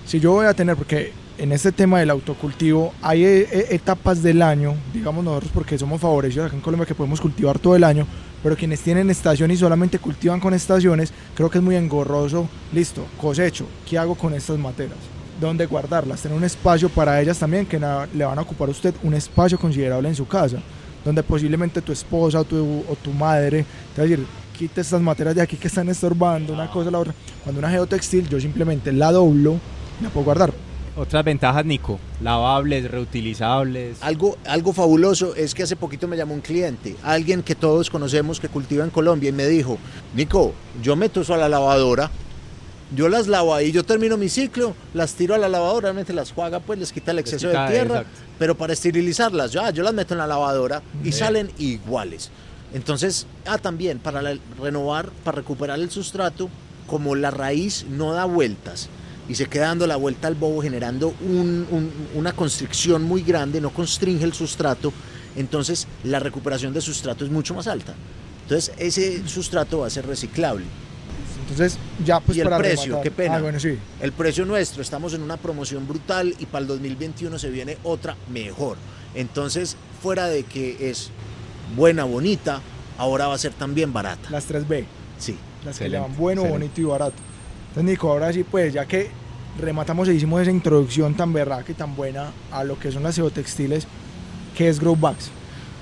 si 0.07 0.21
yo 0.21 0.31
voy 0.31 0.45
a 0.45 0.53
tener, 0.53 0.77
porque 0.77 1.11
en 1.37 1.51
este 1.51 1.73
tema 1.73 1.99
del 1.99 2.09
autocultivo 2.09 2.93
hay 3.01 3.25
eh, 3.25 3.47
eh, 3.51 3.67
etapas 3.71 4.23
del 4.23 4.41
año, 4.41 4.73
digamos 4.93 5.23
nosotros 5.23 5.51
porque 5.53 5.77
somos 5.77 5.99
favorecidos 5.99 6.47
acá 6.47 6.55
en 6.55 6.61
Colombia 6.61 6.85
que 6.85 6.95
podemos 6.95 7.19
cultivar 7.19 7.59
todo 7.59 7.75
el 7.75 7.83
año, 7.83 8.07
pero 8.41 8.55
quienes 8.55 8.79
tienen 8.79 9.09
estación 9.09 9.51
y 9.51 9.57
solamente 9.57 9.99
cultivan 9.99 10.39
con 10.39 10.53
estaciones, 10.53 11.11
creo 11.35 11.49
que 11.49 11.57
es 11.57 11.63
muy 11.63 11.75
engorroso, 11.75 12.47
listo, 12.73 13.05
cosecho, 13.19 13.67
¿qué 13.87 13.97
hago 13.97 14.15
con 14.15 14.33
estas 14.33 14.57
materas? 14.57 14.97
¿Dónde 15.41 15.65
guardarlas? 15.65 16.21
Tener 16.21 16.37
un 16.37 16.45
espacio 16.45 16.87
para 16.87 17.21
ellas 17.21 17.37
también 17.37 17.65
que 17.65 17.77
le 17.77 18.25
van 18.25 18.39
a 18.39 18.41
ocupar 18.41 18.69
a 18.69 18.71
usted 18.71 18.95
un 19.03 19.13
espacio 19.13 19.59
considerable 19.59 20.07
en 20.07 20.15
su 20.15 20.25
casa, 20.25 20.59
donde 21.03 21.21
posiblemente 21.21 21.81
tu 21.81 21.91
esposa 21.91 22.39
o 22.39 22.43
tu, 22.45 22.83
o 22.89 22.95
tu 22.95 23.11
madre 23.11 23.65
te 23.93 24.03
decir, 24.03 24.25
quite 24.57 24.81
estas 24.81 25.01
materias 25.01 25.35
de 25.35 25.41
aquí 25.41 25.55
que 25.55 25.67
están 25.67 25.87
estorbando, 25.87 26.53
una 26.53 26.69
cosa 26.69 26.89
la 26.89 26.99
otra. 26.99 27.13
Cuando 27.43 27.59
una 27.59 27.69
geotextil 27.69 28.27
yo 28.27 28.39
simplemente 28.39 28.91
la 28.91 29.11
doblo, 29.11 29.59
la 30.01 30.09
puedo 30.09 30.25
guardar. 30.25 30.51
Otras 30.95 31.23
ventajas, 31.23 31.63
Nico, 31.63 31.99
lavables, 32.21 32.89
reutilizables. 32.89 34.01
Algo, 34.01 34.35
algo 34.47 34.73
fabuloso 34.73 35.35
es 35.35 35.53
que 35.53 35.61
hace 35.61 35.75
poquito 35.75 36.07
me 36.07 36.17
llamó 36.17 36.33
un 36.33 36.41
cliente, 36.41 36.95
alguien 37.03 37.43
que 37.43 37.53
todos 37.53 37.91
conocemos 37.91 38.39
que 38.39 38.49
cultiva 38.49 38.83
en 38.83 38.89
Colombia 38.89 39.29
y 39.29 39.33
me 39.33 39.45
dijo, 39.45 39.77
Nico, 40.15 40.53
yo 40.81 40.95
meto 40.95 41.21
eso 41.21 41.35
a 41.35 41.37
la 41.37 41.47
lavadora, 41.47 42.09
yo 42.95 43.09
las 43.09 43.27
lavo 43.27 43.53
ahí, 43.53 43.71
yo 43.71 43.83
termino 43.83 44.17
mi 44.17 44.27
ciclo, 44.27 44.73
las 44.95 45.13
tiro 45.13 45.35
a 45.35 45.37
la 45.37 45.49
lavadora, 45.49 45.83
realmente 45.83 46.13
las 46.13 46.31
juega, 46.31 46.61
pues 46.61 46.79
les 46.79 46.91
quita 46.91 47.11
el 47.11 47.19
exceso 47.19 47.49
de 47.49 47.67
tierra, 47.67 48.05
pero 48.39 48.57
para 48.57 48.73
esterilizarlas, 48.73 49.51
ya, 49.51 49.69
yo 49.69 49.83
las 49.83 49.93
meto 49.93 50.15
en 50.15 50.17
la 50.17 50.25
lavadora 50.25 50.81
y 51.03 51.11
salen 51.11 51.51
iguales. 51.59 52.31
Entonces, 52.73 53.27
ah, 53.45 53.57
también 53.57 53.99
para 53.99 54.21
renovar, 54.59 55.09
para 55.23 55.37
recuperar 55.37 55.79
el 55.79 55.89
sustrato, 55.89 56.49
como 56.85 57.15
la 57.15 57.31
raíz 57.31 57.85
no 57.89 58.13
da 58.13 58.25
vueltas, 58.25 58.89
y 59.29 59.35
se 59.35 59.47
queda 59.47 59.67
dando 59.67 59.87
la 59.87 59.97
vuelta 59.97 60.27
al 60.27 60.35
bobo 60.35 60.61
generando 60.61 61.13
una 62.15 62.33
constricción 62.33 63.03
muy 63.03 63.21
grande, 63.21 63.59
no 63.59 63.71
constringe 63.71 64.23
el 64.23 64.33
sustrato, 64.33 64.93
entonces 65.35 65.87
la 66.03 66.19
recuperación 66.19 66.73
de 66.73 66.81
sustrato 66.81 67.25
es 67.25 67.31
mucho 67.31 67.53
más 67.53 67.67
alta. 67.67 67.93
Entonces 68.43 68.73
ese 68.77 69.27
sustrato 69.27 69.79
va 69.79 69.87
a 69.87 69.89
ser 69.89 70.07
reciclable. 70.07 70.65
Entonces 71.41 71.77
ya 72.03 72.19
pues 72.19 72.37
y 72.37 72.41
el 72.41 72.49
precio, 72.49 73.01
qué 73.01 73.11
pena. 73.11 73.35
Ah, 73.37 73.69
el 74.01 74.11
precio 74.13 74.45
nuestro, 74.45 74.81
estamos 74.81 75.13
en 75.13 75.21
una 75.21 75.37
promoción 75.37 75.87
brutal 75.87 76.33
y 76.39 76.45
para 76.45 76.61
el 76.61 76.67
2021 76.67 77.37
se 77.37 77.49
viene 77.49 77.77
otra 77.83 78.15
mejor. 78.31 78.77
Entonces, 79.15 79.77
fuera 80.01 80.27
de 80.27 80.43
que 80.43 80.89
es 80.89 81.09
buena, 81.75 82.03
bonita, 82.03 82.61
ahora 82.97 83.27
va 83.27 83.35
a 83.35 83.37
ser 83.37 83.53
también 83.53 83.93
barata. 83.93 84.29
Las 84.29 84.49
3B. 84.49 84.85
Sí. 85.17 85.37
Las 85.65 85.79
que 85.79 85.89
llaman 85.89 86.15
bueno, 86.17 86.43
bonito 86.43 86.81
y 86.81 86.83
barato. 86.83 87.15
Entonces, 87.69 87.91
Nico, 87.91 88.11
ahora 88.11 88.31
sí, 88.31 88.43
pues, 88.43 88.73
ya 88.73 88.85
que 88.85 89.09
rematamos 89.59 90.07
e 90.07 90.13
hicimos 90.13 90.41
esa 90.41 90.51
introducción 90.51 91.15
tan 91.15 91.33
berraca 91.33 91.71
y 91.71 91.75
tan 91.75 91.95
buena 91.95 92.31
a 92.51 92.63
lo 92.63 92.79
que 92.79 92.91
son 92.91 93.03
las 93.03 93.15
geotextiles, 93.15 93.87
¿qué 94.55 94.69
es 94.69 94.79
Grow 94.79 94.95
Bags? 94.95 95.29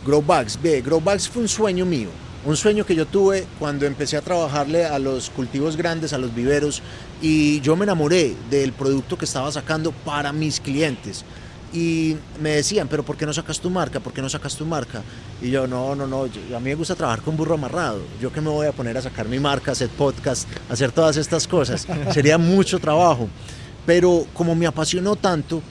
Grow 0.05 0.21
Bags, 0.21 0.59
ve, 0.61 0.81
Grow 0.81 1.01
Bags 1.01 1.27
fue 1.29 1.43
un 1.43 1.47
sueño 1.47 1.85
mío. 1.85 2.09
Un 2.45 2.55
sueño 2.55 2.85
que 2.85 2.95
yo 2.95 3.07
tuve 3.07 3.47
cuando 3.57 3.87
empecé 3.87 4.17
a 4.17 4.21
trabajarle 4.21 4.85
a 4.85 4.99
los 4.99 5.31
cultivos 5.31 5.75
grandes, 5.75 6.13
a 6.13 6.19
los 6.19 6.33
viveros, 6.33 6.83
y 7.19 7.59
yo 7.61 7.75
me 7.75 7.85
enamoré 7.85 8.35
del 8.51 8.71
producto 8.71 9.17
que 9.17 9.25
estaba 9.25 9.51
sacando 9.51 9.91
para 9.91 10.31
mis 10.31 10.59
clientes 10.59 11.25
y 11.75 12.15
me 12.41 12.51
decían, 12.51 12.87
pero 12.87 13.03
¿por 13.03 13.17
qué 13.17 13.25
no 13.25 13.33
sacas 13.33 13.59
tu 13.59 13.69
marca? 13.69 13.99
¿Por 13.99 14.13
qué 14.13 14.21
no 14.21 14.29
sacas 14.29 14.55
tu 14.55 14.65
marca? 14.65 15.03
Y 15.41 15.51
yo, 15.51 15.67
no, 15.67 15.93
no, 15.93 16.07
no, 16.07 16.23
a 16.23 16.59
mí 16.59 16.69
me 16.69 16.75
gusta 16.75 16.95
trabajar 16.95 17.21
con 17.21 17.35
burro 17.35 17.55
amarrado. 17.55 18.01
Yo 18.21 18.31
que 18.31 18.39
me 18.39 18.49
voy 18.49 18.65
a 18.65 18.71
poner 18.71 18.97
a 18.97 19.01
sacar 19.01 19.27
mi 19.27 19.39
marca, 19.39 19.73
hacer 19.73 19.89
podcast, 19.89 20.47
hacer 20.69 20.93
todas 20.93 21.17
estas 21.17 21.45
cosas. 21.45 21.85
Sería 22.13 22.37
mucho 22.37 22.79
trabajo. 22.79 23.27
Pero 23.85 24.25
como 24.33 24.55
me 24.55 24.65
apasionó 24.65 25.17
tanto, 25.17 25.61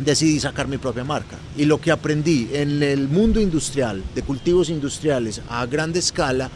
decidí 0.00 0.40
sacar 0.40 0.66
mi 0.66 0.78
propia 0.78 1.04
marca. 1.04 1.36
Y 1.56 1.64
lo 1.64 1.80
que 1.80 1.92
aprendí 1.92 2.50
en 2.52 2.82
el 2.82 3.08
mundo 3.08 3.40
industrial, 3.40 4.02
de 4.14 4.22
cultivos 4.22 4.68
industriales 4.68 5.42
a 5.48 5.64
gran 5.66 5.94
escala, 5.96 6.50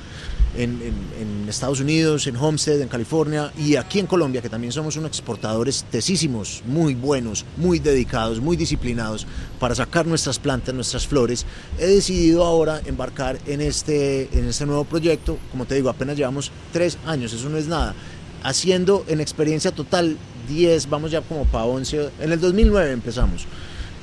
en, 0.57 1.45
Estados 1.49 1.81
Unidos, 1.81 2.27
en 2.27 2.37
Homestead, 2.37 2.81
en 2.81 2.89
California 2.89 3.53
y 3.57 3.77
aquí 3.77 4.01
en 4.01 4.07
Colombia, 4.07 4.43
que 4.43 4.49
también 4.49 4.73
somos 4.73 4.97
unos 4.97 5.11
exportadores 5.11 5.85
tesísimos, 5.91 6.63
muy 6.67 6.95
buenos, 6.95 7.45
muy 7.57 7.79
dedicados, 7.79 8.41
muy 8.41 8.57
disciplinados 8.57 9.27
para 9.61 9.75
sacar 9.75 10.07
nuestras 10.07 10.39
plantas, 10.39 10.75
nuestras 10.75 11.07
flores, 11.07 11.47
he 11.79 11.87
decidido 11.87 12.45
ahora 12.45 12.81
embarcar 12.87 13.39
en 13.47 13.61
este, 13.61 14.29
en 14.37 14.49
este 14.49 14.67
nuevo 14.67 14.85
proyecto. 14.85 15.39
Como 15.51 15.65
te 15.65 15.77
digo, 15.77 15.91
apenas 15.91 16.17
llevamos 16.17 16.51
tres 16.73 16.99
años, 17.07 17.33
eso 17.33 17.49
no 17.49 17.59
es 17.59 17.69
nada. 17.69 17.95
Haciendo 18.43 19.05
en 19.07 19.21
experiencia 19.21 19.71
total 19.71 20.17
10, 20.49 20.89
vamos 20.91 21.11
ya 21.11 21.21
como 21.21 21.45
para 21.45 21.65
11, 21.67 22.11
en 22.21 22.33
el 22.33 22.41
2009 22.41 22.91
empezamos. 22.91 23.47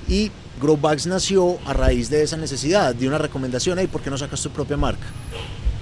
Y 0.08 0.32
Growbags 0.62 1.08
nació 1.08 1.58
a 1.66 1.74
raíz 1.74 2.10
de 2.10 2.24
esa 2.24 2.38
necesidad, 2.38 2.94
de 2.94 3.08
una 3.08 3.18
recomendación, 3.18 3.80
ahí, 3.80 3.88
¿por 3.88 4.02
qué 4.02 4.10
no 4.10 4.18
sacas 4.18 4.42
tu 4.42 4.50
propia 4.52 4.78
marca? 4.78 5.08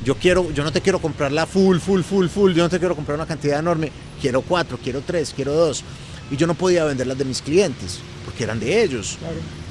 Yo 0.10 0.16
quiero, 0.16 0.50
yo 0.50 0.64
no 0.64 0.72
te 0.72 0.82
quiero 0.82 0.98
comprar 0.98 1.32
la 1.32 1.46
full, 1.46 1.78
full, 1.78 2.02
full, 2.02 2.30
full, 2.30 2.54
yo 2.54 2.64
no 2.64 2.70
te 2.70 2.80
quiero 2.80 2.96
comprar 2.96 3.16
una 3.16 3.28
cantidad 3.28 3.60
enorme, 3.60 3.92
quiero 4.20 4.42
cuatro, 4.42 4.80
quiero 4.84 5.04
tres, 5.06 5.32
quiero 5.36 5.54
dos. 5.54 5.84
Y 6.32 6.36
yo 6.36 6.48
no 6.48 6.56
podía 6.56 6.84
venderlas 6.84 7.16
de 7.16 7.26
mis 7.26 7.44
clientes, 7.44 8.00
porque 8.26 8.44
eran 8.44 8.60
de 8.60 8.82
ellos. 8.82 9.20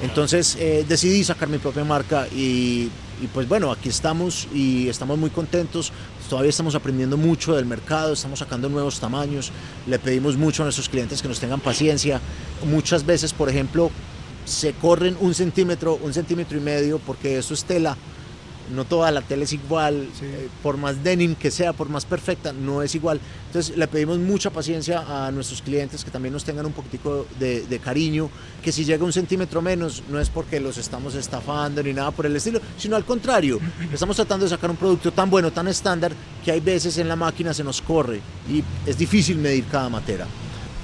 Entonces 0.01 0.55
eh, 0.57 0.85
decidí 0.87 1.25
sacar 1.25 1.49
mi 1.49 1.57
propia 1.57 1.83
marca 1.83 2.25
y, 2.29 2.89
y, 3.21 3.27
pues 3.33 3.49
bueno, 3.49 3.69
aquí 3.69 3.89
estamos 3.89 4.47
y 4.53 4.87
estamos 4.87 5.17
muy 5.17 5.29
contentos. 5.29 5.91
Todavía 6.29 6.51
estamos 6.51 6.73
aprendiendo 6.73 7.17
mucho 7.17 7.53
del 7.53 7.65
mercado, 7.65 8.13
estamos 8.13 8.39
sacando 8.39 8.69
nuevos 8.69 8.97
tamaños, 9.01 9.51
le 9.87 9.99
pedimos 9.99 10.37
mucho 10.37 10.63
a 10.63 10.67
nuestros 10.67 10.87
clientes 10.87 11.21
que 11.21 11.27
nos 11.27 11.41
tengan 11.41 11.59
paciencia. 11.59 12.21
Muchas 12.63 13.05
veces, 13.05 13.33
por 13.33 13.49
ejemplo, 13.49 13.91
se 14.45 14.71
corren 14.71 15.17
un 15.19 15.33
centímetro, 15.33 15.99
un 16.01 16.13
centímetro 16.13 16.57
y 16.57 16.61
medio, 16.61 16.97
porque 16.99 17.37
eso 17.37 17.53
es 17.53 17.65
tela 17.65 17.97
no 18.71 18.85
toda 18.85 19.11
la 19.11 19.21
tela 19.21 19.43
es 19.43 19.53
igual, 19.53 20.07
Sí. 20.17 20.25
eh, 20.25 20.47
por 20.63 20.77
más 20.77 21.03
denim 21.03 21.35
que 21.35 21.51
sea, 21.51 21.73
por 21.73 21.89
más 21.89 22.05
perfecta, 22.05 22.53
no 22.53 22.81
es 22.81 22.93
igual. 22.95 23.19
Entonces 23.47 23.75
le 23.75 23.87
pedimos 23.87 24.19
mucha 24.19 24.49
paciencia 24.51 25.03
a 25.27 25.31
nuestros 25.31 25.61
clientes 25.61 26.03
que 26.05 26.11
también 26.11 26.33
nos 26.33 26.43
tengan 26.43 26.65
un 26.65 26.71
poquitico 26.73 27.25
de, 27.39 27.65
de 27.65 27.79
cariño, 27.79 28.29
que 28.63 28.71
si 28.71 28.85
llega 28.85 29.03
un 29.03 29.13
centímetro 29.13 29.61
menos 29.61 30.03
no 30.09 30.19
es 30.19 30.29
porque 30.29 30.59
los 30.59 30.77
estamos 30.77 31.15
estafando 31.15 31.81
ni 31.81 31.93
nada 31.93 32.11
por 32.11 32.25
el 32.25 32.35
estilo, 32.35 32.59
sino 32.77 32.95
al 32.95 33.05
contrario, 33.05 33.59
estamos 33.91 34.15
tratando 34.15 34.45
de 34.45 34.49
sacar 34.49 34.69
un 34.69 34.77
producto 34.77 35.11
tan 35.11 35.29
bueno, 35.29 35.51
tan 35.51 35.67
estándar, 35.67 36.11
que 36.45 36.51
hay 36.51 36.59
veces 36.59 36.97
en 36.97 37.07
la 37.07 37.15
máquina 37.15 37.53
se 37.53 37.63
nos 37.63 37.81
corre 37.81 38.21
y 38.49 38.63
es 38.85 38.97
difícil 38.97 39.37
medir 39.37 39.65
cada 39.65 39.89
matera. 39.89 40.27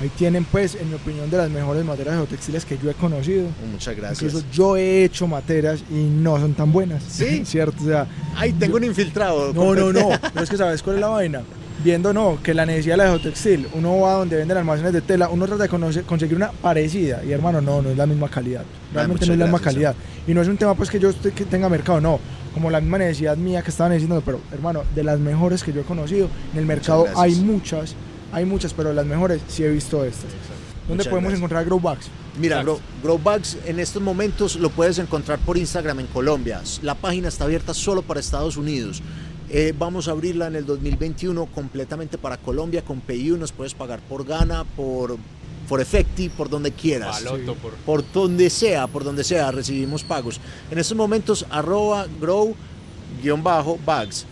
Ahí 0.01 0.09
tienen, 0.17 0.43
pues, 0.45 0.75
en 0.75 0.89
mi 0.89 0.95
opinión, 0.95 1.29
de 1.29 1.37
las 1.37 1.49
mejores 1.49 1.85
materas 1.85 2.15
geotextiles 2.15 2.65
que 2.65 2.77
yo 2.77 2.89
he 2.91 2.93
conocido. 2.95 3.47
Muchas 3.71 3.95
gracias. 3.95 4.23
Incluso 4.23 4.45
yo 4.51 4.75
he 4.75 5.05
hecho 5.05 5.25
materas 5.25 5.83
y 5.89 6.03
no 6.03 6.37
son 6.37 6.53
tan 6.53 6.71
buenas. 6.73 7.01
¿Sí? 7.07 7.43
¿Cierto? 7.45 7.81
O 7.81 7.87
sea, 7.87 8.05
Ay, 8.35 8.51
tengo 8.53 8.75
un 8.77 8.83
infiltrado. 8.83 9.53
no, 9.53 9.73
no, 9.73 9.93
no. 9.93 10.09
Pero 10.33 10.43
es 10.43 10.49
que, 10.49 10.57
¿sabes 10.57 10.83
cuál 10.83 10.97
es 10.97 11.01
la 11.01 11.07
vaina? 11.07 11.41
Viendo, 11.83 12.13
no, 12.13 12.39
que 12.41 12.53
la 12.53 12.65
necesidad 12.65 12.93
de 12.95 13.03
la 13.03 13.09
geotextil, 13.09 13.67
uno 13.73 13.99
va 13.99 14.13
donde 14.13 14.37
venden 14.37 14.57
almacenes 14.57 14.91
de 14.91 15.01
tela, 15.01 15.29
uno 15.29 15.45
trata 15.45 15.63
de 15.63 15.69
conocer- 15.69 16.03
conseguir 16.03 16.35
una 16.35 16.51
parecida. 16.51 17.21
Y 17.23 17.31
hermano, 17.31 17.61
no, 17.61 17.81
no 17.81 17.89
es 17.89 17.97
la 17.97 18.05
misma 18.05 18.27
calidad. 18.29 18.63
Realmente 18.93 19.13
muchas 19.25 19.27
no 19.29 19.33
es 19.33 19.39
la 19.39 19.45
misma 19.45 19.59
calidad. 19.59 19.95
Y 20.27 20.33
no 20.33 20.41
es 20.41 20.47
un 20.47 20.57
tema, 20.57 20.73
pues, 20.75 20.89
que 20.89 20.99
yo 20.99 21.11
que 21.35 21.45
tenga 21.45 21.69
mercado, 21.69 22.01
no. 22.01 22.19
Como 22.53 22.69
la 22.71 22.79
misma 22.81 22.97
necesidad 22.97 23.35
mía 23.37 23.61
que 23.61 23.69
estaban 23.69 23.91
diciendo, 23.93 24.21
pero 24.25 24.39
hermano, 24.51 24.83
de 24.95 25.03
las 25.03 25.19
mejores 25.19 25.63
que 25.63 25.71
yo 25.73 25.81
he 25.81 25.83
conocido, 25.83 26.29
en 26.53 26.59
el 26.59 26.65
mercado 26.65 27.05
hay 27.15 27.35
muchas, 27.35 27.93
hay 28.35 28.43
muchas, 28.43 28.73
pero 28.73 28.91
las 28.91 29.05
mejores 29.05 29.41
sí 29.47 29.63
he 29.63 29.69
visto 29.69 30.03
estas. 30.03 30.25
¿Dónde 30.87 31.03
Muchas 31.03 31.07
podemos 31.07 31.29
gracias. 31.31 31.39
encontrar 31.39 31.65
grow 31.65 31.79
bags? 31.79 32.07
Mira. 32.37 32.61
Grow, 32.63 32.79
Grow 33.01 33.17
Bags 33.17 33.57
en 33.65 33.79
estos 33.79 34.01
momentos 34.01 34.57
lo 34.57 34.69
puedes 34.69 34.99
encontrar 34.99 35.39
por 35.39 35.57
Instagram 35.57 36.01
en 36.01 36.07
Colombia. 36.07 36.61
La 36.81 36.95
página 36.95 37.29
está 37.29 37.45
abierta 37.45 37.73
solo 37.73 38.01
para 38.01 38.19
Estados 38.19 38.57
Unidos. 38.57 39.01
Eh, 39.49 39.73
vamos 39.79 40.09
a 40.09 40.11
abrirla 40.11 40.47
en 40.47 40.57
el 40.57 40.65
2021 40.65 41.45
completamente 41.45 42.17
para 42.17 42.35
Colombia 42.35 42.83
con 42.83 42.99
PayU. 42.99 43.37
Nos 43.37 43.53
puedes 43.53 43.73
pagar 43.73 44.01
por 44.01 44.25
Gana, 44.25 44.65
por, 44.75 45.15
por 45.69 45.79
Efecti, 45.79 46.27
por 46.27 46.49
donde 46.49 46.73
quieras. 46.73 47.23
Baloto 47.23 47.55
por 47.55 47.71
Por 47.73 48.11
donde 48.11 48.49
sea, 48.49 48.87
por 48.87 49.05
donde 49.05 49.23
sea, 49.23 49.51
recibimos 49.51 50.03
pagos. 50.03 50.41
En 50.69 50.77
estos 50.77 50.97
momentos, 50.97 51.45
arroba 51.49 52.05
grow 52.19 52.53
guion 53.23 53.41
bajo 53.41 53.79
bags. 53.85 54.25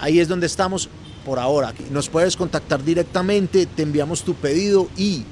Ahí 0.00 0.18
es 0.18 0.26
donde 0.26 0.46
estamos 0.46 0.90
por 1.26 1.40
ahora. 1.40 1.74
Nos 1.90 2.08
puedes 2.08 2.36
contactar 2.36 2.84
directamente, 2.84 3.66
te 3.66 3.82
enviamos 3.82 4.22
tu 4.22 4.34
pedido 4.34 4.88
y 4.96 5.24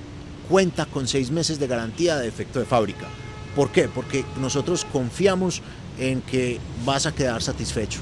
cuenta 0.50 0.86
con 0.86 1.06
seis 1.06 1.30
meses 1.30 1.60
de 1.60 1.68
garantía 1.68 2.16
de 2.16 2.26
efecto 2.26 2.58
de 2.58 2.66
fábrica. 2.66 3.06
¿Por 3.54 3.70
qué? 3.70 3.88
Porque 3.88 4.24
nosotros 4.40 4.84
confiamos 4.92 5.62
en 6.00 6.20
que 6.20 6.58
vas 6.84 7.06
a 7.06 7.14
quedar 7.14 7.40
satisfecho. 7.40 8.00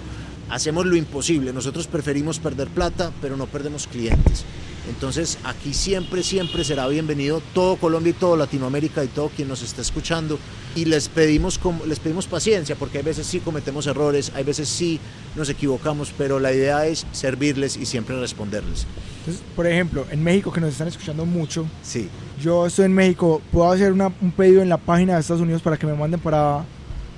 Hacemos 0.49 0.87
lo 0.87 0.97
imposible. 0.97 1.53
Nosotros 1.53 1.87
preferimos 1.87 2.39
perder 2.39 2.69
plata, 2.69 3.13
pero 3.21 3.37
no 3.37 3.47
perdemos 3.47 3.87
clientes. 3.87 4.45
Entonces 4.89 5.39
aquí 5.45 5.75
siempre, 5.75 6.23
siempre 6.23 6.65
será 6.65 6.89
bienvenido 6.89 7.41
todo 7.55 7.77
Colombia 7.77 8.11
y 8.11 8.15
todo 8.15 8.37
Latinoamérica 8.37 9.05
y 9.05 9.09
todo 9.09 9.29
quien 9.29 9.49
nos 9.49 9.63
esté 9.63 9.81
escuchando. 9.81 10.39
Y 10.75 10.87
les 10.87 11.09
pedimos, 11.09 11.61
les 11.87 12.01
pedimos 12.01 12.27
paciencia 12.27 12.75
porque 12.77 12.99
hay 12.99 13.05
veces 13.05 13.27
sí 13.27 13.41
cometemos 13.41 13.87
errores, 13.87 14.33
hay 14.35 14.43
veces 14.45 14.69
sí 14.69 14.99
nos 15.37 15.49
equivocamos, 15.49 16.13
pero 16.17 16.41
la 16.41 16.53
idea 16.53 16.87
es 16.87 17.07
servirles 17.13 17.77
y 17.77 17.87
siempre 17.87 18.19
responderles. 18.19 18.87
Entonces, 19.21 19.43
por 19.55 19.67
ejemplo, 19.69 20.05
en 20.11 20.23
México, 20.25 20.53
que 20.53 20.61
nos 20.61 20.71
están 20.71 20.89
escuchando 20.89 21.25
mucho, 21.27 21.67
Sí. 21.85 22.09
yo 22.43 22.67
estoy 22.67 22.87
en 22.87 22.93
México, 22.95 23.41
¿puedo 23.53 23.71
hacer 23.71 23.93
una- 23.93 24.13
un 24.21 24.33
pedido 24.33 24.63
en 24.63 24.69
la 24.69 24.79
página 24.79 25.15
de 25.15 25.21
Estados 25.21 25.43
Unidos 25.43 25.63
para 25.63 25.77
que 25.77 25.87
me 25.87 25.95
manden 25.95 26.19
para, 26.19 26.65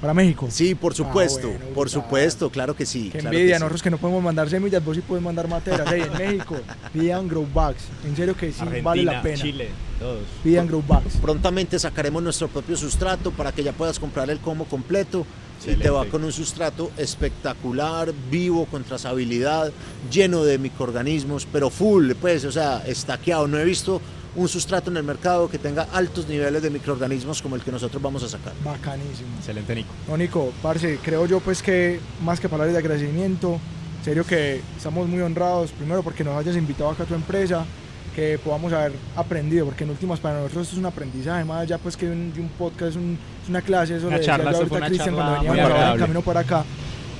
para 0.04 0.12
México? 0.12 0.48
Sí, 0.50 0.74
por 0.74 0.94
supuesto, 0.94 1.48
bueno, 1.48 1.64
por 1.74 1.88
brutal. 1.88 2.02
supuesto, 2.02 2.50
claro 2.50 2.76
que 2.76 2.84
sí. 2.84 3.04
Qué 3.04 3.20
claro 3.20 3.30
que 3.30 3.36
envidia, 3.38 3.56
sí. 3.56 3.60
nosotros 3.60 3.82
que 3.82 3.90
no 3.90 3.96
podemos 3.96 4.22
mandar 4.22 4.50
semillas, 4.50 4.84
vos 4.84 4.96
sí 4.96 5.02
puedes 5.02 5.24
mandar 5.24 5.48
materas. 5.48 5.88
Hey, 5.90 6.02
en 6.06 6.18
México, 6.18 6.56
pidan 6.92 7.26
grow 7.26 7.46
bags. 7.54 7.84
En 8.04 8.14
serio 8.14 8.36
que 8.36 8.52
sí 8.52 8.60
Argentina, 8.60 8.84
vale 8.84 9.02
la 9.02 9.22
pena. 9.22 9.36
Chile, 9.42 9.68
todos. 9.98 10.24
Pidan 10.42 10.66
grow 10.66 10.82
bags. 10.86 11.16
Prontamente 11.16 11.78
sacaremos 11.78 12.22
nuestro 12.22 12.48
propio 12.48 12.76
sustrato 12.76 13.30
para 13.30 13.52
que 13.52 13.62
ya 13.62 13.72
puedas 13.72 13.98
comprar 13.98 14.28
el 14.28 14.40
combo 14.40 14.66
completo 14.66 15.24
y 15.66 15.76
te 15.76 15.88
va 15.88 16.04
con 16.04 16.22
un 16.22 16.32
sustrato 16.32 16.90
espectacular, 16.98 18.12
vivo, 18.30 18.66
con 18.66 18.84
trazabilidad, 18.84 19.72
lleno 20.10 20.44
de 20.44 20.58
microorganismos, 20.58 21.48
pero 21.50 21.70
full, 21.70 22.12
pues, 22.20 22.44
o 22.44 22.52
sea, 22.52 22.82
estaqueado. 22.86 23.46
No 23.48 23.58
he 23.58 23.64
visto 23.64 24.02
un 24.36 24.48
sustrato 24.48 24.90
en 24.90 24.96
el 24.96 25.04
mercado 25.04 25.48
que 25.48 25.58
tenga 25.58 25.86
altos 25.92 26.26
niveles 26.28 26.60
de 26.62 26.70
microorganismos 26.70 27.40
como 27.40 27.54
el 27.56 27.62
que 27.62 27.70
nosotros 27.70 28.02
vamos 28.02 28.22
a 28.24 28.28
sacar. 28.28 28.52
Bacanísimo. 28.64 29.28
Excelente, 29.38 29.74
Nico. 29.74 29.90
No, 30.08 30.16
Nico, 30.16 30.52
parce, 30.62 30.98
creo 31.02 31.26
yo 31.26 31.40
pues 31.40 31.62
que 31.62 32.00
más 32.22 32.40
que 32.40 32.48
palabras 32.48 32.72
de 32.72 32.78
agradecimiento, 32.80 33.60
en 33.98 34.04
serio 34.04 34.24
que 34.24 34.60
estamos 34.76 35.08
muy 35.08 35.20
honrados, 35.20 35.70
primero 35.72 36.02
porque 36.02 36.24
nos 36.24 36.36
hayas 36.36 36.56
invitado 36.56 36.90
acá 36.90 37.04
a 37.04 37.06
tu 37.06 37.14
empresa, 37.14 37.64
que 38.14 38.38
podamos 38.38 38.72
haber 38.72 38.92
aprendido, 39.16 39.64
porque 39.66 39.84
en 39.84 39.90
últimas 39.90 40.20
para 40.20 40.36
nosotros 40.40 40.62
esto 40.62 40.74
es 40.74 40.78
un 40.78 40.86
aprendizaje, 40.86 41.44
más 41.44 41.62
allá 41.62 41.78
pues 41.78 41.96
que 41.96 42.08
un, 42.08 42.32
de 42.32 42.40
un 42.40 42.48
podcast, 42.48 42.96
un- 42.96 43.18
es 43.42 43.48
una 43.48 43.60
clase, 43.62 43.96
eso 43.96 44.06
Una 44.06 44.16
le 44.16 44.20
decía 44.20 44.36
charla, 44.36 44.52
yo 44.52 44.56
esto 44.62 44.66
fue 44.68 44.76
ahorita 44.76 44.76
a 44.76 44.78
una 44.78 44.86
Cristian 44.88 45.14
charla 45.16 45.36
cuando 45.36 45.52
veníamos 45.74 45.98
camino 46.00 46.22
para 46.22 46.40
acá, 46.40 46.64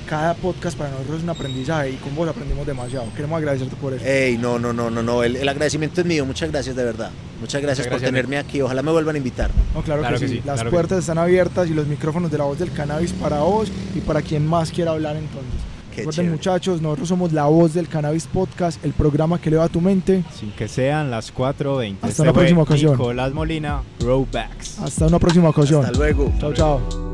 cada 0.05 0.33
podcast 0.35 0.77
para 0.77 0.91
nosotros 0.91 1.17
es 1.17 1.23
un 1.23 1.29
aprendizaje 1.29 1.91
y 1.91 1.95
con 1.95 2.15
vos 2.15 2.27
aprendimos 2.29 2.65
demasiado, 2.65 3.05
queremos 3.15 3.37
agradecerte 3.37 3.75
por 3.75 3.93
eso. 3.93 4.05
Ey, 4.05 4.37
no, 4.37 4.57
no, 4.59 4.71
no, 4.73 4.89
no, 4.89 5.01
no, 5.03 5.23
el, 5.23 5.35
el 5.35 5.49
agradecimiento 5.49 6.01
es 6.01 6.07
mío, 6.07 6.25
muchas 6.25 6.51
gracias 6.51 6.75
de 6.75 6.83
verdad. 6.83 7.11
Muchas 7.41 7.61
gracias 7.61 7.87
por 7.87 7.91
gracias, 7.99 8.09
tenerme 8.11 8.37
aquí, 8.37 8.61
ojalá 8.61 8.81
me 8.81 8.91
vuelvan 8.91 9.15
a 9.15 9.17
invitar. 9.17 9.51
No, 9.73 9.81
claro, 9.81 10.01
Claro 10.01 10.15
que, 10.17 10.21
que 10.21 10.27
sí. 10.29 10.33
sí, 10.35 10.41
Las 10.45 10.55
claro 10.55 10.69
que 10.69 10.73
puertas 10.75 10.99
están 10.99 11.17
abiertas 11.17 11.69
y 11.69 11.73
los 11.73 11.87
micrófonos 11.87 12.31
de 12.31 12.37
la 12.37 12.43
voz 12.45 12.59
del 12.59 12.71
cannabis 12.71 13.11
para 13.13 13.39
vos 13.39 13.69
y 13.95 13.99
para 13.99 14.21
quien 14.21 14.45
más 14.47 14.71
quiera 14.71 14.91
hablar 14.91 15.15
entonces. 15.17 15.51
Qué 15.91 16.01
Recuerden 16.01 16.25
chévere. 16.25 16.31
muchachos, 16.35 16.81
nosotros 16.81 17.07
somos 17.07 17.31
la 17.31 17.45
voz 17.45 17.73
del 17.73 17.87
cannabis 17.87 18.27
podcast, 18.27 18.83
el 18.83 18.91
programa 18.91 19.39
que 19.39 19.47
eleva 19.49 19.63
a 19.65 19.69
tu 19.69 19.79
mente. 19.79 20.23
Sin 20.37 20.51
que 20.51 20.67
sean 20.67 21.09
las 21.09 21.33
4.20. 21.33 21.95
Hasta 22.01 22.23
una 22.23 22.33
próxima 22.33 22.61
ocasión. 22.63 22.91
Nicolás 22.97 23.33
Molina, 23.33 23.81
Growbacks. 23.99 24.79
Hasta 24.79 25.07
una 25.07 25.19
próxima 25.19 25.49
ocasión. 25.49 25.85
Hasta 25.85 25.97
luego. 25.97 26.33
Chao, 26.39 26.53
chao. 26.53 27.04